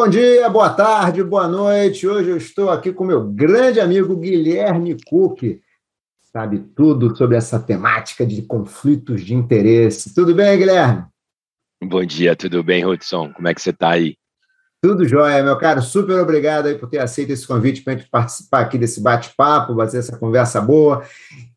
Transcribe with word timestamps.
Bom 0.00 0.06
dia, 0.06 0.48
boa 0.48 0.70
tarde, 0.70 1.24
boa 1.24 1.48
noite. 1.48 2.06
Hoje 2.06 2.30
eu 2.30 2.36
estou 2.36 2.70
aqui 2.70 2.92
com 2.92 3.04
meu 3.04 3.20
grande 3.20 3.80
amigo 3.80 4.14
Guilherme 4.16 4.96
Cook. 5.04 5.60
Sabe 6.32 6.60
tudo 6.76 7.16
sobre 7.16 7.36
essa 7.36 7.58
temática 7.58 8.24
de 8.24 8.42
conflitos 8.42 9.24
de 9.24 9.34
interesse. 9.34 10.14
Tudo 10.14 10.36
bem, 10.36 10.56
Guilherme? 10.56 11.04
Bom 11.82 12.04
dia, 12.04 12.36
tudo 12.36 12.62
bem, 12.62 12.86
Hudson? 12.86 13.32
Como 13.32 13.48
é 13.48 13.52
que 13.52 13.60
você 13.60 13.70
está 13.70 13.90
aí? 13.90 14.14
Tudo 14.80 15.04
jóia, 15.04 15.42
meu 15.42 15.58
caro. 15.58 15.82
Super 15.82 16.20
obrigado 16.20 16.66
aí 16.66 16.78
por 16.78 16.88
ter 16.88 16.98
aceito 16.98 17.32
esse 17.32 17.44
convite 17.44 17.82
para 17.82 17.94
a 17.94 17.96
gente 17.96 18.08
participar 18.08 18.60
aqui 18.60 18.78
desse 18.78 19.00
bate-papo, 19.00 19.74
fazer 19.74 19.98
essa 19.98 20.16
conversa 20.16 20.60
boa. 20.60 21.02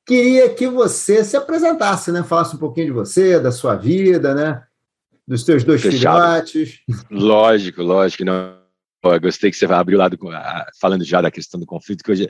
Queria 0.04 0.50
que 0.50 0.68
você 0.68 1.23
se 1.23 1.37
apresentasse, 1.37 2.11
né? 2.11 2.23
Falasse 2.23 2.55
um 2.55 2.60
pouquinho 2.60 2.87
de 2.87 2.92
você, 2.92 3.39
da 3.39 3.51
sua 3.51 3.75
vida, 3.75 4.33
né? 4.33 4.64
Dos 5.31 5.45
seus 5.45 5.63
dois 5.63 5.81
Fechado. 5.81 6.43
filhotes. 6.45 6.79
Lógico, 7.09 7.81
lógico. 7.81 8.25
Não. 8.25 8.59
Eu 9.01 9.21
gostei 9.21 9.49
que 9.49 9.55
você 9.55 9.63
abriu 9.65 9.97
o 9.97 10.01
lado 10.01 10.19
falando 10.81 11.05
já 11.05 11.21
da 11.21 11.31
questão 11.31 11.57
do 11.57 11.65
conflito, 11.65 12.04
que 12.04 12.11
hoje, 12.11 12.29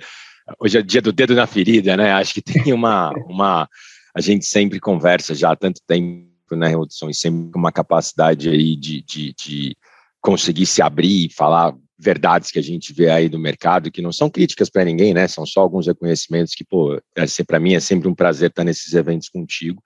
hoje 0.59 0.77
é 0.77 0.83
dia 0.83 1.01
do 1.01 1.11
dedo 1.11 1.33
na 1.33 1.47
ferida, 1.47 1.97
né? 1.97 2.11
Acho 2.11 2.35
que 2.35 2.43
tem 2.43 2.71
uma, 2.71 3.09
uma. 3.25 3.67
A 4.15 4.21
gente 4.21 4.45
sempre 4.45 4.79
conversa 4.79 5.33
já 5.33 5.51
há 5.51 5.55
tanto 5.55 5.81
tempo, 5.87 6.29
né, 6.51 6.77
Hudson, 6.77 7.09
e 7.09 7.13
sempre 7.15 7.51
com 7.51 7.57
uma 7.57 7.71
capacidade 7.71 8.49
aí 8.49 8.75
de, 8.75 9.01
de, 9.01 9.33
de 9.33 9.75
conseguir 10.21 10.67
se 10.67 10.83
abrir 10.83 11.25
e 11.25 11.33
falar 11.33 11.73
verdades 11.97 12.51
que 12.51 12.59
a 12.59 12.63
gente 12.63 12.93
vê 12.93 13.09
aí 13.09 13.27
do 13.27 13.39
mercado, 13.39 13.91
que 13.91 14.01
não 14.01 14.11
são 14.11 14.29
críticas 14.29 14.69
para 14.69 14.85
ninguém, 14.85 15.11
né? 15.11 15.27
São 15.27 15.43
só 15.43 15.61
alguns 15.61 15.87
reconhecimentos 15.87 16.53
que, 16.53 16.63
pô, 16.63 17.01
é, 17.15 17.25
para 17.47 17.59
mim 17.59 17.73
é 17.73 17.79
sempre 17.79 18.07
um 18.07 18.13
prazer 18.13 18.51
estar 18.51 18.63
nesses 18.63 18.93
eventos 18.93 19.27
contigo. 19.27 19.81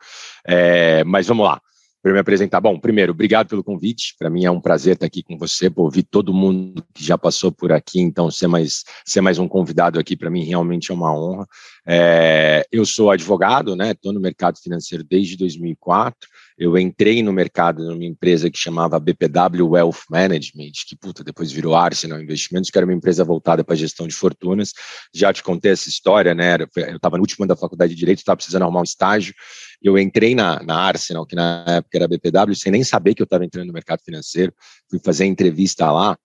É, 0.46 1.02
mas 1.06 1.28
vamos 1.28 1.46
lá 1.46 1.62
para 2.06 2.14
me 2.14 2.20
apresentar. 2.20 2.62
Bom, 2.62 2.80
primeiro, 2.80 3.14
obrigado 3.14 3.48
pelo 3.48 3.64
convite. 3.64 4.14
Para 4.20 4.30
mim 4.30 4.46
é 4.46 4.52
um 4.52 4.62
prazer 4.62 4.94
estar 4.94 5.08
aqui 5.08 5.24
com 5.24 5.40
você, 5.40 5.72
por 5.72 5.86
ouvir 5.86 6.04
todo 6.04 6.32
mundo 6.32 6.86
que 6.94 7.04
já 7.04 7.18
passou 7.18 7.52
por 7.52 7.72
aqui. 7.72 8.00
Então, 8.00 8.30
ser 8.30 8.46
mais, 8.46 8.84
ser 9.04 9.22
mais 9.22 9.40
um 9.40 9.48
convidado 9.48 10.00
aqui 10.00 10.16
para 10.16 10.30
mim 10.30 10.44
realmente 10.44 10.92
é 10.92 10.94
uma 10.94 11.12
honra. 11.12 11.48
É, 11.88 12.66
eu 12.72 12.86
sou 12.86 13.12
advogado, 13.12 13.76
né? 13.76 13.92
Estou 13.92 14.12
no 14.12 14.20
mercado 14.20 14.58
financeiro 14.60 15.04
desde 15.04 15.38
2004. 15.38 16.28
Eu 16.58 16.78
entrei 16.78 17.22
no 17.22 17.32
mercado 17.32 17.84
numa 17.84 18.06
empresa 18.06 18.50
que 18.50 18.58
chamava 18.58 19.00
BPW 19.00 19.70
Wealth 19.70 20.04
Management, 20.10 20.72
que 20.88 20.96
puta, 20.96 21.24
depois 21.24 21.52
virou 21.52 21.76
Arsenal 21.76 22.22
Investimentos, 22.22 22.70
que 22.70 22.78
era 22.78 22.86
uma 22.86 22.94
empresa 22.94 23.24
voltada 23.24 23.64
para 23.64 23.76
gestão 23.76 24.08
de 24.08 24.16
fortunas. 24.16 24.74
Já 25.14 25.32
te 25.32 25.44
contei 25.44 25.72
essa 25.72 25.90
história, 25.90 26.34
né? 26.34 26.58
Eu 26.76 26.96
estava 26.96 27.18
no 27.18 27.24
último 27.24 27.44
ano 27.44 27.50
da 27.50 27.60
faculdade 27.60 27.94
de 27.94 28.00
Direito, 28.00 28.20
estava 28.20 28.38
precisando 28.38 28.64
arrumar 28.64 28.82
um 28.82 28.84
estágio 28.84 29.34
eu 29.82 30.00
entrei 30.00 30.34
na, 30.34 30.62
na 30.64 30.80
Arsenal, 30.80 31.26
que 31.26 31.36
na 31.36 31.64
época 31.68 31.98
era 31.98 32.08
BPW, 32.08 32.56
sem 32.56 32.72
nem 32.72 32.84
saber 32.84 33.14
que 33.14 33.22
eu 33.22 33.26
estava 33.26 33.46
entrando 33.46 33.68
no 33.68 33.74
mercado 33.74 34.02
financeiro. 34.04 34.52
Fui 34.90 35.00
fazer 35.00 35.26
entrevista 35.26 35.92
lá. 35.92 36.18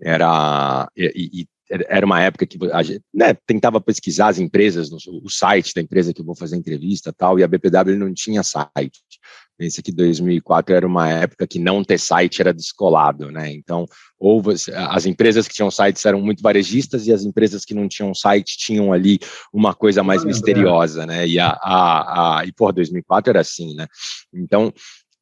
Era 0.00 0.88
e, 0.96 1.42
e 1.42 1.46
era 1.88 2.04
uma 2.04 2.20
época 2.20 2.46
que 2.46 2.58
a 2.70 2.82
gente 2.82 3.02
né, 3.12 3.34
tentava 3.46 3.80
pesquisar 3.80 4.28
as 4.28 4.38
empresas, 4.38 4.90
o 4.92 5.28
site 5.30 5.74
da 5.74 5.80
empresa 5.80 6.12
que 6.12 6.20
eu 6.20 6.24
vou 6.24 6.36
fazer 6.36 6.56
entrevista 6.56 7.12
tal, 7.16 7.38
e 7.38 7.42
a 7.42 7.48
BPW 7.48 7.96
não 7.96 8.12
tinha 8.12 8.42
site. 8.42 9.00
Pensa 9.56 9.82
que 9.82 9.92
2004 9.92 10.74
era 10.74 10.86
uma 10.86 11.08
época 11.08 11.46
que 11.46 11.58
não 11.58 11.84
ter 11.84 11.98
site 11.98 12.40
era 12.40 12.52
descolado, 12.52 13.30
né? 13.30 13.52
Então, 13.52 13.86
ou 14.18 14.42
você, 14.42 14.72
as 14.74 15.06
empresas 15.06 15.46
que 15.46 15.54
tinham 15.54 15.70
sites 15.70 16.04
eram 16.04 16.20
muito 16.20 16.42
varejistas 16.42 17.06
e 17.06 17.12
as 17.12 17.24
empresas 17.24 17.64
que 17.64 17.74
não 17.74 17.86
tinham 17.86 18.14
site 18.14 18.56
tinham 18.58 18.92
ali 18.92 19.18
uma 19.52 19.74
coisa 19.74 20.02
mais 20.02 20.24
misteriosa, 20.24 21.06
né? 21.06 21.26
E 21.28 21.38
a, 21.38 21.50
a, 21.62 22.38
a 22.40 22.46
e 22.46 22.52
por 22.52 22.72
2004 22.72 23.30
era 23.30 23.40
assim, 23.40 23.74
né? 23.74 23.86
Então, 24.34 24.72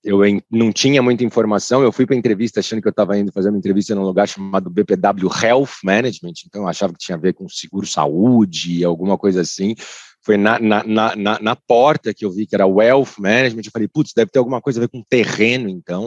eu 0.03 0.20
não 0.51 0.73
tinha 0.73 1.03
muita 1.03 1.25
informação, 1.25 1.83
eu 1.83 1.93
fui 1.93 2.06
para 2.06 2.17
entrevista 2.17 2.61
achando 2.61 2.81
que 2.81 2.89
eu 2.89 2.91
estava 2.91 3.19
indo 3.19 3.33
fazer 3.33 3.51
uma 3.51 3.59
entrevista 3.59 3.95
num 3.95 4.03
lugar 4.03 4.27
chamado 4.27 4.70
BPW 4.70 5.28
Health 5.43 5.81
Management, 5.84 6.33
então 6.47 6.62
eu 6.62 6.69
achava 6.69 6.93
que 6.93 6.99
tinha 6.99 7.16
a 7.16 7.21
ver 7.21 7.34
com 7.34 7.49
seguro 7.49 7.87
saúde, 7.87 8.84
alguma 8.84 9.19
coisa 9.19 9.43
assim. 9.43 9.75
Foi 10.22 10.37
na, 10.37 10.59
na, 10.59 10.84
na, 10.84 11.38
na, 11.41 11.56
porta 11.56 12.12
que 12.12 12.25
eu 12.25 12.31
vi 12.31 12.47
que 12.47 12.55
era 12.55 12.66
Wealth 12.66 13.19
Management, 13.19 13.62
eu 13.65 13.72
falei, 13.72 13.88
putz, 13.88 14.12
deve 14.15 14.31
ter 14.31 14.38
alguma 14.38 14.61
coisa 14.61 14.78
a 14.78 14.83
ver 14.83 14.88
com 14.88 15.03
terreno, 15.09 15.69
então, 15.69 16.06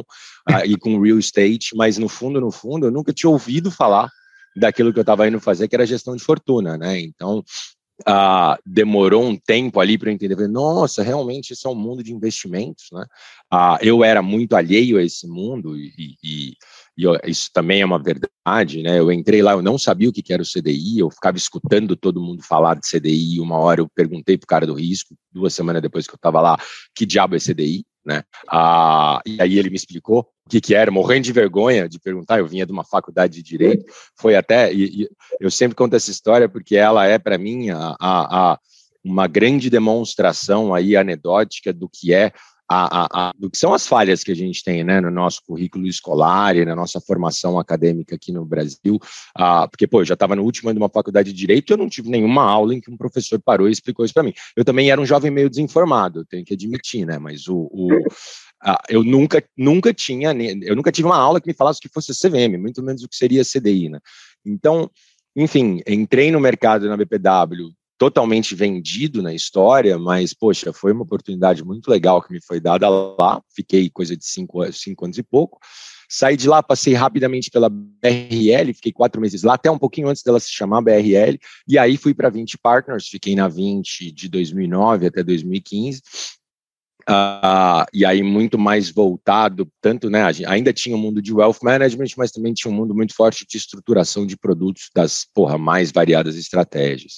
uh, 0.50 0.66
e 0.66 0.78
com 0.78 1.02
real 1.02 1.18
estate, 1.18 1.76
mas 1.76 1.98
no 1.98 2.08
fundo, 2.08 2.40
no 2.40 2.52
fundo, 2.52 2.88
eu 2.88 2.92
nunca 2.92 3.12
tinha 3.12 3.30
ouvido 3.30 3.72
falar 3.72 4.10
daquilo 4.56 4.94
que 4.94 5.00
eu 5.00 5.04
estava 5.04 5.28
indo 5.28 5.40
fazer, 5.40 5.68
que 5.68 5.76
era 5.76 5.86
gestão 5.86 6.16
de 6.16 6.24
fortuna, 6.24 6.78
né? 6.78 7.00
Então, 7.00 7.44
Demorou 8.66 9.24
um 9.24 9.38
tempo 9.38 9.80
ali 9.80 9.98
para 9.98 10.12
entender, 10.12 10.36
falei, 10.36 10.50
nossa, 10.50 11.04
realmente 11.04 11.54
isso 11.54 11.68
é 11.68 11.72
um 11.72 11.76
mundo 11.76 12.04
de 12.04 12.14
investimentos, 12.14 12.88
né? 12.92 13.06
Uh, 13.54 13.78
eu 13.82 14.04
era 14.04 14.22
muito 14.22 14.56
alheio 14.56 14.98
a 14.98 15.04
esse 15.04 15.28
mundo 15.28 15.78
e, 15.78 16.16
e, 16.24 16.54
e 16.98 17.04
eu, 17.04 17.18
isso 17.26 17.50
também 17.54 17.82
é 17.82 17.86
uma 17.86 18.02
verdade, 18.02 18.82
né? 18.82 18.98
Eu 18.98 19.12
entrei 19.12 19.42
lá, 19.44 19.52
eu 19.52 19.62
não 19.62 19.78
sabia 19.78 20.10
o 20.10 20.12
que 20.12 20.34
era 20.34 20.42
o 20.42 20.46
CDI, 20.46 21.00
eu 21.00 21.12
ficava 21.12 21.38
escutando 21.38 21.96
todo 21.96 22.22
mundo 22.22 22.42
falar 22.42 22.76
de 22.76 22.90
CDI, 22.90 23.40
uma 23.40 23.58
hora 23.60 23.82
eu 23.82 23.90
perguntei 23.94 24.38
pro 24.38 24.48
cara 24.48 24.66
do 24.66 24.74
risco, 24.74 25.16
duas 25.32 25.54
semanas 25.54 25.82
depois 25.82 26.08
que 26.08 26.14
eu 26.14 26.18
estava 26.18 26.42
lá, 26.42 26.58
que 26.96 27.06
diabo 27.06 27.36
é 27.36 27.40
CDI? 27.40 27.86
Né? 28.06 28.24
Ah, 28.50 29.22
e 29.26 29.42
aí 29.42 29.58
ele 29.58 29.70
me 29.70 29.76
explicou 29.76 30.28
o 30.46 30.50
que, 30.50 30.60
que 30.60 30.76
era, 30.76 30.92
morrendo 30.92 31.24
de 31.24 31.32
vergonha 31.32 31.88
de 31.88 32.00
perguntar. 32.00 32.40
Eu 32.40 32.48
vinha 32.48 32.66
de 32.66 32.72
uma 32.72 32.84
faculdade 32.84 33.34
de 33.34 33.44
direito, 33.44 33.86
foi 34.16 34.36
até. 34.36 34.74
E, 34.74 35.04
e 35.04 35.10
eu 35.40 35.50
sempre 35.50 35.76
conto 35.76 35.96
essa 35.96 36.12
história 36.12 36.50
porque 36.50 36.76
ela 36.76 37.06
é 37.06 37.18
para 37.18 37.38
mim 37.38 37.70
a, 37.70 37.96
a, 38.00 38.52
a, 38.52 38.60
uma 39.04 39.28
grande 39.28 39.70
demonstração 39.70 40.74
aí 40.74 40.96
anedótica 40.96 41.72
do 41.72 41.90
que 41.90 42.14
é 42.14 42.32
a, 42.74 43.08
a, 43.30 43.34
do 43.38 43.50
que 43.50 43.58
são 43.58 43.74
as 43.74 43.88
falhas 43.88 44.24
que 44.24 44.32
a 44.32 44.36
gente 44.36 44.64
tem 44.64 44.84
né, 44.84 45.00
no 45.00 45.12
nosso 45.12 45.42
currículo 45.46 45.86
escolar 45.88 46.56
e 46.56 46.66
na 46.66 46.76
nossa 46.76 47.00
formação 47.00 47.60
acadêmica 47.60 48.16
aqui 48.16 48.32
no 48.32 48.46
Brasil. 48.46 49.00
Ah, 49.36 49.68
porque, 49.68 49.88
pô, 49.88 50.02
eu 50.02 50.06
já 50.06 50.14
estava 50.14 50.36
no 50.36 50.44
último 50.44 50.70
ano 50.70 50.80
de 50.80 50.84
uma 50.84 50.90
faculdade 50.90 51.32
de 51.32 51.38
Direito 51.38 51.72
e 51.72 51.74
eu 51.74 51.78
não 51.78 51.90
tive 51.90 52.10
nenhuma 52.10 52.44
aula 52.44 52.74
em 52.74 52.82
que 52.82 52.92
um 52.92 52.98
professor 52.98 53.40
parou 53.40 53.68
e 53.68 53.72
explicou 53.72 54.06
isso 54.06 54.14
para 54.14 54.24
mim. 54.24 54.34
Eu 54.56 54.64
também 54.64 54.90
era 54.90 55.00
um 55.00 55.06
jovem 55.06 55.32
meio 55.32 55.50
desinformado, 55.50 56.26
tenho 56.26 56.46
que 56.46 56.54
admitir, 56.54 57.06
né? 57.06 57.18
Mas 57.18 57.48
o, 57.48 57.70
o 57.72 57.90
eu 58.90 59.04
nunca, 59.04 59.44
nunca 59.58 59.94
tinha, 59.94 60.32
eu 60.62 60.76
nunca 60.76 60.92
tive 60.92 61.08
uma 61.08 61.18
aula 61.18 61.42
que 61.42 61.48
me 61.48 61.54
falasse 61.54 61.82
que 61.82 61.90
fosse 61.90 62.14
CVM, 62.14 62.58
muito 62.58 62.82
menos 62.82 63.04
o 63.04 63.10
que 63.10 63.16
seria 63.16 63.44
CDI, 63.44 63.90
né? 63.90 64.00
Então, 64.46 64.90
enfim, 65.36 65.82
entrei 65.88 66.32
no 66.32 66.40
mercado 66.40 66.88
na 66.88 66.96
BPW, 66.96 67.74
totalmente 67.98 68.56
vendido 68.56 69.22
na 69.22 69.34
história, 69.34 69.98
mas, 69.98 70.34
poxa, 70.34 70.74
foi 70.74 70.92
uma 70.92 71.04
oportunidade 71.04 71.64
muito 71.64 71.90
legal 71.90 72.22
que 72.22 72.34
me 72.34 72.42
foi 72.42 72.60
dada 72.60 72.90
lá. 72.90 73.42
Fiquei 73.56 73.90
coisa 73.90 74.18
de 74.18 74.26
cinco, 74.26 74.70
cinco 74.72 75.06
anos 75.06 75.18
e 75.18 75.24
pouco. 75.24 75.60
Saí 76.10 76.38
de 76.38 76.48
lá, 76.48 76.62
passei 76.62 76.94
rapidamente 76.94 77.50
pela 77.50 77.70
BRL, 77.70 78.74
fiquei 78.76 78.92
quatro 78.92 79.20
meses 79.20 79.42
lá, 79.42 79.56
até 79.56 79.72
um 79.72 79.80
pouquinho 79.80 80.10
antes 80.10 80.22
dela 80.22 80.40
se 80.40 80.52
chamar 80.52 80.82
BRL, 80.82 81.40
e 81.68 81.78
aí 81.78 81.98
fui 81.98 82.14
para 82.14 82.30
20 82.30 82.58
Partners, 82.60 83.08
fiquei 83.08 83.36
na 83.36 83.48
20 83.48 84.12
de 84.12 84.30
2009 84.30 85.08
até 85.08 85.24
2015. 85.24 86.02
Uh, 87.02 87.10
ah, 87.10 87.86
e 87.92 88.06
aí 88.06 88.22
muito 88.22 88.58
mais 88.60 88.90
voltado, 88.90 89.68
tanto, 89.82 90.10
né, 90.10 90.24
ainda 90.48 90.72
tinha 90.72 90.96
um 90.96 91.00
mundo 91.00 91.22
de 91.22 91.34
wealth 91.34 91.58
management, 91.62 92.10
mas 92.16 92.32
também 92.32 92.54
tinha 92.54 92.72
um 92.72 92.76
mundo 92.76 92.96
muito 92.96 93.14
forte 93.14 93.46
de 93.46 93.58
estruturação 93.58 94.26
de 94.26 94.38
produtos 94.38 94.90
das, 94.96 95.26
porra, 95.34 95.58
mais 95.58 95.92
variadas 95.92 96.38
estratégias 96.38 97.16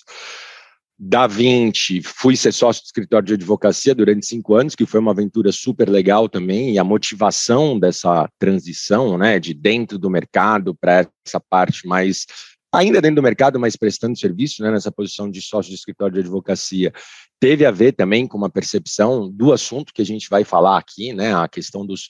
da 0.97 1.27
20, 1.27 2.01
fui 2.03 2.37
ser 2.37 2.53
sócio 2.53 2.81
do 2.81 2.85
escritório 2.85 3.27
de 3.27 3.33
advocacia 3.33 3.93
durante 3.93 4.25
cinco 4.25 4.55
anos, 4.55 4.75
que 4.75 4.85
foi 4.85 4.99
uma 4.99 5.11
aventura 5.11 5.51
super 5.51 5.89
legal 5.89 6.29
também, 6.29 6.73
e 6.73 6.79
a 6.79 6.83
motivação 6.83 7.77
dessa 7.77 8.29
transição, 8.39 9.17
né, 9.17 9.39
de 9.39 9.53
dentro 9.53 9.99
do 9.99 10.09
mercado 10.09 10.73
para 10.73 11.05
essa 11.25 11.39
parte 11.49 11.85
mais, 11.85 12.25
ainda 12.73 13.01
dentro 13.01 13.17
do 13.17 13.23
mercado, 13.23 13.59
mas 13.59 13.75
prestando 13.75 14.17
serviço, 14.17 14.63
né, 14.63 14.71
nessa 14.71 14.91
posição 14.91 15.29
de 15.29 15.41
sócio 15.41 15.69
de 15.69 15.75
escritório 15.75 16.13
de 16.13 16.21
advocacia, 16.21 16.93
teve 17.41 17.65
a 17.65 17.71
ver 17.71 17.91
também 17.91 18.25
com 18.25 18.37
uma 18.37 18.49
percepção 18.49 19.29
do 19.29 19.51
assunto 19.51 19.93
que 19.93 20.01
a 20.01 20.05
gente 20.05 20.29
vai 20.29 20.45
falar 20.45 20.77
aqui, 20.77 21.11
né, 21.11 21.35
a 21.35 21.47
questão 21.49 21.85
dos 21.85 22.07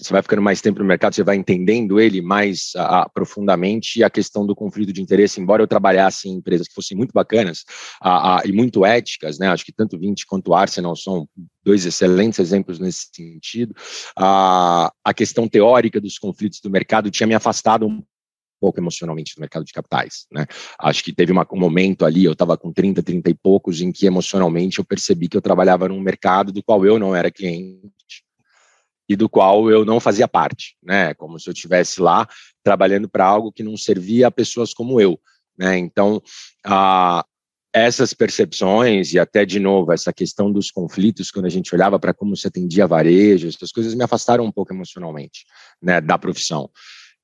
você 0.00 0.12
vai 0.12 0.22
ficando 0.22 0.42
mais 0.42 0.60
tempo 0.60 0.78
no 0.78 0.84
mercado, 0.84 1.14
você 1.14 1.22
vai 1.22 1.36
entendendo 1.36 2.00
ele 2.00 2.20
mais 2.20 2.72
uh, 2.76 3.10
profundamente 3.12 3.98
e 3.98 4.04
a 4.04 4.10
questão 4.10 4.46
do 4.46 4.54
conflito 4.54 4.92
de 4.92 5.02
interesse, 5.02 5.40
embora 5.40 5.62
eu 5.62 5.66
trabalhasse 5.66 6.28
em 6.28 6.34
empresas 6.34 6.68
que 6.68 6.74
fossem 6.74 6.96
muito 6.96 7.12
bacanas 7.12 7.64
uh, 8.04 8.38
uh, 8.38 8.48
e 8.48 8.52
muito 8.52 8.84
éticas, 8.84 9.38
né? 9.38 9.48
Acho 9.48 9.64
que 9.64 9.72
tanto 9.72 9.98
20 9.98 10.26
quanto 10.26 10.54
Arsenal 10.54 10.94
são 10.96 11.28
dois 11.64 11.84
excelentes 11.84 12.38
exemplos 12.38 12.78
nesse 12.78 13.08
sentido. 13.14 13.74
a 14.16 15.14
questão 15.14 15.48
teórica 15.48 16.00
dos 16.00 16.18
conflitos 16.18 16.60
do 16.60 16.70
mercado 16.70 17.10
tinha 17.10 17.26
me 17.26 17.34
afastado 17.34 17.86
um 17.86 18.02
pouco 18.60 18.80
emocionalmente 18.80 19.34
do 19.34 19.40
mercado 19.40 19.64
de 19.64 19.72
capitais, 19.72 20.26
né? 20.32 20.46
Acho 20.80 21.02
que 21.04 21.12
teve 21.12 21.32
uma, 21.32 21.46
um 21.52 21.58
momento 21.58 22.04
ali, 22.04 22.24
eu 22.24 22.32
estava 22.32 22.56
com 22.56 22.72
30, 22.72 23.02
30 23.02 23.30
e 23.30 23.34
poucos, 23.34 23.80
em 23.80 23.92
que 23.92 24.06
emocionalmente 24.06 24.78
eu 24.78 24.84
percebi 24.84 25.28
que 25.28 25.36
eu 25.36 25.42
trabalhava 25.42 25.88
num 25.88 26.00
mercado 26.00 26.52
do 26.52 26.62
qual 26.62 26.84
eu 26.84 26.98
não 26.98 27.14
era 27.14 27.30
cliente, 27.30 27.90
e 29.08 29.16
do 29.16 29.28
qual 29.28 29.70
eu 29.70 29.84
não 29.84 29.98
fazia 29.98 30.28
parte, 30.28 30.76
né? 30.82 31.14
Como 31.14 31.38
se 31.40 31.48
eu 31.48 31.52
estivesse 31.52 32.00
lá 32.00 32.28
trabalhando 32.62 33.08
para 33.08 33.24
algo 33.24 33.52
que 33.52 33.62
não 33.62 33.76
servia 33.76 34.26
a 34.26 34.30
pessoas 34.30 34.74
como 34.74 35.00
eu, 35.00 35.18
né? 35.58 35.78
Então, 35.78 36.22
a, 36.64 37.24
essas 37.72 38.12
percepções 38.12 39.12
e 39.12 39.18
até 39.18 39.44
de 39.44 39.58
novo 39.58 39.92
essa 39.92 40.12
questão 40.12 40.50
dos 40.52 40.70
conflitos 40.70 41.30
quando 41.30 41.46
a 41.46 41.50
gente 41.50 41.74
olhava 41.74 41.98
para 41.98 42.14
como 42.14 42.36
se 42.36 42.46
atendia 42.46 42.86
varejo, 42.86 43.48
essas 43.48 43.70
coisas 43.70 43.94
me 43.94 44.04
afastaram 44.04 44.44
um 44.44 44.52
pouco 44.52 44.72
emocionalmente, 44.72 45.44
né, 45.80 46.00
da 46.00 46.18
profissão. 46.18 46.70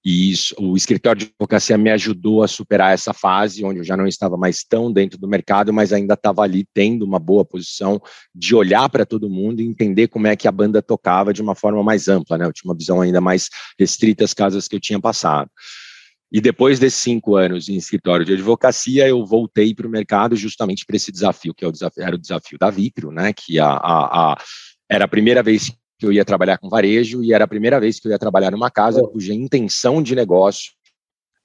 E 0.04 0.30
isso, 0.30 0.54
o 0.58 0.76
escritório 0.76 1.20
de 1.20 1.26
advocacia 1.26 1.78
me 1.78 1.90
ajudou 1.90 2.42
a 2.42 2.48
superar 2.48 2.92
essa 2.92 3.14
fase, 3.14 3.64
onde 3.64 3.78
eu 3.78 3.84
já 3.84 3.96
não 3.96 4.06
estava 4.06 4.36
mais 4.36 4.62
tão 4.62 4.92
dentro 4.92 5.18
do 5.18 5.26
mercado, 5.26 5.72
mas 5.72 5.94
ainda 5.94 6.12
estava 6.12 6.42
ali 6.42 6.66
tendo 6.74 7.06
uma 7.06 7.18
boa 7.18 7.42
posição 7.42 7.98
de 8.34 8.54
olhar 8.54 8.86
para 8.90 9.06
todo 9.06 9.30
mundo 9.30 9.62
e 9.62 9.64
entender 9.64 10.08
como 10.08 10.26
é 10.26 10.36
que 10.36 10.46
a 10.46 10.52
banda 10.52 10.82
tocava 10.82 11.32
de 11.32 11.40
uma 11.40 11.54
forma 11.54 11.82
mais 11.82 12.06
ampla, 12.06 12.36
né? 12.36 12.44
Eu 12.44 12.52
tinha 12.52 12.70
uma 12.70 12.76
visão 12.76 13.00
ainda 13.00 13.20
mais 13.20 13.48
restrita 13.78 14.24
às 14.24 14.34
casas 14.34 14.68
que 14.68 14.76
eu 14.76 14.80
tinha 14.80 15.00
passado. 15.00 15.50
E 16.30 16.38
depois 16.38 16.78
desses 16.78 17.00
cinco 17.00 17.36
anos 17.36 17.68
em 17.68 17.76
escritório 17.76 18.26
de 18.26 18.34
advocacia, 18.34 19.08
eu 19.08 19.24
voltei 19.24 19.74
para 19.74 19.86
o 19.86 19.90
mercado 19.90 20.36
justamente 20.36 20.84
para 20.84 20.96
esse 20.96 21.10
desafio, 21.10 21.54
que 21.54 21.64
é 21.64 21.70
era 21.98 22.16
o 22.16 22.18
desafio 22.18 22.58
da 22.58 22.68
Vitro, 22.70 23.10
né? 23.10 23.32
Que 23.32 23.58
a, 23.58 23.68
a, 23.68 24.32
a, 24.32 24.42
era 24.90 25.06
a 25.06 25.08
primeira 25.08 25.42
vez 25.42 25.72
que 26.04 26.08
eu 26.08 26.12
ia 26.12 26.24
trabalhar 26.24 26.58
com 26.58 26.68
varejo 26.68 27.24
e 27.24 27.32
era 27.32 27.44
a 27.44 27.48
primeira 27.48 27.80
vez 27.80 27.98
que 27.98 28.06
eu 28.06 28.12
ia 28.12 28.18
trabalhar 28.18 28.50
numa 28.50 28.70
casa 28.70 29.00
oh. 29.00 29.08
cuja 29.08 29.32
intenção 29.32 30.02
de 30.02 30.14
negócio 30.14 30.72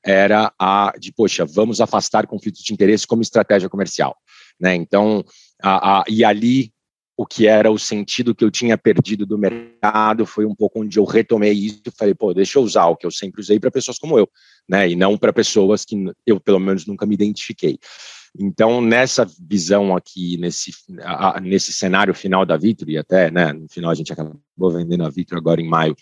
era 0.04 0.54
a 0.60 0.94
de, 1.00 1.14
poxa, 1.14 1.46
vamos 1.46 1.80
afastar 1.80 2.28
conflitos 2.28 2.62
de 2.62 2.74
interesse 2.74 3.08
como 3.08 3.22
estratégia 3.22 3.70
comercial. 3.70 4.16
Né? 4.60 4.76
Então, 4.76 5.24
a, 5.62 6.00
a, 6.00 6.04
e 6.08 6.24
ali 6.24 6.72
o 7.18 7.26
que 7.26 7.48
era 7.48 7.70
o 7.70 7.78
sentido 7.78 8.34
que 8.34 8.46
eu 8.46 8.52
tinha 8.52 8.78
perdido 8.78 9.26
do 9.26 9.38
mercado 9.38 10.26
foi 10.26 10.46
um 10.46 10.56
pouco 10.56 10.82
onde 10.82 10.98
eu 10.98 11.04
retomei 11.04 11.52
isso 11.52 11.82
e 11.86 11.92
falei, 11.92 12.14
pô, 12.14 12.34
deixa 12.34 12.58
eu 12.58 12.64
usar 12.64 12.86
o 12.86 12.96
que 12.96 13.06
eu 13.06 13.12
sempre 13.12 13.42
usei 13.42 13.60
para 13.60 13.70
pessoas 13.70 13.98
como 13.98 14.18
eu, 14.18 14.30
né? 14.70 14.90
E 14.90 14.96
não 14.96 15.18
para 15.18 15.34
pessoas 15.34 15.84
que 15.84 15.98
eu, 16.26 16.40
pelo 16.40 16.60
menos, 16.60 16.86
nunca 16.86 17.06
me 17.06 17.16
identifiquei. 17.16 17.78
Então, 18.38 18.82
nessa 18.82 19.28
visão 19.40 19.96
aqui, 19.96 20.38
nesse, 20.38 20.72
a, 21.02 21.40
nesse 21.40 21.72
cenário 21.72 22.14
final 22.14 22.46
da 22.46 22.58
Vitro, 22.58 22.90
e 22.90 22.98
até, 22.98 23.32
né, 23.32 23.54
no 23.54 23.68
final 23.70 23.92
a 23.92 23.96
gente 23.96 24.14
acabou 24.14 24.72
vendendo 24.72 25.06
a 25.06 25.10
Vitro 25.10 25.38
agora 25.38 25.62
em 25.62 25.68
maio, 25.68 25.96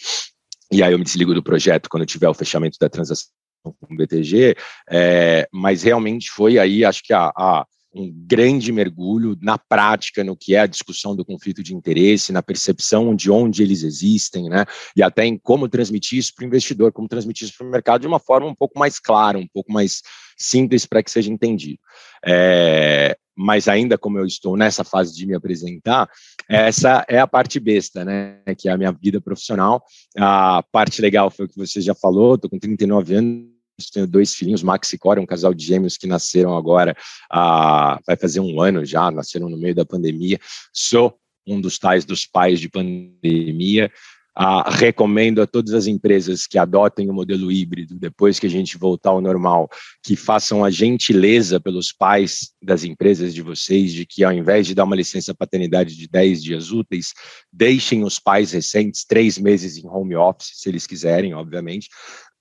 e 0.72 0.84
aí 0.84 0.92
eu 0.92 1.00
me 1.00 1.06
desligo 1.06 1.34
do 1.34 1.44
projeto 1.44 1.90
quando 1.90 2.06
tiver 2.06 2.28
o 2.28 2.34
fechamento 2.34 2.78
da 2.80 2.90
transação 2.90 3.30
com 3.64 3.94
o 3.94 3.98
BTG, 3.98 4.56
é, 4.90 5.48
mas 5.52 5.84
realmente 5.84 6.30
foi 6.30 6.58
aí, 6.58 6.86
acho 6.86 7.04
que 7.04 7.14
a, 7.14 7.32
a 7.36 7.66
um 8.02 8.14
grande 8.26 8.72
mergulho 8.72 9.38
na 9.42 9.58
prática 9.58 10.24
no 10.24 10.36
que 10.36 10.56
é 10.56 10.60
a 10.60 10.68
discussão 10.68 11.16
do 11.16 11.26
conflito 11.26 11.64
de 11.64 11.76
interesse, 11.76 12.32
na 12.32 12.42
percepção 12.42 13.16
de 13.16 13.32
onde 13.32 13.64
eles 13.64 13.84
existem, 13.84 14.50
né? 14.50 14.66
E 14.96 15.04
até 15.04 15.26
em 15.26 15.38
como 15.38 15.68
transmitir 15.68 16.20
isso 16.20 16.34
para 16.36 16.44
o 16.44 16.48
investidor, 16.48 16.92
como 16.92 17.08
transmitir 17.08 17.48
isso 17.48 17.58
para 17.58 17.68
o 17.68 17.72
mercado 17.72 18.02
de 18.02 18.08
uma 18.08 18.20
forma 18.20 18.48
um 18.48 18.56
pouco 18.56 18.78
mais 18.78 19.00
clara, 19.00 19.38
um 19.38 19.48
pouco 19.48 19.72
mais 19.72 20.02
simples 20.38 20.86
para 20.86 21.02
que 21.02 21.12
seja 21.12 21.32
entendido. 21.32 21.80
É, 22.26 23.18
mas 23.36 23.68
ainda 23.68 23.98
como 23.98 24.18
eu 24.18 24.26
estou 24.26 24.58
nessa 24.58 24.84
fase 24.84 25.16
de 25.16 25.26
me 25.26 25.36
apresentar, 25.36 26.10
essa 26.50 27.06
é 27.08 27.20
a 27.20 27.28
parte 27.28 27.60
besta, 27.60 28.04
né? 28.04 28.42
Que 28.58 28.70
é 28.70 28.72
a 28.72 28.78
minha 28.78 28.92
vida 28.92 29.22
profissional. 29.22 29.84
A 30.18 30.64
parte 30.72 31.02
legal 31.02 31.30
foi 31.30 31.46
o 31.46 31.50
que 31.50 31.58
você 31.58 31.82
já 31.82 31.94
falou, 31.94 32.36
estou 32.36 32.50
com 32.50 32.60
39 32.60 33.16
anos 33.16 33.57
tenho 33.86 34.08
dois 34.08 34.34
filhinhos, 34.34 34.64
Max 34.64 34.92
e 34.94 34.98
Cora, 34.98 35.22
um 35.22 35.26
casal 35.26 35.54
de 35.54 35.64
gêmeos 35.64 35.98
que 35.98 36.08
nasceram 36.08 36.58
agora, 36.58 36.96
ah, 37.32 38.00
vai 38.06 38.16
fazer 38.16 38.40
um 38.40 38.60
ano 38.60 38.84
já, 38.84 39.12
nasceram 39.12 39.50
no 39.50 39.58
meio 39.58 39.76
da 39.76 39.86
pandemia. 39.86 40.40
Sou 40.74 41.18
um 41.46 41.62
dos 41.62 41.78
tais 41.78 42.04
dos 42.04 42.26
pais 42.26 42.60
de 42.60 42.70
pandemia. 42.70 43.92
Ah, 44.40 44.70
recomendo 44.70 45.42
a 45.42 45.48
todas 45.48 45.74
as 45.74 45.88
empresas 45.88 46.46
que 46.46 46.60
adotem 46.60 47.10
o 47.10 47.14
modelo 47.14 47.52
híbrido, 47.52 47.98
depois 47.98 48.38
que 48.40 48.46
a 48.46 48.50
gente 48.50 48.78
voltar 48.78 49.10
ao 49.10 49.20
normal, 49.20 49.68
que 50.04 50.16
façam 50.16 50.64
a 50.64 50.70
gentileza 50.70 51.60
pelos 51.60 51.92
pais 51.92 52.52
das 52.62 52.84
empresas 52.84 53.34
de 53.34 53.42
vocês, 53.42 53.92
de 53.92 54.06
que 54.06 54.24
ao 54.24 54.32
invés 54.32 54.68
de 54.68 54.76
dar 54.76 54.84
uma 54.84 54.96
licença 54.96 55.34
paternidade 55.34 55.96
de 55.96 56.08
10 56.08 56.44
dias 56.44 56.72
úteis, 56.72 57.14
deixem 57.52 58.04
os 58.04 58.20
pais 58.20 58.52
recentes 58.52 59.06
três 59.06 59.40
meses 59.40 59.76
em 59.76 59.88
home 59.88 60.16
office, 60.16 60.52
se 60.54 60.70
eles 60.70 60.86
quiserem, 60.86 61.34
obviamente 61.34 61.90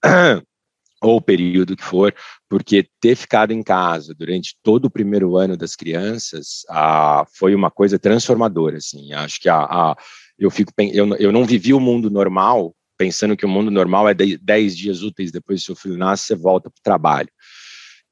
ou 1.02 1.20
período 1.20 1.76
que 1.76 1.84
for, 1.84 2.14
porque 2.48 2.88
ter 3.00 3.16
ficado 3.16 3.52
em 3.52 3.62
casa 3.62 4.14
durante 4.14 4.56
todo 4.62 4.86
o 4.86 4.90
primeiro 4.90 5.36
ano 5.36 5.56
das 5.56 5.76
crianças 5.76 6.64
ah, 6.70 7.24
foi 7.34 7.54
uma 7.54 7.70
coisa 7.70 7.98
transformadora, 7.98 8.78
assim, 8.78 9.12
acho 9.12 9.40
que 9.40 9.48
a, 9.48 9.58
a 9.58 9.96
eu 10.38 10.50
fico, 10.50 10.72
eu, 10.78 11.14
eu 11.16 11.32
não 11.32 11.44
vivi 11.44 11.72
o 11.72 11.80
mundo 11.80 12.10
normal, 12.10 12.74
pensando 12.98 13.36
que 13.36 13.46
o 13.46 13.48
mundo 13.48 13.70
normal 13.70 14.08
é 14.08 14.14
10 14.14 14.76
dias 14.76 15.02
úteis 15.02 15.30
depois 15.30 15.60
que 15.60 15.66
seu 15.66 15.76
filho 15.76 15.96
nasce, 15.96 16.26
você 16.26 16.34
volta 16.34 16.70
para 16.70 16.78
o 16.78 16.82
trabalho. 16.82 17.28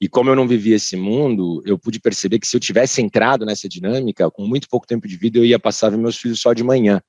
E 0.00 0.08
como 0.08 0.28
eu 0.28 0.36
não 0.36 0.48
vivi 0.48 0.72
esse 0.72 0.96
mundo, 0.96 1.62
eu 1.64 1.78
pude 1.78 2.00
perceber 2.00 2.38
que 2.38 2.46
se 2.46 2.56
eu 2.56 2.60
tivesse 2.60 3.00
entrado 3.00 3.46
nessa 3.46 3.69
dinâmica, 3.69 4.31
com 4.31 4.46
muito 4.46 4.69
pouco 4.69 4.86
tempo 4.86 5.06
de 5.06 5.16
vida, 5.16 5.38
eu 5.38 5.44
ia 5.44 5.58
passar 5.58 5.90
ver 5.90 5.96
meus 5.96 6.16
filhos 6.16 6.40
só 6.40 6.52
de 6.52 6.64
manhã, 6.64 7.00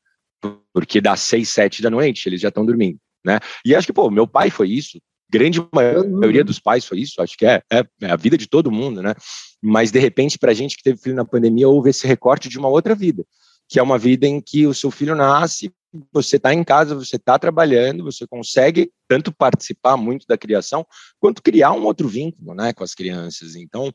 porque 0.73 1.01
das 1.01 1.21
seis, 1.21 1.49
sete 1.49 1.81
da 1.81 1.89
noite, 1.89 2.29
eles 2.29 2.39
já 2.39 2.49
estão 2.49 2.65
dormindo, 2.65 2.99
né? 3.25 3.39
E 3.65 3.75
acho 3.75 3.87
que, 3.87 3.93
pô, 3.93 4.09
meu 4.11 4.27
pai 4.27 4.49
foi 4.49 4.69
isso, 4.69 4.99
grande 5.29 5.59
maioria 5.73 6.43
dos 6.43 6.59
pais 6.59 6.85
foi 6.85 6.99
isso, 6.99 7.21
acho 7.21 7.37
que 7.37 7.45
é, 7.45 7.61
é, 7.71 7.83
é 8.01 8.11
a 8.11 8.15
vida 8.15 8.37
de 8.37 8.47
todo 8.47 8.71
mundo, 8.71 9.01
né? 9.01 9.13
Mas 9.61 9.91
de 9.91 9.99
repente, 9.99 10.37
para 10.37 10.51
a 10.51 10.53
gente 10.53 10.77
que 10.77 10.83
teve 10.83 11.01
filho 11.01 11.15
na 11.15 11.25
pandemia, 11.25 11.67
houve 11.67 11.89
esse 11.89 12.07
recorte 12.07 12.49
de 12.49 12.57
uma 12.57 12.67
outra 12.67 12.93
vida, 12.93 13.25
que 13.67 13.79
é 13.79 13.83
uma 13.83 13.97
vida 13.97 14.27
em 14.27 14.39
que 14.39 14.67
o 14.67 14.73
seu 14.73 14.91
filho 14.91 15.15
nasce, 15.15 15.71
você 16.11 16.35
está 16.35 16.53
em 16.53 16.63
casa, 16.63 16.93
você 16.93 17.15
está 17.15 17.39
trabalhando, 17.39 18.03
você 18.03 18.27
consegue 18.27 18.91
tanto 19.07 19.33
participar 19.33 19.95
muito 19.97 20.25
da 20.27 20.37
criação, 20.37 20.85
quanto 21.19 21.41
criar 21.41 21.71
um 21.71 21.85
outro 21.85 22.07
vínculo, 22.07 22.53
né, 22.53 22.73
com 22.73 22.83
as 22.83 22.93
crianças. 22.93 23.55
Então, 23.55 23.91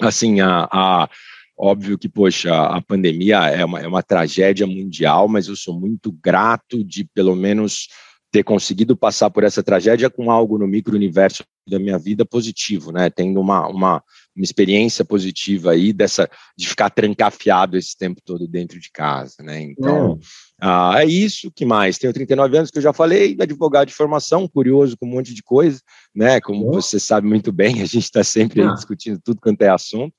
assim, 0.00 0.40
a, 0.40 0.68
a 0.70 1.08
Óbvio 1.56 1.98
que, 1.98 2.08
poxa, 2.08 2.52
a 2.52 2.80
pandemia 2.80 3.38
é 3.50 3.64
uma, 3.64 3.80
é 3.80 3.86
uma 3.86 4.02
tragédia 4.02 4.66
mundial, 4.66 5.28
mas 5.28 5.46
eu 5.46 5.54
sou 5.54 5.78
muito 5.78 6.10
grato 6.10 6.82
de, 6.82 7.04
pelo 7.14 7.36
menos, 7.36 7.88
ter 8.32 8.42
conseguido 8.42 8.96
passar 8.96 9.28
por 9.28 9.44
essa 9.44 9.62
tragédia 9.62 10.08
com 10.08 10.30
algo 10.30 10.56
no 10.56 10.66
micro-universo 10.66 11.44
da 11.68 11.78
minha 11.78 11.98
vida 11.98 12.24
positivo, 12.24 12.90
né? 12.90 13.10
Tendo 13.10 13.38
uma, 13.38 13.68
uma, 13.68 14.02
uma 14.34 14.42
experiência 14.42 15.04
positiva 15.04 15.72
aí 15.72 15.92
dessa 15.92 16.28
de 16.56 16.66
ficar 16.66 16.88
trancafiado 16.88 17.76
esse 17.76 17.96
tempo 17.96 18.22
todo 18.24 18.48
dentro 18.48 18.80
de 18.80 18.90
casa, 18.90 19.42
né? 19.42 19.60
Então, 19.60 20.18
é. 20.18 20.26
Ah, 20.62 20.94
é 21.02 21.04
isso, 21.04 21.52
que 21.54 21.66
mais? 21.66 21.98
Tenho 21.98 22.12
39 22.12 22.56
anos, 22.56 22.70
que 22.70 22.78
eu 22.78 22.82
já 22.82 22.94
falei, 22.94 23.36
advogado 23.38 23.88
de 23.88 23.94
formação, 23.94 24.48
curioso 24.48 24.96
com 24.96 25.06
um 25.06 25.10
monte 25.10 25.34
de 25.34 25.42
coisa, 25.42 25.78
né? 26.14 26.40
Como 26.40 26.70
é. 26.70 26.72
você 26.72 26.98
sabe 26.98 27.28
muito 27.28 27.52
bem, 27.52 27.82
a 27.82 27.86
gente 27.86 27.98
está 27.98 28.24
sempre 28.24 28.62
ah. 28.62 28.72
discutindo 28.72 29.20
tudo 29.22 29.42
quanto 29.42 29.60
é 29.60 29.68
assunto. 29.68 30.14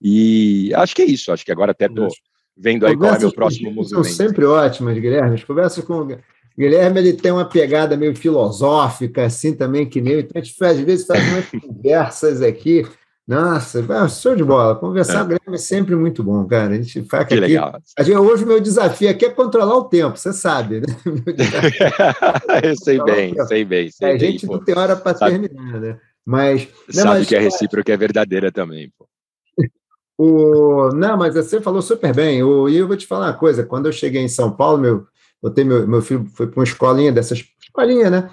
E 0.00 0.72
acho 0.76 0.94
que 0.94 1.02
é 1.02 1.06
isso, 1.06 1.32
acho 1.32 1.44
que 1.44 1.50
agora 1.50 1.72
até 1.72 1.86
estou 1.86 2.08
vendo 2.56 2.86
aí 2.86 2.94
Conversas 2.94 2.98
qual 2.98 3.14
é 3.14 3.18
o 3.18 3.20
meu 3.20 3.32
próximo 3.34 3.72
movimento. 3.72 4.04
São 4.04 4.04
sempre 4.04 4.44
ótimas, 4.44 4.96
Guilherme. 4.96 5.34
As 5.34 5.42
conversas 5.42 5.84
com 5.84 6.16
Guilherme 6.58 7.00
ele 7.00 7.12
tem 7.12 7.32
uma 7.32 7.44
pegada 7.44 7.96
meio 7.96 8.16
filosófica, 8.16 9.24
assim 9.26 9.54
também 9.54 9.86
que 9.86 10.00
nem. 10.00 10.20
Então 10.20 10.40
a 10.40 10.44
gente 10.44 10.56
faz, 10.56 10.78
às 10.78 10.84
vezes 10.84 11.06
faz 11.06 11.22
umas 11.28 11.50
conversas 11.60 12.42
aqui. 12.42 12.86
Nossa, 13.26 13.84
show 14.08 14.36
de 14.36 14.44
bola. 14.44 14.76
Conversar 14.76 15.12
é. 15.12 15.18
com 15.18 15.24
o 15.24 15.26
Guilherme 15.26 15.54
é 15.54 15.58
sempre 15.58 15.96
muito 15.96 16.22
bom, 16.22 16.46
cara. 16.46 16.74
A 16.74 16.76
gente 16.76 17.02
faz 17.02 17.26
que 17.26 17.34
aqui. 17.34 17.40
Legal. 17.40 17.80
A 17.98 18.02
gente, 18.02 18.16
hoje 18.16 18.44
o 18.44 18.46
meu 18.46 18.60
desafio 18.60 19.10
aqui 19.10 19.24
é 19.24 19.30
controlar 19.30 19.76
o 19.76 19.84
tempo, 19.84 20.16
você 20.16 20.32
sabe, 20.32 20.80
né? 20.80 20.86
Eu 22.62 22.76
sei 22.76 23.02
bem, 23.02 23.34
sei 23.46 23.64
bem, 23.64 23.90
sei 23.90 24.08
é, 24.08 24.12
A 24.12 24.18
gente 24.18 24.46
bem, 24.46 24.56
não 24.56 24.64
tem 24.64 24.78
hora 24.78 24.94
para 24.96 25.14
terminar, 25.14 25.80
né? 25.80 25.98
Mas. 26.24 26.68
Não, 26.88 27.02
sabe 27.02 27.18
mas, 27.18 27.28
que 27.28 27.36
é 27.36 27.40
recíproca, 27.40 27.92
é 27.92 27.96
verdadeira 27.96 28.50
também, 28.50 28.90
pô. 28.96 29.06
O, 30.18 30.88
não, 30.94 31.16
mas 31.18 31.34
você 31.34 31.60
falou 31.60 31.82
super 31.82 32.14
bem. 32.14 32.42
O, 32.42 32.68
e 32.68 32.76
eu 32.76 32.86
vou 32.86 32.96
te 32.96 33.06
falar 33.06 33.26
uma 33.26 33.34
coisa: 33.34 33.64
quando 33.64 33.86
eu 33.86 33.92
cheguei 33.92 34.22
em 34.22 34.28
São 34.28 34.50
Paulo, 34.50 34.78
meu, 34.78 35.06
botei 35.48 35.64
meu, 35.64 35.86
meu 35.86 36.02
filho 36.02 36.26
foi 36.34 36.46
para 36.46 36.60
uma 36.60 36.64
escolinha 36.64 37.12
dessas 37.12 37.44
escolinha, 37.60 38.10
né? 38.10 38.30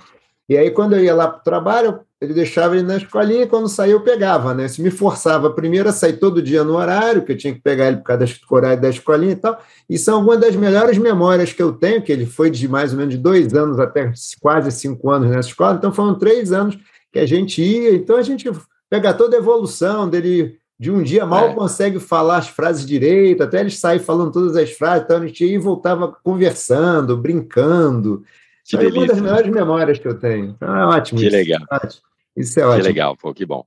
E 0.49 0.57
aí, 0.57 0.71
quando 0.71 0.93
eu 0.93 1.03
ia 1.03 1.15
lá 1.15 1.27
para 1.27 1.39
o 1.39 1.43
trabalho, 1.43 1.99
ele 2.19 2.33
deixava 2.33 2.75
ele 2.75 2.85
na 2.85 2.97
escolinha 2.97 3.43
e 3.43 3.47
quando 3.47 3.69
saía 3.69 3.93
eu 3.93 4.01
pegava, 4.01 4.53
né? 4.53 4.65
Isso 4.65 4.81
me 4.81 4.91
forçava 4.91 5.49
primeiro 5.49 5.87
a 5.87 5.91
sair 5.91 6.13
todo 6.13 6.41
dia 6.41 6.63
no 6.63 6.75
horário, 6.75 7.23
que 7.23 7.31
eu 7.31 7.37
tinha 7.37 7.53
que 7.53 7.61
pegar 7.61 7.87
ele 7.87 7.97
por 7.97 8.03
causa 8.03 8.25
do 8.25 8.55
horário 8.55 8.81
da 8.81 8.89
escolinha 8.89 9.31
e 9.31 9.37
tal. 9.37 9.61
E 9.89 9.97
são 9.97 10.15
algumas 10.15 10.39
das 10.39 10.55
melhores 10.55 10.97
memórias 10.97 11.53
que 11.53 11.61
eu 11.63 11.71
tenho, 11.71 12.01
que 12.01 12.11
ele 12.11 12.25
foi 12.25 12.49
de 12.49 12.67
mais 12.67 12.91
ou 12.91 12.97
menos 12.97 13.13
de 13.13 13.19
dois 13.21 13.53
anos 13.53 13.79
até 13.79 14.11
quase 14.41 14.71
cinco 14.71 15.09
anos 15.09 15.29
nessa 15.29 15.49
escola. 15.49 15.75
Então, 15.75 15.93
foram 15.93 16.15
três 16.15 16.51
anos 16.51 16.77
que 17.11 17.19
a 17.19 17.25
gente 17.25 17.61
ia. 17.61 17.95
Então, 17.95 18.17
a 18.17 18.21
gente 18.21 18.49
pega 18.89 19.13
toda 19.13 19.37
a 19.37 19.39
evolução 19.39 20.09
dele 20.09 20.57
de 20.79 20.91
um 20.91 21.01
dia 21.01 21.25
mal 21.25 21.49
é. 21.49 21.53
consegue 21.53 21.99
falar 21.99 22.37
as 22.37 22.47
frases 22.47 22.85
direito, 22.85 23.43
até 23.43 23.59
ele 23.59 23.69
sair 23.69 23.99
falando 23.99 24.31
todas 24.31 24.55
as 24.55 24.71
frases, 24.71 25.03
então 25.03 25.17
a 25.17 25.25
gente 25.25 25.45
ia 25.45 25.55
e 25.55 25.57
voltava 25.57 26.11
conversando, 26.23 27.15
brincando. 27.15 28.23
Que 28.65 28.77
é 28.77 28.87
uma 28.87 29.07
das 29.07 29.19
melhores 29.19 29.51
memórias 29.51 29.99
que 29.99 30.07
eu 30.07 30.17
tenho. 30.17 30.51
Então 30.51 30.75
é 30.75 30.85
ótimo. 30.85 31.19
Que 31.19 31.27
isso. 31.27 31.35
legal. 31.35 31.61
Ótimo. 31.71 32.01
Isso 32.35 32.59
é 32.59 32.65
ótimo. 32.65 32.81
Que 32.81 32.87
legal, 32.87 33.17
pô, 33.17 33.33
que 33.33 33.45
bom. 33.45 33.65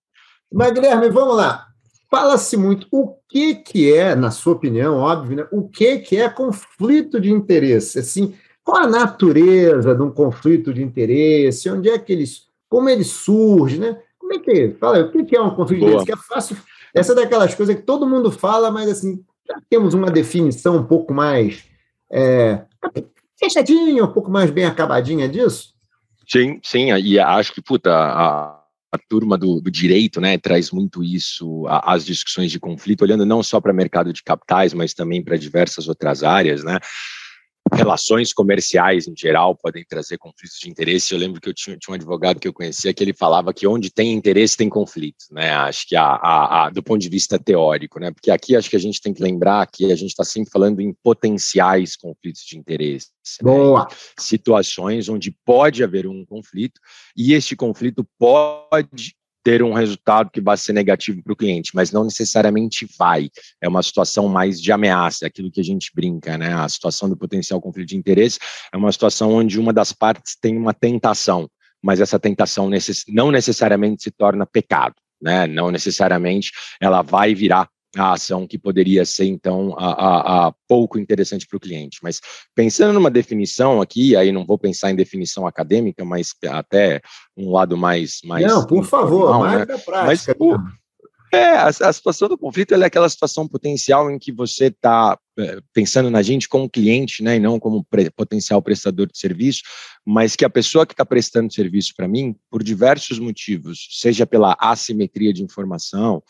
Mas, 0.52 0.72
Guilherme, 0.72 1.08
vamos 1.10 1.36
lá. 1.36 1.66
Fala-se 2.10 2.56
muito 2.56 2.86
o 2.90 3.14
que, 3.28 3.56
que 3.56 3.92
é, 3.92 4.14
na 4.14 4.30
sua 4.30 4.54
opinião, 4.54 4.98
óbvio, 4.98 5.36
né? 5.36 5.46
o 5.50 5.68
que, 5.68 5.98
que 5.98 6.16
é 6.16 6.28
conflito 6.28 7.20
de 7.20 7.30
interesse? 7.30 7.98
Assim, 7.98 8.34
qual 8.64 8.82
a 8.82 8.86
natureza 8.86 9.94
de 9.94 10.02
um 10.02 10.10
conflito 10.10 10.72
de 10.72 10.82
interesse? 10.82 11.68
Onde 11.70 11.88
é 11.88 11.98
que 11.98 12.12
eles. 12.12 12.46
Como 12.68 12.88
ele 12.88 13.04
surge, 13.04 13.78
né? 13.78 13.98
Como 14.18 14.34
é 14.34 14.38
que. 14.38 14.70
Fala, 14.80 15.00
o 15.00 15.10
que, 15.10 15.24
que 15.24 15.36
é 15.36 15.40
um 15.40 15.50
conflito 15.50 15.80
Boa. 15.80 15.90
de 15.90 16.02
interesse? 16.02 16.06
Que 16.06 16.12
é 16.12 16.34
fácil 16.34 16.56
essa 16.96 17.12
é 17.12 17.14
daquelas 17.14 17.54
coisas 17.54 17.76
que 17.76 17.82
todo 17.82 18.08
mundo 18.08 18.30
fala, 18.30 18.70
mas 18.70 18.88
assim, 18.88 19.22
temos 19.68 19.92
uma 19.92 20.10
definição 20.10 20.78
um 20.78 20.84
pouco 20.84 21.12
mais 21.12 21.64
é, 22.10 22.62
fechadinha, 23.38 24.04
um 24.04 24.12
pouco 24.12 24.30
mais 24.30 24.50
bem 24.50 24.64
acabadinha 24.64 25.28
disso? 25.28 25.74
Sim, 26.26 26.58
sim, 26.62 26.92
e 26.92 27.18
acho 27.18 27.52
que, 27.52 27.60
puta, 27.60 27.92
a, 27.94 28.58
a 28.90 28.98
turma 29.08 29.36
do, 29.36 29.60
do, 29.60 29.70
direito, 29.70 30.20
né, 30.20 30.38
traz 30.38 30.70
muito 30.70 31.04
isso, 31.04 31.66
as 31.68 32.04
discussões 32.04 32.50
de 32.50 32.58
conflito, 32.58 33.02
olhando 33.02 33.26
não 33.26 33.42
só 33.42 33.60
para 33.60 33.72
o 33.72 33.76
mercado 33.76 34.12
de 34.12 34.22
capitais, 34.22 34.72
mas 34.72 34.94
também 34.94 35.22
para 35.22 35.36
diversas 35.36 35.86
outras 35.88 36.24
áreas, 36.24 36.64
né, 36.64 36.78
relações 37.72 38.32
comerciais 38.32 39.06
em 39.06 39.14
geral 39.16 39.56
podem 39.56 39.84
trazer 39.88 40.18
conflitos 40.18 40.58
de 40.58 40.70
interesse. 40.70 41.12
Eu 41.12 41.18
lembro 41.18 41.40
que 41.40 41.48
eu 41.48 41.54
tinha, 41.54 41.76
tinha, 41.76 41.92
um 41.92 41.94
advogado 41.94 42.38
que 42.38 42.46
eu 42.46 42.52
conhecia 42.52 42.92
que 42.94 43.02
ele 43.02 43.12
falava 43.12 43.52
que 43.52 43.66
onde 43.66 43.90
tem 43.90 44.12
interesse 44.12 44.56
tem 44.56 44.68
conflito, 44.68 45.24
né? 45.30 45.50
Acho 45.50 45.86
que 45.88 45.96
a, 45.96 46.04
a, 46.04 46.66
a, 46.66 46.70
do 46.70 46.82
ponto 46.82 47.00
de 47.00 47.08
vista 47.08 47.38
teórico, 47.38 47.98
né? 47.98 48.10
Porque 48.10 48.30
aqui 48.30 48.56
acho 48.56 48.70
que 48.70 48.76
a 48.76 48.80
gente 48.80 49.00
tem 49.00 49.12
que 49.12 49.22
lembrar 49.22 49.66
que 49.66 49.90
a 49.92 49.96
gente 49.96 50.10
está 50.10 50.24
sempre 50.24 50.50
falando 50.50 50.80
em 50.80 50.94
potenciais 51.02 51.96
conflitos 51.96 52.42
de 52.42 52.58
interesse. 52.58 53.08
Né? 53.42 53.50
Boa. 53.50 53.80
Né? 53.80 53.96
Situações 54.18 55.08
onde 55.08 55.36
pode 55.44 55.82
haver 55.82 56.06
um 56.06 56.24
conflito 56.24 56.80
e 57.16 57.34
este 57.34 57.56
conflito 57.56 58.06
pode 58.18 59.14
ter 59.46 59.62
um 59.62 59.72
resultado 59.72 60.28
que 60.28 60.40
vai 60.40 60.56
ser 60.56 60.72
negativo 60.72 61.22
para 61.22 61.32
o 61.32 61.36
cliente, 61.36 61.70
mas 61.72 61.92
não 61.92 62.02
necessariamente 62.02 62.84
vai. 62.98 63.30
É 63.62 63.68
uma 63.68 63.80
situação 63.80 64.26
mais 64.26 64.60
de 64.60 64.72
ameaça, 64.72 65.24
é 65.24 65.28
aquilo 65.28 65.52
que 65.52 65.60
a 65.60 65.64
gente 65.64 65.92
brinca, 65.94 66.36
né? 66.36 66.52
A 66.52 66.68
situação 66.68 67.08
do 67.08 67.16
potencial 67.16 67.60
conflito 67.60 67.90
de 67.90 67.96
interesse 67.96 68.40
é 68.72 68.76
uma 68.76 68.90
situação 68.90 69.32
onde 69.32 69.60
uma 69.60 69.72
das 69.72 69.92
partes 69.92 70.36
tem 70.36 70.56
uma 70.56 70.74
tentação, 70.74 71.48
mas 71.80 72.00
essa 72.00 72.18
tentação 72.18 72.68
não 73.06 73.30
necessariamente 73.30 74.02
se 74.02 74.10
torna 74.10 74.44
pecado, 74.44 74.96
né? 75.22 75.46
Não 75.46 75.70
necessariamente 75.70 76.50
ela 76.80 77.00
vai 77.02 77.32
virar 77.32 77.68
a 77.96 78.12
ação 78.12 78.46
que 78.46 78.58
poderia 78.58 79.04
ser, 79.04 79.26
então, 79.26 79.74
a, 79.78 79.86
a, 79.86 80.46
a 80.48 80.52
pouco 80.68 80.98
interessante 80.98 81.46
para 81.46 81.56
o 81.56 81.60
cliente. 81.60 81.98
Mas 82.02 82.20
pensando 82.54 82.92
numa 82.92 83.10
definição 83.10 83.80
aqui, 83.80 84.14
aí 84.16 84.32
não 84.32 84.44
vou 84.44 84.58
pensar 84.58 84.90
em 84.90 84.96
definição 84.96 85.46
acadêmica, 85.46 86.04
mas 86.04 86.34
até 86.48 87.00
um 87.36 87.50
lado 87.50 87.76
mais. 87.76 88.20
mais 88.24 88.46
não, 88.46 88.66
por 88.66 88.84
favor, 88.84 89.38
mais 89.38 89.66
né? 89.66 89.78
prática. 89.78 90.06
Mas, 90.06 90.26
é, 91.32 91.56
a, 91.56 91.66
a, 91.66 91.92
situação 91.92 92.28
do 92.28 92.38
conflito 92.38 92.74
é 92.74 92.84
aquela 92.84 93.08
situação 93.08 93.48
potencial 93.48 94.10
em 94.10 94.18
que 94.18 94.32
você 94.32 94.66
está 94.66 95.18
é, 95.38 95.58
pensando 95.72 96.10
na 96.10 96.22
gente 96.22 96.48
como 96.48 96.70
cliente, 96.70 97.22
né, 97.22 97.36
e 97.36 97.40
não 97.40 97.58
como 97.58 97.84
pre, 97.84 98.10
potencial 98.10 98.62
prestador 98.62 99.06
de 99.06 99.18
serviço, 99.18 99.62
mas 100.04 100.36
que 100.36 100.44
a 100.44 100.50
pessoa 100.50 100.86
que 100.86 100.92
está 100.92 101.04
prestando 101.04 101.52
serviço 101.52 101.92
para 101.96 102.08
mim, 102.08 102.34
por 102.50 102.62
diversos 102.62 103.18
motivos, 103.18 103.88
seja 103.90 104.26
pela 104.26 104.56
assimetria 104.58 105.32
de 105.32 105.42
informação, 105.42 106.22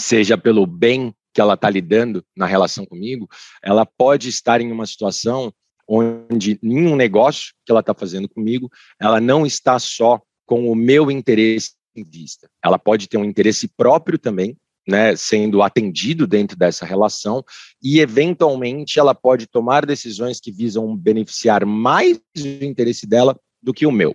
seja 0.00 0.36
pelo 0.36 0.66
bem 0.66 1.14
que 1.32 1.40
ela 1.40 1.54
está 1.54 1.70
lidando 1.70 2.24
na 2.36 2.46
relação 2.46 2.84
comigo, 2.84 3.28
ela 3.62 3.86
pode 3.86 4.28
estar 4.28 4.60
em 4.60 4.72
uma 4.72 4.86
situação 4.86 5.52
onde 5.86 6.58
nenhum 6.62 6.96
negócio 6.96 7.52
que 7.64 7.72
ela 7.72 7.80
está 7.80 7.92
fazendo 7.94 8.28
comigo, 8.28 8.70
ela 9.00 9.20
não 9.20 9.44
está 9.44 9.78
só 9.78 10.20
com 10.46 10.70
o 10.70 10.74
meu 10.74 11.10
interesse 11.10 11.72
em 11.96 12.04
vista. 12.04 12.48
Ela 12.64 12.78
pode 12.78 13.08
ter 13.08 13.16
um 13.16 13.24
interesse 13.24 13.68
próprio 13.68 14.18
também, 14.18 14.56
né, 14.86 15.14
sendo 15.16 15.62
atendido 15.62 16.26
dentro 16.26 16.56
dessa 16.56 16.86
relação 16.86 17.44
e 17.82 18.00
eventualmente 18.00 18.98
ela 18.98 19.14
pode 19.14 19.46
tomar 19.46 19.84
decisões 19.84 20.40
que 20.40 20.50
visam 20.50 20.96
beneficiar 20.96 21.66
mais 21.66 22.20
o 22.36 22.64
interesse 22.64 23.06
dela 23.06 23.38
do 23.62 23.74
que 23.74 23.86
o 23.86 23.92
meu 23.92 24.14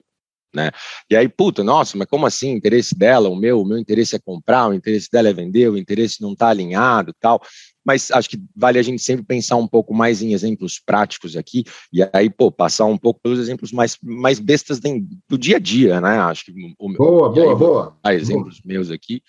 né? 0.55 0.71
E 1.09 1.15
aí, 1.15 1.27
puta, 1.27 1.63
nossa, 1.63 1.97
mas 1.97 2.07
como 2.07 2.25
assim? 2.25 2.51
Interesse 2.51 2.97
dela, 2.97 3.29
o 3.29 3.35
meu, 3.35 3.61
o 3.61 3.65
meu 3.65 3.77
interesse 3.77 4.15
é 4.15 4.19
comprar, 4.19 4.69
o 4.69 4.73
interesse 4.73 5.09
dela 5.11 5.29
é 5.29 5.33
vender, 5.33 5.69
o 5.69 5.77
interesse 5.77 6.21
não 6.21 6.33
está 6.33 6.47
alinhado, 6.47 7.13
tal. 7.19 7.41
Mas 7.85 8.09
acho 8.09 8.29
que 8.29 8.41
vale 8.55 8.79
a 8.79 8.81
gente 8.81 9.01
sempre 9.01 9.23
pensar 9.23 9.57
um 9.57 9.67
pouco 9.67 9.93
mais 9.93 10.21
em 10.21 10.33
exemplos 10.33 10.81
práticos 10.83 11.35
aqui 11.35 11.63
e 11.93 12.01
aí, 12.11 12.29
pô, 12.31 12.51
passar 12.51 12.85
um 12.85 12.97
pouco 12.97 13.19
pelos 13.21 13.37
exemplos 13.37 13.71
mais, 13.71 13.95
mais 14.01 14.39
bestas 14.39 14.79
do 15.29 15.37
dia 15.37 15.57
a 15.57 15.59
dia, 15.59 16.01
né? 16.01 16.17
Acho 16.19 16.45
que 16.45 16.51
o, 16.79 16.93
boa, 16.93 17.29
boa, 17.29 17.51
aí, 17.51 17.55
boa. 17.55 17.97
Ah, 18.03 18.13
exemplos 18.15 18.59
boa. 18.59 18.73
meus 18.73 18.89
aqui. 18.89 19.21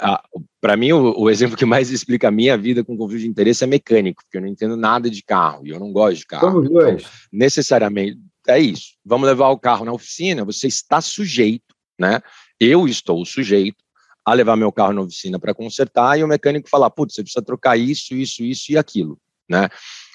Ah, 0.00 0.22
para 0.60 0.76
mim, 0.76 0.92
o, 0.92 1.18
o, 1.18 1.28
exemplo 1.28 1.56
que 1.56 1.64
mais 1.64 1.90
explica 1.90 2.28
a 2.28 2.30
minha 2.30 2.56
vida 2.56 2.84
com 2.84 2.96
conflito 2.96 3.22
de 3.22 3.28
interesse 3.28 3.64
é 3.64 3.66
mecânico, 3.66 4.22
porque 4.22 4.38
eu 4.38 4.40
não 4.40 4.48
entendo 4.48 4.76
nada 4.76 5.10
de 5.10 5.22
carro 5.22 5.66
e 5.66 5.70
eu 5.70 5.80
não 5.80 5.92
gosto 5.92 6.18
de 6.18 6.26
carro. 6.26 6.52
Somos 6.52 6.70
dois. 6.70 7.02
Então, 7.02 7.10
necessariamente, 7.32 8.18
é 8.48 8.58
isso. 8.58 8.94
Vamos 9.04 9.26
levar 9.26 9.48
o 9.48 9.58
carro 9.58 9.84
na 9.84 9.92
oficina, 9.92 10.44
você 10.44 10.66
está 10.66 11.00
sujeito, 11.00 11.74
né? 11.98 12.20
Eu 12.58 12.86
estou 12.86 13.24
sujeito 13.24 13.82
a 14.24 14.34
levar 14.34 14.56
meu 14.56 14.72
carro 14.72 14.92
na 14.92 15.02
oficina 15.02 15.38
para 15.38 15.54
consertar 15.54 16.18
e 16.18 16.24
o 16.24 16.28
mecânico 16.28 16.68
falar, 16.68 16.90
putz, 16.90 17.14
você 17.14 17.22
precisa 17.22 17.44
trocar 17.44 17.76
isso, 17.76 18.14
isso, 18.14 18.42
isso 18.42 18.72
e 18.72 18.78
aquilo, 18.78 19.18
né? 19.48 19.68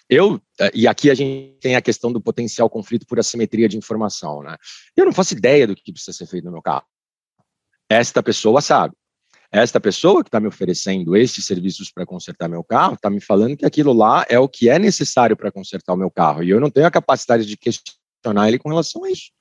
Eu, 0.09 0.41
eh, 0.59 0.71
e 0.73 0.87
aqui 0.87 1.09
a 1.11 1.13
gente 1.13 1.57
tem 1.59 1.75
a 1.75 1.81
questão 1.81 2.11
do 2.11 2.21
potencial 2.21 2.69
conflito 2.69 3.05
por 3.05 3.19
assimetria 3.19 3.67
de 3.67 3.77
informação, 3.77 4.41
né? 4.41 4.55
Eu 4.95 5.05
não 5.05 5.11
faço 5.11 5.33
ideia 5.33 5.67
do 5.67 5.75
que 5.75 5.91
precisa 5.91 6.13
ser 6.15 6.25
feito 6.25 6.45
no 6.45 6.51
meu 6.51 6.61
carro. 6.61 6.85
Esta 7.89 8.23
pessoa 8.23 8.61
sabe. 8.61 8.95
Esta 9.51 9.79
pessoa 9.79 10.23
que 10.23 10.27
está 10.27 10.39
me 10.39 10.47
oferecendo 10.47 11.15
estes 11.15 11.45
serviços 11.45 11.89
para 11.91 12.05
consertar 12.05 12.49
meu 12.49 12.63
carro 12.63 12.95
está 12.95 13.09
me 13.09 13.21
falando 13.21 13.55
que 13.55 13.65
aquilo 13.65 13.93
lá 13.93 14.25
é 14.29 14.37
o 14.37 14.47
que 14.47 14.69
é 14.69 14.77
necessário 14.77 15.37
para 15.37 15.51
consertar 15.51 15.93
o 15.93 15.97
meu 15.97 16.11
carro 16.11 16.43
e 16.43 16.49
eu 16.49 16.59
não 16.59 16.69
tenho 16.69 16.85
a 16.85 16.91
capacidade 16.91 17.45
de 17.45 17.55
questionar 17.55 18.06
questionar 18.27 18.47
ele 18.47 18.59
com 18.59 18.69
relação 18.69 19.03
a 19.03 19.11
isso. 19.11 19.31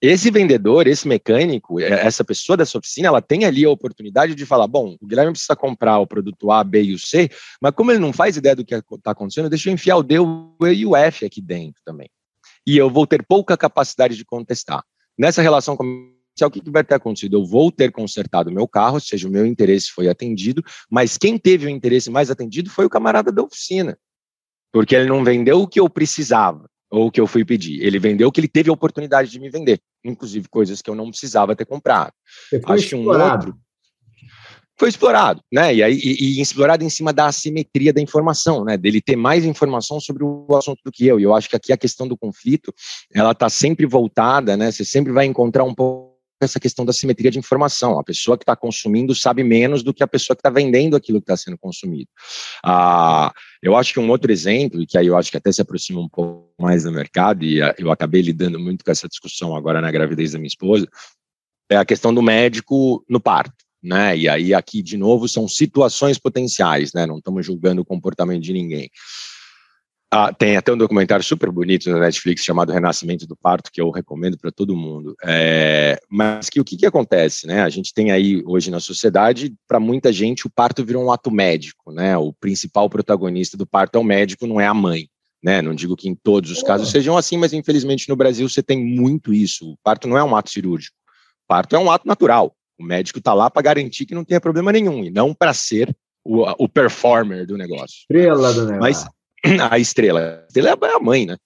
Esse 0.00 0.32
vendedor, 0.32 0.88
esse 0.88 1.06
mecânico, 1.06 1.78
é, 1.78 1.88
essa 2.04 2.24
pessoa 2.24 2.56
dessa 2.56 2.76
oficina, 2.76 3.06
ela 3.06 3.22
tem 3.22 3.44
ali 3.44 3.64
a 3.64 3.70
oportunidade 3.70 4.34
de 4.34 4.44
falar: 4.44 4.66
bom, 4.66 4.96
o 5.00 5.06
Guilherme 5.06 5.32
precisa 5.32 5.54
comprar 5.54 5.98
o 6.00 6.06
produto 6.06 6.50
A, 6.50 6.64
B 6.64 6.82
e 6.82 6.94
o 6.94 6.98
C, 6.98 7.30
mas 7.60 7.72
como 7.72 7.92
ele 7.92 8.00
não 8.00 8.12
faz 8.12 8.36
ideia 8.36 8.56
do 8.56 8.64
que 8.64 8.74
está 8.74 9.12
acontecendo, 9.12 9.48
deixa 9.48 9.70
eu 9.70 9.74
enfiar 9.74 9.96
o 9.96 10.02
D, 10.02 10.16
E 10.16 10.74
e 10.74 10.86
o 10.86 10.96
F 10.96 11.24
aqui 11.24 11.40
dentro 11.40 11.80
também. 11.84 12.10
E 12.66 12.76
eu 12.76 12.90
vou 12.90 13.06
ter 13.06 13.24
pouca 13.24 13.56
capacidade 13.56 14.16
de 14.16 14.24
contestar. 14.24 14.82
Nessa 15.16 15.40
relação 15.40 15.76
comercial, 15.76 16.48
o 16.48 16.50
que, 16.50 16.68
vai 16.68 16.82
ter 16.82 16.94
acontecido? 16.94 17.36
Eu 17.36 17.44
vou 17.44 17.70
ter 17.70 17.92
consertado 17.92 18.50
meu 18.50 18.66
carro, 18.66 18.94
ou 18.94 19.00
seja, 19.00 19.28
o 19.28 19.30
meu 19.30 19.46
interesse 19.46 19.90
foi 19.92 20.08
atendido, 20.08 20.64
mas 20.90 21.16
quem 21.16 21.38
teve 21.38 21.66
o 21.66 21.68
interesse 21.68 22.10
mais 22.10 22.28
atendido 22.28 22.70
foi 22.70 22.86
o 22.86 22.90
camarada 22.90 23.30
da 23.30 23.42
oficina, 23.42 23.96
porque 24.72 24.96
ele 24.96 25.08
não 25.08 25.22
vendeu 25.22 25.60
o 25.60 25.68
que 25.68 25.78
eu 25.78 25.88
precisava 25.88 26.71
ou 26.92 27.06
o 27.06 27.10
que 27.10 27.20
eu 27.20 27.26
fui 27.26 27.44
pedir. 27.44 27.82
Ele 27.82 27.98
vendeu 27.98 28.28
o 28.28 28.32
que 28.32 28.38
ele 28.38 28.48
teve 28.48 28.68
a 28.68 28.72
oportunidade 28.72 29.30
de 29.30 29.40
me 29.40 29.48
vender, 29.48 29.80
inclusive 30.04 30.46
coisas 30.48 30.82
que 30.82 30.90
eu 30.90 30.94
não 30.94 31.08
precisava 31.08 31.56
ter 31.56 31.64
comprado. 31.64 32.12
Acho 32.66 32.88
que 32.88 32.94
um 32.94 33.08
outro 33.08 33.56
foi 34.78 34.88
explorado, 34.88 35.40
né? 35.52 35.72
E 35.72 35.82
aí 35.82 35.94
e, 35.94 36.38
e, 36.38 36.40
explorado 36.40 36.82
em 36.82 36.90
cima 36.90 37.12
da 37.12 37.26
assimetria 37.26 37.92
da 37.92 38.00
informação, 38.00 38.64
né? 38.64 38.76
Dele 38.76 39.00
ter 39.00 39.14
mais 39.14 39.44
informação 39.44 40.00
sobre 40.00 40.24
o 40.24 40.46
assunto 40.56 40.80
do 40.84 40.90
que 40.90 41.06
eu. 41.06 41.20
E 41.20 41.22
eu 41.22 41.32
acho 41.34 41.48
que 41.48 41.54
aqui 41.54 41.72
a 41.72 41.76
questão 41.76 42.08
do 42.08 42.16
conflito, 42.16 42.74
ela 43.14 43.30
está 43.30 43.48
sempre 43.48 43.86
voltada, 43.86 44.56
né? 44.56 44.72
Você 44.72 44.84
sempre 44.84 45.12
vai 45.12 45.24
encontrar 45.24 45.62
um 45.62 45.74
pouco 45.74 46.01
essa 46.44 46.60
questão 46.60 46.84
da 46.84 46.92
simetria 46.92 47.30
de 47.30 47.38
informação. 47.38 47.98
A 47.98 48.04
pessoa 48.04 48.36
que 48.36 48.42
está 48.42 48.56
consumindo 48.56 49.14
sabe 49.14 49.42
menos 49.42 49.82
do 49.82 49.92
que 49.92 50.02
a 50.02 50.06
pessoa 50.06 50.36
que 50.36 50.40
está 50.40 50.50
vendendo 50.50 50.96
aquilo 50.96 51.20
que 51.20 51.24
está 51.24 51.36
sendo 51.36 51.58
consumido. 51.58 52.08
Ah, 52.64 53.32
eu 53.62 53.76
acho 53.76 53.92
que 53.92 54.00
um 54.00 54.10
outro 54.10 54.30
exemplo, 54.32 54.84
que 54.86 54.98
aí 54.98 55.06
eu 55.06 55.16
acho 55.16 55.30
que 55.30 55.36
até 55.36 55.52
se 55.52 55.62
aproxima 55.62 56.00
um 56.00 56.08
pouco 56.08 56.52
mais 56.60 56.84
do 56.84 56.92
mercado, 56.92 57.44
e 57.44 57.58
eu 57.78 57.90
acabei 57.90 58.22
lidando 58.22 58.58
muito 58.58 58.84
com 58.84 58.90
essa 58.90 59.08
discussão 59.08 59.54
agora 59.54 59.80
na 59.80 59.90
gravidez 59.90 60.32
da 60.32 60.38
minha 60.38 60.48
esposa, 60.48 60.88
é 61.70 61.76
a 61.76 61.84
questão 61.84 62.12
do 62.12 62.22
médico 62.22 63.04
no 63.08 63.20
parto. 63.20 63.54
Né? 63.82 64.16
E 64.16 64.28
aí 64.28 64.54
aqui 64.54 64.80
de 64.80 64.96
novo 64.96 65.26
são 65.26 65.48
situações 65.48 66.16
potenciais, 66.16 66.92
né? 66.92 67.04
Não 67.04 67.18
estamos 67.18 67.44
julgando 67.44 67.82
o 67.82 67.84
comportamento 67.84 68.40
de 68.40 68.52
ninguém. 68.52 68.88
Ah, 70.14 70.30
tem 70.30 70.58
até 70.58 70.70
um 70.70 70.76
documentário 70.76 71.24
super 71.24 71.50
bonito 71.50 71.88
na 71.88 71.98
Netflix 71.98 72.44
chamado 72.44 72.70
Renascimento 72.70 73.26
do 73.26 73.34
Parto, 73.34 73.70
que 73.72 73.80
eu 73.80 73.90
recomendo 73.90 74.36
para 74.36 74.52
todo 74.52 74.76
mundo. 74.76 75.16
É, 75.24 75.98
mas 76.06 76.50
que 76.50 76.60
o 76.60 76.64
que, 76.64 76.76
que 76.76 76.84
acontece? 76.84 77.46
Né? 77.46 77.62
A 77.62 77.70
gente 77.70 77.94
tem 77.94 78.10
aí 78.10 78.42
hoje 78.44 78.70
na 78.70 78.78
sociedade, 78.78 79.54
para 79.66 79.80
muita 79.80 80.12
gente, 80.12 80.46
o 80.46 80.50
parto 80.50 80.84
virou 80.84 81.02
um 81.02 81.10
ato 81.10 81.30
médico. 81.30 81.90
Né? 81.90 82.14
O 82.18 82.30
principal 82.30 82.90
protagonista 82.90 83.56
do 83.56 83.66
parto 83.66 83.96
é 83.96 83.98
o 84.02 84.04
médico, 84.04 84.46
não 84.46 84.60
é 84.60 84.66
a 84.66 84.74
mãe. 84.74 85.08
Né? 85.42 85.62
Não 85.62 85.74
digo 85.74 85.96
que 85.96 86.10
em 86.10 86.14
todos 86.14 86.50
os 86.50 86.62
casos 86.62 86.90
sejam 86.90 87.16
assim, 87.16 87.38
mas 87.38 87.54
infelizmente 87.54 88.06
no 88.06 88.14
Brasil 88.14 88.46
você 88.46 88.62
tem 88.62 88.84
muito 88.84 89.32
isso. 89.32 89.72
O 89.72 89.78
parto 89.82 90.06
não 90.06 90.18
é 90.18 90.22
um 90.22 90.36
ato 90.36 90.50
cirúrgico. 90.50 90.94
O 91.44 91.48
parto 91.48 91.74
é 91.74 91.78
um 91.78 91.90
ato 91.90 92.06
natural. 92.06 92.54
O 92.78 92.84
médico 92.84 93.18
está 93.18 93.32
lá 93.32 93.48
para 93.48 93.62
garantir 93.62 94.04
que 94.04 94.14
não 94.14 94.26
tenha 94.26 94.42
problema 94.42 94.72
nenhum, 94.72 95.04
e 95.04 95.10
não 95.10 95.32
para 95.32 95.54
ser 95.54 95.96
o, 96.22 96.42
o 96.62 96.68
performer 96.68 97.46
do 97.46 97.56
negócio. 97.56 98.00
Estrela 98.02 98.52
do 98.52 98.66
negócio. 98.66 98.80
Mas, 98.80 99.06
a 99.70 99.78
estrela. 99.78 100.42
A 100.42 100.46
estrela 100.46 100.78
é 100.82 100.94
a 100.94 101.00
mãe, 101.00 101.26
né? 101.26 101.36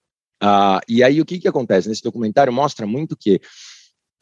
Ah, 0.40 0.80
e 0.86 1.02
aí 1.02 1.20
o 1.20 1.24
que, 1.24 1.38
que 1.38 1.48
acontece? 1.48 1.88
Nesse 1.88 2.02
documentário 2.02 2.52
mostra 2.52 2.86
muito 2.86 3.16
que, 3.16 3.40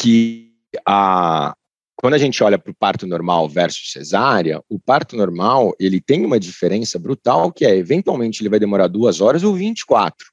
que 0.00 0.52
a, 0.86 1.54
quando 1.96 2.14
a 2.14 2.18
gente 2.18 2.42
olha 2.42 2.58
para 2.58 2.70
o 2.70 2.74
parto 2.74 3.06
normal 3.06 3.48
versus 3.48 3.90
cesárea, 3.90 4.62
o 4.68 4.78
parto 4.78 5.16
normal 5.16 5.74
ele 5.78 6.00
tem 6.00 6.24
uma 6.24 6.38
diferença 6.38 6.98
brutal 6.98 7.52
que 7.52 7.64
é, 7.64 7.76
eventualmente, 7.76 8.42
ele 8.42 8.48
vai 8.48 8.60
demorar 8.60 8.88
duas 8.88 9.20
horas 9.20 9.42
ou 9.42 9.54
24. 9.54 10.26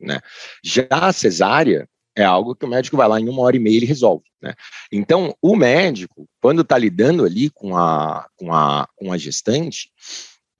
Né? 0.00 0.20
Já 0.64 0.86
a 0.90 1.12
cesárea 1.12 1.88
é 2.16 2.24
algo 2.24 2.54
que 2.54 2.64
o 2.64 2.68
médico 2.68 2.96
vai 2.96 3.08
lá 3.08 3.20
em 3.20 3.28
uma 3.28 3.42
hora 3.42 3.56
e 3.56 3.60
meia 3.60 3.74
e 3.74 3.76
ele 3.78 3.86
resolve. 3.86 4.24
Né? 4.40 4.54
Então, 4.90 5.34
o 5.40 5.54
médico, 5.56 6.28
quando 6.40 6.62
está 6.62 6.76
lidando 6.76 7.24
ali 7.24 7.48
com 7.50 7.76
a, 7.76 8.26
com, 8.36 8.52
a, 8.52 8.88
com 8.96 9.12
a 9.12 9.16
gestante, 9.16 9.90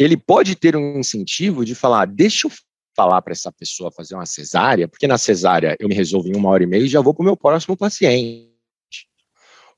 ele 0.03 0.17
pode 0.17 0.55
ter 0.55 0.77
um 0.77 0.99
incentivo 0.99 1.65
de 1.65 1.75
falar, 1.75 2.07
deixa 2.07 2.47
eu 2.47 2.53
falar 2.95 3.23
para 3.23 3.33
essa 3.33 3.51
pessoa 3.53 3.91
fazer 3.91 4.15
uma 4.15 4.27
cesárea, 4.27 4.89
porque 4.89 5.07
na 5.07 5.19
cesárea 5.19 5.77
eu 5.79 5.89
me 5.89 5.95
resolvo 5.95 6.29
em 6.29 6.37
uma 6.37 6.49
hora 6.51 6.63
e 6.63 6.67
meia 6.67 6.85
e 6.85 6.89
já 6.89 7.01
vou 7.01 7.15
para 7.15 7.23
o 7.23 7.25
meu 7.25 7.37
próximo 7.37 7.77
paciente. 7.77 8.53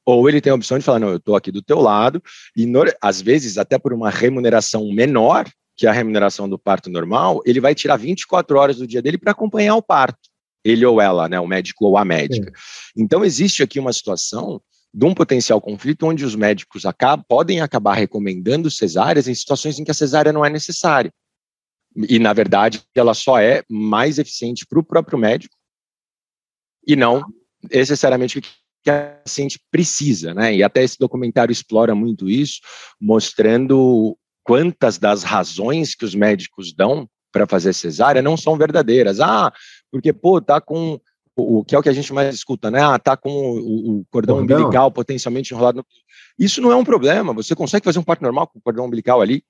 Ou 0.04 0.28
ele 0.28 0.40
tem 0.40 0.52
a 0.52 0.56
opção 0.56 0.78
de 0.78 0.84
falar, 0.84 0.98
não, 0.98 1.08
eu 1.08 1.16
estou 1.16 1.34
aqui 1.34 1.50
do 1.50 1.62
teu 1.62 1.80
lado, 1.80 2.22
e 2.54 2.66
no, 2.66 2.84
às 3.00 3.22
vezes, 3.22 3.56
até 3.56 3.78
por 3.78 3.92
uma 3.92 4.10
remuneração 4.10 4.86
menor 4.92 5.48
que 5.76 5.86
a 5.86 5.92
remuneração 5.92 6.48
do 6.48 6.58
parto 6.58 6.90
normal, 6.90 7.40
ele 7.44 7.60
vai 7.60 7.74
tirar 7.74 7.96
24 7.96 8.56
horas 8.58 8.76
do 8.76 8.86
dia 8.86 9.02
dele 9.02 9.18
para 9.18 9.32
acompanhar 9.32 9.74
o 9.76 9.82
parto. 9.82 10.28
Ele 10.62 10.84
ou 10.84 11.00
ela, 11.00 11.28
né, 11.28 11.40
o 11.40 11.46
médico 11.46 11.86
ou 11.86 11.96
a 11.96 12.04
médica. 12.04 12.52
Sim. 12.54 13.02
Então, 13.02 13.24
existe 13.24 13.62
aqui 13.62 13.80
uma 13.80 13.92
situação 13.92 14.60
de 14.94 15.04
um 15.04 15.12
potencial 15.12 15.60
conflito 15.60 16.06
onde 16.06 16.24
os 16.24 16.36
médicos 16.36 16.86
acabam, 16.86 17.24
podem 17.28 17.60
acabar 17.60 17.94
recomendando 17.94 18.70
cesáreas 18.70 19.26
em 19.26 19.34
situações 19.34 19.76
em 19.76 19.84
que 19.84 19.90
a 19.90 19.94
cesárea 19.94 20.32
não 20.32 20.44
é 20.44 20.48
necessária. 20.48 21.12
E, 22.08 22.20
na 22.20 22.32
verdade, 22.32 22.80
ela 22.94 23.12
só 23.12 23.40
é 23.40 23.64
mais 23.68 24.18
eficiente 24.20 24.64
para 24.64 24.78
o 24.78 24.84
próprio 24.84 25.18
médico 25.18 25.56
e 26.86 26.94
não 26.94 27.24
necessariamente 27.72 28.38
o 28.38 28.42
que 28.42 28.90
a 28.90 29.18
paciente 29.24 29.58
precisa, 29.70 30.32
né? 30.32 30.54
E 30.54 30.62
até 30.62 30.84
esse 30.84 30.98
documentário 30.98 31.52
explora 31.52 31.94
muito 31.94 32.28
isso, 32.28 32.60
mostrando 33.00 34.16
quantas 34.44 34.98
das 34.98 35.22
razões 35.22 35.94
que 35.94 36.04
os 36.04 36.14
médicos 36.14 36.72
dão 36.72 37.08
para 37.32 37.46
fazer 37.46 37.72
cesárea 37.72 38.22
não 38.22 38.36
são 38.36 38.56
verdadeiras. 38.56 39.18
Ah, 39.18 39.52
porque, 39.90 40.12
pô, 40.12 40.40
tá 40.40 40.60
com 40.60 41.00
o 41.36 41.64
que 41.64 41.74
é 41.74 41.78
o 41.78 41.82
que 41.82 41.88
a 41.88 41.92
gente 41.92 42.12
mais 42.12 42.34
escuta, 42.34 42.70
né? 42.70 42.80
Ah, 42.80 42.98
tá 42.98 43.16
com 43.16 43.30
o, 43.30 44.00
o 44.00 44.04
cordão, 44.10 44.36
cordão, 44.36 44.38
umbilical 44.38 44.90
potencialmente 44.90 45.52
enrolado. 45.52 45.78
No... 45.78 45.86
Isso 46.38 46.60
não 46.60 46.70
é 46.70 46.76
um 46.76 46.84
problema. 46.84 47.32
Você 47.32 47.54
consegue 47.54 47.84
fazer 47.84 47.98
um 47.98 48.04
parto 48.04 48.22
normal 48.22 48.46
com 48.46 48.58
o 48.58 48.62
cordão 48.62 48.86
umbilical 48.86 49.20
ali. 49.20 49.42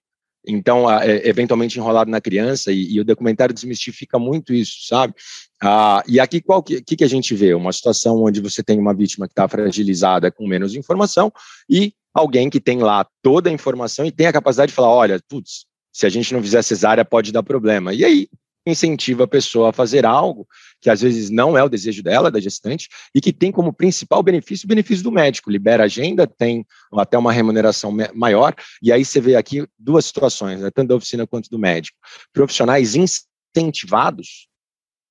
Então, 0.47 0.91
é, 0.91 1.27
eventualmente 1.27 1.79
enrolado 1.79 2.11
na 2.11 2.21
criança, 2.21 2.71
e, 2.71 2.93
e, 2.93 3.01
o 3.01 3.05
documentário 3.05 3.55
desmistifica 3.55 4.19
muito 4.19 4.53
isso, 4.53 4.87
sabe? 4.87 5.15
Ah, 5.63 6.03
e 6.07 6.21
aqui, 6.21 6.41
qual 6.41 6.63
que, 6.63 6.83
que, 6.83 6.97
que 6.97 7.05
a 7.05 7.09
gente 7.09 7.35
vê? 7.35 7.55
Uma 7.55 7.73
situação 7.73 8.23
onde 8.23 8.43
você 8.43 8.63
tem 8.63 8.79
uma 8.79 8.93
vítima 8.93 9.27
que 9.27 9.33
está 9.33 9.49
fragilizada 9.49 10.31
com 10.31 10.47
menos 10.47 10.75
informação 10.75 11.33
e 11.69 11.95
alguém 12.13 12.51
que 12.51 12.61
tem 12.61 12.79
lá 12.79 13.07
toda 13.23 13.49
a 13.49 13.53
informação 13.53 14.05
e 14.05 14.13
tem 14.13 14.27
a 14.27 14.33
capacidade 14.33 14.71
de 14.71 14.77
falar: 14.77 14.91
olha, 14.91 15.19
putz, 15.29 15.65
se 15.91 16.05
a 16.05 16.11
gente 16.11 16.35
não 16.35 16.43
fizer 16.43 16.61
cesárea, 16.61 17.05
pode 17.05 17.33
dar 17.33 17.43
problema. 17.43 17.95
E 17.95 18.05
aí, 18.05 18.29
incentiva 18.67 19.25
a 19.25 19.29
pessoa 19.29 19.71
a 19.71 19.73
fazer 19.73 20.07
algo 20.07 20.47
que 20.81 20.89
às 20.89 21.01
vezes 21.01 21.31
não 21.31 21.57
é 21.57 21.63
o 21.63 21.69
desejo 21.69 22.03
dela, 22.03 22.31
da 22.31 22.41
gestante, 22.41 22.89
e 23.15 23.21
que 23.21 23.33
tem 23.33 23.51
como 23.51 23.73
principal 23.73 24.23
benefício 24.23 24.67
o 24.67 24.69
benefício 24.69 25.05
do 25.05 25.13
médico. 25.13 25.51
Libera 25.51 25.85
agenda, 25.85 26.27
tem 26.27 26.65
até 26.93 27.17
uma 27.19 27.33
remuneração 27.33 27.95
maior, 28.15 28.55
e 28.83 28.93
aí 28.93 29.05
você 29.05 29.21
vê 29.21 29.37
aqui 29.37 29.67
duas 29.79 30.07
situações, 30.07 30.61
né, 30.61 30.71
tanto 30.71 30.89
da 30.89 30.97
oficina 30.97 31.27
quanto 31.27 31.49
do 31.51 31.59
médico. 31.59 31.97
Profissionais 32.33 32.95
incentivados 32.95 34.49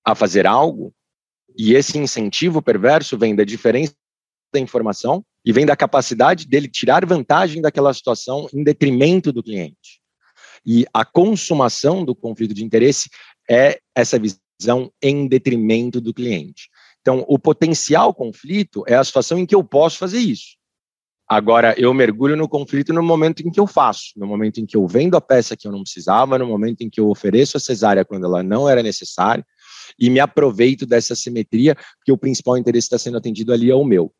a 0.06 0.14
fazer 0.16 0.46
algo, 0.46 0.94
e 1.58 1.74
esse 1.74 1.98
incentivo 1.98 2.62
perverso 2.62 3.18
vem 3.18 3.36
da 3.36 3.44
diferença 3.44 3.94
da 4.54 4.60
informação 4.60 5.24
e 5.46 5.52
vem 5.52 5.66
da 5.66 5.76
capacidade 5.76 6.48
dele 6.48 6.68
tirar 6.68 7.06
vantagem 7.06 7.62
daquela 7.62 7.94
situação 7.94 8.48
em 8.54 8.64
detrimento 8.64 9.32
do 9.32 9.44
cliente. 9.44 10.02
E 10.66 10.86
a 10.94 11.04
consumação 11.04 12.06
do 12.06 12.16
conflito 12.16 12.54
de 12.54 12.64
interesse 12.64 13.10
é 13.50 13.80
essa 13.96 14.20
visão 14.20 14.92
em 15.02 15.28
detrimento 15.28 16.00
do 16.00 16.14
cliente. 16.14 16.70
Então, 17.02 17.26
o 17.28 17.38
potencial 17.38 18.14
conflito 18.14 18.84
é 18.88 18.96
a 18.96 19.04
situação 19.04 19.38
em 19.38 19.46
que 19.46 19.54
eu 19.54 19.64
posso 19.64 19.98
fazer 19.98 20.20
isso. 20.20 20.56
Agora, 21.28 21.74
eu 21.78 21.94
mergulho 21.94 22.36
no 22.36 22.48
conflito 22.48 22.94
no 22.94 23.02
momento 23.02 23.42
em 23.42 23.52
que 23.52 23.60
eu 23.60 23.66
faço, 23.66 24.12
no 24.16 24.28
momento 24.28 24.60
em 24.60 24.66
que 24.66 24.78
eu 24.78 24.86
vendo 24.86 25.16
a 25.16 25.22
peça 25.22 25.56
que 25.56 25.68
eu 25.68 25.72
não 25.72 25.82
precisava, 25.82 26.38
no 26.38 26.46
momento 26.46 26.82
em 26.82 26.90
que 26.90 27.00
eu 27.00 27.10
ofereço 27.10 27.58
a 27.58 27.60
cesárea 27.60 28.06
quando 28.06 28.26
ela 28.26 28.44
não 28.44 28.70
era 28.70 28.84
necessária, 28.84 29.46
e 30.00 30.10
me 30.10 30.20
aproveito 30.20 30.86
dessa 30.86 31.16
simetria, 31.16 31.76
porque 31.98 32.12
o 32.12 32.18
principal 32.18 32.58
interesse 32.58 32.86
está 32.86 32.98
sendo 32.98 33.18
atendido 33.18 33.52
ali 33.52 33.70
é 33.70 33.76
o 33.76 33.84
meu. 33.84 34.14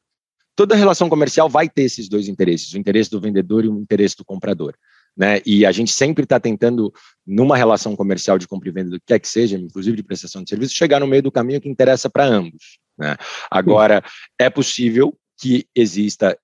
Toda 0.56 0.76
relação 0.76 1.10
comercial 1.10 1.50
vai 1.50 1.70
ter 1.70 1.84
esses 1.84 2.08
dois 2.08 2.28
interesses, 2.28 2.74
o 2.74 2.78
interesse 2.78 3.10
do 3.10 3.20
vendedor 3.20 3.66
e 3.66 3.68
o 3.68 3.80
interesse 3.80 4.16
do 4.16 4.26
comprador 4.26 4.76
né? 5.16 5.40
E 5.46 5.66
a 5.66 5.72
gente 5.72 5.92
sempre 5.92 6.24
está 6.24 6.40
tentando, 6.40 6.92
numa 7.26 7.56
relação 7.56 7.96
comercial 7.96 8.38
de 8.38 8.48
compra 8.48 8.70
e 8.70 8.72
venda 8.72 8.90
do 8.90 9.00
que 9.00 9.06
quer 9.08 9.20
que 9.20 9.28
seja, 9.28 9.58
inclusive 9.58 9.98
de 9.98 10.04
prestação 10.04 10.44
de 10.44 10.50
serviço, 10.50 10.74
chegar 10.74 11.00
no 11.00 11.08
meio 11.08 11.22
do 11.22 11.32
caminho 11.32 11.62
que 11.62 11.70
interessa 11.70 12.10
para 12.10 12.26
ambos. 12.26 12.80
Né? 12.98 13.16
Agora, 13.50 14.04
é 14.40 14.50
possível 14.50 15.18
que 15.40 15.66
exista 15.76 16.38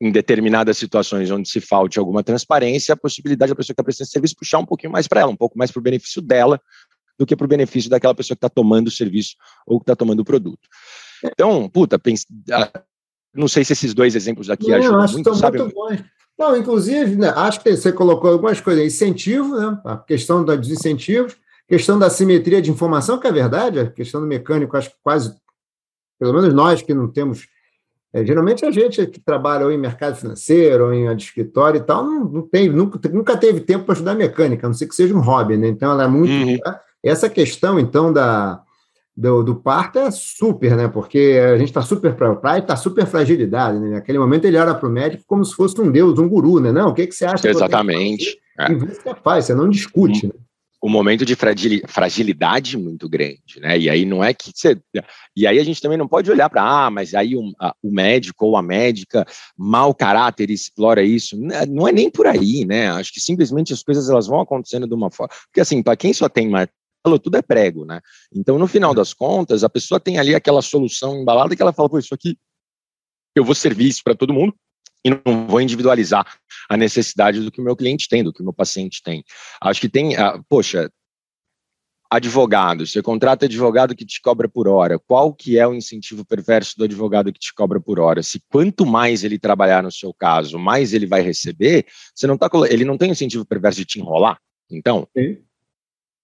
em 0.00 0.10
determinadas 0.10 0.76
situações 0.76 1.30
onde 1.30 1.48
se 1.48 1.60
falte 1.60 1.98
alguma 1.98 2.24
transparência, 2.24 2.92
a 2.92 2.96
possibilidade 2.96 3.50
da 3.50 3.56
pessoa 3.56 3.68
que 3.68 3.72
está 3.74 3.84
prestando 3.84 4.10
serviço 4.10 4.34
puxar 4.36 4.58
um 4.58 4.66
pouquinho 4.66 4.92
mais 4.92 5.06
para 5.06 5.20
ela, 5.20 5.30
um 5.30 5.36
pouco 5.36 5.56
mais 5.56 5.70
para 5.70 5.78
o 5.78 5.82
benefício 5.82 6.20
dela 6.20 6.60
do 7.18 7.24
que 7.24 7.36
para 7.36 7.44
o 7.44 7.48
benefício 7.48 7.88
daquela 7.88 8.14
pessoa 8.14 8.34
que 8.34 8.38
está 8.38 8.48
tomando 8.48 8.88
o 8.88 8.90
serviço 8.90 9.36
ou 9.64 9.78
que 9.78 9.84
está 9.84 9.94
tomando 9.94 10.20
o 10.20 10.24
produto. 10.24 10.68
Então, 11.24 11.68
puta, 11.68 11.98
pense, 12.00 12.26
ah, 12.50 12.82
não 13.32 13.46
sei 13.46 13.64
se 13.64 13.74
esses 13.74 13.94
dois 13.94 14.16
exemplos 14.16 14.50
aqui 14.50 14.68
não, 14.68 14.76
ajudam 14.76 15.12
muito, 15.12 15.34
sabe? 15.36 15.58
Muito 15.58 15.74
bons. 15.74 16.02
Não, 16.38 16.56
inclusive, 16.56 17.16
né, 17.16 17.32
acho 17.36 17.60
que 17.60 17.76
você 17.76 17.92
colocou 17.92 18.30
algumas 18.30 18.60
coisas, 18.60 18.84
incentivo, 18.84 19.56
né, 19.56 19.80
a 19.84 19.96
questão 19.96 20.44
dos 20.44 20.68
incentivos, 20.68 21.36
questão 21.68 21.98
da 21.98 22.10
simetria 22.10 22.60
de 22.60 22.70
informação, 22.70 23.18
que 23.18 23.26
é 23.26 23.32
verdade, 23.32 23.80
a 23.80 23.90
questão 23.90 24.20
do 24.20 24.26
mecânico, 24.26 24.76
acho 24.76 24.90
que 24.90 24.96
quase, 25.02 25.34
pelo 26.18 26.32
menos 26.32 26.52
nós 26.52 26.82
que 26.82 26.92
não 26.92 27.08
temos, 27.08 27.46
é, 28.12 28.24
geralmente 28.24 28.64
a 28.64 28.70
gente 28.70 29.06
que 29.06 29.20
trabalha 29.20 29.64
ou 29.64 29.72
em 29.72 29.78
mercado 29.78 30.16
financeiro, 30.16 30.86
ou 30.86 30.92
em 30.92 31.14
escritório 31.16 31.78
e 31.78 31.82
tal, 31.82 32.04
não, 32.04 32.24
não 32.24 32.42
tem, 32.42 32.68
nunca, 32.68 33.08
nunca 33.08 33.36
teve 33.36 33.60
tempo 33.60 33.84
para 33.84 33.94
estudar 33.94 34.14
mecânica, 34.14 34.66
a 34.66 34.68
não 34.68 34.74
ser 34.74 34.86
que 34.86 34.94
seja 34.94 35.14
um 35.14 35.20
hobby, 35.20 35.56
né? 35.56 35.68
Então 35.68 35.92
ela 35.92 36.04
é 36.04 36.08
muito. 36.08 36.30
Uhum. 36.30 36.58
Essa 37.02 37.28
questão, 37.28 37.80
então, 37.80 38.12
da, 38.12 38.62
do, 39.16 39.42
do 39.42 39.56
parto 39.56 39.98
é 39.98 40.10
super, 40.10 40.76
né? 40.76 40.88
Porque 40.88 41.38
a 41.54 41.58
gente 41.58 41.68
está 41.68 41.82
super 41.82 42.14
para 42.14 42.32
o 42.32 42.58
está 42.58 42.76
super 42.76 43.06
fragilidade, 43.06 43.78
né? 43.78 43.90
Naquele 43.90 44.18
momento 44.18 44.46
ele 44.46 44.56
olha 44.56 44.74
para 44.74 44.88
o 44.88 44.92
médico 44.92 45.24
como 45.26 45.44
se 45.44 45.54
fosse 45.54 45.78
um 45.80 45.90
deus, 45.90 46.18
um 46.18 46.28
guru, 46.28 46.60
né? 46.60 46.72
Não, 46.72 46.88
o 46.88 46.94
que, 46.94 47.06
que 47.06 47.14
você 47.14 47.26
acha? 47.26 47.48
Exatamente. 47.48 48.38
É. 48.58 48.72
E 48.72 48.74
você 48.74 49.14
faz, 49.22 49.44
você 49.44 49.54
não 49.54 49.68
discute, 49.68 50.26
um, 50.26 50.28
né? 50.30 50.34
Um 50.82 50.88
momento 50.88 51.24
de 51.24 51.36
fragilidade 51.36 52.76
muito 52.76 53.08
grande, 53.08 53.60
né? 53.60 53.78
E 53.78 53.88
aí 53.88 54.04
não 54.04 54.24
é 54.24 54.32
que 54.32 54.50
você. 54.54 54.76
E 55.36 55.46
aí 55.46 55.58
a 55.58 55.64
gente 55.64 55.80
também 55.80 55.98
não 55.98 56.08
pode 56.08 56.30
olhar 56.30 56.48
para, 56.48 56.62
ah, 56.62 56.90
mas 56.90 57.14
aí 57.14 57.36
o, 57.36 57.42
a, 57.60 57.74
o 57.82 57.92
médico 57.92 58.46
ou 58.46 58.56
a 58.56 58.62
médica, 58.62 59.26
mau 59.56 59.94
caráter, 59.94 60.50
explora 60.50 61.02
isso. 61.02 61.36
Não 61.68 61.86
é 61.86 61.92
nem 61.92 62.10
por 62.10 62.26
aí, 62.26 62.64
né? 62.64 62.90
Acho 62.90 63.12
que 63.12 63.20
simplesmente 63.20 63.72
as 63.72 63.82
coisas 63.82 64.08
elas 64.08 64.26
vão 64.26 64.40
acontecendo 64.40 64.88
de 64.88 64.94
uma 64.94 65.10
forma. 65.10 65.32
Porque 65.46 65.60
assim, 65.60 65.82
para 65.82 65.96
quem 65.96 66.12
só 66.14 66.28
tem 66.28 66.48
falou, 67.02 67.18
tudo 67.18 67.36
é 67.36 67.42
prego, 67.42 67.84
né? 67.84 68.00
Então, 68.34 68.58
no 68.58 68.66
final 68.66 68.94
das 68.94 69.12
contas, 69.12 69.64
a 69.64 69.68
pessoa 69.68 69.98
tem 69.98 70.18
ali 70.18 70.34
aquela 70.34 70.62
solução 70.62 71.20
embalada 71.20 71.54
que 71.56 71.62
ela 71.62 71.72
fala, 71.72 71.88
pô, 71.88 71.98
isso 71.98 72.14
aqui 72.14 72.38
eu 73.34 73.44
vou 73.44 73.54
servir 73.54 73.88
isso 73.88 74.02
para 74.04 74.14
todo 74.14 74.32
mundo 74.32 74.54
e 75.04 75.10
não 75.10 75.46
vou 75.46 75.60
individualizar 75.60 76.24
a 76.68 76.76
necessidade 76.76 77.40
do 77.40 77.50
que 77.50 77.60
o 77.60 77.64
meu 77.64 77.74
cliente 77.74 78.08
tem, 78.08 78.22
do 78.22 78.32
que 78.32 78.40
o 78.40 78.44
meu 78.44 78.52
paciente 78.52 79.02
tem. 79.02 79.24
Acho 79.60 79.80
que 79.80 79.88
tem, 79.88 80.16
ah, 80.16 80.40
poxa, 80.48 80.90
advogado, 82.10 82.86
você 82.86 83.02
contrata 83.02 83.46
advogado 83.46 83.96
que 83.96 84.04
te 84.04 84.20
cobra 84.20 84.48
por 84.48 84.68
hora, 84.68 84.98
qual 84.98 85.34
que 85.34 85.58
é 85.58 85.66
o 85.66 85.74
incentivo 85.74 86.24
perverso 86.24 86.76
do 86.76 86.84
advogado 86.84 87.32
que 87.32 87.40
te 87.40 87.54
cobra 87.54 87.80
por 87.80 87.98
hora? 87.98 88.22
Se 88.22 88.40
quanto 88.48 88.84
mais 88.84 89.24
ele 89.24 89.38
trabalhar 89.38 89.82
no 89.82 89.90
seu 89.90 90.12
caso, 90.12 90.58
mais 90.58 90.92
ele 90.92 91.06
vai 91.06 91.22
receber, 91.22 91.86
você 92.14 92.26
não 92.26 92.36
tá, 92.36 92.50
ele 92.68 92.84
não 92.84 92.98
tem 92.98 93.10
incentivo 93.10 93.46
perverso 93.46 93.78
de 93.78 93.86
te 93.86 93.98
enrolar, 93.98 94.38
então... 94.70 95.08
Sim. 95.16 95.42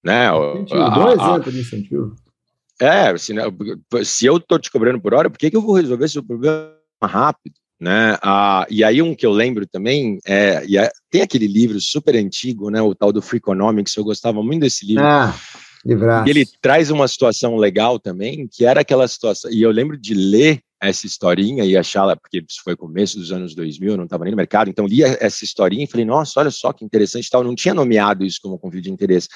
Né? 0.05 0.29
Incentivo, 0.31 1.09
exemplo 1.11 1.53
de 1.53 1.61
incentivo. 1.61 2.17
É, 2.81 3.17
se, 3.19 3.35
se 4.05 4.27
eu 4.27 4.37
estou 4.37 4.59
te 4.59 4.71
cobrando 4.71 5.01
por 5.01 5.13
hora, 5.13 5.29
por 5.29 5.39
que, 5.39 5.51
que 5.51 5.57
eu 5.57 5.63
vou 5.63 5.75
resolver 5.75 6.05
esse 6.05 6.23
problema 6.23 6.73
rápido? 7.03 7.55
Né? 7.81 8.17
Ah, 8.23 8.67
e 8.69 8.83
aí 8.83 9.01
um 9.01 9.15
que 9.15 9.25
eu 9.27 9.31
lembro 9.31 9.67
também, 9.67 10.19
é, 10.27 10.65
e 10.67 10.77
é, 10.77 10.91
tem 11.11 11.23
aquele 11.23 11.47
livro 11.47 11.81
super 11.81 12.17
antigo, 12.17 12.71
né, 12.71 12.83
o 12.83 12.95
tal 12.95 13.13
do 13.13 13.23
Free 13.23 13.39
Economics, 13.39 13.97
eu 13.97 14.05
gostava 14.05 14.43
muito 14.43 14.63
desse 14.63 14.85
livro. 14.85 15.05
Ah, 15.05 15.33
E 16.27 16.31
ele 16.31 16.45
traz 16.61 16.91
uma 16.91 17.07
situação 17.07 17.57
legal 17.57 18.01
também, 18.01 18.49
que 18.51 18.65
era 18.65 18.81
aquela 18.81 19.07
situação, 19.07 19.51
e 19.51 19.63
eu 19.63 19.71
lembro 19.71 19.97
de 19.97 20.13
ler 20.13 20.61
essa 20.81 21.07
historinha 21.07 21.65
e 21.65 21.77
achá-la, 21.77 22.17
porque 22.17 22.39
isso 22.39 22.63
foi 22.65 22.77
começo 22.77 23.19
dos 23.19 23.33
anos 23.33 23.55
2000, 23.55 23.93
eu 23.93 23.97
não 23.97 24.05
estava 24.05 24.25
nem 24.25 24.33
no 24.33 24.37
mercado, 24.37 24.71
então 24.71 24.87
li 24.87 25.03
essa 25.03 25.45
historinha 25.45 25.85
e 25.85 25.89
falei, 25.89 26.05
nossa, 26.05 26.39
olha 26.41 26.51
só 26.51 26.73
que 26.73 26.85
interessante, 26.85 27.31
tal, 27.31 27.43
eu 27.43 27.47
não 27.47 27.55
tinha 27.55 27.75
nomeado 27.75 28.25
isso 28.25 28.39
como 28.43 28.59
conflito 28.59 28.85
de 28.85 28.91
interesse, 28.91 29.29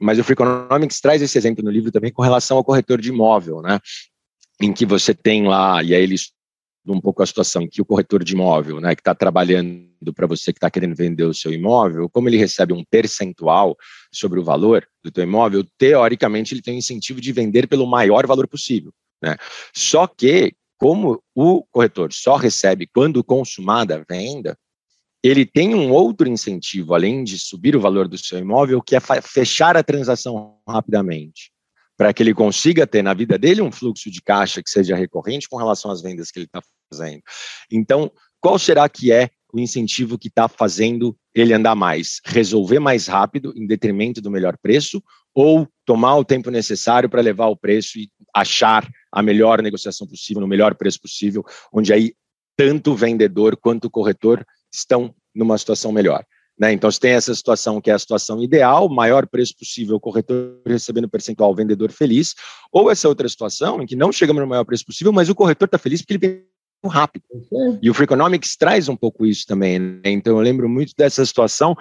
mas 0.00 0.18
o 0.18 0.24
Free 0.24 0.34
Economics 0.34 1.00
traz 1.00 1.22
esse 1.22 1.36
exemplo 1.36 1.64
no 1.64 1.70
livro 1.70 1.90
também 1.90 2.12
com 2.12 2.22
relação 2.22 2.56
ao 2.56 2.64
corretor 2.64 3.00
de 3.00 3.08
imóvel, 3.08 3.60
né? 3.62 3.78
Em 4.60 4.72
que 4.72 4.86
você 4.86 5.14
tem 5.14 5.46
lá, 5.46 5.82
e 5.82 5.94
aí 5.94 6.02
eles 6.02 6.32
um 6.92 7.00
pouco 7.00 7.22
a 7.22 7.26
situação 7.26 7.68
que 7.68 7.82
o 7.82 7.84
corretor 7.84 8.24
de 8.24 8.34
imóvel, 8.34 8.80
né, 8.80 8.94
que 8.94 9.00
está 9.00 9.14
trabalhando 9.14 10.12
para 10.14 10.26
você 10.26 10.52
que 10.52 10.58
está 10.58 10.70
querendo 10.70 10.94
vender 10.94 11.24
o 11.24 11.34
seu 11.34 11.52
imóvel, 11.52 12.08
como 12.08 12.28
ele 12.28 12.36
recebe 12.36 12.72
um 12.72 12.84
percentual 12.84 13.76
sobre 14.12 14.40
o 14.40 14.44
valor 14.44 14.86
do 15.02 15.10
teu 15.10 15.24
imóvel, 15.24 15.66
teoricamente 15.76 16.54
ele 16.54 16.62
tem 16.62 16.76
o 16.76 16.78
incentivo 16.78 17.20
de 17.20 17.32
vender 17.32 17.66
pelo 17.66 17.86
maior 17.86 18.26
valor 18.26 18.48
possível, 18.48 18.92
né? 19.22 19.36
Só 19.74 20.06
que 20.06 20.54
como 20.78 21.22
o 21.34 21.64
corretor 21.70 22.12
só 22.12 22.36
recebe 22.36 22.86
quando 22.86 23.22
consumada 23.24 23.96
a 23.96 24.04
venda, 24.08 24.56
ele 25.22 25.44
tem 25.44 25.74
um 25.74 25.90
outro 25.90 26.28
incentivo, 26.28 26.94
além 26.94 27.24
de 27.24 27.38
subir 27.38 27.74
o 27.74 27.80
valor 27.80 28.06
do 28.06 28.16
seu 28.16 28.38
imóvel, 28.38 28.80
que 28.80 28.94
é 28.94 29.00
fechar 29.00 29.76
a 29.76 29.82
transação 29.82 30.56
rapidamente, 30.68 31.50
para 31.96 32.12
que 32.12 32.22
ele 32.22 32.32
consiga 32.32 32.86
ter 32.86 33.02
na 33.02 33.14
vida 33.14 33.36
dele 33.36 33.60
um 33.60 33.72
fluxo 33.72 34.10
de 34.10 34.22
caixa 34.22 34.62
que 34.62 34.70
seja 34.70 34.94
recorrente 34.94 35.48
com 35.48 35.56
relação 35.56 35.90
às 35.90 36.00
vendas 36.00 36.30
que 36.30 36.38
ele 36.38 36.46
está 36.46 36.60
fazendo. 36.92 37.20
Então, 37.70 38.10
qual 38.40 38.58
será 38.58 38.88
que 38.88 39.10
é 39.10 39.30
o 39.52 39.58
incentivo 39.58 40.18
que 40.18 40.28
está 40.28 40.46
fazendo 40.46 41.16
ele 41.34 41.52
andar 41.52 41.74
mais? 41.74 42.20
Resolver 42.24 42.78
mais 42.78 43.08
rápido, 43.08 43.52
em 43.56 43.66
detrimento 43.66 44.20
do 44.20 44.30
melhor 44.30 44.56
preço, 44.62 45.02
ou 45.34 45.68
tomar 45.84 46.16
o 46.16 46.24
tempo 46.24 46.50
necessário 46.50 47.08
para 47.08 47.20
levar 47.20 47.46
o 47.46 47.56
preço 47.56 47.98
e 47.98 48.08
achar 48.34 48.88
a 49.10 49.22
melhor 49.22 49.62
negociação 49.62 50.06
possível, 50.06 50.40
no 50.40 50.46
melhor 50.46 50.74
preço 50.76 51.00
possível, 51.00 51.44
onde 51.72 51.92
aí 51.92 52.14
tanto 52.56 52.92
o 52.92 52.96
vendedor 52.96 53.56
quanto 53.56 53.86
o 53.86 53.90
corretor 53.90 54.44
estão 54.72 55.14
numa 55.34 55.56
situação 55.56 55.92
melhor. 55.92 56.24
Né? 56.58 56.72
Então, 56.72 56.90
se 56.90 56.98
tem 56.98 57.12
essa 57.12 57.32
situação 57.34 57.80
que 57.80 57.90
é 57.90 57.94
a 57.94 57.98
situação 57.98 58.42
ideal, 58.42 58.88
maior 58.88 59.26
preço 59.28 59.54
possível, 59.56 60.00
corretor 60.00 60.60
recebendo 60.66 61.08
percentual, 61.08 61.54
vendedor 61.54 61.92
feliz, 61.92 62.34
ou 62.72 62.90
essa 62.90 63.08
outra 63.08 63.28
situação 63.28 63.80
em 63.80 63.86
que 63.86 63.94
não 63.94 64.10
chegamos 64.10 64.42
no 64.42 64.48
maior 64.48 64.64
preço 64.64 64.84
possível, 64.84 65.12
mas 65.12 65.28
o 65.28 65.34
corretor 65.34 65.66
está 65.66 65.78
feliz 65.78 66.02
porque 66.02 66.14
ele 66.14 66.26
vem 66.26 66.44
rápido. 66.84 67.24
E 67.80 67.88
o 67.88 67.94
Freakonomics 67.94 68.56
traz 68.56 68.88
um 68.88 68.96
pouco 68.96 69.24
isso 69.24 69.44
também. 69.46 69.78
Né? 69.78 70.00
Então, 70.06 70.36
eu 70.36 70.42
lembro 70.42 70.68
muito 70.68 70.92
dessa 70.96 71.24
situação 71.24 71.76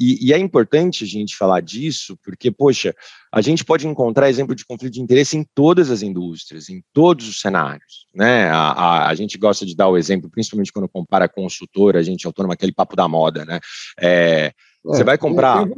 e, 0.00 0.28
e, 0.28 0.32
é 0.32 0.38
importante 0.38 1.04
a 1.04 1.06
gente 1.06 1.36
falar 1.36 1.60
disso, 1.60 2.18
porque, 2.24 2.50
poxa, 2.50 2.94
a 3.30 3.42
gente 3.42 3.62
pode 3.62 3.86
encontrar 3.86 4.30
exemplo 4.30 4.54
de 4.54 4.64
conflito 4.64 4.94
de 4.94 5.00
interesse 5.02 5.36
em 5.36 5.44
todas 5.54 5.90
as 5.90 6.00
indústrias, 6.02 6.70
em 6.70 6.82
todos 6.94 7.28
os 7.28 7.40
cenários. 7.40 8.06
Né? 8.14 8.48
A, 8.48 8.72
a, 8.72 9.08
a 9.08 9.14
gente 9.14 9.36
gosta 9.36 9.66
de 9.66 9.76
dar 9.76 9.88
o 9.88 9.98
exemplo, 9.98 10.30
principalmente 10.30 10.72
quando 10.72 10.88
compara 10.88 11.28
consultora, 11.28 11.98
a 11.98 12.02
gente 12.02 12.26
autônoma, 12.26 12.54
aquele 12.54 12.72
papo 12.72 12.96
da 12.96 13.06
moda. 13.06 13.44
Né? 13.44 13.60
É, 14.00 14.52
você 14.82 15.04
vai 15.04 15.18
comprar. 15.18 15.68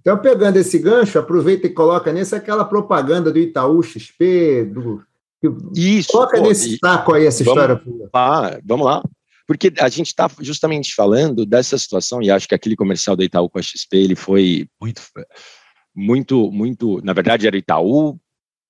Então, 0.00 0.16
pegando 0.18 0.56
esse 0.56 0.78
gancho, 0.78 1.18
aproveita 1.18 1.66
e 1.66 1.70
coloca 1.70 2.10
nesse 2.12 2.34
aquela 2.34 2.64
propaganda 2.64 3.30
do 3.30 3.38
Itaú 3.38 3.82
XP, 3.82 4.64
do. 4.64 5.02
Isso. 5.76 6.10
Coloca 6.10 6.38
pô, 6.38 6.48
nesse 6.48 6.74
e, 6.74 6.78
taco 6.78 7.12
aí 7.12 7.26
essa 7.26 7.44
vamos, 7.44 7.62
história. 7.62 7.82
Ah, 8.12 8.58
vamos 8.64 8.86
lá. 8.86 9.02
Porque 9.48 9.72
a 9.80 9.88
gente 9.88 10.08
está 10.08 10.30
justamente 10.40 10.94
falando 10.94 11.46
dessa 11.46 11.78
situação, 11.78 12.20
e 12.22 12.30
acho 12.30 12.46
que 12.46 12.54
aquele 12.54 12.76
comercial 12.76 13.16
da 13.16 13.24
Itaú 13.24 13.48
com 13.48 13.58
a 13.58 13.62
XP, 13.62 13.96
ele 13.96 14.14
foi 14.14 14.68
muito, 14.78 15.00
muito, 15.96 16.52
muito, 16.52 17.00
na 17.02 17.14
verdade 17.14 17.46
era 17.46 17.56
Itaú, 17.56 18.20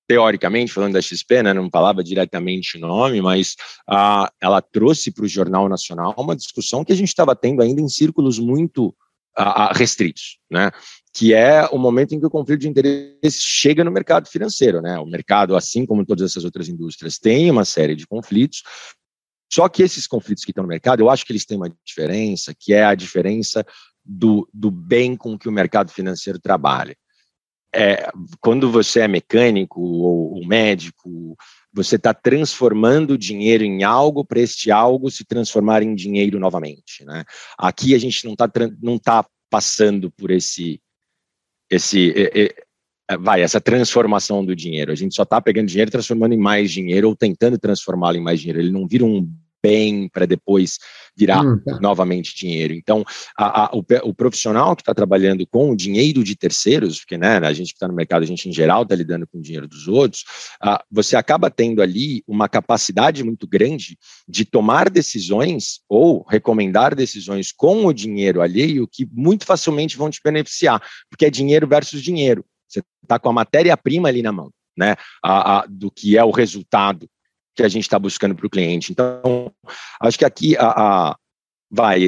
teoricamente, 0.07 0.71
falando 0.71 0.93
da 0.93 1.01
XP, 1.01 1.43
né, 1.43 1.53
não 1.53 1.69
falava 1.69 2.01
diretamente 2.01 2.77
o 2.77 2.79
nome, 2.79 3.21
mas 3.21 3.55
ah, 3.87 4.31
ela 4.41 4.61
trouxe 4.61 5.11
para 5.11 5.25
o 5.25 5.27
Jornal 5.27 5.67
Nacional 5.67 6.15
uma 6.17 6.35
discussão 6.35 6.83
que 6.85 6.93
a 6.93 6.95
gente 6.95 7.09
estava 7.09 7.35
tendo 7.35 7.61
ainda 7.61 7.81
em 7.81 7.89
círculos 7.89 8.39
muito 8.39 8.95
ah, 9.35 9.73
restritos, 9.75 10.39
né, 10.49 10.71
que 11.13 11.33
é 11.33 11.67
o 11.73 11.77
momento 11.77 12.15
em 12.15 12.19
que 12.19 12.25
o 12.25 12.29
conflito 12.29 12.61
de 12.61 12.69
interesse 12.69 13.37
chega 13.39 13.83
no 13.83 13.91
mercado 13.91 14.29
financeiro, 14.29 14.81
né, 14.81 14.97
o 14.97 15.05
mercado, 15.05 15.55
assim 15.57 15.85
como 15.85 16.05
todas 16.05 16.31
essas 16.31 16.45
outras 16.45 16.69
indústrias, 16.69 17.19
tem 17.19 17.51
uma 17.51 17.65
série 17.65 17.95
de 17.95 18.07
conflitos, 18.07 18.63
só 19.51 19.67
que 19.67 19.81
esses 19.81 20.05
conflitos 20.05 20.45
que 20.45 20.51
estão 20.51 20.63
no 20.63 20.69
mercado, 20.69 21.01
eu 21.01 21.09
acho 21.09 21.25
que 21.25 21.31
eles 21.31 21.45
têm 21.45 21.57
uma 21.57 21.73
diferença, 21.83 22.53
que 22.57 22.73
é 22.73 22.83
a 22.83 22.95
diferença 22.95 23.65
do, 24.05 24.47
do 24.53 24.69
bem 24.69 25.15
com 25.15 25.37
que 25.37 25.49
o 25.49 25.51
mercado 25.51 25.91
financeiro 25.91 26.39
trabalha. 26.39 26.95
É, 27.73 28.09
quando 28.39 28.71
você 28.71 29.01
é 29.01 29.07
mecânico 29.07 29.79
ou, 29.79 30.33
ou 30.35 30.47
médico, 30.47 31.35
você 31.71 31.97
está 31.97 32.13
transformando 32.13 33.11
o 33.11 33.17
dinheiro 33.17 33.63
em 33.63 33.83
algo 33.83 34.25
para 34.25 34.39
este 34.39 34.71
algo 34.71 35.11
se 35.11 35.23
transformar 35.23 35.83
em 35.83 35.93
dinheiro 35.93 36.39
novamente. 36.39 37.05
Né? 37.05 37.23
Aqui 37.57 37.93
a 37.93 37.99
gente 37.99 38.25
não 38.25 38.33
está 38.33 38.49
não 38.81 38.97
tá 38.97 39.25
passando 39.51 40.11
por 40.11 40.31
esse, 40.31 40.81
esse 41.69 42.11
vai, 43.17 43.41
essa 43.41 43.59
transformação 43.61 44.45
do 44.45 44.55
dinheiro. 44.55 44.91
A 44.91 44.95
gente 44.95 45.15
só 45.15 45.23
está 45.23 45.41
pegando 45.41 45.67
dinheiro 45.67 45.89
e 45.89 45.91
transformando 45.91 46.33
em 46.33 46.39
mais 46.39 46.71
dinheiro 46.71 47.09
ou 47.09 47.15
tentando 47.15 47.57
transformá-lo 47.57 48.17
em 48.17 48.21
mais 48.23 48.39
dinheiro. 48.39 48.59
Ele 48.59 48.71
não 48.71 48.87
vira 48.87 49.05
um 49.05 49.27
bem 49.61 50.07
para 50.07 50.25
depois 50.25 50.77
virar 51.15 51.45
hum, 51.45 51.59
tá. 51.63 51.79
novamente 51.81 52.35
dinheiro. 52.35 52.73
Então, 52.73 53.03
a, 53.37 53.65
a, 53.65 53.71
o, 53.75 53.83
o, 54.03 54.13
profissional 54.13 54.75
que 54.75 54.81
está 54.81 54.93
trabalhando 54.93 55.45
com 55.45 55.71
o 55.71 55.75
dinheiro 55.75 56.23
de 56.23 56.35
terceiros, 56.35 56.99
porque 56.99 57.17
né, 57.17 57.37
a 57.37 57.53
gente 57.53 57.69
que 57.69 57.73
está 57.73 57.87
no 57.87 57.93
mercado, 57.93 58.23
a 58.23 58.25
gente 58.25 58.47
em 58.47 58.53
geral 58.53 58.83
está 58.83 58.95
lidando 58.95 59.27
com 59.27 59.37
o 59.37 59.41
dinheiro 59.41 59.67
dos 59.67 59.87
outros, 59.87 60.23
a, 60.61 60.83
você 60.89 61.15
acaba 61.15 61.49
tendo 61.49 61.81
ali 61.81 62.23
uma 62.27 62.47
capacidade 62.47 63.23
muito 63.23 63.47
grande 63.47 63.97
de 64.27 64.45
tomar 64.45 64.89
decisões 64.89 65.81
ou 65.89 66.25
recomendar 66.27 66.95
decisões 66.95 67.51
com 67.51 67.85
o 67.85 67.93
dinheiro 67.93 68.41
alheio 68.41 68.87
que 68.87 69.07
muito 69.11 69.45
facilmente 69.45 69.97
vão 69.97 70.09
te 70.09 70.21
beneficiar, 70.23 70.81
porque 71.09 71.25
é 71.25 71.29
dinheiro 71.29 71.67
versus 71.67 72.01
dinheiro. 72.01 72.45
Você 72.69 72.81
está 73.03 73.17
com 73.19 73.29
a 73.29 73.33
matéria-prima 73.33 74.07
ali 74.07 74.21
na 74.21 74.31
mão, 74.31 74.51
né? 74.77 74.95
A, 75.23 75.59
a, 75.59 75.65
do 75.67 75.89
que 75.89 76.17
é 76.17 76.23
o 76.23 76.31
resultado 76.31 77.09
que 77.55 77.63
a 77.63 77.67
gente 77.67 77.83
está 77.83 77.99
buscando 77.99 78.35
para 78.35 78.47
o 78.47 78.49
cliente. 78.49 78.91
Então, 78.91 79.51
acho 80.01 80.17
que 80.17 80.25
aqui 80.25 80.55
a, 80.55 80.67
a, 80.67 81.17
vai 81.69 82.03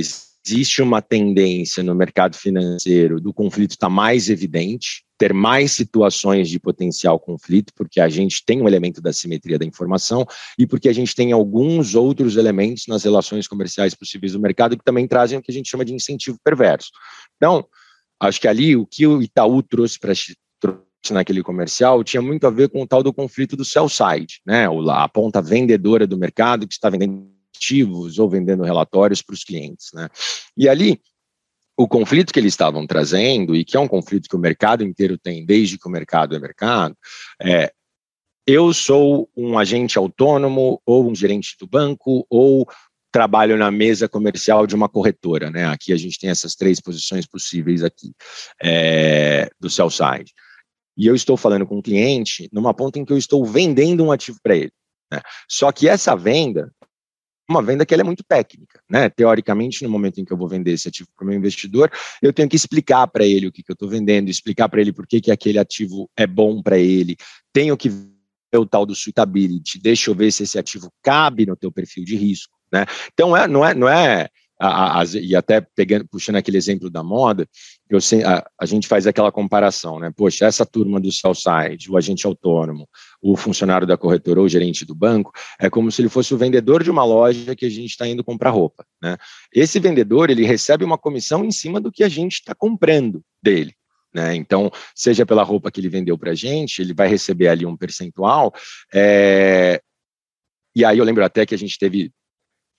existe 0.45 0.82
uma 0.82 1.02
tendência 1.02 1.84
no 1.84 1.93
mercado 1.93 2.36
financeiro 2.36 3.19
do 3.19 3.34
conflito 3.34 3.71
estar 3.71 3.88
tá 3.88 3.93
mais 3.93 4.30
evidente, 4.30 5.04
ter 5.17 5.34
mais 5.34 5.71
situações 5.74 6.50
de 6.50 6.60
potencial 6.60 7.19
conflito, 7.19 7.71
porque 7.76 8.02
a 8.02 8.10
gente 8.10 8.43
tem 8.43 8.62
um 8.62 8.67
elemento 8.67 9.02
da 9.02 9.13
simetria 9.13 9.60
da 9.60 9.65
informação 9.65 10.26
e 10.58 10.65
porque 10.65 10.89
a 10.89 10.93
gente 10.93 11.13
tem 11.13 11.32
alguns 11.32 11.93
outros 11.93 12.38
elementos 12.38 12.86
nas 12.88 13.04
relações 13.04 13.47
comerciais 13.47 13.93
possíveis 13.93 14.34
do 14.34 14.39
mercado 14.39 14.76
que 14.76 14.84
também 14.84 15.08
trazem 15.08 15.38
o 15.38 15.41
que 15.41 15.52
a 15.52 15.54
gente 15.54 15.69
chama 15.69 15.86
de 15.86 15.93
incentivo 15.93 16.39
perverso. 16.43 16.89
Então, 17.38 17.67
acho 18.19 18.41
que 18.41 18.47
ali 18.47 18.76
o 18.76 18.86
que 18.86 19.06
o 19.06 19.21
Itaú 19.21 19.62
trouxe 19.62 20.00
para 20.00 20.13
naquele 21.10 21.41
comercial 21.41 22.04
tinha 22.04 22.21
muito 22.21 22.45
a 22.45 22.52
ver 22.52 22.69
com 22.69 22.82
o 22.84 22.88
tal 22.88 23.02
do 23.02 23.12
conflito 23.12 23.56
do 23.56 23.65
sell 23.65 23.89
side, 23.89 24.41
né? 24.45 24.67
A 24.91 25.08
ponta 25.10 25.41
vendedora 25.41 26.06
do 26.06 26.17
mercado 26.17 26.67
que 26.67 26.74
está 26.74 26.89
vendendo 26.89 27.28
ativos 27.56 28.19
ou 28.19 28.30
vendendo 28.30 28.63
relatórios 28.63 29.21
para 29.21 29.34
os 29.34 29.43
clientes, 29.43 29.89
né? 29.93 30.08
E 30.56 30.69
ali 30.69 31.02
o 31.76 31.88
conflito 31.88 32.32
que 32.32 32.39
eles 32.39 32.54
estavam 32.54 32.86
trazendo 32.86 33.56
e 33.56 33.65
que 33.65 33.76
é 33.76 33.80
um 33.80 33.88
conflito 33.88 34.30
que 34.30 34.36
o 34.36 34.39
mercado 34.39 34.84
inteiro 34.84 35.17
tem 35.17 35.45
desde 35.45 35.80
que 35.80 35.88
o 35.88 35.91
mercado 35.91 36.36
é 36.36 36.39
mercado, 36.39 36.95
é 37.41 37.71
eu 38.45 38.74
sou 38.74 39.30
um 39.38 39.58
agente 39.58 39.97
autônomo 39.97 40.82
ou 40.86 41.10
um 41.10 41.15
gerente 41.15 41.56
do 41.60 41.67
banco 41.67 42.26
ou 42.30 42.67
trabalho 43.12 43.58
na 43.58 43.69
mesa 43.69 44.08
comercial 44.08 44.65
de 44.65 44.76
uma 44.76 44.89
corretora, 44.89 45.52
né? 45.52 45.65
Aqui 45.65 45.93
a 45.93 45.97
gente 45.97 46.19
tem 46.19 46.30
essas 46.30 46.56
três 46.56 46.80
posições 46.80 47.26
possíveis 47.26 47.84
aqui 47.84 48.13
é, 48.62 49.50
do 49.60 49.69
sell 49.69 49.89
side 49.89 50.34
e 50.98 51.08
eu 51.08 51.16
estou 51.16 51.38
falando 51.38 51.66
com 51.66 51.78
um 51.78 51.82
cliente 51.82 52.50
numa 52.52 52.74
ponta 52.74 53.00
em 53.00 53.06
que 53.06 53.14
eu 53.14 53.18
estou 53.18 53.46
vendendo 53.46 54.04
um 54.04 54.12
ativo 54.12 54.40
para 54.42 54.56
ele. 54.56 54.72
Né? 55.12 55.22
Só 55.48 55.72
que 55.72 55.88
essa 55.88 56.16
venda 56.16 56.72
uma 57.52 57.62
venda 57.62 57.86
que 57.86 57.94
é 57.94 58.04
muito 58.04 58.24
técnica, 58.24 58.82
né? 58.90 59.10
Teoricamente, 59.10 59.84
no 59.84 59.90
momento 59.90 60.22
em 60.22 60.26
que 60.26 60.32
eu 60.32 60.38
vou 60.38 60.48
vender 60.48 60.72
esse 60.72 60.88
ativo 60.88 61.10
para 61.16 61.26
o 61.26 61.28
meu 61.28 61.38
investidor, 61.38 61.92
eu 62.22 62.32
tenho 62.32 62.48
que 62.48 62.56
explicar 62.56 63.06
para 63.08 63.26
ele 63.26 63.48
o 63.48 63.52
que, 63.52 63.62
que 63.62 63.70
eu 63.70 63.74
estou 63.74 63.90
vendendo, 63.90 64.30
explicar 64.30 64.70
para 64.70 64.80
ele 64.80 64.94
por 64.94 65.06
que, 65.06 65.20
que 65.20 65.32
aquele 65.32 65.60
ativo 65.60 66.10
é 66.16 66.26
bom 66.26 66.62
para 66.62 66.78
ele, 66.78 67.18
tenho 67.52 67.76
que 67.76 67.90
ver 67.90 68.58
o 68.58 68.66
tal 68.66 68.86
do 68.86 68.96
suitability, 68.96 69.80
deixa 69.80 70.10
eu 70.10 70.16
ver 70.16 70.32
se 70.32 70.44
esse 70.44 70.58
ativo 70.58 70.90
cabe 71.02 71.46
no 71.46 71.56
teu 71.56 71.72
perfil 71.72 72.06
de 72.06 72.16
risco, 72.16 72.58
né? 72.72 72.86
Então, 73.14 73.36
é, 73.36 73.48
não 73.48 73.66
é, 73.66 73.74
não 73.76 73.90
é 73.90 74.30
a, 74.63 75.02
a, 75.02 75.06
e 75.19 75.36
até 75.36 75.60
pegando, 75.60 76.08
puxando 76.08 76.36
aquele 76.36 76.58
exemplo 76.58 76.88
da 76.88 77.04
moda, 77.04 77.47
eu 77.89 77.97
a, 78.24 78.47
a, 78.60 78.65
gente 78.65 78.88
faz 78.88 79.08
aquela 79.08 79.32
comparação, 79.32 80.00
né? 80.00 80.12
Poxa, 80.15 80.45
essa 80.45 80.65
turma 80.65 81.00
do 81.00 81.12
sell 81.12 81.34
side, 81.34 81.89
o 81.89 81.97
agente 81.97 82.28
autônomo, 82.28 82.88
o 83.19 83.36
funcionário 83.36 83.88
da 83.88 83.97
corretora 83.97 84.39
ou 84.39 84.47
gerente 84.47 84.86
do 84.86 84.93
banco, 84.93 85.32
é 85.60 85.67
como 85.67 85.91
se 85.91 86.02
ele 86.02 86.10
fosse 86.10 86.34
o 86.34 86.38
vendedor 86.38 86.84
de 86.84 86.91
uma 86.91 87.04
loja 87.04 87.56
que 87.56 87.65
a 87.65 87.69
gente 87.69 87.89
está 87.89 88.08
indo 88.08 88.24
comprar 88.24 88.52
roupa, 88.52 88.86
né? 89.02 89.17
Esse 89.52 89.80
vendedor, 89.80 90.30
ele 90.30 90.45
recebe 90.45 90.86
uma 90.86 90.97
comissão 90.97 91.43
em 91.43 91.52
cima 91.52 91.82
do 91.82 91.91
que 91.91 92.04
a 92.04 92.10
gente 92.10 92.34
está 92.34 92.54
comprando 92.54 93.24
dele. 93.41 93.74
Né? 94.13 94.36
Então, 94.36 94.69
seja 94.93 95.26
pela 95.26 95.41
roupa 95.41 95.71
que 95.71 95.80
ele 95.80 95.89
vendeu 95.89 96.17
para 96.17 96.32
a 96.32 96.36
gente, 96.36 96.82
ele 96.82 96.93
vai 96.93 97.08
receber 97.08 97.47
ali 97.47 97.65
um 97.65 97.78
percentual. 97.78 98.54
É... 98.93 99.82
E 100.76 100.86
aí 100.86 100.97
eu 100.97 101.06
lembro 101.06 101.24
até 101.24 101.45
que 101.45 101.56
a 101.56 101.58
gente 101.58 101.80
teve 101.80 102.12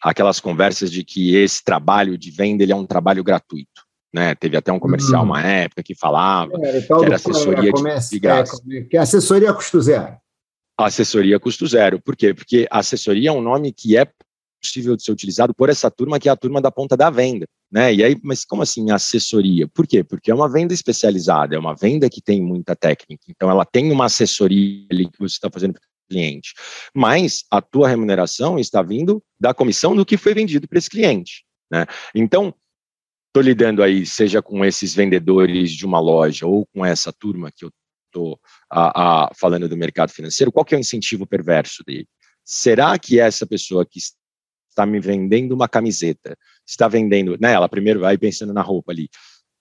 aquelas 0.02 0.40
conversas 0.40 0.90
de 0.90 1.04
que 1.04 1.36
esse 1.36 1.62
trabalho 1.62 2.18
de 2.18 2.30
venda 2.30 2.62
ele 2.62 2.72
é 2.72 2.76
um 2.76 2.86
trabalho 2.86 3.22
gratuito. 3.22 3.82
Né? 4.12 4.34
Teve 4.34 4.56
até 4.56 4.72
um 4.72 4.78
comercial, 4.78 5.22
hum. 5.22 5.26
uma 5.26 5.42
época, 5.42 5.82
que 5.82 5.94
falava 5.94 6.52
é, 6.62 6.82
que 6.82 6.92
era 6.92 7.14
assessoria 7.14 7.72
de, 7.72 8.10
de 8.10 8.18
graça. 8.18 8.62
É, 8.70 8.80
que 8.82 8.96
é 8.96 9.00
assessoria 9.00 9.54
custo 9.54 9.80
zero. 9.80 10.16
Assessoria 10.78 11.38
custo 11.38 11.66
zero. 11.66 12.00
Por 12.02 12.16
quê? 12.16 12.34
Porque 12.34 12.66
assessoria 12.70 13.30
é 13.30 13.32
um 13.32 13.40
nome 13.40 13.72
que 13.72 13.96
é 13.96 14.06
possível 14.62 14.96
de 14.96 15.02
ser 15.02 15.12
utilizado 15.12 15.54
por 15.54 15.68
essa 15.68 15.90
turma, 15.90 16.20
que 16.20 16.28
é 16.28 16.32
a 16.32 16.36
turma 16.36 16.60
da 16.60 16.70
ponta 16.70 16.96
da 16.96 17.10
venda. 17.10 17.46
Né? 17.70 17.94
E 17.94 18.04
aí, 18.04 18.16
mas 18.22 18.44
como 18.44 18.62
assim 18.62 18.90
assessoria? 18.90 19.66
Por 19.66 19.86
quê? 19.86 20.04
Porque 20.04 20.30
é 20.30 20.34
uma 20.34 20.48
venda 20.48 20.74
especializada, 20.74 21.56
é 21.56 21.58
uma 21.58 21.74
venda 21.74 22.08
que 22.08 22.20
tem 22.20 22.40
muita 22.40 22.76
técnica. 22.76 23.24
Então, 23.28 23.50
ela 23.50 23.64
tem 23.64 23.90
uma 23.90 24.04
assessoria 24.04 24.86
ali 24.90 25.06
que 25.06 25.18
você 25.18 25.34
está 25.34 25.50
fazendo 25.50 25.74
cliente. 26.12 26.52
Mas 26.94 27.44
a 27.50 27.60
tua 27.60 27.88
remuneração 27.88 28.58
está 28.58 28.82
vindo 28.82 29.22
da 29.40 29.54
comissão 29.54 29.96
do 29.96 30.04
que 30.04 30.16
foi 30.16 30.34
vendido 30.34 30.68
para 30.68 30.78
esse 30.78 30.90
cliente. 30.90 31.44
Né? 31.70 31.86
Então, 32.14 32.54
estou 33.28 33.42
lidando 33.42 33.82
aí, 33.82 34.04
seja 34.04 34.42
com 34.42 34.64
esses 34.64 34.94
vendedores 34.94 35.72
de 35.72 35.86
uma 35.86 35.98
loja 35.98 36.46
ou 36.46 36.66
com 36.66 36.84
essa 36.84 37.12
turma 37.12 37.50
que 37.50 37.64
eu 37.64 37.70
estou 38.06 38.38
falando 39.34 39.68
do 39.68 39.76
mercado 39.76 40.12
financeiro, 40.12 40.52
qual 40.52 40.64
que 40.64 40.74
é 40.74 40.78
o 40.78 40.80
incentivo 40.80 41.26
perverso 41.26 41.82
dele? 41.82 42.06
Será 42.44 42.98
que 42.98 43.18
essa 43.18 43.46
pessoa 43.46 43.86
que 43.86 43.98
está 44.68 44.84
me 44.84 45.00
vendendo 45.00 45.52
uma 45.52 45.68
camiseta, 45.68 46.36
está 46.66 46.88
vendendo, 46.88 47.38
né? 47.40 47.52
Ela 47.52 47.68
primeiro 47.68 48.00
vai 48.00 48.18
pensando 48.18 48.52
na 48.52 48.62
roupa 48.62 48.92
ali. 48.92 49.08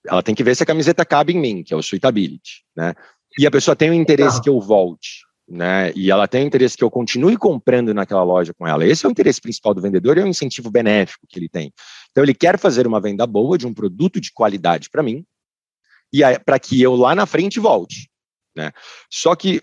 Ela 0.06 0.22
tem 0.22 0.34
que 0.34 0.42
ver 0.42 0.56
se 0.56 0.62
a 0.62 0.66
camiseta 0.66 1.04
cabe 1.04 1.32
em 1.32 1.40
mim, 1.40 1.62
que 1.62 1.72
é 1.72 1.76
o 1.76 1.82
suitability, 1.82 2.64
né? 2.76 2.94
E 3.38 3.46
a 3.46 3.50
pessoa 3.50 3.76
tem 3.76 3.88
o 3.90 3.94
interesse 3.94 4.42
que 4.42 4.48
eu 4.48 4.60
volte, 4.60 5.22
né? 5.52 5.92
E 5.94 6.10
ela 6.10 6.26
tem 6.26 6.46
interesse 6.46 6.76
que 6.76 6.82
eu 6.82 6.90
continue 6.90 7.36
comprando 7.36 7.92
naquela 7.92 8.22
loja 8.22 8.54
com 8.54 8.66
ela. 8.66 8.86
Esse 8.86 9.04
é 9.04 9.08
o 9.08 9.12
interesse 9.12 9.38
principal 9.38 9.74
do 9.74 9.82
vendedor 9.82 10.16
e 10.16 10.20
é 10.22 10.24
o 10.24 10.26
incentivo 10.26 10.70
benéfico 10.70 11.26
que 11.28 11.38
ele 11.38 11.48
tem. 11.48 11.70
Então 12.10 12.24
ele 12.24 12.32
quer 12.32 12.58
fazer 12.58 12.86
uma 12.86 13.00
venda 13.00 13.26
boa 13.26 13.58
de 13.58 13.66
um 13.66 13.74
produto 13.74 14.18
de 14.18 14.32
qualidade 14.32 14.88
para 14.88 15.02
mim 15.02 15.22
e 16.10 16.22
para 16.40 16.58
que 16.58 16.80
eu 16.80 16.96
lá 16.96 17.14
na 17.14 17.26
frente 17.26 17.60
volte, 17.60 18.08
né? 18.56 18.72
Só 19.10 19.36
que 19.36 19.60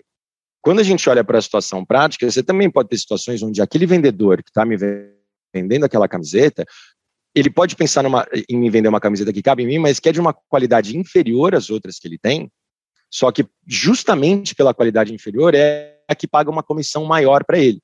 quando 0.62 0.78
a 0.78 0.84
gente 0.84 1.08
olha 1.10 1.24
para 1.24 1.38
a 1.38 1.42
situação 1.42 1.84
prática, 1.84 2.30
você 2.30 2.42
também 2.42 2.70
pode 2.70 2.88
ter 2.88 2.98
situações 2.98 3.42
onde 3.42 3.60
aquele 3.60 3.86
vendedor 3.86 4.44
que 4.44 4.50
está 4.50 4.64
me 4.64 4.76
vendendo 5.52 5.84
aquela 5.84 6.06
camiseta, 6.06 6.64
ele 7.34 7.50
pode 7.50 7.74
pensar 7.74 8.04
numa, 8.04 8.28
em 8.48 8.56
me 8.56 8.70
vender 8.70 8.88
uma 8.88 9.00
camiseta 9.00 9.32
que 9.32 9.42
cabe 9.42 9.64
em 9.64 9.66
mim, 9.66 9.78
mas 9.78 9.98
que 9.98 10.08
é 10.08 10.12
de 10.12 10.20
uma 10.20 10.34
qualidade 10.34 10.96
inferior 10.96 11.54
às 11.54 11.68
outras 11.68 11.98
que 11.98 12.06
ele 12.06 12.18
tem, 12.18 12.50
só 13.10 13.32
que 13.32 13.44
justamente 13.66 14.54
pela 14.54 14.72
qualidade 14.72 15.12
inferior 15.12 15.54
é 15.54 15.98
a 16.06 16.14
que 16.14 16.28
paga 16.28 16.50
uma 16.50 16.62
comissão 16.62 17.04
maior 17.04 17.44
para 17.44 17.58
ele. 17.58 17.82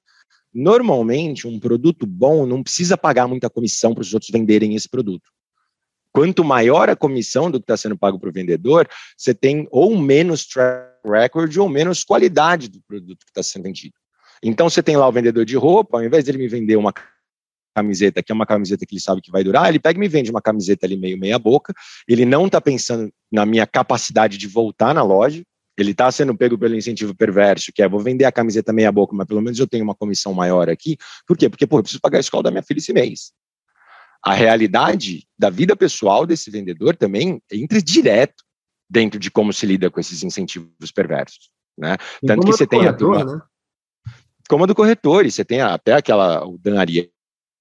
Normalmente, 0.54 1.46
um 1.46 1.60
produto 1.60 2.06
bom 2.06 2.46
não 2.46 2.62
precisa 2.62 2.96
pagar 2.96 3.26
muita 3.26 3.50
comissão 3.50 3.92
para 3.92 4.02
os 4.02 4.14
outros 4.14 4.30
venderem 4.30 4.74
esse 4.74 4.88
produto. 4.88 5.30
Quanto 6.12 6.42
maior 6.42 6.88
a 6.88 6.96
comissão 6.96 7.50
do 7.50 7.58
que 7.58 7.64
está 7.64 7.76
sendo 7.76 7.98
pago 7.98 8.18
para 8.18 8.30
o 8.30 8.32
vendedor, 8.32 8.88
você 9.16 9.34
tem 9.34 9.68
ou 9.70 9.98
menos 9.98 10.46
track 10.46 10.96
record 11.04 11.54
ou 11.58 11.68
menos 11.68 12.02
qualidade 12.02 12.68
do 12.68 12.80
produto 12.80 13.26
que 13.26 13.30
está 13.30 13.42
sendo 13.42 13.64
vendido. 13.64 13.94
Então, 14.42 14.70
você 14.70 14.82
tem 14.82 14.96
lá 14.96 15.06
o 15.06 15.12
vendedor 15.12 15.44
de 15.44 15.56
roupa, 15.56 15.98
ao 15.98 16.04
invés 16.04 16.24
dele 16.24 16.38
me 16.38 16.48
vender 16.48 16.76
uma 16.76 16.92
camiseta, 17.76 18.22
que 18.22 18.32
é 18.32 18.34
uma 18.34 18.46
camiseta 18.46 18.86
que 18.86 18.94
ele 18.94 19.02
sabe 19.02 19.20
que 19.20 19.30
vai 19.30 19.44
durar, 19.44 19.68
ele 19.68 19.78
pega 19.78 19.98
e 19.98 20.00
me 20.00 20.08
vende 20.08 20.30
uma 20.30 20.40
camiseta 20.40 20.86
ali 20.86 20.96
meio 20.96 21.18
meia 21.18 21.38
boca, 21.38 21.74
ele 22.08 22.24
não 22.24 22.46
está 22.46 22.58
pensando 22.58 23.12
na 23.30 23.44
minha 23.44 23.66
capacidade 23.66 24.38
de 24.38 24.48
voltar 24.48 24.94
na 24.94 25.02
loja, 25.02 25.42
ele 25.76 25.90
está 25.90 26.10
sendo 26.10 26.34
pego 26.34 26.56
pelo 26.56 26.74
incentivo 26.74 27.14
perverso, 27.14 27.70
que 27.74 27.82
é 27.82 27.88
vou 27.88 28.00
vender 28.00 28.24
a 28.24 28.32
camiseta 28.32 28.72
meia 28.72 28.90
boca, 28.90 29.14
mas 29.14 29.26
pelo 29.26 29.42
menos 29.42 29.58
eu 29.58 29.66
tenho 29.66 29.84
uma 29.84 29.94
comissão 29.94 30.32
maior 30.32 30.70
aqui. 30.70 30.96
Por 31.26 31.36
quê? 31.36 31.50
Porque, 31.50 31.66
pô, 31.66 31.78
eu 31.78 31.82
preciso 31.82 32.00
pagar 32.00 32.16
a 32.16 32.20
escola 32.20 32.44
da 32.44 32.50
minha 32.50 32.62
filha 32.62 32.78
esse 32.78 32.94
mês. 32.94 33.32
A 34.24 34.32
realidade 34.32 35.26
da 35.38 35.50
vida 35.50 35.76
pessoal 35.76 36.24
desse 36.24 36.50
vendedor 36.50 36.96
também 36.96 37.42
entra 37.52 37.82
direto 37.82 38.42
dentro 38.88 39.20
de 39.20 39.30
como 39.30 39.52
se 39.52 39.66
lida 39.66 39.90
com 39.90 40.00
esses 40.00 40.22
incentivos 40.22 40.90
perversos. 40.94 41.50
Né? 41.76 41.98
Tanto 42.26 42.46
que 42.46 42.52
você 42.52 42.66
tem 42.66 42.78
corretor, 42.78 43.16
a 43.16 43.18
turma. 43.18 43.34
Né? 43.36 43.42
Como 44.48 44.64
a 44.64 44.66
do 44.66 44.74
corretor, 44.74 45.26
e 45.26 45.30
você 45.30 45.44
tem 45.44 45.60
até 45.60 45.92
aquela, 45.92 46.46
o 46.46 46.56
Dan 46.56 46.80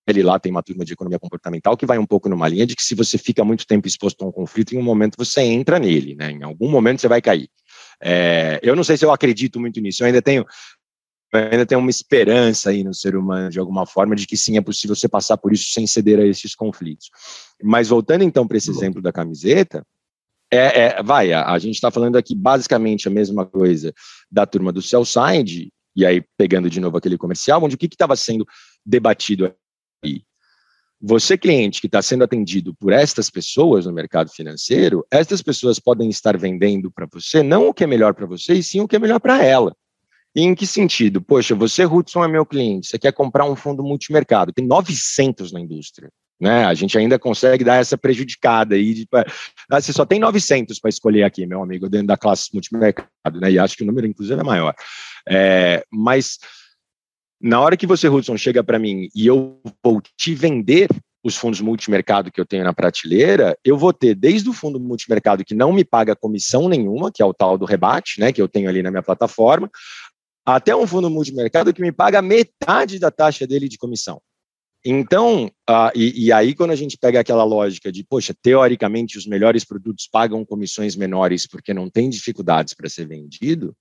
ele 0.07 0.21
lá 0.21 0.39
tem 0.39 0.51
uma 0.51 0.61
turma 0.61 0.85
de 0.85 0.93
economia 0.93 1.19
comportamental 1.19 1.75
que 1.75 1.85
vai 1.85 1.97
um 1.97 2.05
pouco 2.05 2.29
numa 2.29 2.47
linha 2.47 2.65
de 2.65 2.75
que 2.75 2.83
se 2.83 2.93
você 2.93 3.17
fica 3.17 3.43
muito 3.43 3.65
tempo 3.65 3.87
exposto 3.87 4.23
a 4.23 4.27
um 4.27 4.31
conflito, 4.31 4.73
em 4.73 4.77
um 4.77 4.83
momento 4.83 5.15
você 5.17 5.41
entra 5.41 5.79
nele, 5.79 6.15
né? 6.15 6.31
Em 6.31 6.43
algum 6.43 6.69
momento 6.69 7.01
você 7.01 7.07
vai 7.07 7.21
cair. 7.21 7.49
É, 8.01 8.59
eu 8.61 8.75
não 8.75 8.83
sei 8.83 8.97
se 8.97 9.05
eu 9.05 9.11
acredito 9.11 9.59
muito 9.59 9.79
nisso, 9.81 10.03
eu 10.03 10.07
ainda 10.07 10.21
tenho 10.21 10.45
ainda 11.33 11.65
tenho 11.65 11.81
uma 11.81 11.89
esperança 11.89 12.69
aí 12.69 12.83
no 12.83 12.93
ser 12.93 13.15
humano, 13.15 13.49
de 13.49 13.59
alguma 13.59 13.85
forma, 13.85 14.15
de 14.15 14.25
que 14.25 14.37
sim, 14.37 14.57
é 14.57 14.61
possível 14.61 14.95
você 14.95 15.09
passar 15.09 15.37
por 15.37 15.51
isso 15.51 15.71
sem 15.71 15.85
ceder 15.85 16.19
a 16.19 16.25
esses 16.25 16.55
conflitos. 16.55 17.09
Mas 17.61 17.89
voltando 17.89 18.23
então 18.23 18.47
para 18.47 18.57
esse 18.57 18.69
exemplo 18.69 19.01
da 19.01 19.11
camiseta, 19.11 19.85
é, 20.51 20.81
é 20.85 21.03
vai, 21.03 21.33
a, 21.33 21.51
a 21.51 21.59
gente 21.59 21.75
está 21.75 21.91
falando 21.91 22.15
aqui 22.15 22.35
basicamente 22.35 23.07
a 23.07 23.11
mesma 23.11 23.45
coisa 23.45 23.93
da 24.31 24.45
turma 24.45 24.71
do 24.71 24.81
Cellside, 24.81 25.73
e 25.95 26.05
aí 26.05 26.23
pegando 26.37 26.69
de 26.69 26.79
novo 26.79 26.97
aquele 26.97 27.17
comercial, 27.17 27.61
onde 27.63 27.75
o 27.75 27.77
que 27.77 27.87
estava 27.87 28.15
sendo 28.15 28.45
debatido 28.85 29.53
e 30.05 30.23
você, 31.01 31.37
cliente 31.37 31.81
que 31.81 31.87
está 31.87 32.01
sendo 32.01 32.23
atendido 32.23 32.73
por 32.73 32.91
estas 32.91 33.29
pessoas 33.29 33.85
no 33.85 33.93
mercado 33.93 34.29
financeiro, 34.31 35.05
estas 35.11 35.41
pessoas 35.41 35.77
podem 35.77 36.09
estar 36.09 36.37
vendendo 36.37 36.89
para 36.89 37.05
você 37.11 37.43
não 37.43 37.67
o 37.67 37.73
que 37.73 37.83
é 37.83 37.87
melhor 37.87 38.13
para 38.13 38.25
você, 38.25 38.53
e 38.53 38.63
sim 38.63 38.81
o 38.81 38.87
que 38.87 38.95
é 38.95 38.99
melhor 38.99 39.19
para 39.19 39.43
ela. 39.43 39.75
E 40.35 40.41
em 40.41 40.55
que 40.55 40.65
sentido? 40.65 41.21
Poxa, 41.21 41.53
você, 41.53 41.85
Hudson, 41.85 42.23
é 42.23 42.27
meu 42.27 42.45
cliente, 42.45 42.87
você 42.87 42.97
quer 42.97 43.13
comprar 43.13 43.45
um 43.45 43.55
fundo 43.55 43.83
multimercado, 43.83 44.51
tem 44.51 44.65
900 44.65 45.51
na 45.51 45.59
indústria. 45.59 46.09
Né? 46.39 46.65
A 46.65 46.73
gente 46.73 46.97
ainda 46.97 47.17
consegue 47.17 47.63
dar 47.63 47.75
essa 47.75 47.97
prejudicada 47.97 48.75
aí. 48.75 48.93
De, 48.93 49.07
ah, 49.69 49.79
você 49.79 49.93
só 49.93 50.05
tem 50.05 50.19
900 50.19 50.79
para 50.79 50.89
escolher 50.89 51.23
aqui, 51.23 51.45
meu 51.45 51.63
amigo, 51.63 51.87
dentro 51.87 52.07
da 52.07 52.17
classe 52.17 52.49
multimercado, 52.53 53.39
né? 53.39 53.51
E 53.51 53.59
acho 53.59 53.77
que 53.77 53.83
o 53.83 53.85
número, 53.85 54.05
inclusive, 54.05 54.37
é 54.37 54.43
maior. 54.43 54.73
É, 55.29 55.85
mas 55.89 56.37
na 57.41 57.59
hora 57.59 57.77
que 57.77 57.87
você, 57.87 58.07
Hudson, 58.07 58.37
chega 58.37 58.63
para 58.63 58.79
mim 58.79 59.09
e 59.13 59.27
eu 59.27 59.59
vou 59.83 60.01
te 60.17 60.33
vender 60.33 60.89
os 61.23 61.35
fundos 61.35 61.59
multimercado 61.59 62.31
que 62.31 62.39
eu 62.39 62.45
tenho 62.45 62.63
na 62.63 62.73
prateleira, 62.73 63.57
eu 63.65 63.75
vou 63.77 63.91
ter 63.91 64.13
desde 64.13 64.47
o 64.47 64.53
fundo 64.53 64.79
multimercado 64.79 65.43
que 65.43 65.55
não 65.55 65.73
me 65.73 65.83
paga 65.83 66.15
comissão 66.15 66.69
nenhuma, 66.69 67.11
que 67.11 67.21
é 67.21 67.25
o 67.25 67.33
tal 67.33 67.57
do 67.57 67.65
rebate, 67.65 68.19
né, 68.19 68.31
que 68.31 68.39
eu 68.39 68.47
tenho 68.47 68.69
ali 68.69 68.83
na 68.83 68.91
minha 68.91 69.01
plataforma, 69.01 69.69
até 70.45 70.75
um 70.75 70.85
fundo 70.85 71.09
multimercado 71.09 71.73
que 71.73 71.81
me 71.81 71.91
paga 71.91 72.21
metade 72.21 72.99
da 72.99 73.09
taxa 73.09 73.47
dele 73.47 73.67
de 73.67 73.77
comissão. 73.77 74.21
Então, 74.85 75.47
uh, 75.67 75.89
e, 75.95 76.27
e, 76.27 76.31
aí 76.31 76.53
quando 76.53 76.69
a 76.69 76.75
gente 76.75 76.95
pega 76.95 77.19
aquela 77.19 77.43
lógica 77.43 77.91
de, 77.91 78.03
poxa, 78.03 78.35
teoricamente 78.39 79.17
os 79.17 79.25
melhores 79.25 79.65
produtos 79.65 80.07
pagam 80.07 80.45
comissões 80.45 80.95
menores 80.95 81.47
porque 81.47 81.73
não 81.73 81.89
tem 81.89 82.07
dificuldades 82.07 82.75
para 82.75 82.87
ser 82.87 83.07
vendido, 83.07 83.75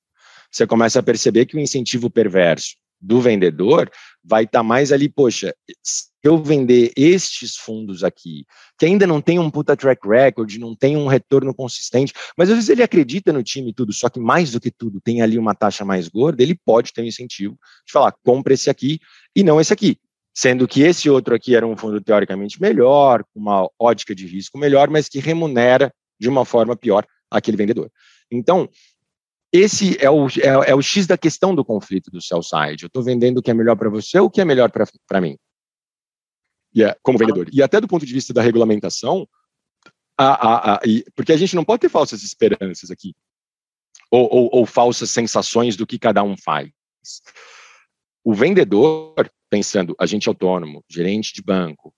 você 0.51 0.67
começa 0.67 1.01
a 1.01 1.03
perceber 1.03 1.45
que 1.45 1.57
o 1.57 1.61
incentivo 1.61 2.09
perverso 2.09 2.77
do 3.05 3.21
vendedor 3.21 3.91
vai 4.25 4.45
estar 4.45 4.61
tá 4.61 4.63
mais 4.63 4.91
ali, 4.91 5.09
poxa, 5.09 5.55
se 5.83 6.05
eu 6.23 6.43
vender 6.43 6.91
estes 6.97 7.57
fundos 7.57 8.03
aqui, 8.03 8.47
que 8.79 8.87
ainda 8.87 9.07
não 9.07 9.21
tem 9.21 9.39
um 9.39 9.51
puta 9.51 9.77
track 9.77 10.09
record, 10.09 10.57
não 10.57 10.75
tem 10.75 10.97
um 10.97 11.07
retorno 11.07 11.55
consistente, 11.55 12.15
mas 12.37 12.49
às 12.49 12.57
vezes 12.57 12.71
ele 12.71 12.83
acredita 12.83 13.33
no 13.33 13.43
time 13.43 13.71
e 13.71 13.75
tudo, 13.75 13.93
só 13.93 14.09
que 14.09 14.19
mais 14.19 14.51
do 14.51 14.59
que 14.61 14.71
tudo 14.71 15.01
tem 15.03 15.21
ali 15.21 15.39
uma 15.39 15.55
taxa 15.55 15.85
mais 15.85 16.09
gorda, 16.09 16.43
ele 16.43 16.59
pode 16.65 16.93
ter 16.93 17.03
um 17.03 17.07
incentivo 17.07 17.59
de 17.87 17.93
falar, 17.93 18.13
compra 18.25 18.55
esse 18.55 18.71
aqui 18.71 18.99
e 19.37 19.43
não 19.43 19.61
esse 19.61 19.73
aqui. 19.73 19.99
Sendo 20.37 20.67
que 20.67 20.83
esse 20.83 21.09
outro 21.09 21.35
aqui 21.35 21.55
era 21.55 21.67
um 21.67 21.77
fundo 21.77 22.01
teoricamente 22.01 22.61
melhor, 22.61 23.23
com 23.33 23.39
uma 23.39 23.69
ótica 23.79 24.15
de 24.15 24.27
risco 24.27 24.59
melhor, 24.59 24.89
mas 24.91 25.09
que 25.09 25.21
remunera 25.21 25.93
de 26.19 26.29
uma 26.29 26.45
forma 26.45 26.75
pior 26.75 27.07
aquele 27.31 27.57
vendedor. 27.57 27.91
Então, 28.33 28.69
esse 29.57 29.97
é 30.05 30.11
o, 30.11 30.27
é, 30.27 30.71
é, 30.71 30.75
o 30.75 30.83
X 30.83 31.07
da 31.07 31.17
questão 31.17 31.55
do 31.55 31.65
conflito 31.65 32.11
do 32.11 32.21
sell 32.21 32.43
side. 32.43 32.83
Eu 32.83 32.89
estou 32.89 33.05
vendendo 33.05 33.39
o 33.39 33.43
que 33.43 33.53
é 33.53 33.55
melhor 33.55 33.77
para 33.77 33.89
você 33.89 34.19
ou 34.19 34.27
o 34.27 34.31
que 34.31 34.41
é 34.41 34.45
melhor 34.45 34.69
para 34.69 35.21
mim? 35.21 35.39
E 36.75 36.83
é, 36.83 36.97
como 37.01 37.17
vendedor. 37.17 37.49
E 37.53 37.63
até 37.63 37.81
do 37.81 37.87
ponto 37.87 38.05
de 38.05 38.13
vista 38.13 38.35
da 38.35 38.43
regulamentação, 38.43 39.29
a, 40.19 40.27
a, 40.27 40.75
a, 40.75 40.81
e, 40.85 41.05
porque 41.15 41.33
a 41.33 41.37
gente 41.37 41.55
não 41.55 41.65
pode 41.65 41.83
ter 41.83 41.89
falsas 41.89 42.25
esperanças 42.25 42.91
aqui, 42.91 43.15
ou, 44.11 44.29
ou, 44.29 44.51
ou 44.53 44.67
falsas 44.67 45.13
sensações 45.13 45.77
do 45.77 45.87
que 45.87 46.01
cada 46.01 46.25
um 46.25 46.37
faz. 46.37 46.73
O 48.25 48.35
vendedor, 48.35 49.31
pensando, 49.49 49.95
agente 50.01 50.29
autônomo, 50.29 50.85
gerente 50.91 51.33
de 51.33 51.41
banco, 51.41 51.95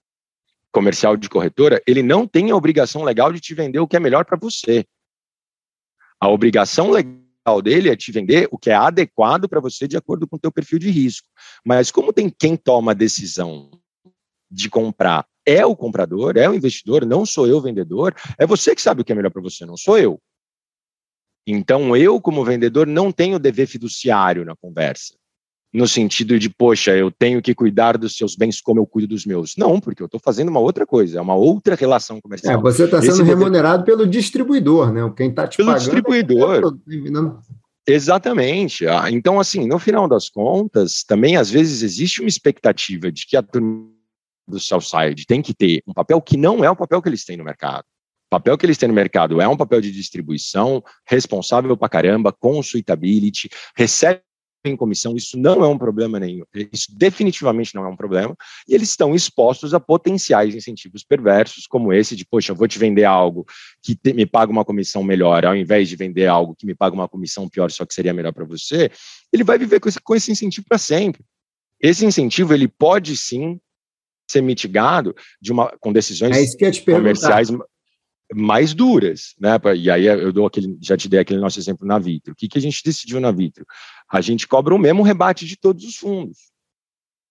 comercial 0.71 1.16
de 1.16 1.27
corretora, 1.27 1.83
ele 1.87 2.03
não 2.03 2.29
tem 2.29 2.51
a 2.51 2.57
obrigação 2.57 3.03
legal 3.03 3.33
de 3.33 3.40
te 3.40 3.55
vender 3.55 3.79
o 3.79 3.88
que 3.88 3.97
é 3.97 4.01
melhor 4.01 4.27
para 4.27 4.37
você. 4.37 4.85
A 6.21 6.29
obrigação 6.29 6.90
legal 6.90 7.26
dele 7.63 7.89
é 7.89 7.97
te 7.97 8.11
vender 8.11 8.49
o 8.51 8.59
que 8.59 8.71
é 8.71 8.75
adequado 8.75 9.49
para 9.49 9.61
você 9.61 9.87
de 9.87 9.97
acordo 9.97 10.27
com 10.27 10.37
o 10.37 10.39
teu 10.39 10.51
perfil 10.51 10.79
de 10.79 10.91
risco. 10.91 11.29
Mas 11.65 11.91
como 11.91 12.13
tem 12.13 12.29
quem 12.29 12.57
toma 12.57 12.91
a 12.91 12.95
decisão 12.95 13.71
de 14.51 14.69
comprar 14.69 15.27
é 15.45 15.65
o 15.65 15.77
comprador, 15.77 16.37
é 16.37 16.49
o 16.49 16.55
investidor, 16.55 17.07
não 17.07 17.25
sou 17.25 17.47
eu 17.47 17.61
vendedor, 17.61 18.15
é 18.37 18.45
você 18.45 18.75
que 18.75 18.83
sabe 18.83 19.01
o 19.01 19.05
que 19.05 19.13
é 19.13 19.15
melhor 19.15 19.31
para 19.31 19.43
você, 19.43 19.65
não 19.65 19.77
sou 19.77 19.97
eu. 19.97 20.21
Então 21.47 21.97
eu, 21.97 22.21
como 22.21 22.45
vendedor, 22.45 22.87
não 22.87 23.13
tenho 23.13 23.39
dever 23.39 23.69
fiduciário 23.69 24.45
na 24.45 24.57
conversa. 24.57 25.15
No 25.73 25.87
sentido 25.87 26.39
de, 26.39 26.49
poxa, 26.49 26.97
eu 26.97 27.11
tenho 27.11 27.43
que 27.43 27.55
cuidar 27.55 27.99
dos 27.99 28.17
seus 28.17 28.35
bens 28.35 28.61
como 28.61 28.81
eu 28.81 28.87
cuido 28.87 29.09
dos 29.09 29.27
meus. 29.27 29.57
Não, 29.57 29.79
porque 29.79 30.03
eu 30.03 30.07
estou 30.07 30.21
fazendo 30.23 30.49
uma 30.49 30.61
outra 30.61 30.87
coisa, 30.87 31.19
é 31.19 31.21
uma 31.21 31.35
outra 31.35 31.75
relação 31.75 32.21
comercial. 32.21 32.59
É, 32.59 32.63
você 32.63 32.85
está 32.85 33.03
sendo 33.03 33.23
remunerado 33.23 33.85
pelo 33.85 34.07
distribuidor, 34.07 34.93
né? 34.93 35.13
Quem 35.17 35.29
está 35.29 35.47
te 35.47 35.59
pelo 35.59 35.73
pagando. 35.73 35.83
distribuidor. 35.83 36.79
É 37.89 37.93
Exatamente. 37.93 38.87
Ah, 38.87 39.11
então, 39.11 39.39
assim, 39.39 39.67
no 39.67 39.79
final 39.79 40.09
das 40.09 40.29
contas, 40.29 41.05
também 41.05 41.37
às 41.37 41.51
vezes 41.51 41.83
existe 41.83 42.21
uma 42.21 42.29
expectativa 42.29 43.13
de 43.13 43.27
que 43.27 43.37
a 43.37 43.43
turma 43.43 43.89
do 44.49 44.59
Southside 44.59 45.27
tem 45.27 45.41
que 45.41 45.55
ter 45.55 45.83
um 45.87 45.93
papel 45.93 46.21
que 46.21 46.37
não 46.37 46.65
é 46.65 46.71
o 46.71 46.77
papel 46.77 47.01
que 47.01 47.09
eles 47.09 47.25
têm 47.25 47.37
no 47.37 47.45
mercado. 47.45 47.85
O 48.27 48.31
papel 48.31 48.59
que 48.59 48.67
eles 48.67 48.77
têm 48.77 48.89
no 48.89 48.95
mercado 48.95 49.41
é 49.41 49.47
um 49.47 49.57
papel 49.57 49.81
de 49.81 49.93
distribuição, 49.93 50.83
responsável 51.07 51.77
pra 51.77 51.89
caramba, 51.89 52.33
com 52.33 52.61
suitability, 52.61 53.49
recebe 53.77 54.21
em 54.69 54.77
comissão, 54.77 55.17
isso 55.17 55.39
não 55.39 55.65
é 55.65 55.69
um 55.69 55.79
problema 55.79 56.19
nenhum, 56.19 56.45
isso 56.73 56.89
definitivamente 56.97 57.75
não 57.75 57.85
é 57.85 57.89
um 57.89 57.97
problema, 57.97 58.37
e 58.69 58.75
eles 58.75 58.91
estão 58.91 59.15
expostos 59.15 59.75
a 59.75 59.81
potenciais 59.81 60.55
incentivos 60.55 61.05
perversos, 61.05 61.67
como 61.67 61.93
esse 61.93 62.17
de, 62.17 62.25
poxa, 62.25 62.53
eu 62.53 62.57
vou 62.57 62.69
te 62.69 62.79
vender 62.79 63.05
algo 63.05 63.47
que 63.83 63.95
te, 63.95 64.13
me 64.13 64.27
paga 64.27 64.53
uma 64.53 64.65
comissão 64.65 65.03
melhor, 65.03 65.45
ao 65.45 65.57
invés 65.57 65.89
de 65.89 65.97
vender 65.97 66.27
algo 66.27 66.55
que 66.55 66.67
me 66.67 66.75
paga 66.75 66.95
uma 66.95 67.09
comissão 67.09 67.49
pior, 67.49 67.71
só 67.71 67.85
que 67.85 67.95
seria 67.95 68.13
melhor 68.13 68.33
para 68.33 68.45
você, 68.45 68.91
ele 69.33 69.45
vai 69.45 69.59
viver 69.59 69.81
com 69.81 69.89
esse, 69.89 70.01
com 70.01 70.15
esse 70.15 70.31
incentivo 70.31 70.67
para 70.69 70.79
sempre. 70.79 71.23
Esse 71.81 72.07
incentivo, 72.07 72.55
ele 72.55 72.69
pode 72.69 73.17
sim 73.17 73.61
ser 74.29 74.41
mitigado 74.41 75.15
de 75.41 75.53
uma, 75.53 75.71
com 75.79 75.93
decisões 75.93 76.37
é 76.37 76.43
comerciais 76.83 77.51
mais 78.35 78.75
duras, 78.75 79.35
né? 79.39 79.51
E 79.77 79.91
aí 79.91 80.07
eu 80.07 80.33
dou 80.33 80.47
aquele, 80.47 80.77
já 80.83 80.97
te 80.97 81.09
dei 81.09 81.21
aquele 81.21 81.41
nosso 81.41 81.59
exemplo 81.59 81.87
na 81.87 81.99
Vitro. 81.99 82.33
O 82.33 82.37
que, 82.37 82.49
que 82.49 82.59
a 82.59 82.61
gente 82.61 82.83
decidiu 82.85 83.21
na 83.21 83.31
Vitro? 83.31 83.65
A 84.11 84.21
gente 84.21 84.49
cobra 84.49 84.75
o 84.75 84.79
mesmo 84.79 85.03
rebate 85.03 85.47
de 85.47 85.57
todos 85.57 85.85
os 85.85 85.97
fundos. 85.97 86.39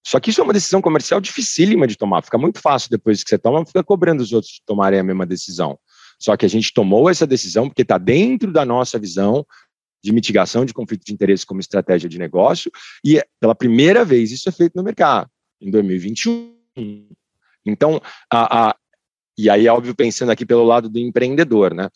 Só 0.05 0.19
que 0.19 0.29
isso 0.29 0.39
é 0.39 0.43
uma 0.43 0.53
decisão 0.53 0.81
comercial 0.81 1.19
dificílima 1.19 1.88
de 1.88 1.97
tomar. 1.97 2.21
Fica 2.21 2.38
muito 2.38 2.60
fácil 2.60 2.89
depois 2.91 3.23
que 3.23 3.29
você 3.29 3.38
toma, 3.38 3.65
fica 3.65 3.84
cobrando 3.84 4.21
os 4.21 4.31
outros 4.31 4.53
de 4.53 4.62
tomarem 4.65 4.99
a 4.99 5.03
mesma 5.03 5.25
decisão. 5.25 5.79
Só 6.19 6.38
que 6.38 6.45
a 6.45 6.49
gente 6.49 6.73
tomou 6.73 7.10
essa 7.10 7.25
decisão 7.25 7.67
porque 7.67 7.81
está 7.81 7.97
dentro 7.97 8.51
da 8.51 8.63
nossa 8.63 8.99
visão 8.99 9.45
de 10.03 10.13
mitigação 10.13 10.63
de 10.63 10.73
conflito 10.73 11.03
de 11.03 11.12
interesse 11.12 11.45
como 11.45 11.60
estratégia 11.60 12.08
de 12.08 12.19
negócio 12.19 12.71
e 13.03 13.19
pela 13.39 13.55
primeira 13.55 14.05
vez 14.05 14.31
isso 14.31 14.47
é 14.47 14.51
feito 14.51 14.75
no 14.75 14.84
mercado 14.84 15.27
em 15.60 15.71
2021. 15.71 16.55
Então, 17.65 17.99
a, 18.31 18.69
a, 18.69 18.75
e 19.38 19.50
aí, 19.50 19.67
óbvio, 19.67 19.95
pensando 19.95 20.32
aqui 20.32 20.45
pelo 20.45 20.63
lado 20.63 20.89
do 20.89 21.00
empreendedor, 21.00 21.74
né? 21.74 21.89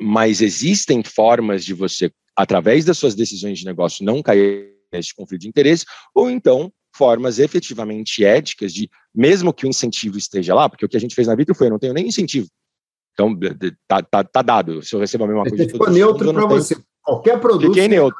Mas 0.00 0.40
existem 0.40 1.02
formas 1.02 1.64
de 1.64 1.74
você, 1.74 2.10
através 2.36 2.84
das 2.84 2.98
suas 2.98 3.14
decisões 3.14 3.58
de 3.58 3.64
negócio, 3.64 4.04
não 4.04 4.22
cair 4.22 4.72
nesse 4.92 5.14
conflito 5.14 5.42
de 5.42 5.48
interesse, 5.48 5.84
ou 6.14 6.28
então 6.28 6.72
formas 6.94 7.38
efetivamente 7.38 8.24
éticas 8.24 8.72
de, 8.72 8.90
mesmo 9.14 9.52
que 9.52 9.64
o 9.64 9.68
incentivo 9.68 10.18
esteja 10.18 10.54
lá, 10.54 10.68
porque 10.68 10.84
o 10.84 10.88
que 10.88 10.96
a 10.96 11.00
gente 11.00 11.14
fez 11.14 11.26
na 11.26 11.34
Vitro 11.34 11.54
foi, 11.54 11.68
eu 11.68 11.70
não 11.70 11.78
tenho 11.78 11.94
nem 11.94 12.06
incentivo. 12.06 12.48
Então, 13.14 13.38
tá, 13.86 14.02
tá, 14.02 14.24
tá 14.24 14.42
dado. 14.42 14.82
Se 14.82 14.94
eu 14.94 15.00
recebo 15.00 15.24
a 15.24 15.26
mesma 15.26 15.44
coisa... 15.44 15.68
Ficou 15.68 15.90
neutro 15.90 16.32
para 16.32 16.46
você. 16.46 16.76
Qualquer 17.02 17.40
produto... 17.40 17.68
Fiquei 17.68 17.88
neutro. 17.88 18.18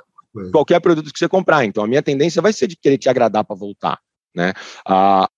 Qualquer 0.51 0.81
produto 0.81 1.12
que 1.12 1.18
você 1.18 1.29
comprar. 1.29 1.64
Então, 1.64 1.85
a 1.85 1.87
minha 1.87 2.03
tendência 2.03 2.40
vai 2.40 2.53
ser 2.53 2.66
de 2.66 2.77
querer 2.77 2.99
te 2.99 3.09
agradar 3.09 3.45
para 3.45 3.57
voltar. 3.57 3.99
Né? 4.35 4.53
Ah, 4.87 5.29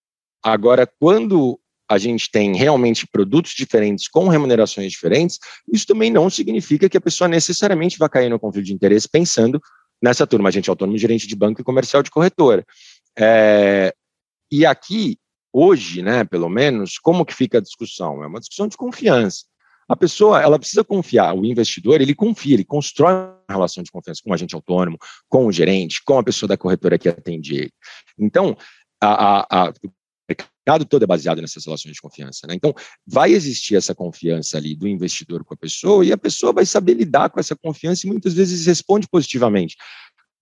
agora, 0.43 0.89
quando 1.01 1.59
a 1.91 1.99
gente 1.99 2.31
tem 2.31 2.57
realmente 2.57 3.07
produtos 3.07 3.53
diferentes 3.53 4.09
com 4.09 4.29
remunerações 4.29 4.91
diferentes, 4.91 5.39
isso 5.73 5.87
também 5.87 6.11
não 6.11 6.31
significa 6.31 6.89
que 6.89 6.97
a 6.97 7.01
pessoa 7.01 7.29
necessariamente 7.29 7.99
vai 7.99 8.09
cair 8.09 8.31
no 8.31 8.39
conflito 8.39 8.67
de 8.67 8.73
interesse 8.73 9.09
pensando 9.09 9.61
nessa 10.03 10.27
turma, 10.27 10.49
agente 10.49 10.71
autônomo, 10.71 10.99
gerente 10.99 11.27
de 11.27 11.37
banco 11.37 11.61
e 11.61 11.65
comercial 11.65 12.03
de 12.03 12.11
corretora. 12.11 12.65
É, 13.19 13.95
e 14.51 14.65
aqui, 14.67 15.19
hoje, 15.53 16.03
né, 16.03 16.25
pelo 16.25 16.49
menos, 16.49 16.99
como 16.99 17.25
que 17.25 17.35
fica 17.35 17.59
a 17.59 17.61
discussão? 17.61 18.23
É 18.23 18.27
uma 18.27 18.41
discussão 18.41 18.69
de 18.69 18.77
confiança. 18.77 19.45
A 19.89 19.95
pessoa, 19.95 20.41
ela 20.43 20.59
precisa 20.59 20.83
confiar, 20.83 21.35
o 21.35 21.45
investidor, 21.45 22.01
ele 22.01 22.15
confia, 22.15 22.55
ele 22.55 22.65
constrói 22.65 23.13
uma 23.13 23.41
relação 23.49 23.83
de 23.83 23.91
confiança 23.91 24.23
com 24.25 24.31
o 24.31 24.35
agente 24.35 24.55
autônomo, 24.55 24.97
com 25.29 25.47
o 25.47 25.53
gerente, 25.53 26.03
com 26.05 26.19
a 26.19 26.25
pessoa 26.25 26.49
da 26.49 26.57
corretora 26.57 26.99
que 26.99 27.09
atende 27.09 27.55
ele. 27.55 27.73
Então, 28.19 28.57
a, 29.01 29.41
a, 29.41 29.69
a, 29.69 29.73
mercado 30.65 30.87
todo 30.87 31.03
é 31.03 31.07
baseado 31.07 31.43
nessas 31.43 31.65
relações 31.65 31.95
de 31.95 32.01
confiança. 32.01 32.47
Né? 32.47 32.55
Então, 32.55 32.75
vai 33.07 33.33
existir 33.33 33.77
essa 33.77 33.95
confiança 33.95 34.57
ali 34.57 34.75
do 34.75 34.89
investidor 34.89 35.45
com 35.45 35.53
a 35.53 35.57
pessoa 35.57 36.05
e 36.05 36.11
a 36.11 36.17
pessoa 36.17 36.53
vai 36.53 36.65
saber 36.65 36.95
lidar 36.95 37.29
com 37.29 37.39
essa 37.39 37.55
confiança 37.55 38.07
e 38.07 38.11
muitas 38.11 38.33
vezes 38.33 38.67
responde 38.67 39.07
positivamente. 39.07 39.77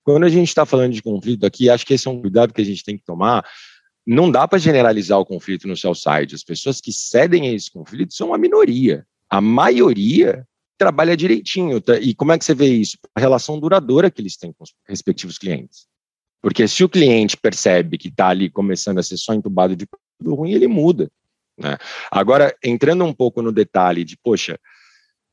Quando 0.05 0.25
a 0.25 0.29
gente 0.29 0.49
está 0.49 0.65
falando 0.65 0.93
de 0.93 1.03
conflito 1.03 1.45
aqui, 1.45 1.69
acho 1.69 1.85
que 1.85 1.95
esse 1.95 2.07
é 2.07 2.11
um 2.11 2.21
cuidado 2.21 2.55
que 2.55 2.61
a 2.61 2.65
gente 2.65 2.85
tem 2.85 2.97
que 2.97 3.05
tomar. 3.05 3.45
Não 4.07 4.31
dá 4.31 4.47
para 4.47 4.59
generalizar 4.59 5.19
o 5.19 5.27
conflito 5.27 5.67
no 5.67 5.77
seu 5.77 5.95
site. 5.95 6.35
As 6.35 6.45
pessoas 6.45 6.81
que 6.81 6.93
cedem 6.93 7.49
a 7.49 7.53
esse 7.53 7.71
conflito 7.71 8.15
são 8.15 8.33
a 8.33 8.39
minoria. 8.39 9.05
A 9.29 9.41
maioria 9.41 10.47
trabalha 10.77 11.17
direitinho. 11.17 11.81
Tá? 11.81 11.99
E 11.99 12.15
como 12.15 12.33
é 12.33 12.39
que 12.39 12.45
você 12.45 12.55
vê 12.55 12.67
isso? 12.67 12.99
A 13.15 13.21
relação 13.21 13.59
duradoura 13.61 14.11
que 14.11 14.21
eles 14.21 14.37
têm 14.37 14.53
com 14.53 14.65
os 14.65 14.75
respectivos 14.89 15.39
clientes. 15.39 15.87
Porque 16.43 16.67
se 16.67 16.83
o 16.83 16.89
cliente 16.89 17.37
percebe 17.37 17.97
que 17.97 18.09
está 18.09 18.29
ali 18.29 18.51
começando 18.51 18.99
a 18.99 19.03
ser 19.03 19.17
só 19.17 19.33
entubado 19.33 19.77
de 19.77 19.87
tudo 20.23 20.35
ruim, 20.35 20.53
ele 20.53 20.69
muda. 20.69 21.11
Né? 21.59 21.77
Agora, 22.11 22.55
entrando 22.63 23.05
um 23.05 23.13
pouco 23.13 23.43
no 23.43 23.53
detalhe 23.53 24.05
de, 24.05 24.17
poxa, 24.17 24.59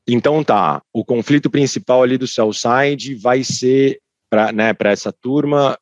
então 0.06 0.42
tá, 0.42 0.82
o 0.92 1.04
conflito 1.04 1.48
principal 1.48 2.02
ali 2.02 2.18
do 2.18 2.26
sell 2.26 2.52
side 2.52 3.14
vai 3.14 3.44
ser 3.44 4.00
para 4.28 4.52
né, 4.52 4.74
essa 4.84 5.12
turma, 5.12 5.78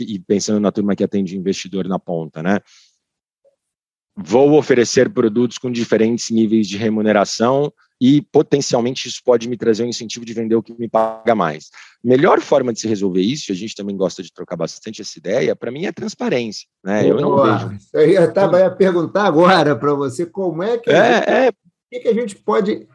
e 0.00 0.18
pensando 0.18 0.60
na 0.60 0.70
turma 0.70 0.94
que 0.94 1.04
atende 1.04 1.36
investidor 1.36 1.88
na 1.88 1.98
ponta, 1.98 2.42
né? 2.42 2.60
Vou 4.16 4.52
oferecer 4.52 5.10
produtos 5.12 5.58
com 5.58 5.72
diferentes 5.72 6.30
níveis 6.30 6.68
de 6.68 6.76
remuneração 6.76 7.72
e 8.00 8.20
potencialmente 8.20 9.08
isso 9.08 9.20
pode 9.24 9.48
me 9.48 9.56
trazer 9.56 9.84
um 9.84 9.88
incentivo 9.88 10.24
de 10.24 10.34
vender 10.34 10.54
o 10.54 10.62
que 10.62 10.74
me 10.78 10.88
paga 10.88 11.34
mais. 11.34 11.70
Melhor 12.02 12.40
forma 12.40 12.72
de 12.72 12.80
se 12.80 12.88
resolver 12.88 13.20
isso, 13.20 13.52
a 13.52 13.54
gente 13.54 13.74
também 13.74 13.96
gosta 13.96 14.22
de 14.22 14.32
trocar 14.32 14.56
bastante 14.56 15.00
essa 15.00 15.18
ideia, 15.18 15.56
para 15.56 15.70
mim 15.70 15.86
é 15.86 15.92
transparência. 15.92 16.66
Né? 16.82 17.08
Eu 17.08 17.20
não 17.20 17.42
vejo. 17.42 17.78
Eu 17.92 18.08
ia, 18.08 18.30
tava, 18.30 18.58
ia 18.58 18.70
perguntar 18.70 19.24
agora 19.24 19.76
para 19.76 19.94
você 19.94 20.26
como 20.26 20.62
é 20.62 20.78
que, 20.78 20.90
é, 20.90 21.14
gente, 21.14 21.28
é... 21.28 21.52
que, 21.90 22.00
que 22.00 22.08
a 22.08 22.14
gente 22.14 22.36
pode 22.36 22.86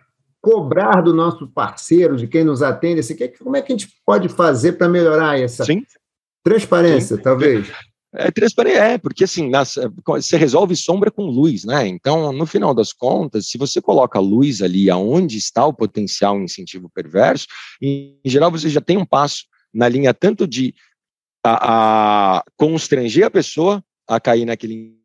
cobrar 0.41 1.01
do 1.01 1.13
nosso 1.13 1.47
parceiro, 1.47 2.15
de 2.15 2.27
quem 2.27 2.43
nos 2.43 2.61
atende, 2.61 2.99
assim, 3.01 3.15
como 3.39 3.57
é 3.57 3.61
que 3.61 3.73
a 3.73 3.77
gente 3.77 3.93
pode 4.05 4.29
fazer 4.29 4.73
para 4.73 4.87
melhorar 4.87 5.39
essa 5.39 5.65
Sim. 5.65 5.83
transparência, 6.43 7.17
Sim. 7.17 7.21
talvez? 7.21 7.69
É 8.13 8.31
transparente, 8.31 8.77
é, 8.77 8.97
porque 8.97 9.23
assim, 9.23 9.49
nas, 9.49 9.75
você 10.07 10.35
resolve 10.35 10.75
sombra 10.75 11.11
com 11.11 11.25
luz, 11.25 11.63
né? 11.63 11.87
Então, 11.87 12.33
no 12.33 12.45
final 12.47 12.73
das 12.73 12.91
contas, 12.91 13.47
se 13.47 13.57
você 13.57 13.79
coloca 13.79 14.19
luz 14.19 14.63
ali 14.63 14.89
aonde 14.89 15.37
está 15.37 15.63
o 15.65 15.73
potencial 15.73 16.41
incentivo 16.41 16.89
perverso, 16.89 17.45
em 17.79 18.19
geral 18.25 18.49
você 18.49 18.67
já 18.67 18.81
tem 18.81 18.97
um 18.97 19.05
passo 19.05 19.43
na 19.71 19.87
linha 19.87 20.11
tanto 20.11 20.47
de 20.47 20.73
a, 21.45 22.37
a 22.39 22.43
constranger 22.57 23.27
a 23.27 23.31
pessoa 23.31 23.83
a 24.07 24.19
cair 24.19 24.43
naquele 24.43 24.97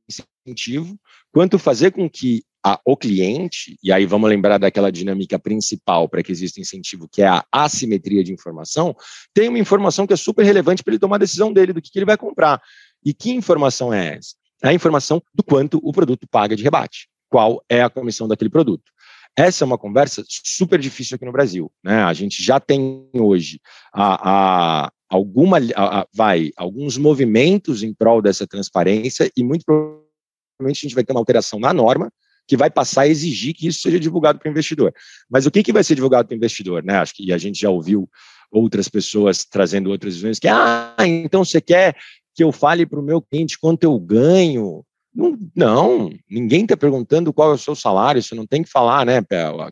incentivo, 0.46 0.98
quanto 1.30 1.58
fazer 1.58 1.90
com 1.90 2.08
que 2.08 2.42
a, 2.64 2.80
o 2.86 2.96
cliente, 2.96 3.76
e 3.82 3.92
aí 3.92 4.06
vamos 4.06 4.30
lembrar 4.30 4.56
daquela 4.56 4.90
dinâmica 4.90 5.38
principal 5.38 6.08
para 6.08 6.22
que 6.22 6.32
exista 6.32 6.58
incentivo, 6.58 7.06
que 7.06 7.20
é 7.20 7.26
a 7.26 7.44
assimetria 7.52 8.24
de 8.24 8.32
informação, 8.32 8.96
tenha 9.34 9.50
uma 9.50 9.58
informação 9.58 10.06
que 10.06 10.14
é 10.14 10.16
super 10.16 10.42
relevante 10.42 10.82
para 10.82 10.92
ele 10.92 10.98
tomar 10.98 11.16
a 11.16 11.18
decisão 11.18 11.52
dele 11.52 11.74
do 11.74 11.82
que, 11.82 11.90
que 11.90 11.98
ele 11.98 12.06
vai 12.06 12.16
comprar. 12.16 12.62
E 13.04 13.12
que 13.12 13.30
informação 13.30 13.92
é 13.92 14.16
essa? 14.16 14.34
É 14.62 14.68
a 14.68 14.72
informação 14.72 15.22
do 15.34 15.42
quanto 15.42 15.78
o 15.82 15.92
produto 15.92 16.26
paga 16.26 16.56
de 16.56 16.62
rebate. 16.62 17.08
Qual 17.28 17.62
é 17.68 17.82
a 17.82 17.90
comissão 17.90 18.26
daquele 18.26 18.50
produto? 18.50 18.90
Essa 19.36 19.64
é 19.64 19.66
uma 19.66 19.76
conversa 19.76 20.24
super 20.28 20.78
difícil 20.78 21.16
aqui 21.16 21.24
no 21.24 21.32
Brasil. 21.32 21.70
Né? 21.82 22.02
A 22.02 22.12
gente 22.12 22.42
já 22.42 22.60
tem 22.60 23.08
hoje 23.12 23.60
a, 23.92 24.84
a 24.84 24.92
alguma, 25.08 25.58
a, 25.74 26.06
vai, 26.14 26.50
alguns 26.56 26.96
movimentos 26.96 27.82
em 27.82 27.92
prol 27.92 28.22
dessa 28.22 28.46
transparência 28.46 29.30
e 29.36 29.42
muito 29.42 29.64
provavelmente 29.64 30.78
a 30.78 30.88
gente 30.88 30.94
vai 30.94 31.04
ter 31.04 31.12
uma 31.12 31.20
alteração 31.20 31.58
na 31.58 31.72
norma 31.72 32.12
que 32.46 32.56
vai 32.56 32.70
passar 32.70 33.02
a 33.02 33.08
exigir 33.08 33.54
que 33.54 33.66
isso 33.66 33.80
seja 33.80 33.98
divulgado 33.98 34.38
para 34.38 34.48
o 34.48 34.50
investidor. 34.50 34.92
Mas 35.28 35.46
o 35.46 35.50
que, 35.50 35.62
que 35.62 35.72
vai 35.72 35.82
ser 35.82 35.94
divulgado 35.94 36.28
para 36.28 36.34
o 36.34 36.36
investidor? 36.36 36.84
Né? 36.84 36.96
Acho 36.96 37.14
que 37.14 37.32
a 37.32 37.38
gente 37.38 37.58
já 37.58 37.70
ouviu 37.70 38.08
outras 38.52 38.88
pessoas 38.88 39.44
trazendo 39.44 39.90
outras 39.90 40.14
visões 40.14 40.38
que, 40.38 40.46
ah, 40.46 40.94
então 41.00 41.44
você 41.44 41.60
quer 41.60 41.96
que 42.34 42.42
eu 42.42 42.50
fale 42.50 42.84
para 42.84 43.00
o 43.00 43.02
meu 43.02 43.22
cliente 43.22 43.58
quanto 43.58 43.84
eu 43.84 43.98
ganho. 43.98 44.84
Não, 45.14 45.38
não 45.54 46.10
ninguém 46.28 46.62
está 46.62 46.76
perguntando 46.76 47.32
qual 47.32 47.52
é 47.52 47.54
o 47.54 47.58
seu 47.58 47.76
salário, 47.76 48.18
isso 48.18 48.34
não 48.34 48.46
tem 48.46 48.64
que 48.64 48.70
falar, 48.70 49.06
né, 49.06 49.22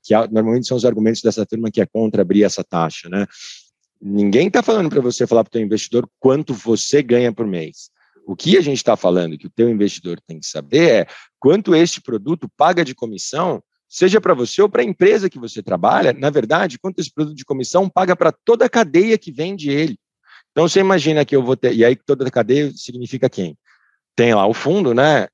que 0.01 0.15
normalmente 0.31 0.69
são 0.69 0.77
os 0.77 0.85
argumentos 0.85 1.21
dessa 1.21 1.45
turma 1.45 1.71
que 1.71 1.81
é 1.81 1.87
contra 1.87 2.23
abrir 2.23 2.45
essa 2.45 2.63
taxa, 2.63 3.09
né? 3.09 3.27
Ninguém 4.01 4.49
está 4.49 4.63
falando 4.63 4.89
para 4.89 5.01
você 5.01 5.27
falar 5.27 5.45
para 5.45 5.49
o 5.49 5.53
teu 5.53 5.63
investidor 5.63 6.09
quanto 6.19 6.55
você 6.55 7.03
ganha 7.03 7.33
por 7.33 7.47
mês. 7.47 7.91
O 8.27 8.37
que 8.37 8.57
a 8.57 8.61
gente 8.61 8.77
está 8.77 8.97
falando 8.97 9.37
que 9.37 9.47
o 9.47 9.51
teu 9.51 9.69
investidor 9.69 10.21
tem 10.27 10.39
que 10.39 10.47
saber 10.47 10.91
é 10.91 11.07
quanto 11.39 11.75
este 11.75 12.01
produto 12.01 12.49
paga 12.57 12.85
de 12.85 12.95
comissão, 12.95 13.63
seja 13.89 14.21
para 14.21 14.35
você 14.35 14.63
ou 14.63 14.69
para 14.69 14.83
a 14.83 14.85
empresa 14.85 15.29
que 15.29 15.39
você 15.39 15.63
trabalha, 15.63 16.13
na 16.13 16.31
verdade, 16.31 16.79
quanto 16.79 17.01
esse 17.01 17.13
produto 17.13 17.37
de 17.37 17.45
comissão 17.45 17.89
paga 17.89 18.17
para 18.17 18.33
toda 18.33 18.65
a 18.65 18.71
cadeia 18.71 19.19
que 19.19 19.31
vende 19.31 19.71
ele. 19.71 19.97
Então 20.53 20.69
você 20.69 20.81
imagina 20.81 21.25
que 21.25 21.35
eu 21.35 21.43
vou 21.43 21.57
ter, 21.57 21.75
e 21.75 21.85
aí 21.85 21.97
toda 21.97 22.27
a 22.27 22.31
cadeia 22.31 22.71
significa 22.77 23.29
quem? 23.29 23.57
Tem 24.15 24.35
lá 24.35 24.47
o 24.47 24.55
fundo, 24.55 24.95
né? 24.95 25.29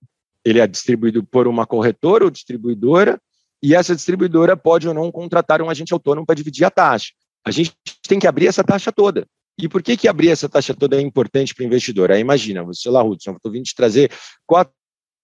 Ele 0.44 0.60
é 0.60 0.66
distribuído 0.66 1.24
por 1.24 1.46
uma 1.46 1.66
corretora 1.66 2.24
ou 2.24 2.30
distribuidora, 2.30 3.20
e 3.62 3.74
essa 3.74 3.94
distribuidora 3.94 4.56
pode 4.56 4.86
ou 4.86 4.94
não 4.94 5.10
contratar 5.10 5.60
um 5.60 5.68
agente 5.68 5.92
autônomo 5.92 6.24
para 6.24 6.36
dividir 6.36 6.64
a 6.64 6.70
taxa. 6.70 7.12
A 7.44 7.50
gente 7.50 7.74
tem 8.06 8.18
que 8.18 8.26
abrir 8.26 8.46
essa 8.46 8.62
taxa 8.62 8.92
toda. 8.92 9.26
E 9.58 9.68
por 9.68 9.82
que, 9.82 9.96
que 9.96 10.06
abrir 10.06 10.30
essa 10.30 10.48
taxa 10.48 10.72
toda 10.72 10.96
é 10.96 11.00
importante 11.00 11.52
para 11.52 11.64
o 11.64 11.66
investidor? 11.66 12.12
Aí 12.12 12.20
imagina, 12.20 12.62
você 12.62 12.88
lá, 12.88 13.02
Hudson, 13.02 13.32
eu 13.32 13.36
estou 13.36 13.50
vindo 13.50 13.64
te 13.64 13.74
trazer 13.74 14.12
quatro 14.46 14.72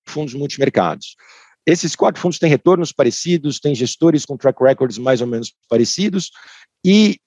fundos 0.06 0.34
multimercados. 0.34 1.14
Esses 1.64 1.94
quatro 1.94 2.20
fundos 2.20 2.38
têm 2.38 2.50
retornos 2.50 2.92
parecidos, 2.92 3.60
têm 3.60 3.74
gestores 3.74 4.26
com 4.26 4.36
track 4.36 4.62
records 4.62 4.98
mais 4.98 5.20
ou 5.20 5.26
menos 5.26 5.54
parecidos, 5.68 6.30
e 6.84 7.18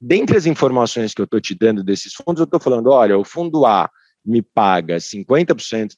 dentre 0.00 0.36
as 0.36 0.46
informações 0.46 1.14
que 1.14 1.20
eu 1.20 1.24
estou 1.24 1.40
te 1.40 1.54
dando 1.54 1.82
desses 1.82 2.12
fundos, 2.14 2.40
eu 2.40 2.44
estou 2.44 2.60
falando, 2.60 2.90
olha, 2.90 3.18
o 3.18 3.24
fundo 3.24 3.64
A 3.64 3.90
me 4.24 4.42
paga 4.42 4.96
50% 4.96 5.94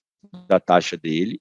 da 0.46 0.60
taxa 0.60 0.96
dele, 0.96 1.40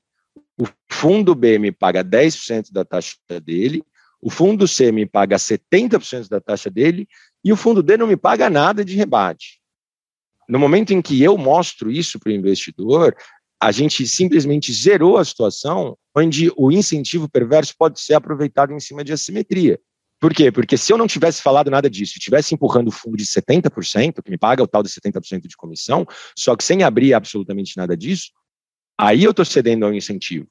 o 0.60 0.66
fundo 0.92 1.36
B 1.36 1.60
me 1.60 1.72
paga 1.72 2.04
10% 2.04 2.72
da 2.72 2.84
taxa 2.84 3.16
dele, 3.44 3.84
o 4.22 4.30
fundo 4.30 4.68
C 4.68 4.92
me 4.92 5.06
paga 5.06 5.36
70% 5.36 6.28
da 6.28 6.42
taxa 6.42 6.70
dele 6.70 7.08
e 7.44 7.54
o 7.54 7.56
fundo 7.58 7.84
D 7.84 7.98
não 7.98 8.08
me 8.08 8.18
paga 8.18 8.50
nada 8.50 8.84
de 8.84 8.96
rebate. 8.96 9.62
No 10.50 10.58
momento 10.58 10.92
em 10.92 11.02
que 11.02 11.22
eu 11.22 11.38
mostro 11.38 11.92
isso 11.92 12.20
para 12.20 12.32
o 12.32 12.36
investidor, 12.36 13.16
a 13.60 13.72
gente 13.72 14.08
simplesmente 14.08 14.72
zerou 14.72 15.18
a 15.18 15.26
situação 15.26 15.98
onde 16.16 16.52
o 16.56 16.72
incentivo 16.72 17.30
perverso 17.30 17.76
pode 17.78 18.00
ser 18.00 18.14
aproveitado 18.14 18.74
em 18.74 18.80
cima 18.80 19.04
de 19.04 19.14
assimetria. 19.14 19.80
Por 20.20 20.34
quê? 20.34 20.52
Porque 20.52 20.78
se 20.78 20.92
eu 20.92 20.98
não 20.98 21.08
tivesse 21.08 21.42
falado 21.42 21.70
nada 21.70 21.90
disso, 21.90 22.20
tivesse 22.20 22.54
empurrando 22.56 22.88
o 22.88 22.92
fundo 22.92 23.16
de 23.16 23.26
70%, 23.26 24.24
que 24.24 24.32
me 24.32 24.38
paga 24.38 24.64
o 24.64 24.68
tal 24.68 24.82
de 24.82 24.90
70% 24.90 25.48
de 25.48 25.56
comissão, 25.56 26.06
só 26.36 26.56
que 26.56 26.64
sem 26.64 26.84
abrir 26.84 27.14
absolutamente 27.14 27.78
nada 27.78 27.96
disso, 27.96 28.32
aí 28.98 29.24
eu 29.24 29.32
estou 29.32 29.46
cedendo 29.46 29.86
ao 29.86 29.94
incentivo. 29.94 30.48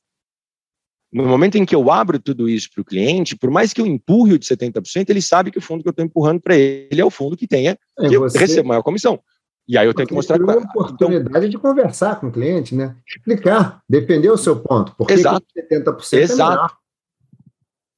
No 1.13 1.25
momento 1.25 1.57
em 1.57 1.65
que 1.65 1.75
eu 1.75 1.91
abro 1.91 2.19
tudo 2.19 2.49
isso 2.49 2.69
para 2.73 2.83
o 2.83 2.85
cliente, 2.85 3.37
por 3.37 3.51
mais 3.51 3.73
que 3.73 3.81
eu 3.81 3.87
empurre 3.87 4.35
o 4.35 4.39
de 4.39 4.47
70%, 4.47 5.09
ele 5.09 5.23
sabe 5.23 5.51
que 5.51 5.59
o 5.59 5.63
fundo 5.63 5.83
que 5.83 5.89
eu 5.89 5.91
estou 5.91 6.05
empurrando 6.05 6.41
para 6.41 6.57
ele 6.57 7.01
é 7.01 7.05
o 7.05 7.11
fundo 7.11 7.37
que 7.37 7.47
tenha, 7.47 7.79
é, 7.99 8.09
que 8.09 8.17
eu 8.17 8.23
recebo 8.29 8.69
maior 8.69 8.83
comissão. 8.83 9.21
E 9.69 9.77
aí 9.77 9.87
eu 9.87 9.95
tenho 9.95 10.07
que 10.07 10.15
mostrar... 10.15 10.41
Uma 10.41 10.59
oportunidade 10.59 11.29
então, 11.29 11.49
de 11.49 11.59
conversar 11.59 12.21
com 12.21 12.29
o 12.29 12.33
cliente, 12.33 12.75
né? 12.75 12.97
Explicar, 13.09 13.83
defender 13.89 14.31
o 14.31 14.37
seu 14.37 14.61
ponto. 14.61 14.95
Por 14.95 15.09
que 15.09 15.15
exato, 15.15 15.45
70% 15.57 16.19
exato. 16.19 16.43
é 16.43 16.55
melhor? 16.55 16.77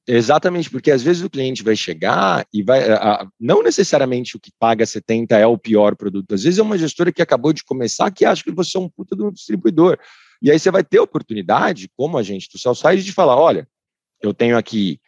Exatamente, 0.07 0.69
porque 0.69 0.89
às 0.89 1.03
vezes 1.03 1.23
o 1.23 1.29
cliente 1.29 1.63
vai 1.63 1.75
chegar 1.75 2.45
e 2.51 2.63
vai. 2.63 2.91
A, 2.91 3.27
não 3.39 3.61
necessariamente 3.61 4.35
o 4.35 4.39
que 4.39 4.51
paga 4.57 4.85
70 4.85 5.37
é 5.37 5.45
o 5.45 5.57
pior 5.57 5.95
produto. 5.95 6.33
Às 6.33 6.43
vezes 6.43 6.57
é 6.57 6.63
uma 6.63 6.77
gestora 6.77 7.11
que 7.11 7.21
acabou 7.21 7.53
de 7.53 7.63
começar 7.63 8.09
que 8.09 8.25
acha 8.25 8.43
que 8.43 8.51
você 8.51 8.77
é 8.77 8.79
um 8.79 8.89
puta 8.89 9.15
do 9.15 9.31
distribuidor. 9.31 9.99
E 10.41 10.49
aí 10.49 10.57
você 10.57 10.71
vai 10.71 10.83
ter 10.83 10.99
oportunidade, 10.99 11.91
como 11.95 12.17
agente 12.17 12.49
do 12.51 12.57
Cellside, 12.57 13.03
de 13.03 13.13
falar: 13.13 13.35
olha, 13.35 13.67
eu 14.21 14.33
tenho 14.33 14.57
aqui 14.57 14.99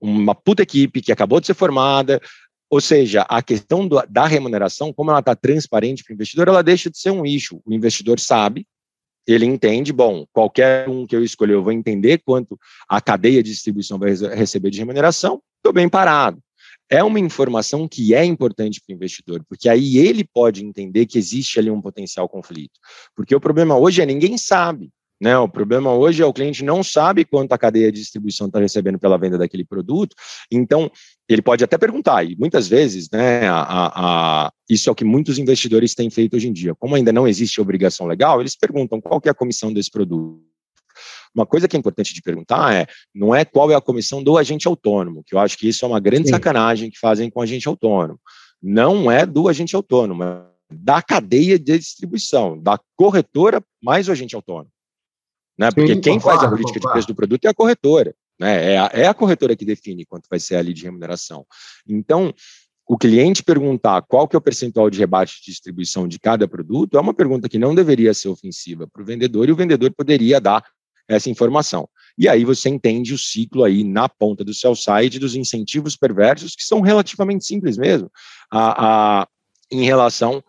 uma 0.00 0.34
puta 0.34 0.62
equipe 0.62 1.00
que 1.00 1.12
acabou 1.12 1.40
de 1.40 1.46
ser 1.46 1.54
formada. 1.54 2.20
Ou 2.68 2.80
seja, 2.80 3.22
a 3.22 3.42
questão 3.42 3.88
do, 3.88 4.00
da 4.08 4.26
remuneração, 4.26 4.92
como 4.92 5.10
ela 5.10 5.18
está 5.18 5.34
transparente 5.34 6.04
para 6.04 6.12
o 6.12 6.14
investidor, 6.14 6.48
ela 6.48 6.62
deixa 6.62 6.88
de 6.88 6.98
ser 6.98 7.10
um 7.10 7.26
issue. 7.26 7.60
O 7.64 7.74
investidor 7.74 8.20
sabe 8.20 8.66
ele 9.32 9.46
entende, 9.46 9.92
bom, 9.92 10.26
qualquer 10.32 10.88
um 10.88 11.06
que 11.06 11.14
eu 11.14 11.22
escolher, 11.22 11.54
eu 11.54 11.62
vou 11.62 11.72
entender 11.72 12.22
quanto 12.24 12.58
a 12.88 13.00
cadeia 13.00 13.42
de 13.42 13.50
distribuição 13.50 13.98
vai 13.98 14.10
receber 14.34 14.70
de 14.70 14.78
remuneração, 14.78 15.42
estou 15.56 15.72
bem 15.72 15.88
parado. 15.88 16.40
É 16.88 17.04
uma 17.04 17.20
informação 17.20 17.86
que 17.86 18.14
é 18.14 18.24
importante 18.24 18.80
para 18.80 18.92
o 18.92 18.96
investidor, 18.96 19.44
porque 19.48 19.68
aí 19.68 19.98
ele 19.98 20.24
pode 20.24 20.64
entender 20.64 21.06
que 21.06 21.18
existe 21.18 21.58
ali 21.58 21.70
um 21.70 21.80
potencial 21.80 22.28
conflito. 22.28 22.80
Porque 23.14 23.34
o 23.34 23.40
problema 23.40 23.78
hoje 23.78 24.02
é 24.02 24.06
ninguém 24.06 24.36
sabe. 24.36 24.90
Né? 25.20 25.36
O 25.36 25.48
problema 25.48 25.92
hoje 25.92 26.22
é 26.22 26.26
o 26.26 26.32
cliente 26.32 26.64
não 26.64 26.82
sabe 26.82 27.26
quanto 27.26 27.52
a 27.52 27.58
cadeia 27.58 27.92
de 27.92 28.00
distribuição 28.00 28.46
está 28.46 28.58
recebendo 28.58 28.98
pela 28.98 29.18
venda 29.18 29.36
daquele 29.36 29.64
produto, 29.64 30.16
então 30.50 30.90
ele 31.28 31.42
pode 31.42 31.62
até 31.62 31.76
perguntar, 31.76 32.24
e 32.24 32.34
muitas 32.36 32.66
vezes, 32.66 33.08
né, 33.10 33.46
a, 33.48 34.46
a, 34.46 34.52
isso 34.68 34.88
é 34.88 34.92
o 34.92 34.94
que 34.94 35.04
muitos 35.04 35.38
investidores 35.38 35.94
têm 35.94 36.08
feito 36.08 36.34
hoje 36.36 36.48
em 36.48 36.52
dia. 36.52 36.74
Como 36.74 36.94
ainda 36.94 37.12
não 37.12 37.28
existe 37.28 37.60
obrigação 37.60 38.06
legal, 38.06 38.40
eles 38.40 38.56
perguntam 38.56 39.00
qual 39.00 39.20
que 39.20 39.28
é 39.28 39.30
a 39.30 39.34
comissão 39.34 39.72
desse 39.72 39.90
produto. 39.90 40.42
Uma 41.34 41.46
coisa 41.46 41.68
que 41.68 41.76
é 41.76 41.78
importante 41.78 42.12
de 42.12 42.22
perguntar 42.22 42.74
é, 42.74 42.86
não 43.14 43.34
é 43.34 43.44
qual 43.44 43.70
é 43.70 43.74
a 43.74 43.80
comissão 43.80 44.22
do 44.22 44.36
agente 44.36 44.66
autônomo, 44.66 45.22
que 45.24 45.34
eu 45.34 45.38
acho 45.38 45.56
que 45.56 45.68
isso 45.68 45.84
é 45.84 45.88
uma 45.88 46.00
grande 46.00 46.28
Sim. 46.28 46.34
sacanagem 46.34 46.90
que 46.90 46.98
fazem 46.98 47.30
com 47.30 47.40
o 47.40 47.42
agente 47.42 47.68
autônomo. 47.68 48.18
Não 48.60 49.10
é 49.10 49.24
do 49.24 49.48
agente 49.48 49.76
autônomo, 49.76 50.24
é 50.24 50.42
da 50.72 51.02
cadeia 51.02 51.58
de 51.58 51.78
distribuição, 51.78 52.60
da 52.60 52.78
corretora 52.96 53.62
mais 53.82 54.08
o 54.08 54.12
agente 54.12 54.34
autônomo. 54.34 54.70
Né? 55.60 55.70
Porque 55.70 55.94
Sim, 55.94 56.00
quem 56.00 56.14
concordo, 56.14 56.40
faz 56.40 56.42
a 56.42 56.50
política 56.50 56.80
concordo. 56.80 56.88
de 56.88 56.92
preço 56.92 57.08
do 57.08 57.14
produto 57.14 57.44
é 57.44 57.48
a 57.48 57.54
corretora. 57.54 58.14
Né? 58.38 58.72
É, 58.72 58.78
a, 58.78 58.90
é 58.94 59.06
a 59.06 59.12
corretora 59.12 59.54
que 59.54 59.66
define 59.66 60.06
quanto 60.06 60.26
vai 60.30 60.40
ser 60.40 60.56
ali 60.56 60.72
de 60.72 60.84
remuneração. 60.84 61.44
Então, 61.86 62.32
o 62.88 62.96
cliente 62.96 63.42
perguntar 63.42 64.00
qual 64.02 64.26
que 64.26 64.34
é 64.34 64.38
o 64.38 64.40
percentual 64.40 64.88
de 64.88 64.98
rebate 64.98 65.38
de 65.38 65.50
distribuição 65.50 66.08
de 66.08 66.18
cada 66.18 66.48
produto 66.48 66.96
é 66.96 67.00
uma 67.00 67.12
pergunta 67.12 67.46
que 67.46 67.58
não 67.58 67.74
deveria 67.74 68.14
ser 68.14 68.28
ofensiva 68.28 68.88
para 68.90 69.02
o 69.02 69.04
vendedor 69.04 69.50
e 69.50 69.52
o 69.52 69.56
vendedor 69.56 69.92
poderia 69.92 70.40
dar 70.40 70.64
essa 71.06 71.28
informação. 71.28 71.86
E 72.16 72.26
aí 72.26 72.42
você 72.42 72.70
entende 72.70 73.12
o 73.12 73.18
ciclo 73.18 73.62
aí 73.62 73.84
na 73.84 74.08
ponta 74.08 74.42
do 74.42 74.54
sell 74.54 74.74
side 74.74 75.18
dos 75.18 75.34
incentivos 75.34 75.94
perversos, 75.94 76.56
que 76.56 76.64
são 76.64 76.80
relativamente 76.80 77.44
simples 77.44 77.76
mesmo, 77.76 78.10
a, 78.50 79.20
a, 79.20 79.28
em 79.70 79.84
relação 79.84 80.42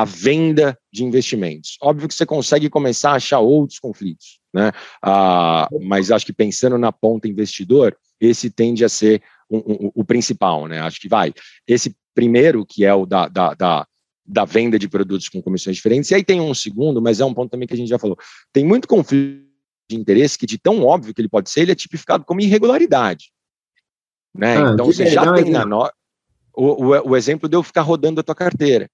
à 0.00 0.04
venda 0.04 0.78
de 0.92 1.04
investimentos. 1.04 1.76
Óbvio 1.80 2.08
que 2.08 2.14
você 2.14 2.26
consegue 2.26 2.68
começar 2.68 3.12
a 3.12 3.16
achar 3.16 3.38
outros 3.40 3.78
conflitos, 3.78 4.40
né? 4.52 4.72
Ah, 5.02 5.68
mas 5.82 6.10
acho 6.10 6.26
que 6.26 6.32
pensando 6.32 6.76
na 6.76 6.92
ponta 6.92 7.26
investidor, 7.26 7.96
esse 8.20 8.50
tende 8.50 8.84
a 8.84 8.88
ser 8.88 9.22
um, 9.50 9.58
um, 9.58 9.92
o 9.94 10.04
principal, 10.04 10.66
né? 10.66 10.80
Acho 10.80 11.00
que 11.00 11.08
vai. 11.08 11.32
Esse 11.66 11.96
primeiro, 12.14 12.66
que 12.66 12.84
é 12.84 12.92
o 12.92 13.06
da, 13.06 13.26
da, 13.28 13.54
da, 13.54 13.86
da, 14.24 14.44
venda 14.44 14.78
de 14.78 14.88
produtos 14.88 15.30
com 15.30 15.40
comissões 15.40 15.76
diferentes, 15.76 16.10
e 16.10 16.14
aí 16.14 16.24
tem 16.24 16.40
um 16.40 16.52
segundo, 16.52 17.00
mas 17.00 17.20
é 17.20 17.24
um 17.24 17.32
ponto 17.32 17.50
também 17.50 17.66
que 17.66 17.74
a 17.74 17.76
gente 17.76 17.88
já 17.88 17.98
falou. 17.98 18.18
Tem 18.52 18.64
muito 18.64 18.86
conflito 18.86 19.46
de 19.88 19.96
interesse 19.96 20.38
que, 20.38 20.46
de 20.46 20.58
tão 20.58 20.84
óbvio 20.84 21.14
que 21.14 21.20
ele 21.20 21.28
pode 21.28 21.48
ser, 21.48 21.62
ele 21.62 21.72
é 21.72 21.76
tipificado 21.76 22.24
como 22.24 22.40
irregularidade. 22.40 23.30
Né? 24.34 24.58
Ah, 24.58 24.72
então, 24.74 24.86
você 24.86 25.06
já 25.06 25.32
tem 25.32 25.50
na 25.50 25.64
no... 25.64 25.88
o, 26.54 26.84
o, 26.84 27.10
o 27.10 27.16
exemplo 27.16 27.48
de 27.48 27.56
eu 27.56 27.62
ficar 27.62 27.82
rodando 27.82 28.20
a 28.20 28.24
tua 28.24 28.34
carteira. 28.34 28.90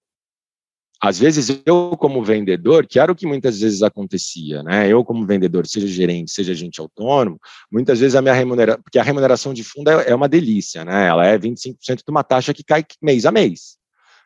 Às 1.05 1.19
vezes 1.19 1.61
eu, 1.67 1.97
como 1.99 2.23
vendedor, 2.23 2.87
que 2.87 3.01
era 3.01 3.11
o 3.11 3.15
que 3.17 3.27
muitas 3.27 3.59
vezes 3.59 3.83
acontecia, 3.83 4.63
né? 4.63 4.89
Eu, 4.89 5.05
como 5.05 5.27
vendedor, 5.27 5.67
seja 5.67 5.89
gerente, 5.89 6.31
seja 6.31 6.53
agente 6.53 6.81
autônomo, 6.81 7.41
muitas 7.69 7.99
vezes 7.99 8.15
a 8.15 8.23
minha 8.23 8.33
remuneração, 8.33 8.81
porque 8.81 9.01
a 9.01 9.03
remuneração 9.03 9.53
de 9.53 9.65
fundo 9.65 9.91
é, 9.91 10.11
é 10.11 10.15
uma 10.15 10.29
delícia, 10.29 10.85
né? 10.85 11.09
Ela 11.09 11.27
é 11.27 11.37
25% 11.37 11.97
de 11.97 12.11
uma 12.11 12.23
taxa 12.23 12.55
que 12.55 12.63
cai 12.63 12.85
mês 13.03 13.27
a 13.27 13.33
mês. 13.33 13.77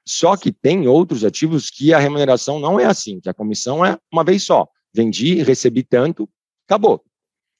Só 0.07 0.37
que 0.37 0.53
tem 0.53 0.87
outros 0.87 1.25
ativos 1.25 1.71
que 1.71 1.95
a 1.95 1.99
remuneração 1.99 2.61
não 2.61 2.79
é 2.79 2.85
assim, 2.85 3.21
que 3.21 3.31
a 3.31 3.35
comissão 3.35 3.83
é 3.83 3.97
uma 4.13 4.23
vez 4.23 4.43
só. 4.43 4.69
Vendi, 4.95 5.43
recebi 5.43 5.83
tanto, 5.83 6.29
acabou. 6.69 7.03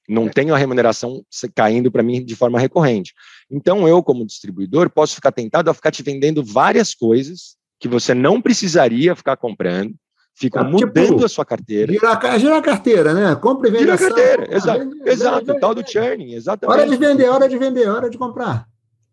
Não 0.07 0.29
tenho 0.29 0.53
a 0.53 0.57
remuneração 0.59 1.25
caindo 1.55 1.91
para 1.91 2.03
mim 2.03 2.23
de 2.23 2.35
forma 2.35 2.59
recorrente. 2.59 3.13
Então, 3.49 3.87
eu, 3.87 4.03
como 4.03 4.23
distribuidor, 4.23 4.91
posso 4.91 5.15
ficar 5.15 5.31
tentado 5.31 5.71
a 5.71 5.73
ficar 5.73 5.89
te 5.89 6.03
vendendo 6.03 6.43
várias 6.43 6.93
coisas 6.93 7.57
que 7.79 7.87
você 7.87 8.13
não 8.13 8.41
precisaria 8.41 9.15
ficar 9.15 9.37
comprando, 9.37 9.93
fica 10.35 10.61
ah, 10.61 10.63
mudando 10.63 11.13
tipo, 11.13 11.25
a 11.25 11.29
sua 11.29 11.45
carteira. 11.45 11.91
Girar, 11.91 12.39
girar 12.39 12.57
a 12.57 12.61
carteira, 12.61 13.13
né? 13.13 13.35
Compre 13.35 13.69
e 13.69 13.71
vende. 13.71 13.83
Gira 13.83 13.95
a 13.95 13.97
carteira, 13.97 14.55
exato. 14.55 14.79
Vende, 14.79 15.09
exato, 15.09 15.45
vende, 15.45 15.59
tal 15.59 15.75
do 15.75 15.89
churning, 15.89 16.33
exatamente. 16.33 16.79
Hora 16.79 16.89
de 16.89 16.95
vender, 16.95 17.29
hora 17.29 17.49
de 17.49 17.57
vender, 17.57 17.89
hora 17.89 18.09
de 18.09 18.17
comprar. 18.17 18.67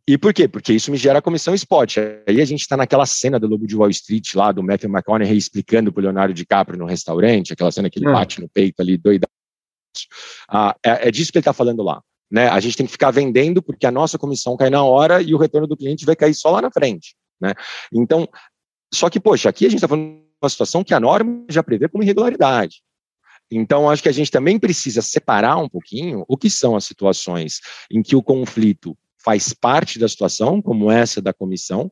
E 0.06 0.18
por 0.18 0.34
quê? 0.34 0.46
Porque 0.46 0.72
isso 0.74 0.90
me 0.90 0.98
gera 0.98 1.22
comissão 1.22 1.54
spot. 1.54 1.96
Aí 2.26 2.40
a 2.40 2.44
gente 2.44 2.60
está 2.60 2.76
naquela 2.76 3.06
cena 3.06 3.40
do 3.40 3.46
Lobo 3.46 3.66
de 3.66 3.74
Wall 3.74 3.88
Street 3.88 4.34
lá, 4.34 4.52
do 4.52 4.62
Matthew 4.62 4.90
McConaughey 4.90 5.36
explicando 5.36 5.90
para 5.90 6.00
o 6.00 6.02
Leonardo 6.02 6.34
DiCaprio 6.34 6.78
no 6.78 6.84
restaurante, 6.84 7.54
aquela 7.54 7.72
cena 7.72 7.88
que 7.88 7.98
ele 7.98 8.08
é. 8.08 8.12
bate 8.12 8.38
no 8.38 8.48
peito 8.48 8.80
ali, 8.80 8.98
doidado. 8.98 9.32
Ah, 10.48 10.76
é, 10.84 11.08
é 11.08 11.10
disso 11.10 11.32
que 11.32 11.38
ele 11.38 11.40
está 11.40 11.54
falando 11.54 11.82
lá. 11.82 12.02
Né? 12.30 12.48
A 12.48 12.60
gente 12.60 12.76
tem 12.76 12.84
que 12.84 12.92
ficar 12.92 13.10
vendendo 13.10 13.62
porque 13.62 13.86
a 13.86 13.90
nossa 13.90 14.18
comissão 14.18 14.56
cai 14.56 14.68
na 14.68 14.84
hora 14.84 15.22
e 15.22 15.34
o 15.34 15.38
retorno 15.38 15.66
do 15.66 15.76
cliente 15.76 16.04
vai 16.04 16.16
cair 16.16 16.34
só 16.34 16.50
lá 16.50 16.60
na 16.60 16.70
frente. 16.70 17.14
Né? 17.40 17.54
Então, 17.92 18.28
só 18.94 19.10
que, 19.10 19.20
poxa, 19.20 19.48
aqui 19.48 19.66
a 19.66 19.68
gente 19.68 19.78
está 19.78 19.88
falando 19.88 20.16
de 20.16 20.24
uma 20.42 20.48
situação 20.48 20.84
que 20.84 20.94
a 20.94 21.00
norma 21.00 21.44
já 21.48 21.62
prevê 21.62 21.88
como 21.88 22.02
irregularidade. 22.02 22.82
Então, 23.50 23.90
acho 23.90 24.02
que 24.02 24.08
a 24.08 24.12
gente 24.12 24.30
também 24.30 24.58
precisa 24.58 25.02
separar 25.02 25.58
um 25.58 25.68
pouquinho 25.68 26.24
o 26.26 26.36
que 26.36 26.48
são 26.48 26.74
as 26.76 26.84
situações 26.84 27.60
em 27.90 28.02
que 28.02 28.16
o 28.16 28.22
conflito 28.22 28.96
faz 29.22 29.52
parte 29.52 29.98
da 29.98 30.08
situação, 30.08 30.60
como 30.60 30.90
essa 30.90 31.20
da 31.20 31.32
comissão, 31.32 31.90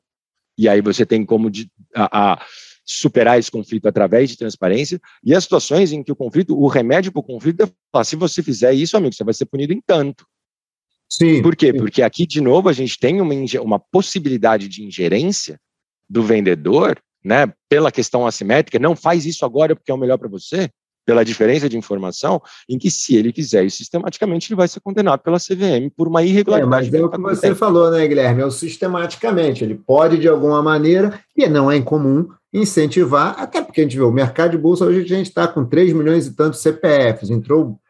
e 0.57 0.69
aí 0.69 0.81
você 0.81 1.07
tem 1.07 1.25
como 1.25 1.51
de, 1.51 1.71
a, 1.95 2.33
a 2.33 2.47
superar 2.85 3.39
esse 3.39 3.51
conflito 3.51 3.87
através 3.87 4.31
de 4.31 4.37
transparência, 4.37 5.01
e 5.25 5.35
as 5.35 5.45
situações 5.45 5.93
em 5.93 6.03
que 6.03 6.13
o 6.13 6.17
conflito, 6.17 6.59
o 6.59 6.67
remédio 6.67 7.13
para 7.13 7.21
o 7.21 7.25
conflito 7.25 7.63
é 7.63 7.69
falar, 7.91 8.05
se 8.05 8.17
você 8.17 8.43
fizer 8.43 8.73
isso, 8.75 8.97
amigo, 8.97 9.15
você 9.15 9.25
vai 9.25 9.35
ser 9.35 9.47
punido 9.47 9.73
em 9.73 9.81
tanto. 9.81 10.27
Sim. 11.09 11.43
Por 11.43 11.55
quê? 11.55 11.73
Sim. 11.73 11.79
Porque 11.79 12.03
aqui, 12.03 12.27
de 12.27 12.41
novo, 12.41 12.69
a 12.69 12.73
gente 12.73 12.99
tem 12.99 13.21
uma, 13.21 13.35
uma 13.63 13.79
possibilidade 13.79 14.69
de 14.69 14.83
ingerência 14.83 15.61
do 16.13 16.23
vendedor, 16.23 16.99
né, 17.25 17.51
pela 17.69 17.91
questão 17.91 18.27
assimétrica, 18.27 18.79
não 18.79 18.95
faz 18.95 19.25
isso 19.25 19.47
agora 19.47 19.75
porque 19.75 19.91
é 19.91 19.95
o 19.95 19.99
melhor 19.99 20.19
para 20.19 20.29
você, 20.29 20.69
pela 21.07 21.25
diferença 21.25 21.69
de 21.69 21.77
informação, 21.77 22.41
em 22.69 22.79
que 22.79 22.91
se 22.91 23.17
ele 23.17 23.33
quiser 23.33 23.65
isso 23.65 23.79
sistematicamente, 23.79 24.49
ele 24.49 24.57
vai 24.57 24.69
ser 24.69 24.81
condenado 24.81 25.21
pela 25.21 25.39
CVM 25.39 25.91
por 25.97 26.07
uma 26.07 26.23
irregularidade. 26.23 26.89
É, 26.89 26.91
mas 26.91 26.95
é 26.95 27.05
o 27.05 27.11
que 27.11 27.19
você 27.19 27.55
falou, 27.55 27.91
né, 27.91 28.07
Guilherme? 28.07 28.43
É 28.43 28.47
o 28.47 28.51
sistematicamente. 28.51 29.65
Ele 29.65 29.75
pode, 29.75 30.19
de 30.19 30.29
alguma 30.29 30.63
maneira, 30.63 31.19
e 31.37 31.49
não 31.49 31.71
é 31.71 31.77
incomum, 31.77 32.29
incentivar, 32.53 33.35
até 33.39 33.63
porque 33.63 33.81
a 33.81 33.85
gente 33.85 33.97
vê 33.97 34.03
o 34.03 34.13
mercado 34.13 34.51
de 34.51 34.59
bolsa 34.59 34.85
hoje 34.85 35.01
a 35.01 35.17
gente 35.17 35.29
está 35.29 35.49
com 35.49 35.65
3 35.65 35.93
milhões 35.95 36.27
e 36.27 36.37
tantos 36.37 36.61
CPFs, 36.61 37.31
entrou 37.31 37.81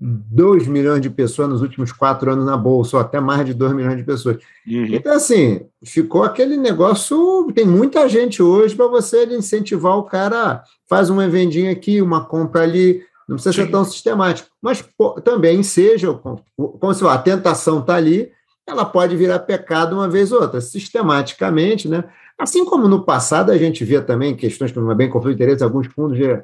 2 0.00 0.68
milhões 0.68 1.00
de 1.00 1.10
pessoas 1.10 1.48
nos 1.48 1.60
últimos 1.60 1.90
quatro 1.90 2.30
anos 2.30 2.46
na 2.46 2.56
Bolsa, 2.56 2.96
ou 2.96 3.02
até 3.02 3.20
mais 3.20 3.44
de 3.44 3.52
2 3.52 3.72
milhões 3.72 3.96
de 3.96 4.04
pessoas. 4.04 4.36
Uhum. 4.66 4.86
Então, 4.92 5.12
assim, 5.12 5.62
ficou 5.84 6.22
aquele 6.22 6.56
negócio. 6.56 7.50
Tem 7.54 7.66
muita 7.66 8.08
gente 8.08 8.42
hoje 8.42 8.76
para 8.76 8.86
você 8.86 9.24
incentivar 9.26 9.96
o 9.96 10.04
cara, 10.04 10.62
faz 10.88 11.10
uma 11.10 11.28
vendinha 11.28 11.72
aqui, 11.72 12.00
uma 12.00 12.24
compra 12.24 12.62
ali, 12.62 13.02
não 13.28 13.36
precisa 13.36 13.52
Sim. 13.52 13.64
ser 13.64 13.70
tão 13.70 13.84
sistemático. 13.84 14.48
Mas 14.62 14.82
pô, 14.82 15.20
também 15.20 15.62
seja, 15.62 16.12
como 16.14 16.94
se 16.94 17.04
a 17.04 17.18
tentação 17.18 17.80
está 17.80 17.96
ali, 17.96 18.30
ela 18.66 18.84
pode 18.84 19.16
virar 19.16 19.40
pecado 19.40 19.94
uma 19.96 20.08
vez 20.08 20.30
ou 20.30 20.40
outra, 20.40 20.60
sistematicamente, 20.60 21.88
né? 21.88 22.04
Assim 22.38 22.64
como 22.64 22.86
no 22.86 23.02
passado 23.02 23.50
a 23.50 23.58
gente 23.58 23.84
via 23.84 24.00
também 24.00 24.36
questões 24.36 24.70
como 24.70 24.94
bem 24.94 25.10
conflito 25.10 25.36
de 25.36 25.42
interesse, 25.42 25.64
alguns 25.64 25.88
fundos 25.88 26.16
de 26.16 26.40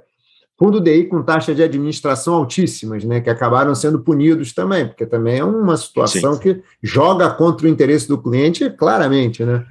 fundo 0.59 0.81
DI 0.81 1.05
com 1.05 1.23
taxa 1.23 1.55
de 1.55 1.63
administração 1.63 2.35
altíssimas, 2.35 3.05
né, 3.05 3.21
que 3.21 3.31
acabaram 3.31 3.75
sendo 3.75 4.01
punidos 4.01 4.53
também, 4.53 4.87
porque 4.87 5.07
também 5.07 5.39
é 5.39 5.45
uma 5.45 5.77
situação 5.77 6.35
Sim. 6.35 6.41
que 6.41 6.63
joga 6.83 7.31
contra 7.31 7.67
o 7.67 7.71
interesse 7.71 8.09
do 8.09 8.21
cliente 8.21 8.71
claramente, 8.71 9.45
né? 9.45 9.65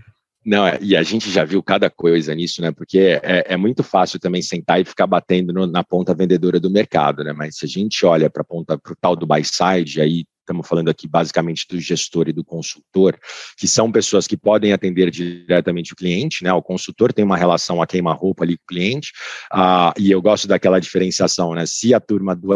Não, 0.45 0.67
é, 0.67 0.77
e 0.81 0.93
a 0.95 1.03
gente 1.03 1.31
já 1.31 1.45
viu 1.45 1.63
cada 1.63 1.89
coisa 1.89 2.35
nisso, 2.35 2.61
né? 2.61 2.69
Porque 2.71 3.19
é, 3.23 3.53
é 3.53 3.57
muito 3.57 3.81
fácil 3.81 4.19
também 4.19 4.41
sentar 4.41 4.81
e 4.81 4.83
ficar 4.85 5.07
batendo 5.07 5.53
no, 5.53 5.65
na 5.65 5.85
ponta 5.85 6.13
vendedora 6.13 6.59
do 6.59 6.69
mercado, 6.69 7.23
né? 7.23 7.31
Mas 7.31 7.55
se 7.55 7.65
a 7.65 7.67
gente 7.67 8.05
olha 8.05 8.29
para 8.29 8.41
a 8.41 8.45
ponta 8.45 8.77
para 8.77 8.91
o 8.91 8.95
tal 8.99 9.15
do 9.15 9.25
buy 9.25 9.41
side, 9.41 10.01
aí 10.01 10.25
estamos 10.43 10.67
falando 10.67 10.89
aqui 10.89 11.07
basicamente 11.07 11.65
do 11.69 11.79
gestor 11.79 12.27
e 12.27 12.33
do 12.33 12.43
consultor, 12.43 13.17
que 13.57 13.67
são 13.67 13.91
pessoas 13.91 14.27
que 14.27 14.37
podem 14.37 14.73
atender 14.73 15.09
diretamente 15.09 15.93
o 15.93 15.95
cliente, 15.95 16.43
né? 16.43 16.53
O 16.53 16.61
consultor 16.61 17.11
tem 17.11 17.25
uma 17.25 17.37
relação 17.37 17.81
a 17.81 17.87
queima-roupa 17.87 18.43
ali 18.43 18.57
com 18.57 18.63
o 18.63 18.67
cliente, 18.67 19.11
uh, 19.53 19.93
e 19.97 20.11
eu 20.11 20.21
gosto 20.21 20.47
daquela 20.47 20.79
diferenciação, 20.79 21.53
né? 21.53 21.65
Se 21.65 21.93
a 21.93 21.99
turma 21.99 22.35
do 22.35 22.51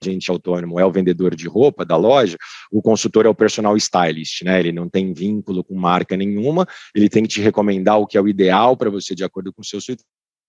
agente 0.00 0.30
autônomo 0.30 0.78
é 0.78 0.84
o 0.84 0.92
vendedor 0.92 1.34
de 1.34 1.48
roupa 1.48 1.84
da 1.84 1.96
loja, 1.96 2.36
o 2.70 2.80
consultor 2.80 3.26
é 3.26 3.28
o 3.28 3.34
personal 3.34 3.76
stylist, 3.76 4.42
né? 4.42 4.60
Ele 4.60 4.72
não 4.72 4.88
tem 4.88 5.12
vínculo 5.12 5.64
com 5.64 5.74
marca 5.74 6.16
nenhuma, 6.16 6.66
ele 6.94 7.08
tem 7.08 7.22
que 7.22 7.28
te 7.28 7.40
recomendar 7.40 7.98
o 7.98 8.06
que 8.06 8.16
é 8.16 8.20
o 8.20 8.28
ideal 8.28 8.76
para 8.76 8.90
você 8.90 9.14
de 9.14 9.24
acordo 9.24 9.52
com 9.52 9.62
o 9.62 9.64
seu 9.64 9.80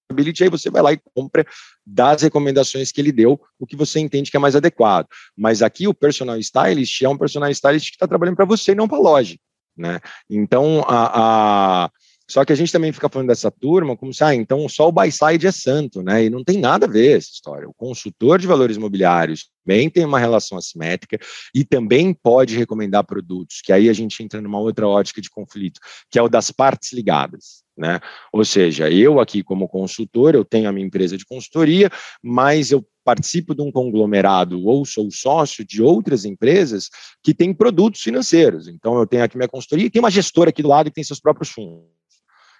Ability, 0.10 0.44
aí 0.44 0.50
você 0.50 0.70
vai 0.70 0.82
lá 0.82 0.94
e 0.94 1.00
compra 1.14 1.46
das 1.86 2.22
recomendações 2.22 2.92
que 2.92 3.00
ele 3.00 3.12
deu, 3.12 3.40
o 3.60 3.66
que 3.66 3.76
você 3.76 4.00
entende 4.00 4.32
que 4.32 4.38
é 4.38 4.40
mais 4.40 4.56
adequado. 4.56 5.08
Mas 5.38 5.62
aqui 5.62 5.88
o 5.88 5.94
personal 5.94 6.38
stylist 6.38 7.02
é 7.02 7.10
um 7.10 7.18
personal 7.18 7.50
stylist 7.52 7.90
que 7.90 7.96
está 7.96 8.08
trabalhando 8.08 8.36
para 8.36 8.46
você 8.46 8.72
e 8.72 8.76
não 8.76 8.88
para 8.88 8.98
a 8.98 9.02
loja. 9.02 9.38
Né? 9.78 10.00
Então, 10.30 10.84
a, 10.88 11.86
a, 11.86 11.92
só 12.30 12.46
que 12.46 12.54
a 12.54 12.56
gente 12.56 12.72
também 12.72 12.94
fica 12.94 13.10
falando 13.10 13.28
dessa 13.28 13.50
turma 13.50 13.98
como 13.98 14.14
se, 14.14 14.24
ah, 14.24 14.36
então 14.36 14.70
só 14.70 14.88
o 14.88 14.92
buy 14.92 15.12
side 15.12 15.48
é 15.48 15.52
santo, 15.52 16.04
né? 16.04 16.26
E 16.26 16.30
não 16.30 16.44
tem 16.44 16.60
nada 16.60 16.86
a 16.86 16.90
ver 16.90 17.18
essa 17.18 17.30
história. 17.32 17.68
O 17.68 17.74
consultor 17.74 18.38
de 18.38 18.46
valores 18.46 18.78
imobiliários 18.78 19.50
também 19.66 19.90
tem 19.90 20.06
uma 20.06 20.20
relação 20.20 20.56
assimétrica 20.56 21.18
e 21.56 21.66
também 21.66 22.14
pode 22.14 22.56
recomendar 22.56 23.04
produtos, 23.04 23.62
que 23.64 23.74
aí 23.74 23.90
a 23.90 23.94
gente 23.94 24.22
entra 24.22 24.40
numa 24.42 24.60
outra 24.60 24.88
ótica 24.88 25.20
de 25.20 25.30
conflito, 25.30 25.80
que 26.12 26.20
é 26.20 26.22
o 26.22 26.30
das 26.30 26.52
partes 26.52 26.94
ligadas. 26.94 27.64
Né? 27.76 28.00
Ou 28.32 28.46
seja, 28.46 28.92
eu 28.92 29.20
aqui 29.20 29.42
como 29.42 29.68
consultor, 29.68 30.36
eu 30.36 30.46
tenho 30.46 30.70
a 30.70 30.72
minha 30.72 30.86
empresa 30.86 31.18
de 31.18 31.26
consultoria, 31.26 31.90
mas 32.22 32.72
eu 32.72 32.86
participo 33.04 33.56
de 33.56 33.64
um 33.64 33.72
conglomerado 33.72 34.64
ou 34.68 34.86
sou 34.86 35.10
sócio 35.10 35.66
de 35.66 35.82
outras 35.82 36.26
empresas 36.26 36.90
que 37.24 37.34
têm 37.34 37.54
produtos 37.56 38.02
financeiros. 38.02 38.68
Então 38.68 39.00
eu 39.00 39.08
tenho 39.08 39.24
aqui 39.24 39.36
minha 39.36 39.50
consultoria 39.50 39.88
e 39.88 39.90
tem 39.90 40.00
uma 40.00 40.12
gestora 40.12 40.52
aqui 40.52 40.62
do 40.62 40.70
lado 40.70 40.92
que 40.92 40.96
tem 40.96 41.04
seus 41.04 41.20
próprios 41.20 41.50
fundos. 41.50 41.99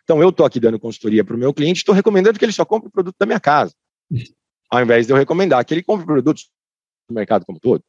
Então 0.10 0.24
eu 0.24 0.30
estou 0.30 0.44
aqui 0.44 0.60
dando 0.60 0.80
consultoria 0.80 1.24
para 1.24 1.36
o 1.36 1.38
meu 1.38 1.54
cliente, 1.54 1.82
estou 1.82 1.94
recomendando 1.94 2.40
que 2.40 2.44
ele 2.44 2.52
só 2.52 2.66
compre 2.66 2.88
o 2.88 2.92
produto 2.92 3.16
da 3.20 3.28
minha 3.28 3.40
casa, 3.40 3.76
ao 4.68 4.82
invés 4.82 5.06
de 5.06 5.14
eu 5.14 5.16
recomendar 5.16 5.64
que 5.64 5.72
ele 5.72 5.84
compre 5.84 6.04
produtos 6.04 6.50
do 7.08 7.14
mercado 7.14 7.46
como 7.46 7.60
todo. 7.60 7.84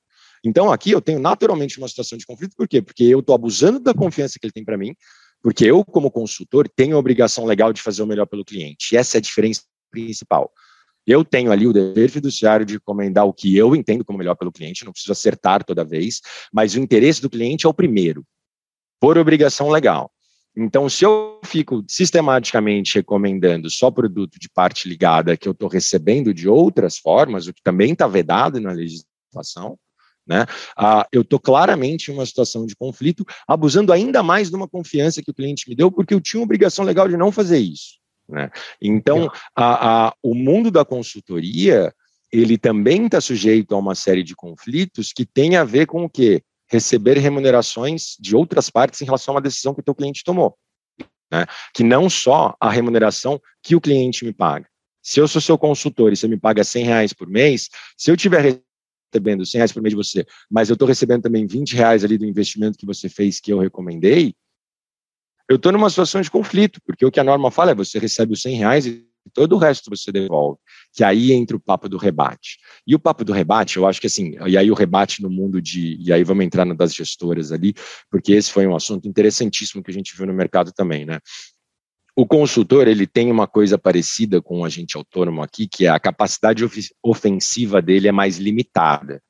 Então 0.45 0.71
aqui 0.71 0.91
eu 0.91 1.01
tenho 1.01 1.19
naturalmente 1.19 1.79
uma 1.79 1.89
situação 1.89 2.19
de 2.19 2.27
conflito, 2.27 2.55
por 2.55 2.69
quê? 2.69 2.83
Porque 2.83 3.05
eu 3.05 3.21
estou 3.21 3.35
abusando 3.35 3.81
da 3.81 3.95
confiança 3.95 4.39
que 4.39 4.45
ele 4.45 4.53
tem 4.53 4.63
para 4.63 4.77
mim, 4.77 4.95
porque 5.43 5.65
eu, 5.65 5.83
como 5.83 6.11
consultor, 6.11 6.69
tenho 6.69 6.95
a 6.95 6.99
obrigação 6.99 7.47
legal 7.47 7.73
de 7.73 7.81
fazer 7.81 8.03
o 8.03 8.07
melhor 8.07 8.27
pelo 8.27 8.45
cliente. 8.45 8.95
E 8.95 8.99
essa 8.99 9.17
é 9.17 9.19
a 9.19 9.23
diferença 9.23 9.63
principal. 9.91 10.53
Eu 11.07 11.25
tenho 11.25 11.51
ali 11.51 11.67
o 11.67 11.73
dever 11.73 12.11
fiduciário 12.11 12.67
de 12.67 12.75
recomendar 12.75 13.25
o 13.25 13.33
que 13.33 13.57
eu 13.57 13.75
entendo 13.75 14.05
como 14.05 14.19
melhor 14.19 14.35
pelo 14.35 14.53
cliente, 14.53 14.85
não 14.85 14.93
preciso 14.93 15.13
acertar 15.13 15.65
toda 15.65 15.87
vez, 15.87 16.21
mas 16.53 16.75
o 16.75 16.81
interesse 16.81 17.23
do 17.23 17.31
cliente 17.31 17.65
é 17.65 17.69
o 17.71 17.73
primeiro, 17.73 18.23
por 19.01 19.17
obrigação 19.17 19.71
legal. 19.71 20.13
Então, 20.57 20.89
se 20.89 21.05
eu 21.05 21.41
fico 21.45 21.85
sistematicamente 21.89 22.97
recomendando 22.97 23.71
só 23.71 23.91
produto 23.91 24.39
de 24.39 24.49
parte 24.49 24.89
ligada 24.89 25.37
que 25.37 25.47
eu 25.47 25.53
estou 25.53 25.69
recebendo 25.69 26.35
de 26.35 26.49
outras 26.49 26.99
formas, 26.99 27.47
o 27.47 27.55
que 27.55 27.63
também 27.63 27.93
está 27.93 28.07
vedado 28.07 28.61
na 28.61 28.73
legislação, 28.73 29.79
né? 30.27 30.47
Ah, 30.77 31.07
eu 31.11 31.23
estou 31.23 31.41
claramente 31.41 32.11
em 32.11 32.15
uma 32.15 32.27
situação 32.27 32.67
de 32.67 32.77
conflito, 32.77 33.25
abusando 33.49 33.93
ainda 33.93 34.23
mais 34.23 34.49
de 34.49 34.57
uma 34.57 34.69
confiança 34.69 35.23
que 35.23 35.31
o 35.31 35.35
cliente 35.35 35.69
me 35.69 35.75
deu, 35.75 35.91
porque 35.91 36.15
eu 36.15 36.21
tinha 36.21 36.41
uma 36.41 36.45
obrigação 36.45 36.85
legal 36.85 37.09
de 37.09 37.17
não 37.17 37.33
fazer 37.33 37.59
isso. 37.59 37.99
Né? 38.29 38.49
Então, 38.81 39.29
a, 39.57 40.07
a, 40.07 40.15
o 40.23 40.35
mundo 40.35 40.71
da 40.71 40.85
consultoria, 40.85 41.93
ele 42.33 42.57
também 42.57 43.07
está 43.07 43.21
sujeito 43.21 43.75
a 43.75 43.79
uma 43.79 43.95
série 43.95 44.23
de 44.23 44.37
conflitos 44.37 45.13
que 45.13 45.27
tem 45.27 45.57
a 45.57 45.65
ver 45.65 45.87
com 45.87 46.05
o 46.05 46.09
quê? 46.09 46.43
Receber 46.71 47.19
remunerações 47.19 48.17
de 48.19 48.37
outras 48.37 48.71
partes 48.71 49.01
em 49.01 49.05
relação 49.05 49.33
a 49.33 49.37
uma 49.37 49.43
decisão 49.43 49.75
que 49.75 49.81
o 49.81 49.85
teu 49.85 49.95
cliente 49.95 50.23
tomou. 50.25 50.57
Né? 51.31 51.47
Que 51.75 51.83
não 51.83 52.09
só 52.09 52.55
a 52.61 52.71
remuneração 52.71 53.41
que 53.63 53.75
o 53.75 53.81
cliente 53.81 54.25
me 54.25 54.33
paga. 54.33 54.69
Se 55.03 55.21
eu 55.21 55.27
sou 55.27 55.41
seu 55.41 55.57
consultor 55.57 56.13
e 56.13 56.17
você 56.17 56.29
me 56.29 56.39
paga 56.39 56.63
100 56.63 56.85
reais 56.85 57.13
por 57.13 57.29
mês, 57.29 57.69
se 57.97 58.11
eu 58.11 58.17
tiver 58.17 58.63
recebendo 59.13 59.47
100 59.47 59.59
reais 59.59 59.73
por 59.73 59.83
mês 59.83 59.93
de 59.93 59.97
você, 59.97 60.27
mas 60.51 60.69
eu 60.69 60.75
estou 60.75 60.87
recebendo 60.87 61.23
também 61.23 61.47
20 61.47 61.75
reais 61.75 62.05
ali 62.05 62.19
do 62.19 62.27
investimento 62.27 62.79
que 62.79 62.87
você 62.87 63.09
fez 63.09 63.41
que 63.41 63.53
eu 63.53 63.59
recomendei, 63.59 64.35
eu 65.49 65.57
estou 65.57 65.73
numa 65.73 65.91
situação 65.91 66.21
de 66.21 66.31
conflito, 66.31 66.81
porque 66.87 67.05
o 67.05 67.11
que 67.11 67.19
a 67.19 67.25
norma 67.25 67.51
fala 67.51 67.73
é 67.73 67.75
você 67.75 67.99
recebe 67.99 68.35
os 68.35 68.43
100 68.43 68.57
reais 68.57 68.87
e 68.87 69.10
todo 69.41 69.57
o 69.57 69.59
resto 69.59 69.89
você 69.89 70.13
devolve, 70.13 70.59
que 70.93 71.03
aí 71.03 71.33
entra 71.33 71.57
o 71.57 71.61
papo 71.61 71.89
do 71.89 71.97
rebate. 71.97 72.59
E 72.87 72.95
o 72.95 72.99
papo 72.99 73.25
do 73.25 73.33
rebate, 73.33 73.79
eu 73.79 73.87
acho 73.87 73.99
que 73.99 74.07
assim, 74.07 74.35
e 74.47 74.59
aí 74.59 74.71
o 74.71 74.75
rebate 74.75 75.23
no 75.23 75.31
mundo 75.31 75.63
de, 75.63 75.97
e 75.99 76.13
aí 76.13 76.23
vamos 76.23 76.45
entrar 76.45 76.67
na 76.67 76.75
das 76.75 76.95
gestoras 76.95 77.51
ali, 77.51 77.73
porque 78.11 78.33
esse 78.33 78.53
foi 78.53 78.67
um 78.67 78.77
assunto 78.77 79.09
interessantíssimo 79.09 79.83
que 79.83 79.91
a 79.91 79.95
gente 79.95 80.15
viu 80.15 80.27
no 80.27 80.35
mercado 80.35 80.73
também, 80.73 81.07
né? 81.07 81.21
O 82.15 82.27
consultor 82.27 82.87
ele 82.87 83.07
tem 83.07 83.31
uma 83.31 83.47
coisa 83.47 83.79
parecida 83.79 84.43
com 84.43 84.61
o 84.61 84.65
agente 84.67 84.95
autônomo 84.95 85.41
aqui, 85.41 85.67
que 85.67 85.87
é 85.87 85.89
a 85.89 85.99
capacidade 85.99 86.63
ofensiva 87.03 87.81
dele 87.81 88.09
é 88.09 88.13
mais 88.13 88.37
limitada. 88.37 89.23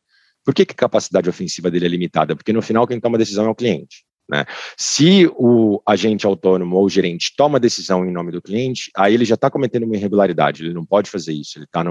Por 0.45 0.53
que, 0.53 0.67
que 0.67 0.73
a 0.73 0.77
capacidade 0.77 1.29
ofensiva 1.29 1.71
dele 1.71 1.87
é 1.87 1.89
limitada? 1.89 2.35
Porque 2.35 2.53
no 2.53 2.63
final 2.63 2.85
quem 2.85 2.99
toma 2.99 3.17
a 3.17 3.19
decisão 3.21 3.47
é 3.47 3.49
o 3.49 3.55
cliente. 3.55 4.05
Né? 4.31 4.45
Se 4.77 5.27
o 5.35 5.83
agente 5.85 6.25
autônomo 6.25 6.77
ou 6.77 6.89
gerente 6.89 7.35
toma 7.37 7.59
a 7.59 7.61
decisão 7.61 8.07
em 8.07 8.13
nome 8.13 8.31
do 8.31 8.41
cliente, 8.41 8.91
aí 8.97 9.15
ele 9.15 9.25
já 9.25 9.35
está 9.35 9.51
cometendo 9.51 9.85
uma 9.85 9.97
irregularidade, 9.97 10.63
ele 10.63 10.73
não 10.73 10.87
pode 10.87 11.11
fazer 11.11 11.33
isso, 11.33 11.59
ele 11.59 11.65
está 11.65 11.83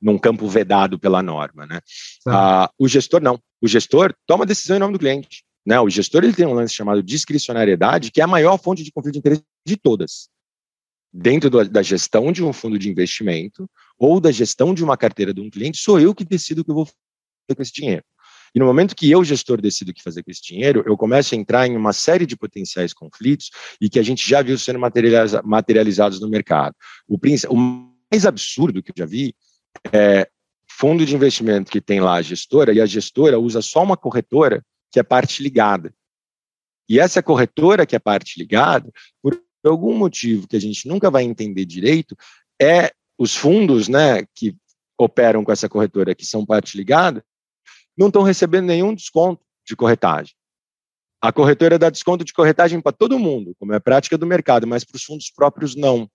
num 0.00 0.18
campo 0.18 0.46
vedado 0.46 0.98
pela 0.98 1.22
norma. 1.22 1.66
Né? 1.66 1.80
Ah, 2.28 2.70
o 2.78 2.86
gestor 2.86 3.22
não. 3.22 3.40
O 3.62 3.66
gestor 3.66 4.14
toma 4.26 4.44
a 4.44 4.46
decisão 4.46 4.76
em 4.76 4.80
nome 4.80 4.92
do 4.92 4.98
cliente. 4.98 5.42
Né? 5.64 5.80
O 5.80 5.88
gestor 5.88 6.22
ele 6.22 6.34
tem 6.34 6.46
um 6.46 6.52
lance 6.52 6.74
chamado 6.74 7.02
discricionariedade, 7.02 8.10
que 8.10 8.20
é 8.20 8.24
a 8.24 8.28
maior 8.28 8.58
fonte 8.58 8.84
de 8.84 8.92
conflito 8.92 9.14
de 9.14 9.18
interesse 9.20 9.42
de 9.66 9.76
todas 9.76 10.28
dentro 11.12 11.48
do, 11.48 11.66
da 11.66 11.82
gestão 11.82 12.30
de 12.30 12.44
um 12.44 12.52
fundo 12.52 12.78
de 12.78 12.90
investimento 12.90 13.68
ou 13.98 14.20
da 14.20 14.30
gestão 14.30 14.74
de 14.74 14.84
uma 14.84 14.98
carteira 14.98 15.32
de 15.32 15.40
um 15.40 15.48
cliente, 15.48 15.78
sou 15.78 15.98
eu 15.98 16.14
que 16.14 16.24
decido 16.24 16.60
o 16.60 16.64
que 16.64 16.70
eu 16.70 16.74
vou 16.74 16.84
fazer 16.84 17.56
com 17.56 17.62
esse 17.62 17.72
dinheiro. 17.72 18.04
E 18.56 18.58
no 18.58 18.64
momento 18.64 18.96
que 18.96 19.10
eu, 19.10 19.22
gestor, 19.22 19.60
decido 19.60 19.90
o 19.90 19.94
que 19.94 20.02
fazer 20.02 20.22
com 20.22 20.30
esse 20.30 20.42
dinheiro, 20.42 20.82
eu 20.86 20.96
começo 20.96 21.34
a 21.34 21.38
entrar 21.38 21.66
em 21.66 21.76
uma 21.76 21.92
série 21.92 22.24
de 22.24 22.34
potenciais 22.34 22.94
conflitos 22.94 23.50
e 23.78 23.90
que 23.90 23.98
a 23.98 24.02
gente 24.02 24.26
já 24.26 24.40
viu 24.40 24.58
sendo 24.58 24.78
materializa 24.78 25.42
materializados 25.42 26.18
no 26.20 26.26
mercado. 26.26 26.74
O, 27.06 27.18
o 27.50 27.56
mais 28.10 28.24
absurdo 28.24 28.82
que 28.82 28.92
eu 28.92 28.94
já 28.96 29.04
vi 29.04 29.34
é 29.92 30.26
fundo 30.70 31.04
de 31.04 31.14
investimento 31.14 31.70
que 31.70 31.82
tem 31.82 32.00
lá 32.00 32.14
a 32.14 32.22
gestora 32.22 32.72
e 32.72 32.80
a 32.80 32.86
gestora 32.86 33.38
usa 33.38 33.60
só 33.60 33.82
uma 33.82 33.96
corretora 33.96 34.64
que 34.90 34.98
é 34.98 35.02
parte 35.02 35.42
ligada. 35.42 35.92
E 36.88 36.98
essa 36.98 37.22
corretora 37.22 37.84
que 37.84 37.94
é 37.94 37.98
parte 37.98 38.38
ligada, 38.38 38.90
por 39.22 39.38
algum 39.66 39.94
motivo 39.94 40.48
que 40.48 40.56
a 40.56 40.60
gente 40.60 40.88
nunca 40.88 41.10
vai 41.10 41.24
entender 41.24 41.66
direito, 41.66 42.16
é 42.58 42.90
os 43.18 43.36
fundos 43.36 43.86
né, 43.86 44.24
que 44.34 44.56
operam 44.98 45.44
com 45.44 45.52
essa 45.52 45.68
corretora, 45.68 46.14
que 46.14 46.24
são 46.24 46.46
parte 46.46 46.74
ligada, 46.74 47.22
não 47.96 48.08
estão 48.08 48.22
recebendo 48.22 48.66
nenhum 48.66 48.94
desconto 48.94 49.42
de 49.66 49.74
corretagem. 49.74 50.34
A 51.20 51.32
corretora 51.32 51.78
dá 51.78 51.90
desconto 51.90 52.24
de 52.24 52.32
corretagem 52.32 52.80
para 52.80 52.92
todo 52.92 53.18
mundo, 53.18 53.54
como 53.58 53.72
é 53.72 53.76
a 53.76 53.80
prática 53.80 54.18
do 54.18 54.26
mercado, 54.26 54.66
mas 54.66 54.84
para 54.84 54.96
os 54.96 55.02
fundos 55.02 55.30
próprios 55.30 55.74
não. 55.74 56.08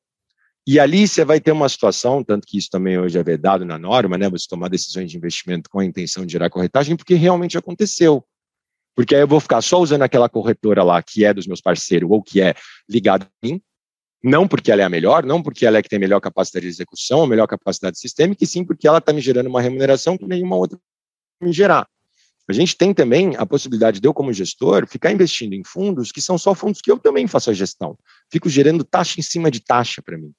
E 0.65 0.79
ali 0.79 1.07
você 1.07 1.25
vai 1.25 1.39
ter 1.39 1.51
uma 1.51 1.67
situação, 1.67 2.23
tanto 2.23 2.45
que 2.47 2.57
isso 2.57 2.69
também 2.71 2.99
hoje 2.99 3.17
é 3.17 3.23
vedado 3.23 3.65
na 3.65 3.79
norma, 3.79 4.17
né? 4.17 4.29
Você 4.29 4.45
tomar 4.47 4.69
decisões 4.69 5.09
de 5.09 5.17
investimento 5.17 5.69
com 5.69 5.79
a 5.79 5.85
intenção 5.85 6.23
de 6.23 6.31
gerar 6.31 6.51
corretagem, 6.51 6.95
porque 6.95 7.15
realmente 7.15 7.57
aconteceu. 7.57 8.23
Porque 8.95 9.15
aí 9.15 9.21
eu 9.21 9.27
vou 9.27 9.39
ficar 9.39 9.61
só 9.61 9.79
usando 9.79 10.03
aquela 10.03 10.29
corretora 10.29 10.83
lá 10.83 11.01
que 11.01 11.25
é 11.25 11.33
dos 11.33 11.47
meus 11.47 11.61
parceiros 11.61 12.09
ou 12.11 12.21
que 12.21 12.41
é 12.41 12.53
ligado 12.87 13.23
a 13.23 13.45
mim, 13.47 13.59
não 14.23 14.47
porque 14.47 14.71
ela 14.71 14.83
é 14.83 14.85
a 14.85 14.89
melhor, 14.89 15.25
não 15.25 15.41
porque 15.41 15.65
ela 15.65 15.79
é 15.79 15.81
que 15.81 15.89
tem 15.89 15.97
melhor 15.97 16.19
capacidade 16.19 16.63
de 16.63 16.69
execução, 16.69 17.19
ou 17.19 17.27
melhor 17.27 17.47
capacidade 17.47 17.97
sistêmica, 17.97 18.43
e 18.43 18.47
sim 18.47 18.63
porque 18.63 18.87
ela 18.87 18.99
está 18.99 19.11
me 19.11 19.19
gerando 19.21 19.47
uma 19.47 19.61
remuneração 19.61 20.15
que 20.15 20.27
nenhuma 20.27 20.55
outra 20.55 20.77
me 21.41 21.51
gerar. 21.51 21.87
A 22.47 22.53
gente 22.53 22.75
tem 22.75 22.93
também 22.93 23.35
a 23.37 23.45
possibilidade 23.45 23.99
de 23.99 24.07
eu, 24.07 24.13
como 24.13 24.33
gestor, 24.33 24.85
ficar 24.87 25.11
investindo 25.11 25.53
em 25.53 25.63
fundos 25.63 26.11
que 26.11 26.21
são 26.21 26.37
só 26.37 26.53
fundos 26.53 26.81
que 26.81 26.91
eu 26.91 26.99
também 26.99 27.27
faço 27.27 27.49
a 27.49 27.53
gestão. 27.53 27.97
Fico 28.29 28.49
gerando 28.49 28.83
taxa 28.83 29.19
em 29.19 29.23
cima 29.23 29.49
de 29.49 29.61
taxa 29.61 30.01
para 30.01 30.17
mim. 30.17 30.33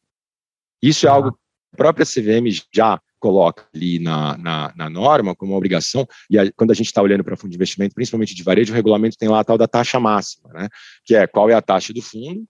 Isso 0.83 1.07
é 1.07 1.09
algo 1.09 1.33
que 1.33 1.39
a 1.75 1.77
própria 1.77 2.05
CVM 2.05 2.49
já 2.73 3.01
coloca 3.19 3.67
ali 3.73 4.01
na, 4.01 4.37
na, 4.37 4.73
na 4.77 4.91
norma 4.91 5.35
como 5.35 5.57
obrigação, 5.57 6.07
e 6.29 6.37
a, 6.37 6.53
quando 6.53 6.73
a 6.73 6.75
gente 6.75 6.87
está 6.87 7.01
olhando 7.01 7.23
para 7.23 7.37
fundo 7.37 7.51
de 7.51 7.57
investimento, 7.57 7.95
principalmente 7.95 8.35
de 8.35 8.43
varejo, 8.43 8.73
o 8.73 8.77
regulamento 8.77 9.17
tem 9.17 9.29
lá 9.29 9.41
a 9.41 9.45
tal 9.45 9.57
da 9.57 9.69
taxa 9.69 10.01
máxima, 10.01 10.53
né? 10.53 10.69
que 11.05 11.15
é 11.15 11.25
qual 11.27 11.49
é 11.49 11.55
a 11.55 11.63
taxa 11.63 11.93
do 11.93 12.03
fundo, 12.03 12.45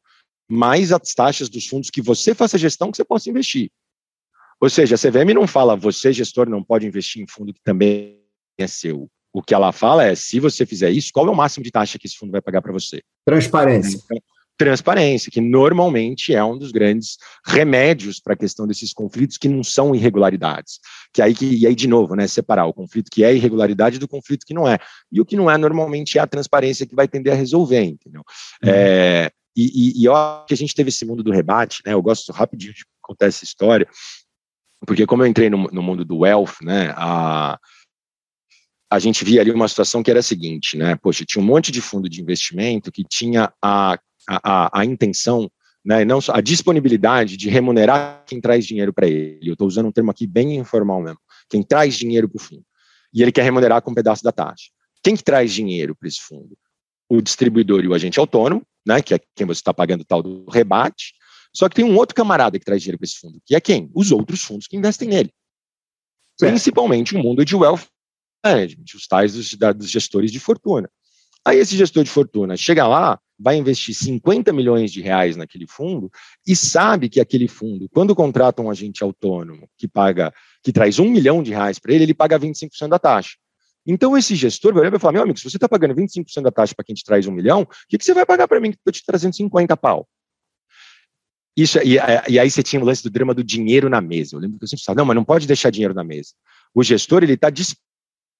mais 0.51 0.91
as 0.91 1.15
taxas 1.15 1.51
dos 1.51 1.67
fundos 1.67 1.91
que 1.91 2.01
você 2.01 2.35
faça 2.35 2.57
gestão 2.57 2.91
que 2.91 2.97
você 2.97 3.05
possa 3.05 3.29
investir. 3.29 3.71
Ou 4.61 4.71
seja, 4.71 4.95
a 4.95 4.99
CVM 4.99 5.35
não 5.35 5.47
fala 5.47 5.77
você, 5.77 6.13
gestor, 6.13 6.49
não 6.49 6.63
pode 6.63 6.87
investir 6.87 7.23
em 7.23 7.27
fundo 7.27 7.53
que 7.53 7.61
também 7.63 8.22
é 8.63 8.67
seu. 8.67 9.09
O 9.33 9.43
que 9.43 9.55
ela 9.55 9.73
fala 9.73 10.05
é, 10.05 10.15
se 10.15 10.39
você 10.39 10.67
fizer 10.67 10.91
isso, 10.91 11.11
qual 11.13 11.27
é 11.27 11.31
o 11.31 11.35
máximo 11.35 11.65
de 11.65 11.71
taxa 11.71 11.99
que 11.99 12.07
esse 12.07 12.17
fundo 12.17 12.33
vai 12.33 12.41
pagar 12.41 12.61
para 12.61 12.73
você? 12.73 13.01
Transparência. 13.25 13.99
Então, 14.05 14.19
transparência, 14.59 15.31
que 15.31 15.41
normalmente 15.41 16.35
é 16.35 16.45
um 16.45 16.57
dos 16.57 16.71
grandes 16.71 17.17
remédios 17.45 18.21
para 18.21 18.35
a 18.35 18.37
questão 18.37 18.67
desses 18.67 18.93
conflitos 18.93 19.37
que 19.37 19.49
não 19.49 19.65
são 19.65 19.95
irregularidades. 19.95 20.79
Que 21.13 21.23
aí, 21.23 21.35
que, 21.35 21.47
e 21.47 21.67
aí, 21.67 21.75
de 21.75 21.89
novo, 21.89 22.15
né, 22.15 22.27
separar 22.29 22.67
o 22.67 22.73
conflito 22.73 23.11
que 23.11 23.25
é 23.25 23.35
irregularidade 23.35 23.99
do 23.99 24.07
conflito 24.07 24.47
que 24.47 24.55
não 24.55 24.69
é. 24.69 24.79
E 25.11 25.21
o 25.21 25.25
que 25.25 25.37
não 25.37 25.51
é, 25.51 25.57
normalmente, 25.57 26.19
é 26.19 26.21
a 26.21 26.27
transparência 26.27 26.87
que 26.87 26.95
vai 26.95 27.09
tender 27.09 27.33
a 27.33 27.37
resolver, 27.37 27.83
entendeu? 27.83 28.23
Uhum. 28.63 28.71
É, 28.71 29.31
e, 29.57 29.65
e, 30.01 30.05
e 30.05 30.09
ó, 30.09 30.45
que 30.45 30.55
a 30.55 30.57
gente 30.57 30.75
teve 30.75 30.91
esse 30.91 31.05
mundo 31.05 31.23
do 31.23 31.33
rebate, 31.33 31.83
né, 31.85 31.93
eu 31.93 32.03
gosto 32.03 32.33
rapidinho 32.33 32.73
de 32.73 32.85
contar 33.01 33.27
essa 33.27 33.45
história, 33.45 33.89
porque 34.87 35.07
como 35.07 35.23
eu 35.23 35.27
entrei 35.27 35.51
no, 35.51 35.65
no 35.73 35.83
mundo 35.83 36.05
do 36.05 36.19
wealth, 36.19 36.55
né, 36.63 36.93
a, 36.97 37.59
a 38.93 38.99
gente 38.99 39.25
via 39.25 39.41
ali 39.41 39.51
uma 39.51 39.67
situação 39.69 40.03
que 40.03 40.11
era 40.11 40.21
a 40.21 40.23
seguinte, 40.23 40.77
né? 40.77 40.97
Poxa, 40.97 41.25
tinha 41.25 41.43
um 41.43 41.47
monte 41.47 41.73
de 41.73 41.81
fundo 41.81 42.11
de 42.11 42.21
investimento 42.21 42.93
que 42.93 43.03
tinha 43.03 43.51
a 43.63 43.99
a, 44.29 44.81
a, 44.81 44.85
intenção, 44.85 45.51
né, 45.85 46.05
não 46.05 46.21
só 46.21 46.33
a 46.35 46.41
disponibilidade 46.41 47.37
de 47.37 47.49
remunerar 47.49 48.25
quem 48.27 48.41
traz 48.41 48.65
dinheiro 48.65 48.93
para 48.93 49.09
ele. 49.09 49.41
Eu 49.43 49.55
estou 49.55 49.67
usando 49.67 49.87
um 49.87 49.93
termo 49.93 50.11
aqui 50.11 50.27
bem 50.27 50.57
informal 50.57 51.03
mesmo, 51.03 51.19
quem 51.49 51.63
traz 51.63 51.97
dinheiro 51.97 52.29
para 52.29 52.37
o 52.37 52.41
fundo. 52.41 52.65
E 53.13 53.23
ele 53.23 53.33
quer 53.33 53.43
remunerar 53.43 53.83
com 53.83 53.91
um 53.91 53.95
pedaço 53.95 54.23
da 54.23 54.33
taxa. 54.33 54.71
Quem 55.03 55.17
que 55.17 55.25
traz 55.25 55.53
dinheiro 55.53 55.95
para 55.95 56.09
esse 56.09 56.21
fundo? 56.21 56.57
O 57.09 57.21
distribuidor 57.21 57.85
e 57.85 57.89
o 57.89 57.95
agente 57.95 58.19
autônomo, 58.21 58.63
né, 58.87 59.03
que 59.03 59.15
é 59.15 59.21
quem 59.35 59.47
você 59.47 59.61
está 59.61 59.75
pagando 59.75 60.05
tal 60.05 60.23
do 60.23 60.49
rebate. 60.49 61.15
Só 61.53 61.69
que 61.69 61.75
tem 61.75 61.85
um 61.85 61.97
outro 61.97 62.15
camarada 62.15 62.59
que 62.59 62.65
traz 62.65 62.81
dinheiro 62.81 62.99
para 62.99 63.07
esse 63.07 63.19
fundo, 63.19 63.41
que 63.45 63.55
é 63.55 63.61
quem? 63.61 63.91
Os 63.95 64.13
outros 64.13 64.43
fundos 64.43 64.67
que 64.67 64.77
investem 64.77 65.09
nele. 65.09 65.31
Principalmente 66.39 67.15
o 67.15 67.19
mundo 67.19 67.45
de 67.45 67.55
wealth 67.55 67.87
management, 68.45 68.85
os 68.95 69.07
tais 69.07 69.35
dos, 69.35 69.55
dos 69.77 69.91
gestores 69.91 70.31
de 70.31 70.41
fortuna. 70.41 70.91
Aí 71.45 71.59
esse 71.59 71.77
gestor 71.77 72.05
de 72.05 72.11
fortuna 72.11 72.57
chega 72.57 72.87
lá, 72.87 73.19
vai 73.39 73.57
investir 73.57 73.95
50 73.95 74.53
milhões 74.53 74.93
de 74.93 75.01
reais 75.01 75.37
naquele 75.37 75.67
fundo 75.67 76.11
e 76.47 76.55
sabe 76.55 77.09
que 77.09 77.21
aquele 77.21 77.49
fundo, 77.49 77.89
quando 77.89 78.15
contrata 78.15 78.63
um 78.63 78.71
agente 78.71 79.03
autônomo 79.03 79.69
que 79.77 79.89
paga, 79.89 80.33
que 80.63 80.73
traz 80.73 81.01
um 81.01 81.11
milhão 81.11 81.43
de 81.43 81.51
reais 81.51 81.81
para 81.81 81.93
ele, 81.93 82.05
ele 82.05 82.15
paga 82.15 82.39
25% 82.39 82.89
da 82.89 82.99
taxa. 82.99 83.37
Então 83.85 84.17
esse 84.17 84.37
gestor 84.37 84.73
vai 84.73 84.83
olhar 84.83 84.95
e 84.95 84.99
falar, 85.01 85.15
meu 85.15 85.23
amigo, 85.23 85.39
se 85.39 85.51
você 85.51 85.57
está 85.57 85.69
pagando 85.69 85.95
25% 85.95 86.43
da 86.43 86.53
taxa 86.53 86.75
para 86.77 86.85
quem 86.85 86.95
te 86.95 87.03
traz 87.03 87.27
um 87.27 87.33
milhão, 87.33 87.63
o 87.63 87.69
que, 87.89 87.99
que 87.99 88.05
você 88.05 88.15
vai 88.15 88.25
pagar 88.25 88.47
para 88.47 88.61
mim 88.61 88.71
que 88.71 88.77
estou 88.77 88.93
te 88.93 89.05
trazendo 89.05 89.35
50 89.35 89.77
pau? 89.77 90.07
Isso, 91.57 91.79
e, 91.81 91.97
e, 92.29 92.39
aí 92.39 92.51
você 92.51 92.63
tinha 92.63 92.81
o 92.81 92.85
lance 92.85 93.03
do 93.03 93.11
drama 93.11 93.35
do 93.35 93.45
dinheiro 93.45 93.91
na 93.91 94.01
mesa. 94.01 94.37
Eu 94.37 94.41
lembro 94.41 94.59
que 94.59 94.65
eu 94.65 94.69
sempre 94.69 94.85
falava, 94.85 95.01
não, 95.01 95.05
mas 95.05 95.17
não 95.17 95.25
pode 95.25 95.47
deixar 95.47 95.71
dinheiro 95.71 95.93
na 95.93 96.05
mesa. 96.05 96.31
O 96.75 96.83
gestor, 96.83 97.23
ele 97.23 97.35
está 97.35 97.51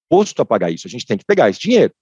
disposto 0.03 0.41
a 0.41 0.45
pagar 0.45 0.71
isso. 0.71 0.87
A 0.87 0.89
gente 0.89 1.05
tem 1.05 1.17
que 1.17 1.25
pegar 1.25 1.49
esse 1.49 1.59
dinheiro. 1.59 1.93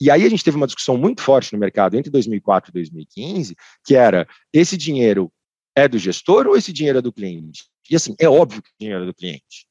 E 0.00 0.10
aí 0.10 0.24
a 0.24 0.28
gente 0.28 0.42
teve 0.42 0.56
uma 0.56 0.66
discussão 0.66 0.96
muito 0.96 1.22
forte 1.22 1.52
no 1.52 1.58
mercado 1.58 1.96
entre 1.96 2.10
2004 2.10 2.70
e 2.70 2.72
2015, 2.72 3.54
que 3.84 3.94
era 3.94 4.26
esse 4.52 4.76
dinheiro 4.76 5.32
é 5.76 5.86
do 5.88 5.98
gestor 5.98 6.46
ou 6.46 6.56
esse 6.56 6.72
dinheiro 6.72 6.98
é 6.98 7.02
do 7.02 7.12
cliente? 7.12 7.64
E 7.90 7.96
assim, 7.96 8.14
é 8.18 8.28
óbvio 8.28 8.62
que 8.62 8.70
o 8.70 8.74
dinheiro 8.80 9.04
é 9.04 9.06
do 9.06 9.14
cliente. 9.14 9.66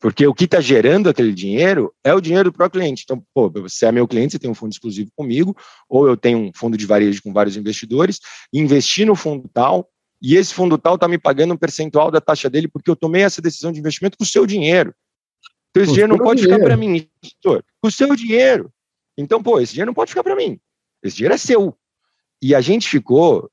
Porque 0.00 0.26
o 0.26 0.34
que 0.34 0.44
está 0.44 0.60
gerando 0.60 1.10
aquele 1.10 1.32
dinheiro 1.32 1.94
é 2.02 2.14
o 2.14 2.20
dinheiro 2.20 2.50
do 2.50 2.56
próprio 2.56 2.80
cliente. 2.80 3.02
Então, 3.04 3.22
pô, 3.34 3.50
você 3.50 3.86
é 3.86 3.92
meu 3.92 4.08
cliente, 4.08 4.32
você 4.32 4.38
tem 4.38 4.50
um 4.50 4.54
fundo 4.54 4.72
exclusivo 4.72 5.10
comigo, 5.14 5.54
ou 5.88 6.08
eu 6.08 6.16
tenho 6.16 6.38
um 6.38 6.50
fundo 6.54 6.76
de 6.76 6.86
varejo 6.86 7.22
com 7.22 7.32
vários 7.32 7.56
investidores, 7.56 8.18
investi 8.52 9.04
no 9.04 9.14
fundo 9.14 9.48
tal, 9.52 9.88
e 10.22 10.36
esse 10.36 10.54
fundo 10.54 10.78
tal 10.78 10.94
está 10.94 11.06
me 11.06 11.18
pagando 11.18 11.52
um 11.52 11.56
percentual 11.56 12.10
da 12.10 12.20
taxa 12.20 12.48
dele 12.48 12.68
porque 12.68 12.90
eu 12.90 12.96
tomei 12.96 13.22
essa 13.22 13.42
decisão 13.42 13.70
de 13.72 13.78
investimento 13.78 14.16
com 14.16 14.24
o 14.24 14.26
seu 14.26 14.46
dinheiro. 14.46 14.94
Então, 15.70 15.82
esse 15.82 15.92
dinheiro 15.92 16.16
não 16.16 16.24
pode 16.24 16.40
dinheiro. 16.40 16.62
ficar 16.62 16.68
para 16.68 16.76
mim, 16.76 17.08
gestor, 17.22 17.62
o 17.82 17.90
seu 17.90 18.14
dinheiro. 18.16 18.72
Então, 19.16 19.42
pô, 19.42 19.60
esse 19.60 19.72
dinheiro 19.72 19.88
não 19.88 19.94
pode 19.94 20.10
ficar 20.10 20.24
para 20.24 20.36
mim. 20.36 20.58
Esse 21.02 21.16
dinheiro 21.16 21.34
é 21.34 21.38
seu. 21.38 21.76
E 22.42 22.54
a 22.54 22.60
gente 22.60 22.88
ficou 22.88 23.50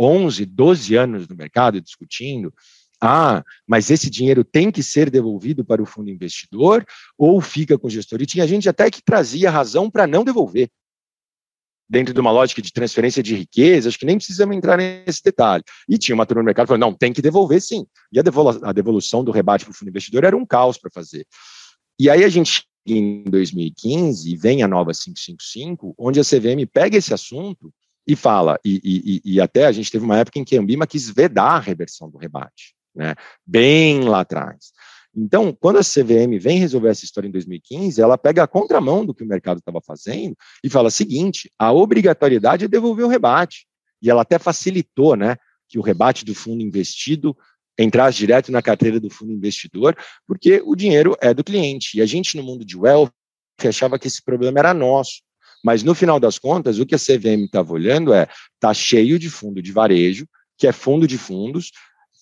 11, 0.00 0.44
12 0.46 0.94
anos 0.94 1.28
no 1.28 1.36
mercado 1.36 1.80
discutindo. 1.80 2.52
Ah, 3.00 3.44
mas 3.66 3.90
esse 3.90 4.10
dinheiro 4.10 4.42
tem 4.42 4.72
que 4.72 4.82
ser 4.82 5.10
devolvido 5.10 5.64
para 5.64 5.82
o 5.82 5.86
fundo 5.86 6.10
investidor 6.10 6.84
ou 7.16 7.40
fica 7.40 7.78
com 7.78 7.86
o 7.86 7.90
gestor? 7.90 8.20
E 8.20 8.26
tinha 8.26 8.46
gente 8.46 8.68
até 8.68 8.90
que 8.90 9.02
trazia 9.02 9.50
razão 9.50 9.90
para 9.90 10.06
não 10.06 10.24
devolver. 10.24 10.68
Dentro 11.90 12.12
de 12.12 12.20
uma 12.20 12.30
lógica 12.30 12.60
de 12.60 12.72
transferência 12.72 13.22
de 13.22 13.34
riqueza, 13.34 13.88
acho 13.88 13.98
que 13.98 14.04
nem 14.04 14.18
precisamos 14.18 14.54
entrar 14.54 14.76
nesse 14.76 15.22
detalhe. 15.22 15.64
E 15.88 15.96
tinha 15.96 16.14
uma 16.14 16.26
turma 16.26 16.42
no 16.42 16.46
mercado 16.46 16.66
que 16.66 16.68
falou: 16.74 16.80
não, 16.80 16.92
tem 16.92 17.12
que 17.12 17.22
devolver 17.22 17.62
sim. 17.62 17.86
E 18.12 18.18
a 18.18 18.72
devolução 18.72 19.24
do 19.24 19.30
rebate 19.30 19.64
para 19.64 19.72
o 19.72 19.74
fundo 19.74 19.88
investidor 19.88 20.24
era 20.24 20.36
um 20.36 20.44
caos 20.44 20.76
para 20.76 20.90
fazer. 20.90 21.26
E 21.98 22.08
aí 22.08 22.24
a 22.24 22.28
gente 22.28 22.68
em 22.86 23.24
2015 23.24 24.36
vem 24.36 24.62
a 24.62 24.68
nova 24.68 24.92
555, 24.92 25.94
onde 25.98 26.20
a 26.20 26.24
CVM 26.24 26.66
pega 26.72 26.96
esse 26.96 27.12
assunto 27.12 27.72
e 28.06 28.16
fala, 28.16 28.58
e, 28.64 29.20
e, 29.24 29.34
e, 29.34 29.40
até 29.40 29.66
a 29.66 29.72
gente 29.72 29.90
teve 29.90 30.04
uma 30.04 30.16
época 30.16 30.38
em 30.38 30.44
que 30.44 30.56
a 30.56 30.60
Ambima 30.60 30.86
quis 30.86 31.10
vedar 31.10 31.56
a 31.56 31.60
reversão 31.60 32.08
do 32.08 32.16
rebate, 32.16 32.74
né? 32.94 33.14
bem 33.46 34.00
lá 34.00 34.20
atrás. 34.20 34.72
Então, 35.14 35.54
quando 35.58 35.78
a 35.78 35.82
CVM 35.82 36.38
vem 36.38 36.58
resolver 36.58 36.88
essa 36.88 37.04
história 37.04 37.28
em 37.28 37.30
2015, 37.30 38.00
ela 38.00 38.16
pega 38.16 38.42
a 38.42 38.46
contramão 38.46 39.04
do 39.04 39.12
que 39.12 39.24
o 39.24 39.26
mercado 39.26 39.58
estava 39.58 39.80
fazendo 39.80 40.36
e 40.62 40.70
fala 40.70 40.88
o 40.88 40.92
seguinte: 40.92 41.50
a 41.58 41.72
obrigatoriedade 41.72 42.64
é 42.64 42.68
devolver 42.68 43.04
o 43.04 43.08
rebate. 43.08 43.66
E 44.00 44.08
ela 44.08 44.22
até 44.22 44.38
facilitou, 44.38 45.16
né, 45.16 45.36
que 45.68 45.78
o 45.78 45.82
rebate 45.82 46.24
do 46.24 46.34
fundo 46.34 46.62
investido 46.62 47.36
entrasse 47.78 48.18
direto 48.18 48.50
na 48.50 48.60
carteira 48.60 48.98
do 48.98 49.08
fundo 49.08 49.32
investidor, 49.32 49.96
porque 50.26 50.60
o 50.64 50.74
dinheiro 50.74 51.16
é 51.20 51.32
do 51.32 51.44
cliente. 51.44 51.96
E 51.98 52.02
a 52.02 52.06
gente, 52.06 52.36
no 52.36 52.42
mundo 52.42 52.64
de 52.64 52.76
wealth, 52.76 53.10
achava 53.64 53.98
que 53.98 54.06
esse 54.06 54.22
problema 54.22 54.58
era 54.58 54.74
nosso. 54.74 55.22
Mas, 55.64 55.82
no 55.82 55.94
final 55.94 56.20
das 56.20 56.38
contas, 56.38 56.78
o 56.78 56.86
que 56.86 56.94
a 56.94 56.98
CVM 56.98 57.44
estava 57.44 57.72
olhando 57.72 58.12
é, 58.12 58.28
está 58.54 58.72
cheio 58.72 59.18
de 59.18 59.28
fundo 59.28 59.60
de 59.60 59.72
varejo, 59.72 60.26
que 60.56 60.66
é 60.66 60.72
fundo 60.72 61.06
de 61.06 61.18
fundos, 61.18 61.72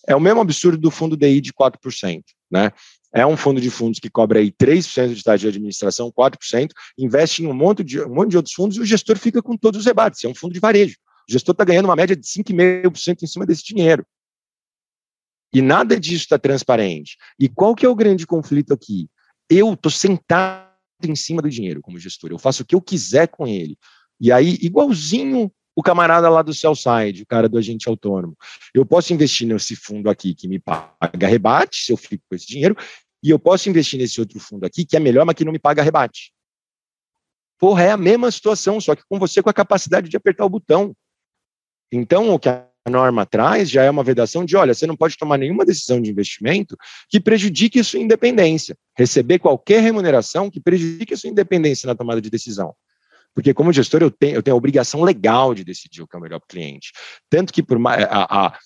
é 0.06 0.14
o 0.14 0.20
mesmo 0.20 0.40
absurdo 0.40 0.78
do 0.78 0.90
fundo 0.90 1.16
DI 1.16 1.40
de 1.40 1.52
4%, 1.52 2.22
né? 2.50 2.70
É 3.12 3.26
um 3.26 3.36
fundo 3.36 3.60
de 3.60 3.70
fundos 3.70 3.98
que 3.98 4.10
cobra 4.10 4.40
aí 4.40 4.52
3% 4.52 5.14
de 5.14 5.22
taxa 5.22 5.38
de 5.38 5.48
administração, 5.48 6.12
4%, 6.12 6.68
investe 6.98 7.42
em 7.42 7.46
um 7.46 7.54
monte, 7.54 7.82
de, 7.82 8.00
um 8.02 8.14
monte 8.14 8.30
de 8.30 8.36
outros 8.36 8.54
fundos 8.54 8.76
e 8.76 8.80
o 8.80 8.84
gestor 8.84 9.16
fica 9.16 9.42
com 9.42 9.56
todos 9.56 9.80
os 9.80 9.86
rebates. 9.86 10.22
É 10.22 10.28
um 10.28 10.34
fundo 10.34 10.52
de 10.52 10.60
varejo. 10.60 10.96
O 11.28 11.32
gestor 11.32 11.52
está 11.54 11.64
ganhando 11.64 11.86
uma 11.86 11.96
média 11.96 12.14
de 12.14 12.26
5,5% 12.26 13.22
em 13.22 13.26
cima 13.26 13.46
desse 13.46 13.64
dinheiro. 13.64 14.06
E 15.52 15.62
nada 15.62 15.98
disso 15.98 16.24
está 16.24 16.38
transparente. 16.38 17.16
E 17.38 17.48
qual 17.48 17.74
que 17.74 17.86
é 17.86 17.88
o 17.88 17.94
grande 17.94 18.26
conflito 18.26 18.72
aqui? 18.72 19.08
Eu 19.48 19.74
estou 19.74 19.90
sentado 19.90 20.66
em 21.04 21.14
cima 21.14 21.42
do 21.42 21.50
dinheiro 21.50 21.80
como 21.82 21.98
gestor, 21.98 22.30
eu 22.30 22.38
faço 22.38 22.62
o 22.62 22.66
que 22.66 22.74
eu 22.74 22.80
quiser 22.80 23.28
com 23.28 23.46
ele. 23.46 23.78
E 24.20 24.32
aí, 24.32 24.58
igualzinho 24.60 25.52
o 25.76 25.82
camarada 25.82 26.28
lá 26.30 26.40
do 26.40 26.54
Cellside, 26.54 27.22
o 27.22 27.26
cara 27.26 27.50
do 27.50 27.58
agente 27.58 27.86
autônomo. 27.86 28.34
Eu 28.72 28.86
posso 28.86 29.12
investir 29.12 29.46
nesse 29.46 29.76
fundo 29.76 30.08
aqui 30.08 30.34
que 30.34 30.48
me 30.48 30.58
paga 30.58 31.26
rebate, 31.28 31.84
se 31.84 31.92
eu 31.92 31.98
fico 31.98 32.24
com 32.28 32.34
esse 32.34 32.46
dinheiro, 32.46 32.74
e 33.22 33.28
eu 33.28 33.38
posso 33.38 33.68
investir 33.68 33.98
nesse 33.98 34.18
outro 34.18 34.40
fundo 34.40 34.64
aqui 34.64 34.86
que 34.86 34.96
é 34.96 35.00
melhor, 35.00 35.26
mas 35.26 35.34
que 35.34 35.44
não 35.44 35.52
me 35.52 35.58
paga 35.58 35.82
rebate. 35.82 36.32
Porra, 37.58 37.82
é 37.82 37.90
a 37.90 37.96
mesma 37.96 38.30
situação, 38.30 38.80
só 38.80 38.94
que 38.96 39.02
com 39.06 39.18
você 39.18 39.42
com 39.42 39.50
a 39.50 39.54
capacidade 39.54 40.08
de 40.08 40.16
apertar 40.16 40.46
o 40.46 40.50
botão. 40.50 40.96
Então, 41.92 42.30
o 42.30 42.38
que 42.38 42.48
a 42.48 42.66
norma 42.90 43.26
traz 43.26 43.70
já 43.70 43.82
é 43.82 43.90
uma 43.90 44.02
vedação 44.02 44.44
de, 44.44 44.56
olha, 44.56 44.74
você 44.74 44.86
não 44.86 44.96
pode 44.96 45.16
tomar 45.16 45.38
nenhuma 45.38 45.64
decisão 45.64 46.00
de 46.00 46.10
investimento 46.10 46.76
que 47.08 47.20
prejudique 47.20 47.82
sua 47.82 48.00
independência, 48.00 48.76
receber 48.96 49.38
qualquer 49.38 49.82
remuneração 49.82 50.50
que 50.50 50.60
prejudique 50.60 51.16
sua 51.16 51.30
independência 51.30 51.86
na 51.86 51.94
tomada 51.94 52.20
de 52.20 52.30
decisão. 52.30 52.74
Porque 53.34 53.52
como 53.52 53.72
gestor 53.72 54.02
eu 54.02 54.10
tenho, 54.10 54.36
eu 54.36 54.42
tenho 54.42 54.54
a 54.54 54.58
obrigação 54.58 55.02
legal 55.02 55.54
de 55.54 55.62
decidir 55.62 56.02
o 56.02 56.06
que 56.06 56.16
é 56.16 56.18
o 56.18 56.22
melhor 56.22 56.38
para 56.38 56.46
o 56.46 56.48
cliente. 56.48 56.92
Tanto 57.28 57.52
que 57.52 57.62
por 57.62 57.78
mais, 57.78 58.02
a, 58.04 58.46
a, 58.46 58.58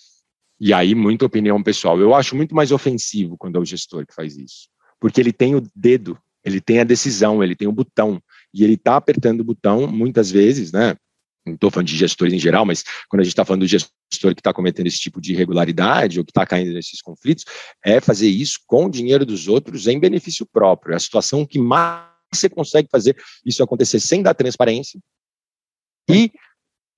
e 0.61 0.73
aí 0.73 0.95
muita 0.95 1.27
opinião 1.27 1.61
pessoal, 1.62 1.99
eu 1.99 2.14
acho 2.14 2.37
muito 2.37 2.55
mais 2.55 2.71
ofensivo 2.71 3.37
quando 3.37 3.57
é 3.57 3.61
o 3.61 3.64
gestor 3.64 4.07
que 4.07 4.14
faz 4.14 4.37
isso, 4.37 4.68
porque 5.01 5.21
ele 5.21 5.33
tem 5.33 5.57
o 5.57 5.62
dedo, 5.75 6.16
ele 6.45 6.61
tem 6.61 6.81
a 6.81 6.85
decisão, 6.85 7.43
ele 7.43 7.57
tem 7.57 7.66
o 7.66 7.73
botão 7.73 8.23
e 8.53 8.62
ele 8.62 8.75
está 8.75 8.97
apertando 8.97 9.41
o 9.41 9.45
botão 9.45 9.87
muitas 9.87 10.31
vezes, 10.31 10.71
né? 10.71 10.95
Não 11.47 11.55
estou 11.55 11.70
falando 11.70 11.88
de 11.88 11.97
gestores 11.97 12.32
em 12.34 12.38
geral, 12.38 12.64
mas 12.64 12.84
quando 13.09 13.20
a 13.20 13.24
gente 13.24 13.32
está 13.32 13.45
falando 13.45 13.62
do 13.62 13.66
gestor 13.66 14.34
que 14.34 14.41
está 14.41 14.53
cometendo 14.53 14.86
esse 14.86 14.99
tipo 14.99 15.20
de 15.20 15.32
irregularidade 15.32 16.18
ou 16.18 16.24
que 16.24 16.30
está 16.30 16.45
caindo 16.45 16.72
nesses 16.72 17.01
conflitos, 17.01 17.45
é 17.84 18.01
fazer 18.01 18.28
isso 18.28 18.59
com 18.66 18.86
o 18.86 18.91
dinheiro 18.91 19.24
dos 19.24 19.49
outros 19.49 19.86
em 19.86 19.99
benefício 19.99 20.47
próprio. 20.47 20.93
É 20.93 20.97
a 20.97 21.01
situação 21.01 21.47
que 21.47 21.59
mais 21.59 22.11
você 22.32 22.49
consegue 22.49 22.88
fazer 22.91 23.16
isso 23.45 23.62
acontecer 23.62 23.99
sem 23.99 24.22
dar 24.22 24.34
transparência 24.34 25.01
e, 26.09 26.30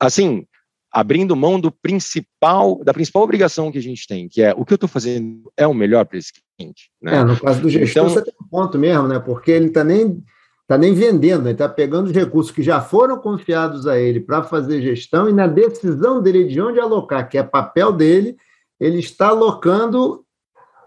assim, 0.01 0.47
abrindo 0.93 1.35
mão 1.35 1.59
do 1.59 1.73
principal, 1.73 2.83
da 2.85 2.93
principal 2.93 3.23
obrigação 3.23 3.73
que 3.73 3.79
a 3.79 3.83
gente 3.83 4.07
tem, 4.07 4.29
que 4.29 4.43
é 4.43 4.53
o 4.55 4.65
que 4.65 4.73
eu 4.73 4.77
estou 4.77 4.89
fazendo 4.89 5.51
é 5.57 5.67
o 5.67 5.73
melhor 5.73 6.05
para 6.05 6.19
esse 6.19 6.33
cliente. 6.33 6.91
Né? 7.01 7.17
É, 7.17 7.25
no 7.25 7.41
caso 7.41 7.63
do 7.63 7.71
gestor, 7.71 8.05
então, 8.05 8.15
você 8.15 8.23
tem 8.23 8.35
um 8.41 8.49
ponto 8.49 8.79
mesmo, 8.79 9.09
né? 9.09 9.19
Porque 9.19 9.51
ele 9.51 9.67
está 9.67 9.83
nem 9.83 10.23
está 10.63 10.79
nem 10.79 10.95
vendendo, 10.95 11.47
ele 11.47 11.53
está 11.53 11.69
pegando 11.69 12.07
os 12.07 12.13
recursos 12.13 12.53
que 12.53 12.63
já 12.63 12.81
foram 12.81 13.19
confiados 13.19 13.87
a 13.87 13.99
ele 13.99 14.21
para 14.21 14.43
fazer 14.43 14.81
gestão 14.81 15.29
e 15.29 15.33
na 15.33 15.47
decisão 15.47 16.23
dele 16.23 16.45
de 16.45 16.61
onde 16.61 16.81
alocar, 16.81 17.29
que 17.29 17.37
é 17.37 17.43
papel 17.43 17.93
dele, 17.93 18.37
ele 18.81 18.99
está 18.99 19.29
alocando 19.29 20.25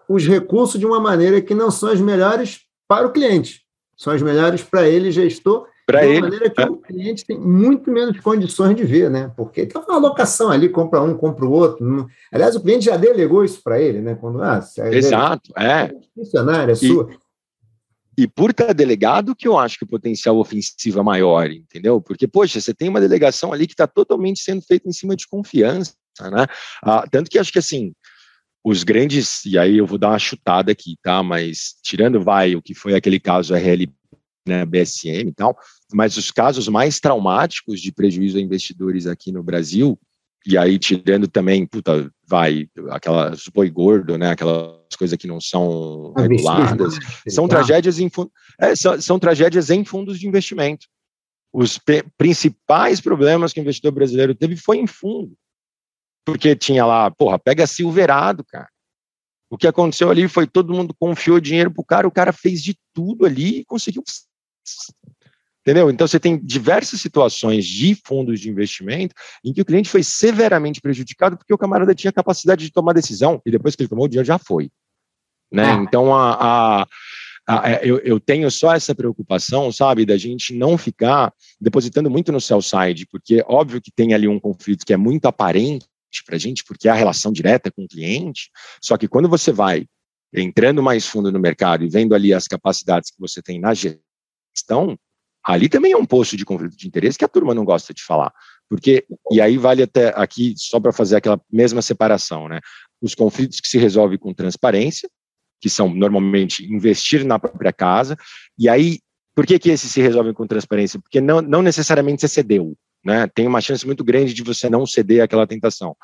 os 0.07 0.25
recursos 0.25 0.79
de 0.79 0.85
uma 0.85 0.99
maneira 0.99 1.41
que 1.41 1.53
não 1.53 1.69
são 1.69 1.89
as 1.89 1.99
melhores 1.99 2.61
para 2.87 3.07
o 3.07 3.11
cliente, 3.11 3.61
são 3.97 4.13
as 4.13 4.21
melhores 4.21 4.63
para 4.63 4.87
ele, 4.87 5.11
gestor, 5.11 5.67
de 5.87 5.95
uma 5.95 6.05
ele, 6.05 6.21
maneira 6.21 6.49
que 6.49 6.61
é. 6.61 6.65
o 6.65 6.77
cliente 6.77 7.25
tem 7.25 7.39
muito 7.39 7.91
menos 7.91 8.19
condições 8.19 8.75
de 8.75 8.83
ver, 8.83 9.09
né? 9.09 9.31
Porque 9.35 9.65
tem 9.67 9.81
uma 9.81 9.95
alocação 9.95 10.49
ali, 10.49 10.67
compra 10.67 11.01
um, 11.01 11.15
compra 11.15 11.45
o 11.45 11.51
outro. 11.51 12.07
Aliás, 12.31 12.55
o 12.55 12.61
cliente 12.61 12.85
já 12.85 12.97
delegou 12.97 13.45
isso 13.45 13.61
para 13.63 13.79
ele, 13.79 14.01
né? 14.01 14.15
Quando, 14.19 14.41
ah, 14.41 14.63
Exato, 14.91 15.51
é. 15.57 15.93
Funcionário, 16.15 16.71
é 16.71 16.75
sua. 16.75 17.09
E 17.11 17.24
por 18.35 18.51
estar 18.51 18.73
delegado 18.73 19.35
que 19.35 19.47
eu 19.47 19.57
acho 19.57 19.77
que 19.77 19.83
o 19.83 19.87
potencial 19.87 20.37
ofensivo 20.37 20.99
é 20.99 21.03
maior, 21.03 21.51
entendeu? 21.51 22.01
Porque, 22.01 22.27
poxa, 22.27 22.61
você 22.61 22.73
tem 22.73 22.87
uma 22.87 23.01
delegação 23.01 23.51
ali 23.51 23.67
que 23.67 23.73
está 23.73 23.85
totalmente 23.85 24.39
sendo 24.39 24.61
feita 24.61 24.87
em 24.87 24.93
cima 24.93 25.15
de 25.15 25.27
confiança, 25.27 25.93
né? 26.21 26.47
Ah, 26.81 27.05
tanto 27.09 27.29
que 27.29 27.37
acho 27.37 27.51
que, 27.51 27.59
assim, 27.59 27.93
os 28.63 28.83
grandes, 28.83 29.45
e 29.45 29.57
aí 29.57 29.77
eu 29.77 29.85
vou 29.85 29.97
dar 29.97 30.09
uma 30.09 30.19
chutada 30.19 30.71
aqui, 30.71 30.97
tá? 31.03 31.21
Mas 31.21 31.75
tirando, 31.83 32.21
vai, 32.23 32.55
o 32.55 32.61
que 32.61 32.73
foi 32.73 32.95
aquele 32.95 33.19
caso 33.19 33.53
RL, 33.53 33.93
né, 34.47 34.65
BSM 34.65 35.29
e 35.29 35.33
tal, 35.33 35.57
mas 35.93 36.17
os 36.17 36.31
casos 36.31 36.67
mais 36.67 36.99
traumáticos 36.99 37.81
de 37.81 37.91
prejuízo 37.91 38.37
a 38.37 38.41
investidores 38.41 39.07
aqui 39.07 39.31
no 39.31 39.43
Brasil, 39.43 39.99
e 40.45 40.57
aí 40.57 40.77
tirando 40.77 41.27
também, 41.27 41.65
puta, 41.65 42.11
vai, 42.27 42.69
aquelas 42.91 43.47
boi 43.53 43.69
gordo, 43.69 44.17
né, 44.17 44.31
aquelas 44.31 44.95
coisas 44.97 45.17
que 45.17 45.27
não 45.27 45.41
são 45.41 46.13
ah, 46.15 46.21
reguladas, 46.21 46.99
são 47.27 47.47
tragédias 47.47 47.99
em, 47.99 48.09
é, 48.59 48.75
são, 48.75 49.01
são 49.01 49.19
tragédias 49.19 49.69
em 49.69 49.83
fundos 49.83 50.19
de 50.19 50.27
investimento. 50.27 50.87
Os 51.51 51.79
principais 52.17 52.99
problemas 52.99 53.53
que 53.53 53.59
o 53.59 53.63
investidor 53.63 53.91
brasileiro 53.91 54.35
teve 54.35 54.55
foi 54.55 54.77
em 54.77 54.87
fundo, 54.87 55.35
porque 56.25 56.55
tinha 56.55 56.85
lá, 56.85 57.09
porra, 57.09 57.39
pega 57.39 57.65
Silverado, 57.65 58.43
cara. 58.43 58.69
O 59.49 59.57
que 59.57 59.67
aconteceu 59.67 60.09
ali 60.09 60.27
foi 60.27 60.47
todo 60.47 60.73
mundo 60.73 60.93
confiou 60.99 61.39
dinheiro 61.39 61.71
pro 61.71 61.83
cara, 61.83 62.07
o 62.07 62.11
cara 62.11 62.33
fez 62.33 62.61
de 62.61 62.77
tudo 62.93 63.25
ali 63.25 63.59
e 63.59 63.65
conseguiu 63.65 64.03
Entendeu? 65.65 65.89
Então 65.89 66.07
você 66.07 66.19
tem 66.19 66.37
diversas 66.37 67.01
situações 67.01 67.65
de 67.65 67.95
fundos 68.05 68.39
de 68.39 68.51
investimento 68.51 69.15
em 69.43 69.51
que 69.51 69.61
o 69.61 69.65
cliente 69.65 69.89
foi 69.89 70.03
severamente 70.03 70.79
prejudicado 70.79 71.35
porque 71.35 71.51
o 71.51 71.57
camarada 71.57 71.95
tinha 71.95 72.13
capacidade 72.13 72.63
de 72.63 72.71
tomar 72.71 72.93
decisão 72.93 73.41
e 73.43 73.49
depois 73.49 73.75
que 73.75 73.81
ele 73.81 73.89
tomou 73.89 74.05
o 74.05 74.07
dinheiro 74.07 74.27
já 74.27 74.37
foi. 74.37 74.69
Né? 75.51 75.71
Ah. 75.71 75.73
Então 75.81 76.13
a, 76.13 76.85
a, 77.47 77.71
é, 77.71 77.81
eu, 77.83 77.97
eu, 77.99 78.19
tenho 78.19 78.49
só 78.51 78.75
essa 78.75 78.93
preocupação, 78.93 79.71
sabe, 79.71 80.05
da 80.05 80.17
gente 80.17 80.53
não 80.53 80.77
ficar 80.77 81.33
depositando 81.59 82.11
muito 82.11 82.31
no 82.31 82.39
sell 82.39 82.61
side, 82.61 83.07
porque 83.07 83.43
óbvio 83.47 83.81
que 83.81 83.91
tem 83.91 84.13
ali 84.13 84.27
um 84.27 84.39
conflito 84.39 84.85
que 84.85 84.93
é 84.93 84.97
muito 84.97 85.25
aparente 85.25 85.87
para 86.27 86.35
a 86.35 86.39
gente, 86.39 86.63
porque 86.63 86.87
é 86.87 86.91
a 86.91 86.95
relação 86.95 87.31
direta 87.31 87.71
com 87.71 87.85
o 87.85 87.87
cliente. 87.87 88.51
Só 88.81 88.97
que 88.97 89.07
quando 89.07 89.27
você 89.27 89.51
vai 89.51 89.87
entrando 90.31 90.83
mais 90.83 91.07
fundo 91.07 91.31
no 91.31 91.39
mercado 91.39 91.83
e 91.83 91.89
vendo 91.89 92.13
ali 92.13 92.33
as 92.33 92.47
capacidades 92.47 93.09
que 93.09 93.19
você 93.19 93.41
tem 93.41 93.59
na 93.59 93.73
gestão, 93.73 94.97
ali 95.45 95.69
também 95.69 95.91
é 95.91 95.97
um 95.97 96.05
posto 96.05 96.35
de 96.35 96.43
conflito 96.43 96.75
de 96.75 96.87
interesse 96.87 97.17
que 97.17 97.25
a 97.25 97.29
turma 97.29 97.53
não 97.53 97.63
gosta 97.63 97.93
de 97.93 98.03
falar. 98.03 98.33
Porque, 98.67 99.05
e 99.31 99.39
aí 99.39 99.57
vale 99.57 99.83
até 99.83 100.11
aqui, 100.15 100.55
só 100.57 100.79
para 100.79 100.91
fazer 100.91 101.15
aquela 101.15 101.39
mesma 101.51 101.81
separação, 101.81 102.49
né? 102.49 102.59
Os 102.99 103.13
conflitos 103.13 103.59
que 103.59 103.67
se 103.67 103.77
resolvem 103.77 104.17
com 104.17 104.33
transparência, 104.33 105.07
que 105.61 105.69
são 105.69 105.87
normalmente 105.93 106.65
investir 106.65 107.23
na 107.23 107.37
própria 107.37 107.71
casa, 107.71 108.17
e 108.57 108.67
aí, 108.67 108.99
por 109.35 109.45
que, 109.45 109.59
que 109.59 109.69
esses 109.69 109.91
se 109.91 110.01
resolvem 110.01 110.33
com 110.33 110.47
transparência? 110.47 110.99
Porque 110.99 111.21
não, 111.21 111.41
não 111.41 111.61
necessariamente 111.61 112.21
você 112.21 112.27
cedeu, 112.27 112.75
né? 113.03 113.27
Tem 113.27 113.47
uma 113.47 113.61
chance 113.61 113.85
muito 113.85 114.03
grande 114.03 114.33
de 114.33 114.41
você 114.41 114.67
não 114.67 114.85
ceder 114.85 115.23
àquela 115.23 115.45
tentação. 115.45 115.95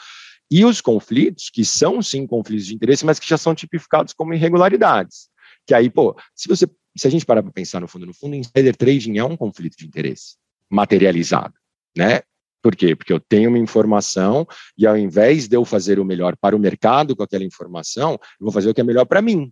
E 0.51 0.63
os 0.65 0.81
conflitos, 0.81 1.49
que 1.49 1.65
são 1.65 2.01
sim 2.01 2.27
conflitos 2.27 2.67
de 2.67 2.75
interesse, 2.75 3.05
mas 3.05 3.17
que 3.17 3.27
já 3.27 3.37
são 3.37 3.55
tipificados 3.55 4.13
como 4.13 4.33
irregularidades. 4.33 5.29
Que 5.65 5.73
aí, 5.73 5.89
pô, 5.89 6.15
se 6.35 6.47
você 6.47 6.67
se 6.97 7.07
a 7.07 7.11
gente 7.11 7.25
parar 7.25 7.41
para 7.41 7.51
pensar 7.51 7.79
no 7.79 7.87
fundo, 7.87 8.05
no 8.05 8.13
fundo, 8.13 8.35
insider 8.35 8.75
trading 8.75 9.17
é 9.17 9.23
um 9.23 9.37
conflito 9.37 9.77
de 9.77 9.85
interesse 9.85 10.35
materializado, 10.69 11.53
né? 11.95 12.21
Por 12.61 12.75
quê? 12.75 12.95
Porque 12.95 13.11
eu 13.11 13.19
tenho 13.19 13.49
uma 13.49 13.57
informação 13.57 14.47
e 14.77 14.85
ao 14.85 14.95
invés 14.95 15.47
de 15.47 15.55
eu 15.55 15.65
fazer 15.65 15.99
o 15.99 16.05
melhor 16.05 16.37
para 16.37 16.55
o 16.55 16.59
mercado 16.59 17.15
com 17.15 17.23
aquela 17.23 17.43
informação, 17.43 18.13
eu 18.13 18.45
vou 18.45 18.51
fazer 18.51 18.69
o 18.69 18.73
que 18.73 18.81
é 18.81 18.83
melhor 18.83 19.05
para 19.05 19.21
mim 19.21 19.51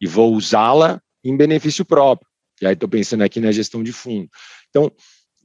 e 0.00 0.06
vou 0.06 0.32
usá-la 0.32 1.02
em 1.24 1.36
benefício 1.36 1.84
próprio. 1.84 2.28
E 2.60 2.66
aí 2.66 2.74
estou 2.74 2.88
pensando 2.88 3.22
aqui 3.22 3.40
na 3.40 3.50
gestão 3.50 3.82
de 3.82 3.92
fundo. 3.92 4.28
Então, 4.70 4.92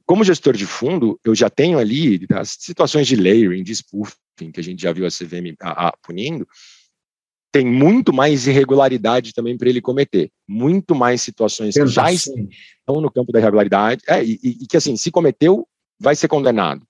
como 0.05 0.23
gestor 0.23 0.55
de 0.55 0.65
fundo, 0.65 1.19
eu 1.23 1.33
já 1.33 1.49
tenho 1.49 1.79
ali 1.79 2.25
as 2.33 2.57
situações 2.59 3.07
de 3.07 3.15
layering, 3.15 3.63
de 3.63 3.73
spoofing, 3.73 4.51
que 4.53 4.59
a 4.59 4.63
gente 4.63 4.81
já 4.81 4.91
viu 4.91 5.05
a 5.05 5.09
CVM 5.09 5.55
a, 5.61 5.87
a, 5.87 5.97
punindo, 6.03 6.47
tem 7.51 7.65
muito 7.65 8.13
mais 8.13 8.47
irregularidade 8.47 9.33
também 9.33 9.57
para 9.57 9.69
ele 9.69 9.81
cometer, 9.81 10.31
muito 10.47 10.95
mais 10.95 11.21
situações 11.21 11.75
que 11.75 11.85
já 11.85 12.11
estão 12.11 13.01
no 13.01 13.11
campo 13.11 13.31
da 13.31 13.39
irregularidade, 13.39 14.01
é, 14.07 14.23
e, 14.23 14.39
e, 14.43 14.67
que 14.67 14.77
assim, 14.77 14.95
se 14.95 15.11
cometeu, 15.11 15.67
vai 15.99 16.15
ser 16.15 16.29
condenado, 16.29 16.85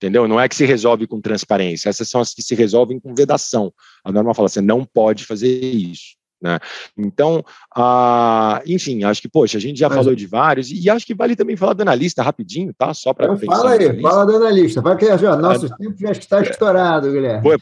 entendeu? 0.00 0.28
Não 0.28 0.40
é 0.40 0.48
que 0.48 0.54
se 0.54 0.64
resolve 0.64 1.06
com 1.06 1.20
transparência, 1.20 1.88
essas 1.88 2.08
são 2.08 2.20
as 2.20 2.32
que 2.32 2.42
se 2.42 2.54
resolvem 2.54 3.00
com 3.00 3.14
vedação. 3.14 3.72
A 4.04 4.12
norma 4.12 4.32
fala, 4.32 4.48
você 4.48 4.60
não 4.60 4.84
pode 4.84 5.24
fazer 5.24 5.48
isso. 5.48 6.16
Né? 6.40 6.58
Então, 6.96 7.42
ah, 7.74 8.62
enfim, 8.66 9.02
acho 9.02 9.22
que, 9.22 9.28
poxa, 9.28 9.56
a 9.56 9.60
gente 9.60 9.78
já 9.78 9.88
Mas, 9.88 9.98
falou 9.98 10.14
de 10.14 10.26
vários, 10.26 10.70
e, 10.70 10.88
acho 10.88 11.06
que 11.06 11.14
vale 11.14 11.34
também 11.34 11.56
falar 11.56 11.72
do 11.72 11.82
analista 11.82 12.22
rapidinho, 12.22 12.72
tá? 12.76 12.92
Só 12.94 13.12
para. 13.12 13.36
Fala 13.38 13.72
aí, 13.72 14.00
fala 14.00 14.26
do 14.26 14.36
analista, 14.36 14.80
vai 14.82 14.96
que 14.96 15.06
já, 15.16 15.36
nosso 15.36 15.66
ah, 15.66 15.76
tempo 15.76 15.96
já 15.98 16.12
está 16.12 16.42
estourado, 16.42 17.10
Guilherme. 17.10 17.42
Pô, 17.42 17.58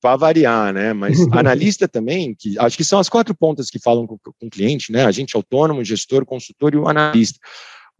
para 0.00 0.16
variar, 0.16 0.72
né? 0.72 0.92
Mas 0.92 1.18
analista 1.32 1.86
também, 1.86 2.34
que 2.34 2.58
acho 2.58 2.76
que 2.76 2.84
são 2.84 2.98
as 2.98 3.08
quatro 3.08 3.34
pontas 3.34 3.70
que 3.70 3.78
falam 3.78 4.06
com, 4.06 4.18
com 4.18 4.46
o 4.46 4.50
cliente, 4.50 4.92
né? 4.92 5.04
Agente 5.04 5.36
autônomo, 5.36 5.84
gestor, 5.84 6.24
consultor 6.24 6.74
e 6.74 6.76
o 6.76 6.88
analista. 6.88 7.38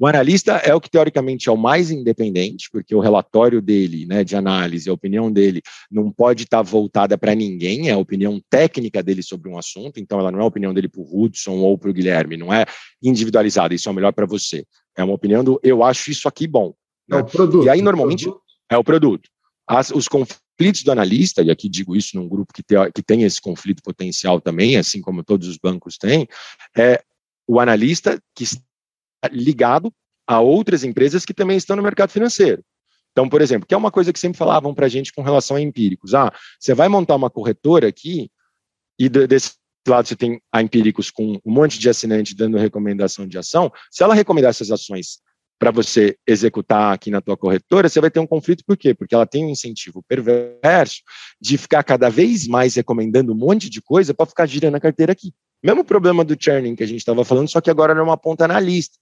O 0.00 0.06
analista 0.06 0.52
é 0.52 0.74
o 0.74 0.80
que 0.80 0.88
teoricamente 0.88 1.50
é 1.50 1.52
o 1.52 1.58
mais 1.58 1.90
independente, 1.90 2.70
porque 2.72 2.94
o 2.94 3.00
relatório 3.00 3.60
dele, 3.60 4.06
né, 4.06 4.24
de 4.24 4.34
análise, 4.34 4.88
a 4.88 4.94
opinião 4.94 5.30
dele, 5.30 5.60
não 5.90 6.10
pode 6.10 6.44
estar 6.44 6.62
voltada 6.62 7.18
para 7.18 7.34
ninguém, 7.34 7.90
é 7.90 7.92
a 7.92 7.98
opinião 7.98 8.40
técnica 8.48 9.02
dele 9.02 9.22
sobre 9.22 9.50
um 9.50 9.58
assunto, 9.58 10.00
então 10.00 10.18
ela 10.18 10.32
não 10.32 10.38
é 10.38 10.42
a 10.42 10.46
opinião 10.46 10.72
dele 10.72 10.88
para 10.88 11.02
o 11.02 11.22
Hudson 11.22 11.58
ou 11.58 11.76
para 11.76 11.90
o 11.90 11.92
Guilherme, 11.92 12.38
não 12.38 12.50
é 12.50 12.64
individualizada, 13.02 13.74
isso 13.74 13.90
é 13.90 13.92
o 13.92 13.94
melhor 13.94 14.14
para 14.14 14.24
você. 14.24 14.64
É 14.96 15.04
uma 15.04 15.12
opinião 15.12 15.44
do 15.44 15.60
eu 15.62 15.84
acho 15.84 16.10
isso 16.10 16.26
aqui 16.26 16.46
bom. 16.46 16.72
Né? 17.06 17.18
É 17.18 17.20
o 17.20 17.24
produto. 17.26 17.66
E 17.66 17.68
aí, 17.68 17.82
normalmente, 17.82 18.32
é 18.70 18.78
o 18.78 18.84
produto. 18.84 19.28
As, 19.68 19.90
os 19.90 20.08
conflitos 20.08 20.40
conflitos 20.60 20.82
do 20.82 20.92
analista, 20.92 21.42
e 21.42 21.50
aqui 21.50 21.70
digo 21.70 21.96
isso 21.96 22.16
num 22.16 22.28
grupo 22.28 22.52
que, 22.52 22.62
que 22.94 23.02
tem 23.02 23.22
esse 23.22 23.40
conflito 23.40 23.82
potencial 23.82 24.40
também, 24.40 24.76
assim 24.76 25.00
como 25.00 25.24
todos 25.24 25.48
os 25.48 25.56
bancos 25.56 25.96
têm, 25.96 26.28
é 26.76 27.02
o 27.46 27.58
analista 27.58 28.22
que 28.34 28.44
está 28.44 28.60
ligado 29.32 29.92
a 30.26 30.38
outras 30.38 30.84
empresas 30.84 31.24
que 31.24 31.32
também 31.32 31.56
estão 31.56 31.76
no 31.76 31.82
mercado 31.82 32.10
financeiro. 32.10 32.62
Então, 33.12 33.26
por 33.26 33.40
exemplo, 33.40 33.66
que 33.66 33.74
é 33.74 33.76
uma 33.76 33.90
coisa 33.90 34.12
que 34.12 34.20
sempre 34.20 34.36
falavam 34.36 34.74
para 34.74 34.84
a 34.84 34.88
gente 34.88 35.12
com 35.14 35.22
relação 35.22 35.56
a 35.56 35.60
empíricos. 35.60 36.14
Ah, 36.14 36.30
você 36.58 36.74
vai 36.74 36.88
montar 36.88 37.16
uma 37.16 37.30
corretora 37.30 37.88
aqui 37.88 38.30
e 38.98 39.08
desse 39.08 39.54
lado 39.88 40.06
você 40.06 40.14
tem 40.14 40.42
a 40.52 40.60
empíricos 40.60 41.10
com 41.10 41.40
um 41.44 41.52
monte 41.52 41.78
de 41.78 41.88
assinante 41.88 42.36
dando 42.36 42.58
recomendação 42.58 43.26
de 43.26 43.38
ação. 43.38 43.72
Se 43.90 44.02
ela 44.02 44.14
recomendar 44.14 44.50
essas 44.50 44.70
ações 44.70 45.20
para 45.60 45.70
você 45.70 46.16
executar 46.26 46.94
aqui 46.94 47.10
na 47.10 47.20
tua 47.20 47.36
corretora, 47.36 47.86
você 47.86 48.00
vai 48.00 48.10
ter 48.10 48.18
um 48.18 48.26
conflito, 48.26 48.64
por 48.66 48.78
quê? 48.78 48.94
Porque 48.94 49.14
ela 49.14 49.26
tem 49.26 49.44
um 49.44 49.50
incentivo 49.50 50.02
perverso 50.08 51.02
de 51.38 51.58
ficar 51.58 51.84
cada 51.84 52.08
vez 52.08 52.48
mais 52.48 52.74
recomendando 52.74 53.32
um 53.32 53.36
monte 53.36 53.68
de 53.68 53.82
coisa 53.82 54.14
para 54.14 54.24
ficar 54.24 54.46
girando 54.46 54.76
a 54.76 54.80
carteira 54.80 55.12
aqui. 55.12 55.34
Mesmo 55.62 55.84
problema 55.84 56.24
do 56.24 56.34
churning 56.34 56.74
que 56.74 56.82
a 56.82 56.86
gente 56.86 57.00
estava 57.00 57.22
falando, 57.26 57.50
só 57.50 57.60
que 57.60 57.68
agora 57.68 57.92
era 57.92 58.02
uma 58.02 58.16
ponta 58.16 58.48
na 58.48 58.58
lista. 58.58 58.96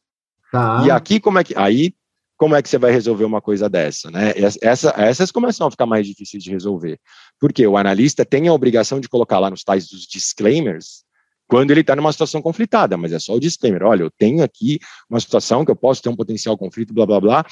Tá. 0.51 0.83
E 0.85 0.91
aqui, 0.91 1.21
como 1.21 1.39
é 1.39 1.45
que. 1.45 1.55
Aí, 1.57 1.95
como 2.37 2.57
é 2.57 2.63
que 2.63 2.69
você 2.69 2.77
vai 2.77 2.91
resolver 2.91 3.25
uma 3.25 3.41
coisa 3.41 3.69
dessa? 3.69 4.11
Né? 4.11 4.33
Essa, 4.61 4.93
essas 4.97 5.31
começam 5.31 5.69
a 5.69 5.71
ficar 5.71 5.87
mais 5.87 6.09
difíceis 6.09 6.43
de 6.43 6.51
resolver. 6.51 6.99
Porque 7.39 7.65
o 7.65 7.77
analista 7.77 8.25
tem 8.25 8.49
a 8.49 8.53
obrigação 8.53 8.99
de 8.99 9.09
colocar 9.09 9.39
lá 9.39 9.49
nos 9.49 9.63
tais 9.63 9.87
dos 9.87 10.07
disclaimers 10.09 11.05
quando 11.49 11.71
ele 11.71 11.81
está 11.81 11.97
numa 11.97 12.13
situação 12.13 12.43
conflitada, 12.43 12.97
mas 12.97 13.11
é 13.11 13.19
só 13.19 13.35
o 13.35 13.41
disclaimer. 13.41 13.83
Olha, 13.83 14.03
eu 14.03 14.11
tenho 14.11 14.45
aqui 14.45 14.79
uma 15.09 15.19
situação 15.19 15.65
que 15.65 15.71
eu 15.71 15.77
posso 15.77 16.03
ter 16.03 16.11
um 16.11 16.17
potencial 16.17 16.57
conflito, 16.59 16.93
blá, 16.93 17.07
blá, 17.07 17.21
blá. 17.21 17.47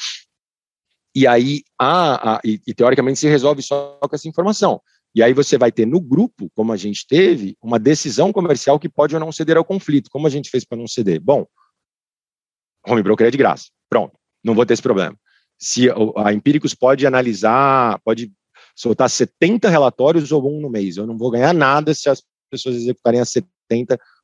E 1.15 1.27
aí, 1.27 1.63
a, 1.81 2.35
a 2.35 2.41
e, 2.45 2.61
e, 2.67 2.75
teoricamente, 2.75 3.19
se 3.19 3.27
resolve 3.27 3.63
só 3.63 3.99
com 4.03 4.15
essa 4.15 4.29
informação. 4.29 4.83
E 5.15 5.23
aí 5.23 5.33
você 5.33 5.57
vai 5.57 5.73
ter 5.73 5.87
no 5.87 5.99
grupo, 5.99 6.51
como 6.55 6.75
a 6.75 6.77
gente 6.77 7.07
teve, 7.09 7.57
uma 7.63 7.79
decisão 7.79 8.31
comercial 8.35 8.79
que 8.79 8.87
pode 8.87 9.15
ou 9.15 9.21
não 9.21 9.33
ceder 9.33 9.57
ao 9.57 9.65
conflito. 9.65 10.11
Como 10.11 10.27
a 10.27 10.31
gente 10.31 10.51
fez 10.51 10.63
para 10.63 10.77
não 10.77 10.87
ceder? 10.87 11.19
Bom, 11.19 11.47
home 12.87 13.03
broker 13.03 13.27
é 13.27 13.31
de 13.31 13.39
graça. 13.39 13.71
Pronto, 13.89 14.13
não 14.45 14.55
vou 14.55 14.67
ter 14.67 14.75
esse 14.75 14.83
problema. 14.83 15.19
Se 15.59 15.89
a 16.17 16.35
Empíricos 16.35 16.75
pode 16.75 17.07
analisar, 17.07 17.99
pode 18.05 18.31
soltar 18.75 19.09
70 19.09 19.71
relatórios 19.71 20.31
ou 20.33 20.55
um 20.55 20.61
no 20.61 20.69
mês, 20.69 20.99
eu 20.99 21.07
não 21.07 21.17
vou 21.17 21.31
ganhar 21.31 21.55
nada 21.55 21.95
se 21.95 22.11
as 22.11 22.23
pessoas 22.51 22.77
executarem 22.77 23.21
as 23.21 23.31
70 23.31 23.56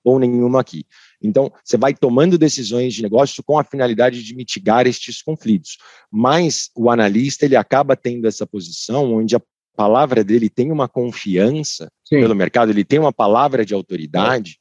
ou 0.04 0.18
nenhuma 0.18 0.60
aqui. 0.60 0.84
Então, 1.22 1.52
você 1.64 1.76
vai 1.76 1.94
tomando 1.94 2.36
decisões 2.36 2.94
de 2.94 3.02
negócio 3.02 3.42
com 3.42 3.58
a 3.58 3.64
finalidade 3.64 4.22
de 4.22 4.34
mitigar 4.34 4.86
estes 4.86 5.22
conflitos. 5.22 5.78
Mas 6.10 6.70
o 6.74 6.90
analista, 6.90 7.44
ele 7.44 7.56
acaba 7.56 7.96
tendo 7.96 8.26
essa 8.26 8.46
posição 8.46 9.14
onde 9.14 9.36
a 9.36 9.42
palavra 9.76 10.22
dele 10.24 10.48
tem 10.48 10.70
uma 10.70 10.88
confiança 10.88 11.88
Sim. 12.04 12.20
pelo 12.20 12.34
mercado, 12.34 12.70
ele 12.70 12.84
tem 12.84 12.98
uma 12.98 13.12
palavra 13.12 13.64
de 13.64 13.74
autoridade 13.74 14.58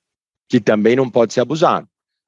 que 0.47 0.59
também 0.59 0.95
não 0.95 1.09
pode 1.09 1.33
ser 1.33 1.41
abusado. 1.41 1.87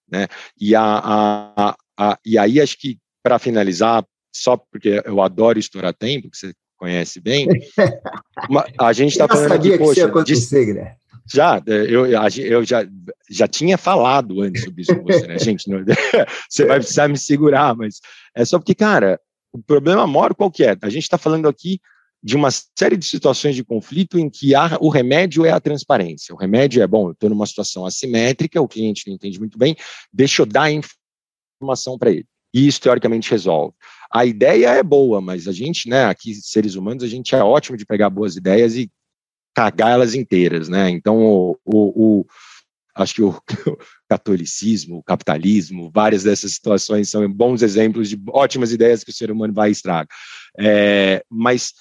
Né? 0.10 0.28
E, 0.60 0.76
a, 0.76 0.84
a, 0.84 1.76
a 1.98 2.20
e 2.26 2.38
aí, 2.38 2.60
acho 2.60 2.78
que, 2.78 2.98
para 3.22 3.40
finalizar, 3.40 4.06
só 4.34 4.58
porque 4.58 5.02
eu 5.06 5.22
adoro 5.22 5.60
estourar 5.60 5.94
tempo, 5.94 6.30
que 6.30 6.38
você 6.38 6.54
conhece 6.78 7.22
bem, 7.22 7.48
a 8.80 8.92
gente 8.92 9.12
está 9.12 9.28
falando 9.28 9.54
aqui, 9.54 9.78
poxa, 9.78 10.10
de, 10.24 10.74
né? 10.74 10.98
Já, 11.32 11.62
eu, 11.66 12.06
eu 12.06 12.66
já, 12.66 12.86
já 13.30 13.48
tinha 13.48 13.78
falado 13.78 14.42
antes 14.42 14.64
sobre 14.64 14.82
isso 14.82 14.96
com 14.96 15.04
você, 15.04 15.26
né, 15.28 15.38
gente? 15.40 15.70
Não, 15.70 15.84
você 16.50 16.66
vai 16.66 16.80
precisar 16.80 17.08
me 17.08 17.18
segurar, 17.18 17.76
mas 17.76 18.00
é 18.36 18.44
só 18.44 18.60
porque, 18.60 18.76
cara, 18.76 19.20
o 19.52 19.62
problema 19.62 20.06
maior 20.06 20.34
qual 20.34 20.52
que 20.52 20.64
é? 20.64 20.78
A 20.82 20.90
gente 20.90 21.04
está 21.04 21.18
falando 21.18 21.48
aqui 21.48 21.80
de 22.24 22.36
uma 22.36 22.50
série 22.52 22.96
de 22.96 23.06
situações 23.06 23.56
de 23.56 23.64
conflito 23.64 24.18
em 24.18 24.30
que 24.30 24.56
há, 24.56 24.78
o 24.80 24.88
remédio 24.88 25.46
é 25.46 25.52
a 25.52 25.60
transparência. 25.60 26.34
O 26.34 26.38
remédio 26.38 26.82
é, 26.82 26.88
bom, 26.88 27.08
eu 27.08 27.12
estou 27.12 27.30
numa 27.30 27.46
situação 27.46 27.86
assimétrica, 27.86 28.62
o 28.62 28.68
cliente 28.68 29.08
não 29.08 29.16
entende 29.16 29.38
muito 29.38 29.58
bem, 29.58 29.76
deixa 30.12 30.42
eu 30.42 30.46
dar 30.46 30.72
informação 30.72 31.98
para 31.98 32.12
ele. 32.12 32.26
E 32.54 32.68
isso, 32.68 32.80
teoricamente, 32.80 33.30
resolve. 33.30 33.74
A 34.12 34.26
ideia 34.26 34.70
é 34.70 34.84
boa, 34.84 35.20
mas 35.20 35.48
a 35.48 35.52
gente, 35.52 35.90
né, 35.90 36.06
aqui, 36.06 36.34
seres 36.36 36.76
humanos, 36.76 37.04
a 37.04 37.08
gente 37.08 37.36
é 37.36 37.44
ótimo 37.44 37.76
de 37.76 37.86
pegar 37.86 38.10
boas 38.10 38.36
ideias 38.38 38.76
e 38.76 38.90
cagar 39.54 39.92
elas 39.92 40.16
inteiras, 40.16 40.68
né? 40.68 40.90
Então, 40.90 41.18
o, 41.18 41.58
o, 41.66 42.20
o 42.20 42.26
acho 42.96 43.16
que 43.16 43.22
o, 43.22 43.30
o, 43.30 43.78
catolicismo, 44.10 44.98
o 44.98 45.04
capitalismo, 45.04 45.92
várias 45.94 46.24
dessas 46.24 46.54
situações 46.54 47.10
são 47.10 47.28
bons 47.32 47.62
exemplos 47.62 48.10
de 48.10 48.20
ótimas 48.30 48.72
ideias 48.72 49.04
que 49.04 49.12
o 49.12 49.14
ser 49.14 49.32
humano 49.32 49.54
vai 49.54 49.72
estragar. 49.72 50.08
É, 50.60 51.24
mas 51.30 51.74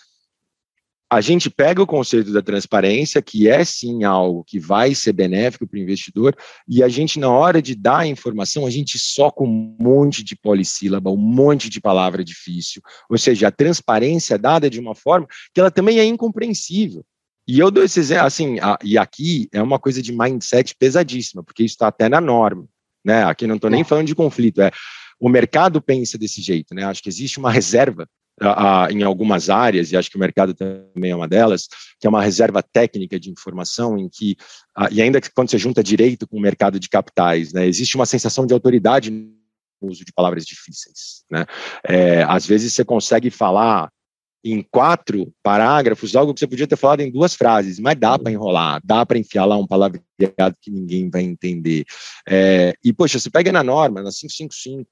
a 1.13 1.21
gente 1.21 1.51
pega 1.51 1.83
o 1.83 1.87
conceito 1.87 2.33
da 2.33 2.41
transparência, 2.41 3.21
que 3.21 3.47
é 3.47 3.63
sim 3.67 4.03
algo 4.03 4.43
que 4.43 4.59
vai 4.59 4.95
ser 4.95 5.13
benéfico 5.13 5.67
para 5.67 5.79
o 5.79 5.83
investidor, 5.83 6.35
e 6.67 6.83
a 6.83 6.89
gente, 6.89 7.19
na 7.19 7.29
hora 7.29 7.61
de 7.61 7.75
dar 7.75 7.99
a 7.99 8.07
informação, 8.07 8.65
a 8.65 8.71
gente 8.71 8.99
soca 8.99 9.45
um 9.45 9.77
monte 9.79 10.25
de 10.25 10.35
polissílaba, 10.35 11.11
um 11.11 11.19
monte 11.19 11.69
de 11.69 11.83
palavra 11.83 12.25
difícil, 12.25 12.81
ou 13.11 13.19
seja, 13.19 13.49
a 13.49 13.53
transparência 13.53 14.37
é 14.37 14.39
dada 14.39 14.71
de 14.71 14.81
uma 14.81 14.95
forma 14.95 15.27
que 15.53 15.61
ela 15.61 15.71
também 15.71 15.99
é 15.99 16.05
incompreensível. 16.07 17.05
E 17.47 17.59
eu 17.59 17.71
dou 17.71 17.83
assim, 17.83 18.59
a, 18.61 18.79
e 18.83 18.97
aqui 18.97 19.49
é 19.53 19.61
uma 19.61 19.79
coisa 19.79 20.01
de 20.01 20.13
mindset 20.13 20.75
pesadíssima, 20.79 21.43
porque 21.43 21.65
isso 21.65 21.75
está 21.75 21.89
até 21.89 22.09
na 22.09 22.21
norma, 22.21 22.67
né? 23.05 23.25
Aqui 23.25 23.47
não 23.47 23.57
estou 23.57 23.71
nem 23.71 23.85
falando 23.85 24.07
de 24.07 24.15
conflito, 24.15 24.61
é 24.61 24.71
o 25.19 25.29
mercado 25.29 25.81
pensa 25.81 26.19
desse 26.19 26.41
jeito, 26.43 26.75
né? 26.75 26.85
Acho 26.85 27.03
que 27.03 27.09
existe 27.09 27.39
uma 27.39 27.51
reserva 27.51 28.09
a, 28.41 28.85
a, 28.85 28.93
em 28.93 29.03
algumas 29.03 29.51
áreas, 29.51 29.93
e 29.93 29.97
acho 29.97 30.11
que 30.11 30.17
o 30.17 30.21
mercado 30.21 30.55
também 30.55 31.11
é 31.11 31.17
uma 31.17 31.29
delas, 31.29 31.69
que 32.01 32.07
é 32.07 32.11
uma 32.11 32.23
reserva 32.23 32.63
técnica 32.63 33.19
de 33.21 33.31
informação 33.31 33.99
em 33.99 34.09
que, 34.09 34.37
a, 34.75 34.89
e 34.91 35.01
ainda 35.01 35.21
que 35.21 35.31
quando 35.33 35.51
você 35.51 35.59
junta 35.59 35.83
direito 35.83 36.27
com 36.27 36.37
o 36.37 36.41
mercado 36.41 36.81
de 36.81 36.89
capitais, 36.89 37.53
né, 37.53 37.67
existe 37.67 37.95
uma 37.95 38.07
sensação 38.07 38.47
de 38.47 38.55
autoridade 38.55 39.11
no 39.11 39.33
uso 39.83 40.05
de 40.05 40.13
palavras 40.13 40.45
difíceis. 40.45 41.25
Né? 41.31 41.45
É, 41.85 42.23
às 42.25 42.47
vezes 42.47 42.73
você 42.73 42.85
consegue 42.85 43.31
falar 43.31 43.91
em 44.45 44.63
quatro 44.63 45.33
parágrafos 45.43 46.17
algo 46.17 46.35
que 46.35 46.41
você 46.41 46.47
podia 46.47 46.67
ter 46.67 46.77
falado 46.77 47.01
em 47.01 47.11
duas 47.11 47.35
frases, 47.35 47.79
mas 47.79 47.97
dá 47.99 48.19
para 48.19 48.33
enrolar, 48.33 48.81
dá 48.85 49.07
para 49.07 49.19
enfiar 49.19 49.45
lá 49.45 49.57
um 49.57 49.67
palavreado 49.67 50.57
que 50.61 50.71
ninguém 50.71 51.09
vai 51.09 51.23
entender. 51.23 51.85
É, 52.29 52.75
e, 52.85 52.93
poxa, 52.93 53.19
você 53.19 53.31
pega 53.31 53.53
na 53.53 53.63
norma, 53.63 54.03
na 54.03 54.11
555, 54.11 54.89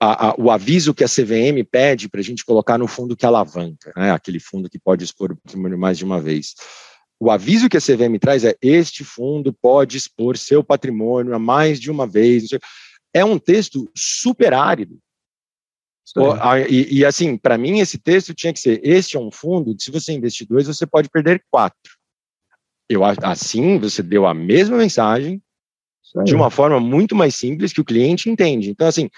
a, 0.00 0.28
a, 0.28 0.34
o 0.38 0.50
aviso 0.50 0.94
que 0.94 1.02
a 1.02 1.08
CVM 1.08 1.64
pede 1.70 2.08
para 2.08 2.20
a 2.20 2.24
gente 2.24 2.44
colocar 2.44 2.78
no 2.78 2.86
fundo 2.86 3.16
que 3.16 3.26
alavanca, 3.26 3.92
né, 3.96 4.10
aquele 4.10 4.38
fundo 4.38 4.68
que 4.68 4.78
pode 4.78 5.04
expor 5.04 5.32
o 5.32 5.36
patrimônio 5.36 5.78
mais 5.78 5.98
de 5.98 6.04
uma 6.04 6.20
vez. 6.20 6.54
O 7.20 7.30
aviso 7.30 7.68
que 7.68 7.76
a 7.76 7.80
CVM 7.80 8.16
traz 8.20 8.44
é: 8.44 8.54
este 8.62 9.02
fundo 9.02 9.52
pode 9.52 9.96
expor 9.96 10.36
seu 10.36 10.62
patrimônio 10.62 11.34
a 11.34 11.38
mais 11.38 11.80
de 11.80 11.90
uma 11.90 12.06
vez. 12.06 12.44
É 13.12 13.24
um 13.24 13.38
texto 13.38 13.90
super 13.96 14.54
árido. 14.54 14.98
E, 16.68 16.98
e, 16.98 17.04
assim, 17.04 17.36
para 17.36 17.58
mim, 17.58 17.80
esse 17.80 17.98
texto 17.98 18.34
tinha 18.34 18.52
que 18.52 18.60
ser: 18.60 18.80
este 18.82 19.16
é 19.16 19.20
um 19.20 19.30
fundo 19.30 19.74
se 19.78 19.90
você 19.90 20.12
investir 20.12 20.46
dois, 20.46 20.66
você 20.66 20.86
pode 20.86 21.08
perder 21.08 21.44
quatro. 21.50 21.96
Eu, 22.88 23.04
assim, 23.04 23.78
você 23.78 24.02
deu 24.02 24.26
a 24.26 24.32
mesma 24.32 24.78
mensagem 24.78 25.42
de 26.24 26.34
uma 26.34 26.50
forma 26.50 26.80
muito 26.80 27.14
mais 27.14 27.34
simples 27.34 27.72
que 27.72 27.80
o 27.80 27.84
cliente 27.84 28.30
entende. 28.30 28.70
Então, 28.70 28.86
assim, 28.86 29.10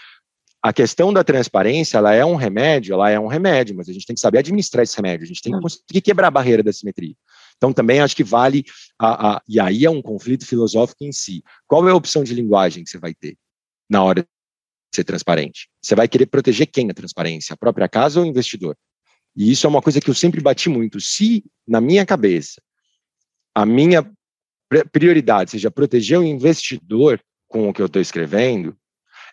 a 0.63 0.73
questão 0.73 1.13
da 1.13 1.23
transparência, 1.23 1.97
ela 1.97 2.13
é 2.13 2.25
um 2.25 2.35
remédio, 2.35 2.93
ela 2.95 3.09
é 3.09 3.19
um 3.19 3.29
remédio, 3.29 3.77
mas 3.77 3.89
a 3.89 3.93
gente 3.93 4.05
tem 4.05 4.15
que 4.15 4.21
saber 4.21 4.39
administrar 4.39 4.83
esse 4.83 4.97
remédio, 4.97 5.25
a 5.25 5.27
gente 5.29 5.41
tem 5.41 5.53
que 5.53 5.61
conseguir 5.61 6.01
quebrar 6.01 6.29
a 6.29 6.33
barreira 6.33 6.63
da 6.63 6.73
simetria. 6.73 7.15
Então, 7.57 7.73
também 7.73 8.01
acho 8.01 8.17
que 8.17 8.25
vale, 8.25 8.65
a, 8.99 9.37
a, 9.37 9.43
e 9.49 9.61
aí 9.61 9.85
é 9.85 9.91
um 9.91 10.03
conflito 10.03 10.45
filosófico 10.45 11.05
em 11.05 11.13
si. 11.13 11.43
Qual 11.67 11.87
é 11.89 11.93
a 11.93 11.95
opção 11.95 12.25
de 12.25 12.35
linguagem 12.35 12.83
que 12.83 12.91
você 12.91 12.99
vai 12.99 13.15
ter 13.15 13.37
na 13.89 14.03
hora 14.03 14.27
ser 14.93 15.05
transparente? 15.05 15.69
Você 15.83 15.95
vai 15.95 16.09
querer 16.09 16.27
proteger 16.27 16.67
quem 16.67 16.87
na 16.87 16.95
transparência? 16.95 17.55
A 17.55 17.57
própria 17.57 17.89
casa 17.89 18.21
ou 18.21 18.27
o 18.27 18.29
investidor? 18.29 18.77
E 19.37 19.51
isso 19.51 19.67
é 19.67 19.71
uma 19.71 19.83
coisa 19.83 20.01
que 20.01 20.11
eu 20.11 20.15
sempre 20.15 20.41
bati 20.41 20.69
muito. 20.69 21.01
Se, 21.01 21.45
na 21.67 21.81
minha 21.81 22.05
cabeça, 22.05 22.61
a 23.55 23.65
minha 23.65 24.11
prioridade 24.93 25.53
seja 25.53 25.71
proteger 25.71 26.19
o 26.19 26.25
investidor 26.25 27.21
com 27.49 27.69
o 27.69 27.73
que 27.73 27.83
eu 27.83 27.87
estou 27.87 28.01
escrevendo, 28.01 28.77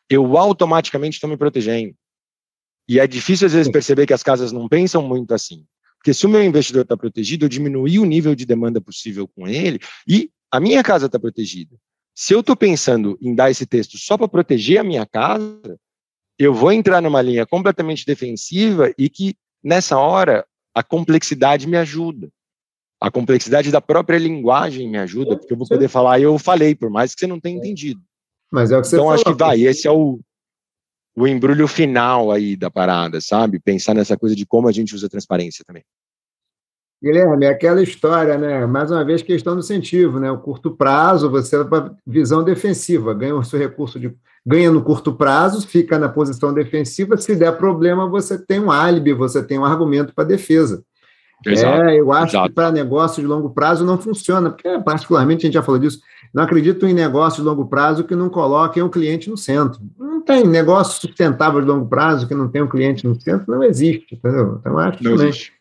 eu 0.09 0.37
automaticamente 0.37 1.15
estou 1.17 1.29
me 1.29 1.37
protegendo. 1.37 1.93
E 2.89 2.99
é 2.99 3.05
difícil, 3.05 3.47
às 3.47 3.53
vezes, 3.53 3.71
perceber 3.71 4.05
que 4.05 4.13
as 4.13 4.23
casas 4.23 4.51
não 4.51 4.67
pensam 4.67 5.05
muito 5.05 5.33
assim. 5.33 5.65
Porque 5.97 6.13
se 6.13 6.25
o 6.25 6.29
meu 6.29 6.43
investidor 6.43 6.83
está 6.83 6.95
protegido, 6.95 7.45
eu 7.45 7.49
diminuí 7.49 7.99
o 7.99 8.05
nível 8.05 8.33
de 8.33 8.45
demanda 8.45 8.79
possível 8.79 9.27
com 9.27 9.47
ele 9.47 9.79
e 10.07 10.31
a 10.49 10.59
minha 10.59 10.81
casa 10.83 11.07
está 11.07 11.19
protegida. 11.19 11.75
Se 12.19 12.33
eu 12.33 12.39
estou 12.39 12.55
pensando 12.55 13.15
em 13.21 13.35
dar 13.35 13.51
esse 13.51 13.63
texto 13.63 13.95
só 13.95 14.17
para 14.17 14.27
proteger 14.27 14.79
a 14.79 14.83
minha 14.83 15.05
casa, 15.05 15.79
eu 16.39 16.51
vou 16.51 16.71
entrar 16.71 16.99
numa 16.99 17.21
linha 17.21 17.45
completamente 17.45 18.03
defensiva 18.07 18.91
e 18.97 19.07
que, 19.07 19.35
nessa 19.63 19.99
hora, 19.99 20.43
a 20.73 20.81
complexidade 20.81 21.67
me 21.67 21.77
ajuda. 21.77 22.27
A 22.99 23.11
complexidade 23.11 23.69
da 23.69 23.79
própria 23.79 24.17
linguagem 24.17 24.89
me 24.89 24.97
ajuda, 24.97 25.37
porque 25.37 25.53
eu 25.53 25.57
vou 25.57 25.67
poder 25.67 25.87
falar, 25.89 26.19
eu 26.19 26.39
falei, 26.39 26.73
por 26.73 26.89
mais 26.89 27.13
que 27.13 27.19
você 27.19 27.27
não 27.27 27.39
tenha 27.39 27.59
entendido. 27.59 28.01
Mas 28.51 28.71
é 28.71 28.77
o 28.79 28.81
que 28.81 28.87
você 28.87 28.95
Então 28.95 29.05
falou. 29.05 29.13
acho 29.21 29.23
que 29.23 29.33
vai, 29.33 29.61
esse 29.61 29.87
é 29.87 29.91
o, 29.91 30.19
o 31.15 31.27
embrulho 31.27 31.67
final 31.67 32.31
aí 32.31 32.55
da 32.55 32.71
parada, 32.71 33.21
sabe? 33.21 33.59
Pensar 33.59 33.93
nessa 33.93 34.17
coisa 34.17 34.35
de 34.35 34.43
como 34.43 34.67
a 34.67 34.71
gente 34.71 34.95
usa 34.95 35.07
transparência 35.07 35.63
também. 35.63 35.83
Guilherme, 37.01 37.45
é 37.45 37.49
aquela 37.49 37.81
história, 37.81 38.37
né? 38.37 38.65
Mais 38.65 38.89
uma 38.89 39.05
vez, 39.05 39.21
questão 39.21 39.53
do 39.53 39.59
incentivo, 39.59 40.19
né? 40.19 40.31
O 40.31 40.39
curto 40.39 40.71
prazo, 40.71 41.29
você 41.29 41.63
para 41.63 41.91
visão 42.05 42.43
defensiva, 42.43 43.13
ganha 43.13 43.35
o 43.35 43.43
seu 43.43 43.59
recurso 43.59 43.99
de. 43.99 44.15
ganha 44.43 44.71
no 44.71 44.81
curto 44.81 45.13
prazo, 45.13 45.67
fica 45.67 45.99
na 45.99 46.09
posição 46.09 46.51
defensiva. 46.53 47.15
Se 47.17 47.35
der 47.35 47.55
problema, 47.55 48.09
você 48.09 48.37
tem 48.37 48.59
um 48.59 48.71
álibi, 48.71 49.13
você 49.13 49.43
tem 49.43 49.59
um 49.59 49.65
argumento 49.65 50.13
para 50.13 50.23
defesa. 50.23 50.83
Exato, 51.45 51.83
é, 51.83 51.99
eu 51.99 52.11
acho 52.11 52.31
exato. 52.31 52.49
que 52.49 52.55
para 52.55 52.71
negócio 52.71 53.21
de 53.21 53.27
longo 53.27 53.51
prazo 53.51 53.85
não 53.85 53.99
funciona, 53.99 54.49
porque, 54.49 54.79
particularmente, 54.79 55.41
a 55.41 55.45
gente 55.45 55.53
já 55.53 55.61
falou 55.61 55.79
disso, 55.79 55.99
não 56.33 56.43
acredito 56.43 56.87
em 56.87 56.93
negócio 56.93 57.43
de 57.43 57.47
longo 57.47 57.67
prazo 57.67 58.03
que 58.05 58.15
não 58.15 58.27
coloquem 58.27 58.81
o 58.81 58.89
cliente 58.89 59.29
no 59.29 59.37
centro. 59.37 59.79
Não 59.99 60.19
tem 60.19 60.43
negócio 60.45 60.99
sustentável 60.99 61.61
de 61.61 61.67
longo 61.67 61.87
prazo 61.87 62.27
que 62.27 62.33
não 62.33 62.47
tem 62.47 62.63
o 62.63 62.67
cliente 62.67 63.05
no 63.05 63.19
centro, 63.21 63.45
não 63.51 63.63
existe, 63.63 64.15
entendeu? 64.15 64.57
Então, 64.59 64.79
acho 64.79 65.03
não 65.03 65.11
também. 65.11 65.27
existe. 65.27 65.56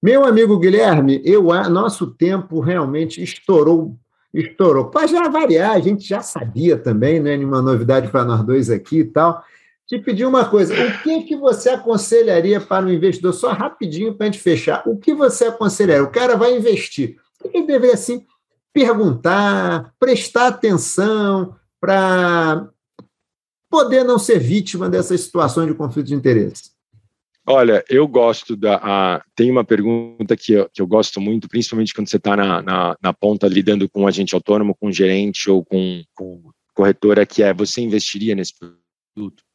Meu 0.00 0.24
amigo 0.24 0.58
Guilherme, 0.58 1.20
eu, 1.24 1.42
nosso 1.68 2.06
tempo 2.06 2.60
realmente 2.60 3.20
estourou, 3.20 3.96
estourou. 4.32 4.90
Pode 4.90 5.10
já 5.10 5.28
variar, 5.28 5.72
a 5.72 5.80
gente 5.80 6.06
já 6.06 6.20
sabia 6.20 6.78
também, 6.78 7.18
não 7.18 7.30
é 7.30 7.36
nenhuma 7.36 7.60
novidade 7.60 8.08
para 8.08 8.24
nós 8.24 8.44
dois 8.44 8.70
aqui 8.70 9.00
e 9.00 9.04
tal. 9.04 9.42
Te 9.88 9.98
pedir 9.98 10.24
uma 10.24 10.44
coisa, 10.44 10.72
o 10.72 11.02
que, 11.02 11.22
que 11.22 11.36
você 11.36 11.70
aconselharia 11.70 12.60
para 12.60 12.86
o 12.86 12.92
investidor, 12.92 13.32
só 13.32 13.52
rapidinho 13.52 14.14
para 14.14 14.26
a 14.26 14.30
gente 14.30 14.40
fechar, 14.40 14.82
o 14.86 14.96
que 14.96 15.12
você 15.14 15.46
aconselharia? 15.46 16.04
O 16.04 16.12
cara 16.12 16.36
vai 16.36 16.56
investir, 16.56 17.16
o 17.42 17.48
que 17.48 17.56
ele 17.56 17.66
deveria, 17.66 17.94
assim, 17.94 18.24
perguntar, 18.72 19.92
prestar 19.98 20.48
atenção 20.48 21.56
para 21.80 22.68
poder 23.68 24.04
não 24.04 24.18
ser 24.18 24.38
vítima 24.38 24.88
dessas 24.88 25.22
situações 25.22 25.66
de 25.66 25.74
conflito 25.74 26.06
de 26.06 26.14
interesse? 26.14 26.77
Olha, 27.50 27.82
eu 27.88 28.06
gosto 28.06 28.54
da. 28.54 28.76
A, 28.76 29.22
tem 29.34 29.50
uma 29.50 29.64
pergunta 29.64 30.36
que 30.36 30.52
eu, 30.52 30.68
que 30.68 30.82
eu 30.82 30.86
gosto 30.86 31.18
muito, 31.18 31.48
principalmente 31.48 31.94
quando 31.94 32.06
você 32.06 32.18
está 32.18 32.36
na, 32.36 32.60
na, 32.60 32.96
na, 33.02 33.12
ponta 33.14 33.48
lidando 33.48 33.88
com 33.88 34.02
um 34.02 34.06
agente 34.06 34.34
autônomo, 34.34 34.74
com 34.74 34.88
um 34.88 34.92
gerente 34.92 35.50
ou 35.50 35.64
com, 35.64 36.04
com 36.14 36.42
corretora, 36.74 37.24
que 37.24 37.42
é: 37.42 37.54
você 37.54 37.80
investiria 37.80 38.34
nesse 38.34 38.52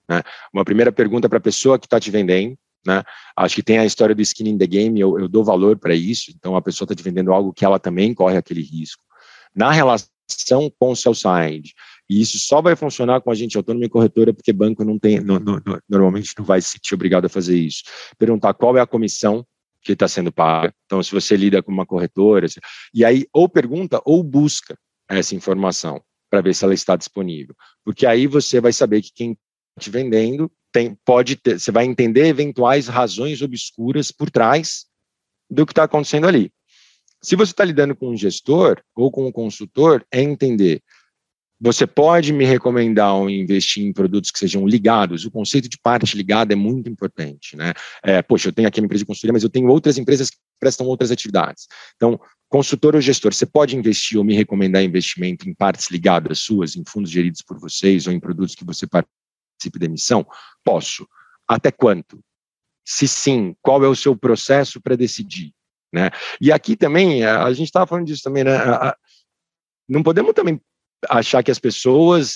Né? 0.10 0.24
Uma 0.52 0.66
primeira 0.66 0.92
pergunta 0.92 1.30
para 1.30 1.38
a 1.38 1.42
pessoa 1.42 1.78
que 1.78 1.86
está 1.86 2.00
te 2.00 2.10
vendendo, 2.10 2.58
né? 2.84 3.04
Acho 3.38 3.56
que 3.58 3.64
tem 3.64 3.78
a 3.78 3.86
história 3.86 4.16
do 4.16 4.24
skin 4.24 4.50
in 4.50 4.58
the 4.58 4.66
game, 4.66 5.00
eu, 5.00 5.20
eu 5.20 5.30
dou 5.30 5.44
valor 5.44 5.78
para 5.78 5.94
isso, 5.94 6.32
então 6.36 6.56
a 6.56 6.64
pessoa 6.64 6.86
está 6.86 6.96
te 6.96 7.04
vendendo 7.04 7.32
algo 7.32 7.54
que 7.54 7.64
ela 7.64 7.78
também 7.78 8.12
corre 8.12 8.38
aquele 8.38 8.64
risco. 8.64 9.04
Na 9.56 9.72
relação 9.72 10.10
com 10.80 10.90
o 10.90 10.96
sell 10.96 11.14
side, 11.14 11.76
e 12.14 12.22
isso 12.22 12.38
só 12.38 12.62
vai 12.62 12.76
funcionar 12.76 13.22
com 13.22 13.32
a 13.32 13.34
gente 13.34 13.58
autônomo 13.58 13.84
e 13.84 13.90
corretora, 13.90 14.32
porque 14.32 14.54
banco 14.54 14.86
não 14.86 15.00
tem, 15.00 15.20
no, 15.20 15.40
no, 15.40 15.60
normalmente 15.90 16.36
não 16.38 16.46
vai 16.46 16.62
se 16.62 16.74
sentir 16.74 16.94
obrigado 16.94 17.26
a 17.26 17.30
fazer 17.30 17.58
isso. 17.58 17.82
Perguntar 18.20 18.54
qual 18.54 18.78
é 18.78 18.82
a 18.82 18.86
comissão 18.86 19.44
que 19.82 19.94
está 19.94 20.08
sendo 20.08 20.32
paga. 20.32 20.72
Então, 20.86 21.02
se 21.02 21.12
você 21.12 21.36
lida 21.36 21.64
com 21.64 21.72
uma 21.72 21.88
corretora, 21.88 22.46
e 22.94 23.04
aí 23.04 23.26
ou 23.34 23.50
pergunta 23.50 24.00
ou 24.06 24.22
busca 24.22 24.78
essa 25.10 25.34
informação 25.34 26.04
para 26.30 26.40
ver 26.40 26.54
se 26.54 26.64
ela 26.64 26.76
está 26.76 26.96
disponível, 26.96 27.56
porque 27.84 28.06
aí 28.06 28.28
você 28.28 28.62
vai 28.62 28.72
saber 28.72 29.02
que 29.02 29.12
quem 29.12 29.32
está 29.32 29.42
te 29.80 29.90
vendendo 29.90 30.52
tem, 30.72 30.96
pode 31.04 31.36
ter, 31.36 31.60
você 31.60 31.72
vai 31.72 31.86
entender 31.86 32.28
eventuais 32.28 32.88
razões 32.88 33.42
obscuras 33.42 34.12
por 34.12 34.30
trás 34.30 34.86
do 35.50 35.66
que 35.66 35.72
está 35.72 35.86
acontecendo 35.86 36.28
ali. 36.28 36.52
Se 37.24 37.36
você 37.36 37.54
está 37.54 37.66
lidando 37.66 37.96
com 37.96 38.10
um 38.10 38.18
gestor 38.18 38.80
ou 38.96 39.10
com 39.10 39.26
um 39.26 39.32
consultor, 39.32 40.06
é 40.12 40.22
entender. 40.22 40.84
Você 41.64 41.88
pode 41.88 42.34
me 42.34 42.44
recomendar 42.44 43.16
ou 43.16 43.30
investir 43.30 43.86
em 43.86 43.94
produtos 43.94 44.32
que 44.32 44.38
sejam 44.38 44.68
ligados. 44.68 45.24
O 45.24 45.32
conceito 45.32 45.70
de 45.70 45.78
parte 45.78 46.18
ligada 46.18 46.52
é 46.52 46.58
muito 46.58 46.90
importante, 46.90 47.56
né? 47.56 47.72
É, 48.04 48.22
poxa, 48.22 48.50
eu 48.50 48.52
tenho 48.52 48.68
aqui 48.68 48.82
uma 48.82 48.86
empresa 48.86 49.04
de 49.04 49.06
consultoria, 49.06 49.32
mas 49.32 49.44
eu 49.44 49.50
tenho 49.50 49.70
outras 49.70 49.98
empresas 49.98 50.30
que 50.30 50.36
prestam 50.60 50.86
outras 50.88 51.10
atividades. 51.10 51.68
Então, 51.96 52.20
consultor 52.50 52.96
ou 52.96 53.02
gestor, 53.02 53.34
você 53.34 53.46
pode 53.46 53.78
investir 53.78 54.18
ou 54.18 54.26
me 54.26 54.36
recomendar 54.36 54.84
investimento 54.84 55.48
em 55.48 55.54
partes 55.54 55.90
ligadas 55.90 56.40
suas, 56.40 56.76
em 56.76 56.84
fundos 56.86 57.10
geridos 57.10 57.42
por 57.42 57.58
vocês 57.58 58.08
ou 58.08 58.12
em 58.12 58.20
produtos 58.20 58.56
que 58.56 58.66
você 58.66 58.86
participe 58.86 59.80
da 59.80 59.86
emissão? 59.86 60.28
Posso. 60.66 61.08
Até 61.48 61.72
quanto? 61.72 62.20
Se 62.86 63.08
sim, 63.08 63.56
qual 63.62 63.82
é 63.86 63.88
o 63.88 63.96
seu 63.96 64.18
processo 64.18 64.82
para 64.82 64.98
decidir? 64.98 65.54
Né? 65.94 66.10
E 66.42 66.52
aqui 66.52 66.76
também, 66.76 67.24
a 67.24 67.54
gente 67.54 67.68
estava 67.68 67.88
falando 67.88 68.08
disso 68.08 68.24
também, 68.24 68.44
né? 68.44 68.52
Não 69.88 70.04
podemos 70.04 70.34
também 70.34 70.60
achar 71.10 71.44
que 71.44 71.52
as 71.52 71.60
pessoas 71.60 72.34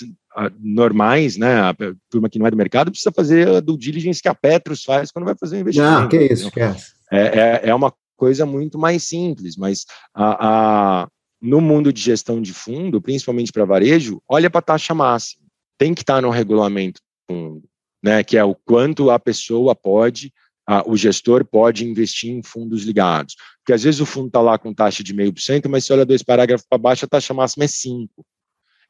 normais, 0.60 1.36
né, 1.36 1.60
a 1.60 1.74
turma 2.10 2.28
que 2.28 2.38
não 2.38 2.46
é 2.46 2.50
do 2.50 2.56
mercado, 2.56 2.90
precisa 2.90 3.12
fazer 3.12 3.48
a 3.48 3.60
due 3.60 3.76
diligence 3.76 4.22
que 4.22 4.28
a 4.28 4.34
Petros 4.34 4.84
faz 4.84 5.10
quando 5.10 5.24
vai 5.24 5.34
fazer 5.34 5.56
um 5.56 5.60
investimento. 5.60 6.00
Não, 6.00 6.08
que 6.08 6.16
isso, 6.16 6.50
que 6.50 6.60
é. 6.60 6.76
É, 7.10 7.60
é 7.70 7.74
uma 7.74 7.92
coisa 8.16 8.44
muito 8.44 8.78
mais 8.78 9.04
simples, 9.04 9.56
mas 9.56 9.84
a, 10.14 11.02
a 11.02 11.08
no 11.40 11.60
mundo 11.60 11.92
de 11.92 12.00
gestão 12.00 12.42
de 12.42 12.52
fundo, 12.52 13.00
principalmente 13.00 13.52
para 13.52 13.64
varejo, 13.64 14.20
olha 14.28 14.50
para 14.50 14.58
a 14.58 14.62
taxa 14.62 14.92
máxima. 14.94 15.44
Tem 15.78 15.94
que 15.94 16.02
estar 16.02 16.20
no 16.20 16.30
regulamento 16.30 17.00
do 17.00 17.34
fundo, 17.34 17.64
né, 18.02 18.22
que 18.24 18.36
é 18.36 18.44
o 18.44 18.54
quanto 18.54 19.10
a 19.10 19.18
pessoa 19.18 19.74
pode 19.74 20.32
ah, 20.70 20.82
o 20.86 20.94
gestor 20.98 21.46
pode 21.46 21.86
investir 21.86 22.30
em 22.30 22.42
fundos 22.42 22.82
ligados. 22.82 23.36
Porque 23.60 23.72
às 23.72 23.82
vezes 23.82 24.00
o 24.00 24.06
fundo 24.06 24.26
está 24.26 24.42
lá 24.42 24.58
com 24.58 24.74
taxa 24.74 25.02
de 25.02 25.14
0,5%, 25.14 25.66
mas 25.66 25.86
se 25.86 25.92
olha 25.94 26.04
dois 26.04 26.22
parágrafos 26.22 26.66
para 26.68 26.76
baixo, 26.76 27.06
a 27.06 27.08
taxa 27.08 27.32
máxima 27.32 27.64
é 27.64 27.66
5%. 27.66 28.08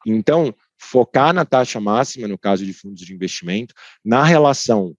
Então, 0.07 0.55
focar 0.79 1.33
na 1.33 1.45
taxa 1.45 1.81
máxima, 1.81 2.29
no 2.29 2.39
caso 2.39 2.65
de 2.65 2.73
fundos 2.73 3.03
de 3.03 3.13
investimento, 3.13 3.75
na 4.05 4.25
relação 4.25 4.95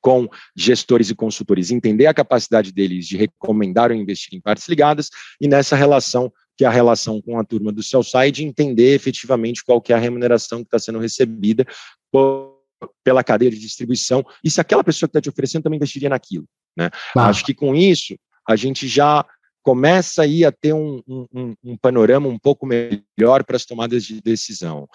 com 0.00 0.28
gestores 0.56 1.10
e 1.10 1.14
consultores, 1.14 1.70
entender 1.70 2.06
a 2.06 2.14
capacidade 2.14 2.72
deles 2.72 3.06
de 3.06 3.16
recomendar 3.16 3.90
ou 3.90 3.96
investir 3.96 4.34
em 4.38 4.40
partes 4.40 4.68
ligadas, 4.68 5.10
e 5.40 5.48
nessa 5.48 5.74
relação, 5.74 6.32
que 6.56 6.64
é 6.64 6.68
a 6.68 6.70
relação 6.70 7.20
com 7.20 7.38
a 7.38 7.44
turma 7.44 7.72
do 7.72 7.82
sell 7.82 8.02
side, 8.02 8.44
entender 8.44 8.94
efetivamente 8.94 9.64
qual 9.64 9.80
que 9.80 9.92
é 9.92 9.96
a 9.96 9.98
remuneração 9.98 10.60
que 10.60 10.68
está 10.68 10.78
sendo 10.78 10.98
recebida 10.98 11.66
por 12.12 12.58
pela 13.02 13.24
cadeia 13.24 13.50
de 13.50 13.58
distribuição 13.58 14.24
e 14.44 14.50
se 14.50 14.60
aquela 14.60 14.84
pessoa 14.84 15.08
que 15.08 15.10
está 15.10 15.20
te 15.20 15.28
oferecendo 15.28 15.64
também 15.64 15.78
investiria 15.78 16.08
naquilo. 16.08 16.46
Né? 16.76 16.90
Acho 17.16 17.44
que 17.44 17.52
com 17.52 17.74
isso 17.74 18.16
a 18.48 18.54
gente 18.54 18.86
já 18.86 19.24
começa 19.62 20.22
aí 20.22 20.44
a 20.44 20.52
ter 20.52 20.72
um, 20.72 21.02
um, 21.08 21.54
um 21.62 21.76
panorama 21.76 22.28
um 22.28 22.38
pouco 22.38 22.66
melhor 22.66 23.44
para 23.44 23.56
as 23.56 23.64
tomadas 23.64 24.04
de 24.04 24.20
decisão. 24.20 24.88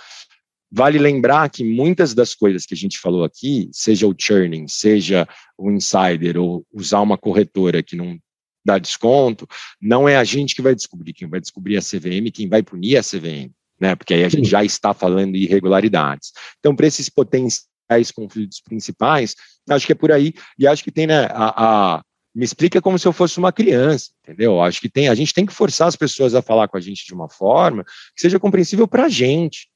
Vale 0.71 0.97
lembrar 0.97 1.47
que 1.49 1.63
muitas 1.63 2.15
das 2.15 2.33
coisas 2.33 2.65
que 2.65 2.73
a 2.73 2.77
gente 2.77 2.97
falou 2.97 3.23
aqui, 3.23 3.69
seja 3.71 4.07
o 4.07 4.15
churning, 4.17 4.67
seja 4.67 5.27
o 5.55 5.69
insider 5.69 6.37
ou 6.37 6.65
usar 6.73 7.01
uma 7.01 7.17
corretora 7.17 7.83
que 7.83 7.95
não 7.95 8.17
dá 8.65 8.79
desconto, 8.79 9.47
não 9.79 10.07
é 10.07 10.15
a 10.15 10.23
gente 10.23 10.55
que 10.55 10.61
vai 10.61 10.73
descobrir, 10.73 11.13
quem 11.13 11.27
vai 11.27 11.39
descobrir 11.39 11.75
é 11.75 11.77
a 11.77 11.81
CVM, 11.81 12.31
quem 12.33 12.47
vai 12.49 12.63
punir 12.63 12.95
é 12.95 12.99
a 12.99 13.03
CVM, 13.03 13.51
né? 13.79 13.95
Porque 13.95 14.13
aí 14.13 14.23
a 14.23 14.29
gente 14.29 14.49
já 14.49 14.63
está 14.63 14.93
falando 14.93 15.33
de 15.33 15.39
irregularidades. 15.39 16.31
Então, 16.59 16.75
para 16.75 16.87
esses 16.87 17.09
potenciais 17.09 18.11
conflitos 18.15 18.61
principais, 18.61 19.35
acho 19.69 19.85
que 19.85 19.91
é 19.91 19.95
por 19.95 20.11
aí, 20.11 20.33
e 20.57 20.65
acho 20.65 20.83
que 20.83 20.91
tem, 20.91 21.05
né, 21.05 21.25
a, 21.29 21.97
a, 21.97 22.03
me 22.33 22.43
explica 22.43 22.81
como 22.81 22.97
se 22.97 23.07
eu 23.07 23.13
fosse 23.13 23.37
uma 23.37 23.51
criança, 23.51 24.11
entendeu? 24.23 24.61
Acho 24.61 24.81
que 24.81 24.89
tem, 24.89 25.07
a 25.07 25.15
gente 25.15 25.33
tem 25.33 25.45
que 25.45 25.53
forçar 25.53 25.87
as 25.87 25.95
pessoas 25.95 26.33
a 26.33 26.41
falar 26.41 26.67
com 26.67 26.77
a 26.77 26.81
gente 26.81 27.05
de 27.05 27.13
uma 27.13 27.29
forma 27.29 27.83
que 27.83 28.21
seja 28.21 28.39
compreensível 28.39 28.87
para 28.87 29.05
a 29.05 29.09
gente, 29.09 29.69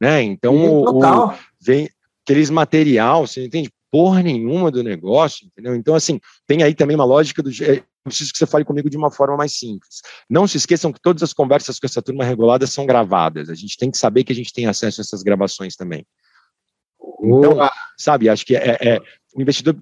né? 0.00 0.22
Então, 0.22 0.54
o, 0.56 1.02
o, 1.02 1.34
vem 1.60 1.88
aqueles 2.22 2.50
material, 2.50 3.26
você 3.26 3.46
entende 3.46 3.72
porra 3.90 4.22
nenhuma 4.22 4.70
do 4.70 4.82
negócio, 4.82 5.46
entendeu? 5.46 5.74
Então, 5.74 5.94
assim, 5.94 6.20
tem 6.46 6.62
aí 6.62 6.74
também 6.74 6.94
uma 6.94 7.04
lógica 7.04 7.42
do 7.42 7.50
é, 7.64 7.82
preciso 8.04 8.32
que 8.32 8.38
você 8.38 8.46
fale 8.46 8.64
comigo 8.64 8.88
de 8.88 8.96
uma 8.96 9.10
forma 9.10 9.36
mais 9.36 9.52
simples. 9.52 10.00
Não 10.28 10.46
se 10.46 10.56
esqueçam 10.56 10.92
que 10.92 11.00
todas 11.00 11.22
as 11.22 11.32
conversas 11.32 11.78
com 11.78 11.86
essa 11.86 12.00
turma 12.00 12.24
regulada 12.24 12.66
são 12.66 12.86
gravadas. 12.86 13.50
A 13.50 13.54
gente 13.54 13.76
tem 13.76 13.90
que 13.90 13.98
saber 13.98 14.24
que 14.24 14.32
a 14.32 14.34
gente 14.34 14.52
tem 14.52 14.66
acesso 14.66 15.00
a 15.00 15.02
essas 15.02 15.22
gravações 15.22 15.76
também. 15.76 16.06
Então, 17.22 17.58
sabe, 17.98 18.28
acho 18.28 18.46
que 18.46 18.56
é, 18.56 18.78
é 18.80 19.00
o 19.34 19.40
investidor. 19.40 19.76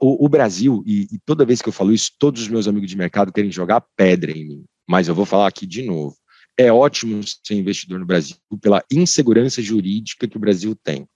O, 0.00 0.24
o, 0.24 0.28
Brasil, 0.28 0.82
e, 0.86 1.02
e, 1.12 1.18
toda 1.24 1.44
vez 1.44 1.60
que 1.60 1.68
eu 1.68 1.72
falo 1.72 1.92
isso, 1.92 2.12
todos 2.18 2.42
os 2.42 2.48
meus 2.48 2.68
amigos 2.68 2.88
de 2.88 2.96
mercado 2.96 3.32
querem 3.32 3.50
jogar 3.50 3.84
pedra 3.96 4.30
em 4.30 4.46
mim. 4.46 4.64
Mas 4.88 5.08
eu 5.08 5.14
vou 5.14 5.26
falar 5.26 5.48
aqui 5.48 5.66
de 5.66 5.82
novo. 5.82 6.16
É 6.56 6.72
ótimo 6.72 7.20
ser 7.22 7.54
investidor 7.54 7.98
no 7.98 8.06
Brasil 8.06 8.36
pela 8.60 8.84
insegurança 8.90 9.60
jurídica 9.60 10.28
que 10.28 10.36
o 10.36 10.40
Brasil 10.40 10.76
tem. 10.82 11.06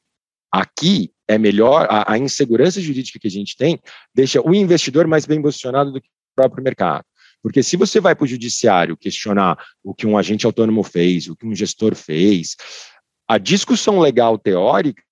Aqui 0.50 1.12
é 1.28 1.38
melhor, 1.38 1.86
a, 1.90 2.12
a 2.12 2.18
insegurança 2.18 2.80
jurídica 2.80 3.18
que 3.18 3.28
a 3.28 3.30
gente 3.30 3.56
tem 3.56 3.78
deixa 4.14 4.40
o 4.40 4.54
investidor 4.54 5.06
mais 5.06 5.26
bem 5.26 5.40
posicionado 5.40 5.92
do 5.92 6.00
que 6.00 6.08
o 6.08 6.34
próprio 6.34 6.64
mercado. 6.64 7.04
Porque 7.42 7.62
se 7.62 7.76
você 7.76 8.00
vai 8.00 8.16
para 8.16 8.24
o 8.24 8.28
judiciário 8.28 8.96
questionar 8.96 9.56
o 9.82 9.94
que 9.94 10.06
um 10.06 10.18
agente 10.18 10.44
autônomo 10.44 10.82
fez, 10.82 11.28
o 11.28 11.36
que 11.36 11.46
um 11.46 11.54
gestor 11.54 11.94
fez, 11.94 12.56
a 13.28 13.38
discussão 13.38 14.00
legal 14.00 14.36
teórica 14.38 15.02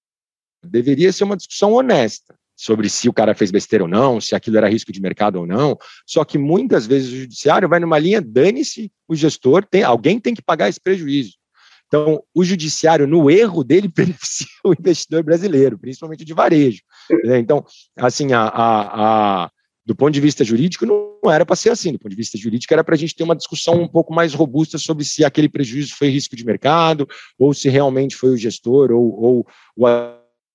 deveria 0.64 1.12
ser 1.12 1.22
uma 1.24 1.36
discussão 1.36 1.74
honesta 1.74 2.34
sobre 2.56 2.88
se 2.88 3.08
o 3.08 3.12
cara 3.12 3.34
fez 3.34 3.50
besteira 3.50 3.84
ou 3.84 3.88
não, 3.88 4.20
se 4.20 4.34
aquilo 4.34 4.56
era 4.56 4.68
risco 4.68 4.90
de 4.90 5.00
mercado 5.00 5.36
ou 5.36 5.46
não. 5.46 5.76
Só 6.06 6.24
que 6.24 6.38
muitas 6.38 6.86
vezes 6.86 7.12
o 7.12 7.16
judiciário 7.16 7.68
vai 7.68 7.78
numa 7.78 7.98
linha, 7.98 8.20
dane-se 8.20 8.90
o 9.06 9.14
gestor, 9.14 9.64
tem, 9.64 9.82
alguém 9.82 10.18
tem 10.18 10.34
que 10.34 10.42
pagar 10.42 10.68
esse 10.68 10.80
prejuízo. 10.80 11.34
Então, 11.86 12.22
o 12.34 12.42
judiciário, 12.42 13.06
no 13.06 13.30
erro 13.30 13.62
dele, 13.62 13.88
beneficia 13.94 14.48
o 14.64 14.72
investidor 14.72 15.22
brasileiro, 15.22 15.78
principalmente 15.78 16.24
de 16.24 16.34
varejo. 16.34 16.80
Então, 17.24 17.64
assim, 17.96 18.32
a, 18.32 18.42
a, 18.42 19.44
a 19.44 19.50
do 19.84 19.94
ponto 19.94 20.12
de 20.12 20.20
vista 20.20 20.42
jurídico, 20.42 20.84
não 20.84 21.30
era 21.30 21.46
para 21.46 21.54
ser 21.54 21.70
assim. 21.70 21.92
Do 21.92 21.98
ponto 21.98 22.10
de 22.10 22.16
vista 22.16 22.36
jurídico, 22.36 22.74
era 22.74 22.82
para 22.82 22.96
a 22.96 22.98
gente 22.98 23.14
ter 23.14 23.22
uma 23.22 23.36
discussão 23.36 23.80
um 23.80 23.86
pouco 23.86 24.12
mais 24.12 24.34
robusta 24.34 24.78
sobre 24.78 25.04
se 25.04 25.24
aquele 25.24 25.48
prejuízo 25.48 25.94
foi 25.96 26.08
risco 26.08 26.34
de 26.34 26.44
mercado, 26.44 27.08
ou 27.38 27.54
se 27.54 27.68
realmente 27.68 28.16
foi 28.16 28.30
o 28.30 28.36
gestor, 28.36 28.90
ou, 28.90 29.22
ou 29.22 29.46
o 29.76 29.86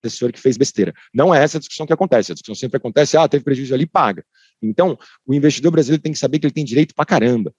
assessor 0.04 0.32
que 0.32 0.40
fez 0.40 0.58
besteira. 0.58 0.94
Não 1.14 1.34
é 1.34 1.44
essa 1.44 1.58
a 1.58 1.60
discussão 1.60 1.86
que 1.86 1.94
acontece. 1.94 2.32
A 2.32 2.36
discussão 2.36 2.56
sempre 2.56 2.78
acontece, 2.78 3.18
ah, 3.18 3.28
teve 3.28 3.44
prejuízo 3.44 3.74
ali, 3.74 3.86
paga. 3.86 4.24
Então, 4.62 4.98
o 5.26 5.34
investidor 5.34 5.72
brasileiro 5.72 6.02
tem 6.02 6.12
que 6.12 6.20
saber 6.20 6.40
que 6.40 6.46
ele 6.46 6.54
tem 6.54 6.66
direito 6.66 6.94
para 6.94 7.06
caramba. 7.06 7.54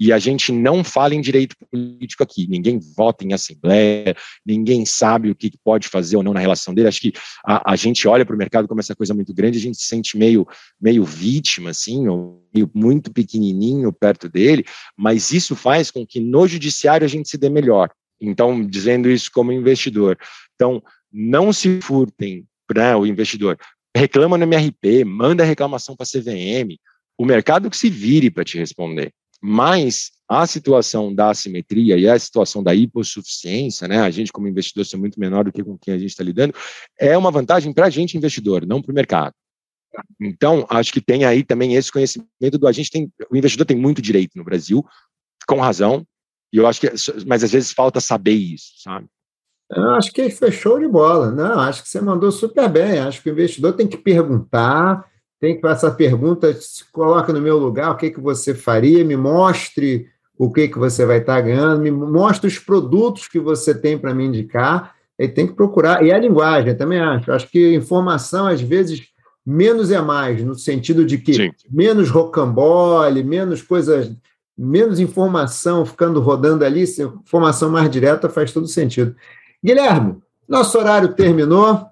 E 0.00 0.12
a 0.12 0.18
gente 0.18 0.52
não 0.52 0.84
fala 0.84 1.14
em 1.14 1.20
direito 1.20 1.56
político 1.70 2.22
aqui. 2.22 2.46
Ninguém 2.48 2.78
vota 2.96 3.24
em 3.24 3.32
assembleia, 3.32 4.14
ninguém 4.46 4.86
sabe 4.86 5.30
o 5.30 5.34
que 5.34 5.50
pode 5.64 5.88
fazer 5.88 6.16
ou 6.16 6.22
não 6.22 6.32
na 6.32 6.38
relação 6.38 6.72
dele. 6.72 6.86
Acho 6.86 7.00
que 7.00 7.12
a, 7.44 7.72
a 7.72 7.76
gente 7.76 8.06
olha 8.06 8.24
para 8.24 8.34
o 8.34 8.38
mercado 8.38 8.68
como 8.68 8.80
essa 8.80 8.94
coisa 8.94 9.12
muito 9.12 9.34
grande, 9.34 9.58
a 9.58 9.60
gente 9.60 9.76
se 9.76 9.86
sente 9.86 10.16
meio, 10.16 10.46
meio 10.80 11.04
vítima, 11.04 11.70
assim, 11.70 12.06
ou 12.06 12.46
meio 12.54 12.70
muito 12.72 13.12
pequenininho 13.12 13.92
perto 13.92 14.28
dele, 14.28 14.64
mas 14.96 15.32
isso 15.32 15.56
faz 15.56 15.90
com 15.90 16.06
que 16.06 16.20
no 16.20 16.46
judiciário 16.46 17.04
a 17.04 17.08
gente 17.08 17.28
se 17.28 17.36
dê 17.36 17.50
melhor. 17.50 17.90
Então, 18.20 18.64
dizendo 18.64 19.10
isso 19.10 19.30
como 19.32 19.52
investidor. 19.52 20.16
Então, 20.54 20.82
não 21.12 21.52
se 21.52 21.80
furtem 21.80 22.46
para 22.66 22.82
né, 22.82 22.96
o 22.96 23.06
investidor. 23.06 23.58
Reclama 23.96 24.36
no 24.36 24.44
MRP, 24.44 25.04
manda 25.04 25.44
reclamação 25.44 25.96
para 25.96 26.04
a 26.04 26.20
CVM, 26.20 26.78
o 27.16 27.24
mercado 27.24 27.70
que 27.70 27.76
se 27.76 27.88
vire 27.88 28.30
para 28.30 28.44
te 28.44 28.58
responder. 28.58 29.12
Mas 29.40 30.10
a 30.28 30.46
situação 30.46 31.14
da 31.14 31.30
assimetria 31.30 31.96
e 31.96 32.08
a 32.08 32.18
situação 32.18 32.62
da 32.62 32.74
hipossuficiência, 32.74 33.88
né, 33.88 34.00
a 34.00 34.10
gente 34.10 34.32
como 34.32 34.46
investidor 34.46 34.84
ser 34.84 34.96
muito 34.96 35.18
menor 35.18 35.44
do 35.44 35.52
que 35.52 35.64
com 35.64 35.78
quem 35.78 35.94
a 35.94 35.98
gente 35.98 36.10
está 36.10 36.22
lidando, 36.22 36.54
é 36.98 37.16
uma 37.16 37.30
vantagem 37.30 37.72
para 37.72 37.86
a 37.86 37.90
gente 37.90 38.16
investidor, 38.16 38.66
não 38.66 38.82
para 38.82 38.92
o 38.92 38.94
mercado. 38.94 39.34
Então, 40.20 40.66
acho 40.68 40.92
que 40.92 41.00
tem 41.00 41.24
aí 41.24 41.42
também 41.42 41.74
esse 41.74 41.90
conhecimento 41.90 42.58
do 42.58 42.68
a 42.68 42.72
gente 42.72 42.90
tem, 42.90 43.10
o 43.30 43.36
investidor 43.36 43.66
tem 43.66 43.76
muito 43.76 44.02
direito 44.02 44.32
no 44.36 44.44
Brasil, 44.44 44.84
com 45.46 45.60
razão, 45.60 46.06
e 46.52 46.58
eu 46.58 46.66
acho 46.66 46.80
que, 46.80 46.88
mas 47.26 47.42
às 47.42 47.52
vezes 47.52 47.72
falta 47.72 48.00
saber 48.00 48.34
isso, 48.34 48.72
sabe? 48.82 49.08
Eu 49.70 49.90
acho 49.90 50.12
que 50.12 50.30
foi 50.30 50.50
show 50.50 50.78
de 50.78 50.88
bola. 50.88 51.30
Não, 51.30 51.60
acho 51.60 51.82
que 51.82 51.88
você 51.88 52.00
mandou 52.00 52.32
super 52.32 52.68
bem. 52.68 52.98
Acho 53.00 53.22
que 53.22 53.28
o 53.28 53.32
investidor 53.32 53.74
tem 53.74 53.86
que 53.86 53.98
perguntar, 53.98 55.04
tem 55.40 55.56
que 55.56 55.60
fazer 55.60 55.86
essa 55.86 55.90
pergunta, 55.90 56.52
se 56.54 56.84
coloca 56.90 57.32
no 57.32 57.40
meu 57.40 57.58
lugar, 57.58 57.90
o 57.90 57.96
que, 57.96 58.10
que 58.10 58.20
você 58.20 58.54
faria, 58.54 59.04
me 59.04 59.16
mostre 59.16 60.08
o 60.38 60.52
que, 60.52 60.68
que 60.68 60.78
você 60.78 61.04
vai 61.04 61.18
estar 61.18 61.40
ganhando, 61.40 61.82
me 61.82 61.90
mostre 61.90 62.46
os 62.46 62.58
produtos 62.58 63.26
que 63.26 63.40
você 63.40 63.74
tem 63.74 63.98
para 63.98 64.14
me 64.14 64.24
indicar, 64.24 64.94
e 65.18 65.26
tem 65.26 65.48
que 65.48 65.52
procurar. 65.52 66.04
E 66.04 66.12
a 66.12 66.18
linguagem, 66.18 66.76
também 66.76 67.00
acho. 67.00 67.32
Acho 67.32 67.50
que 67.50 67.74
informação, 67.74 68.46
às 68.46 68.60
vezes, 68.60 69.08
menos 69.44 69.90
é 69.90 70.00
mais, 70.00 70.44
no 70.44 70.54
sentido 70.54 71.04
de 71.04 71.18
que 71.18 71.34
Sim. 71.34 71.50
menos 71.68 72.08
rocambole, 72.08 73.24
menos 73.24 73.62
coisas, 73.62 74.12
menos 74.56 75.00
informação 75.00 75.84
ficando 75.84 76.20
rodando 76.20 76.64
ali, 76.64 76.84
informação 76.84 77.68
mais 77.68 77.90
direta 77.90 78.28
faz 78.28 78.52
todo 78.52 78.68
sentido. 78.68 79.16
Guilherme, 79.64 80.22
nosso 80.48 80.78
horário 80.78 81.14
terminou. 81.14 81.86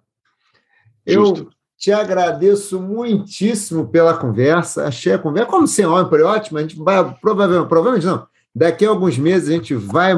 Justo. 1.06 1.42
Eu 1.42 1.50
te 1.76 1.92
agradeço 1.92 2.80
muitíssimo 2.80 3.88
pela 3.88 4.16
conversa. 4.16 4.86
Achei 4.86 5.12
a 5.12 5.18
conversa, 5.18 5.50
como 5.50 5.66
sempre, 5.66 6.22
ótima. 6.22 6.60
A 6.60 6.62
gente 6.62 6.76
vai, 6.76 7.14
provavelmente, 7.20 7.68
provavelmente 7.68 8.06
não, 8.06 8.26
daqui 8.54 8.86
a 8.86 8.88
alguns 8.88 9.18
meses 9.18 9.48
a 9.48 9.52
gente 9.52 9.74
vai 9.74 10.14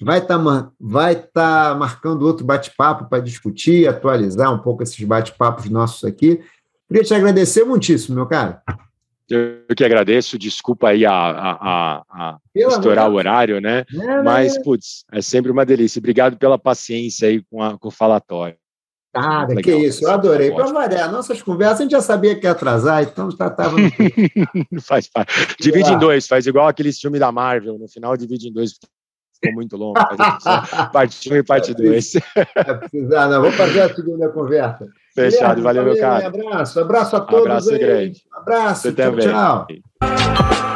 vai 0.00 0.18
estar 0.18 0.38
tá, 0.38 0.70
vai 0.78 1.14
tá 1.14 1.74
marcando 1.78 2.22
outro 2.22 2.44
bate-papo 2.44 3.08
para 3.08 3.22
discutir, 3.22 3.88
atualizar 3.88 4.52
um 4.52 4.58
pouco 4.58 4.82
esses 4.82 5.02
bate-papos 5.02 5.70
nossos 5.70 6.04
aqui. 6.04 6.40
Queria 6.88 7.02
te 7.02 7.14
agradecer 7.14 7.64
muitíssimo, 7.64 8.14
meu 8.14 8.26
cara. 8.26 8.62
Eu 9.28 9.74
que 9.76 9.84
agradeço, 9.84 10.38
desculpa 10.38 10.90
aí 10.90 11.04
a, 11.04 11.12
a, 11.12 12.02
a, 12.08 12.38
estourar 12.54 13.10
o 13.10 13.14
horário, 13.14 13.60
né? 13.60 13.84
É, 13.92 14.22
Mas, 14.22 14.56
putz, 14.62 15.04
é 15.12 15.20
sempre 15.20 15.50
uma 15.50 15.66
delícia. 15.66 15.98
Obrigado 15.98 16.36
pela 16.36 16.58
paciência 16.58 17.28
aí 17.28 17.42
com, 17.50 17.60
a, 17.60 17.76
com 17.76 17.88
o 17.88 17.90
falatório. 17.90 18.56
Nada, 19.12 19.54
Legal, 19.54 19.62
que 19.62 19.86
isso, 19.86 20.04
eu 20.04 20.10
adorei. 20.10 20.52
Para 20.52 20.66
variar, 20.66 21.10
nossas 21.10 21.42
conversas 21.42 21.80
a 21.80 21.82
gente 21.84 21.92
já 21.92 22.02
sabia 22.02 22.38
que 22.38 22.46
ia 22.46 22.50
atrasar, 22.50 23.02
então 23.02 23.30
já 23.30 23.46
estava. 23.46 23.74
faz 24.82 25.08
parte. 25.08 25.56
Divide 25.58 25.92
em 25.92 25.98
dois, 25.98 26.26
faz 26.26 26.46
igual 26.46 26.68
aquele 26.68 26.92
filme 26.92 27.18
da 27.18 27.32
Marvel, 27.32 27.78
no 27.78 27.88
final 27.88 28.14
divide 28.16 28.48
em 28.48 28.52
dois, 28.52 28.78
ficou 29.34 29.54
muito 29.54 29.74
longo. 29.76 29.94
parte 30.92 31.30
1 31.30 31.32
um 31.32 31.36
e 31.36 31.42
parte 31.42 31.74
2. 31.74 32.14
É 32.54 32.74
precisar, 32.74 33.28
não. 33.28 33.40
Vamos 33.40 33.56
fazer 33.56 33.80
a 33.80 33.94
segunda 33.94 34.28
conversa. 34.28 34.86
Fechado, 35.16 35.62
valeu, 35.62 35.82
meu 35.82 35.98
cara. 35.98 36.24
Um 36.24 36.48
abraço, 36.48 36.78
abraço 36.78 37.16
a 37.16 37.20
todos. 37.20 37.46
Abraço 37.46 37.70
aí. 37.72 37.78
grande. 37.78 38.22
Abraço, 38.30 38.92
tchau, 38.92 39.16
tchau. 39.16 40.75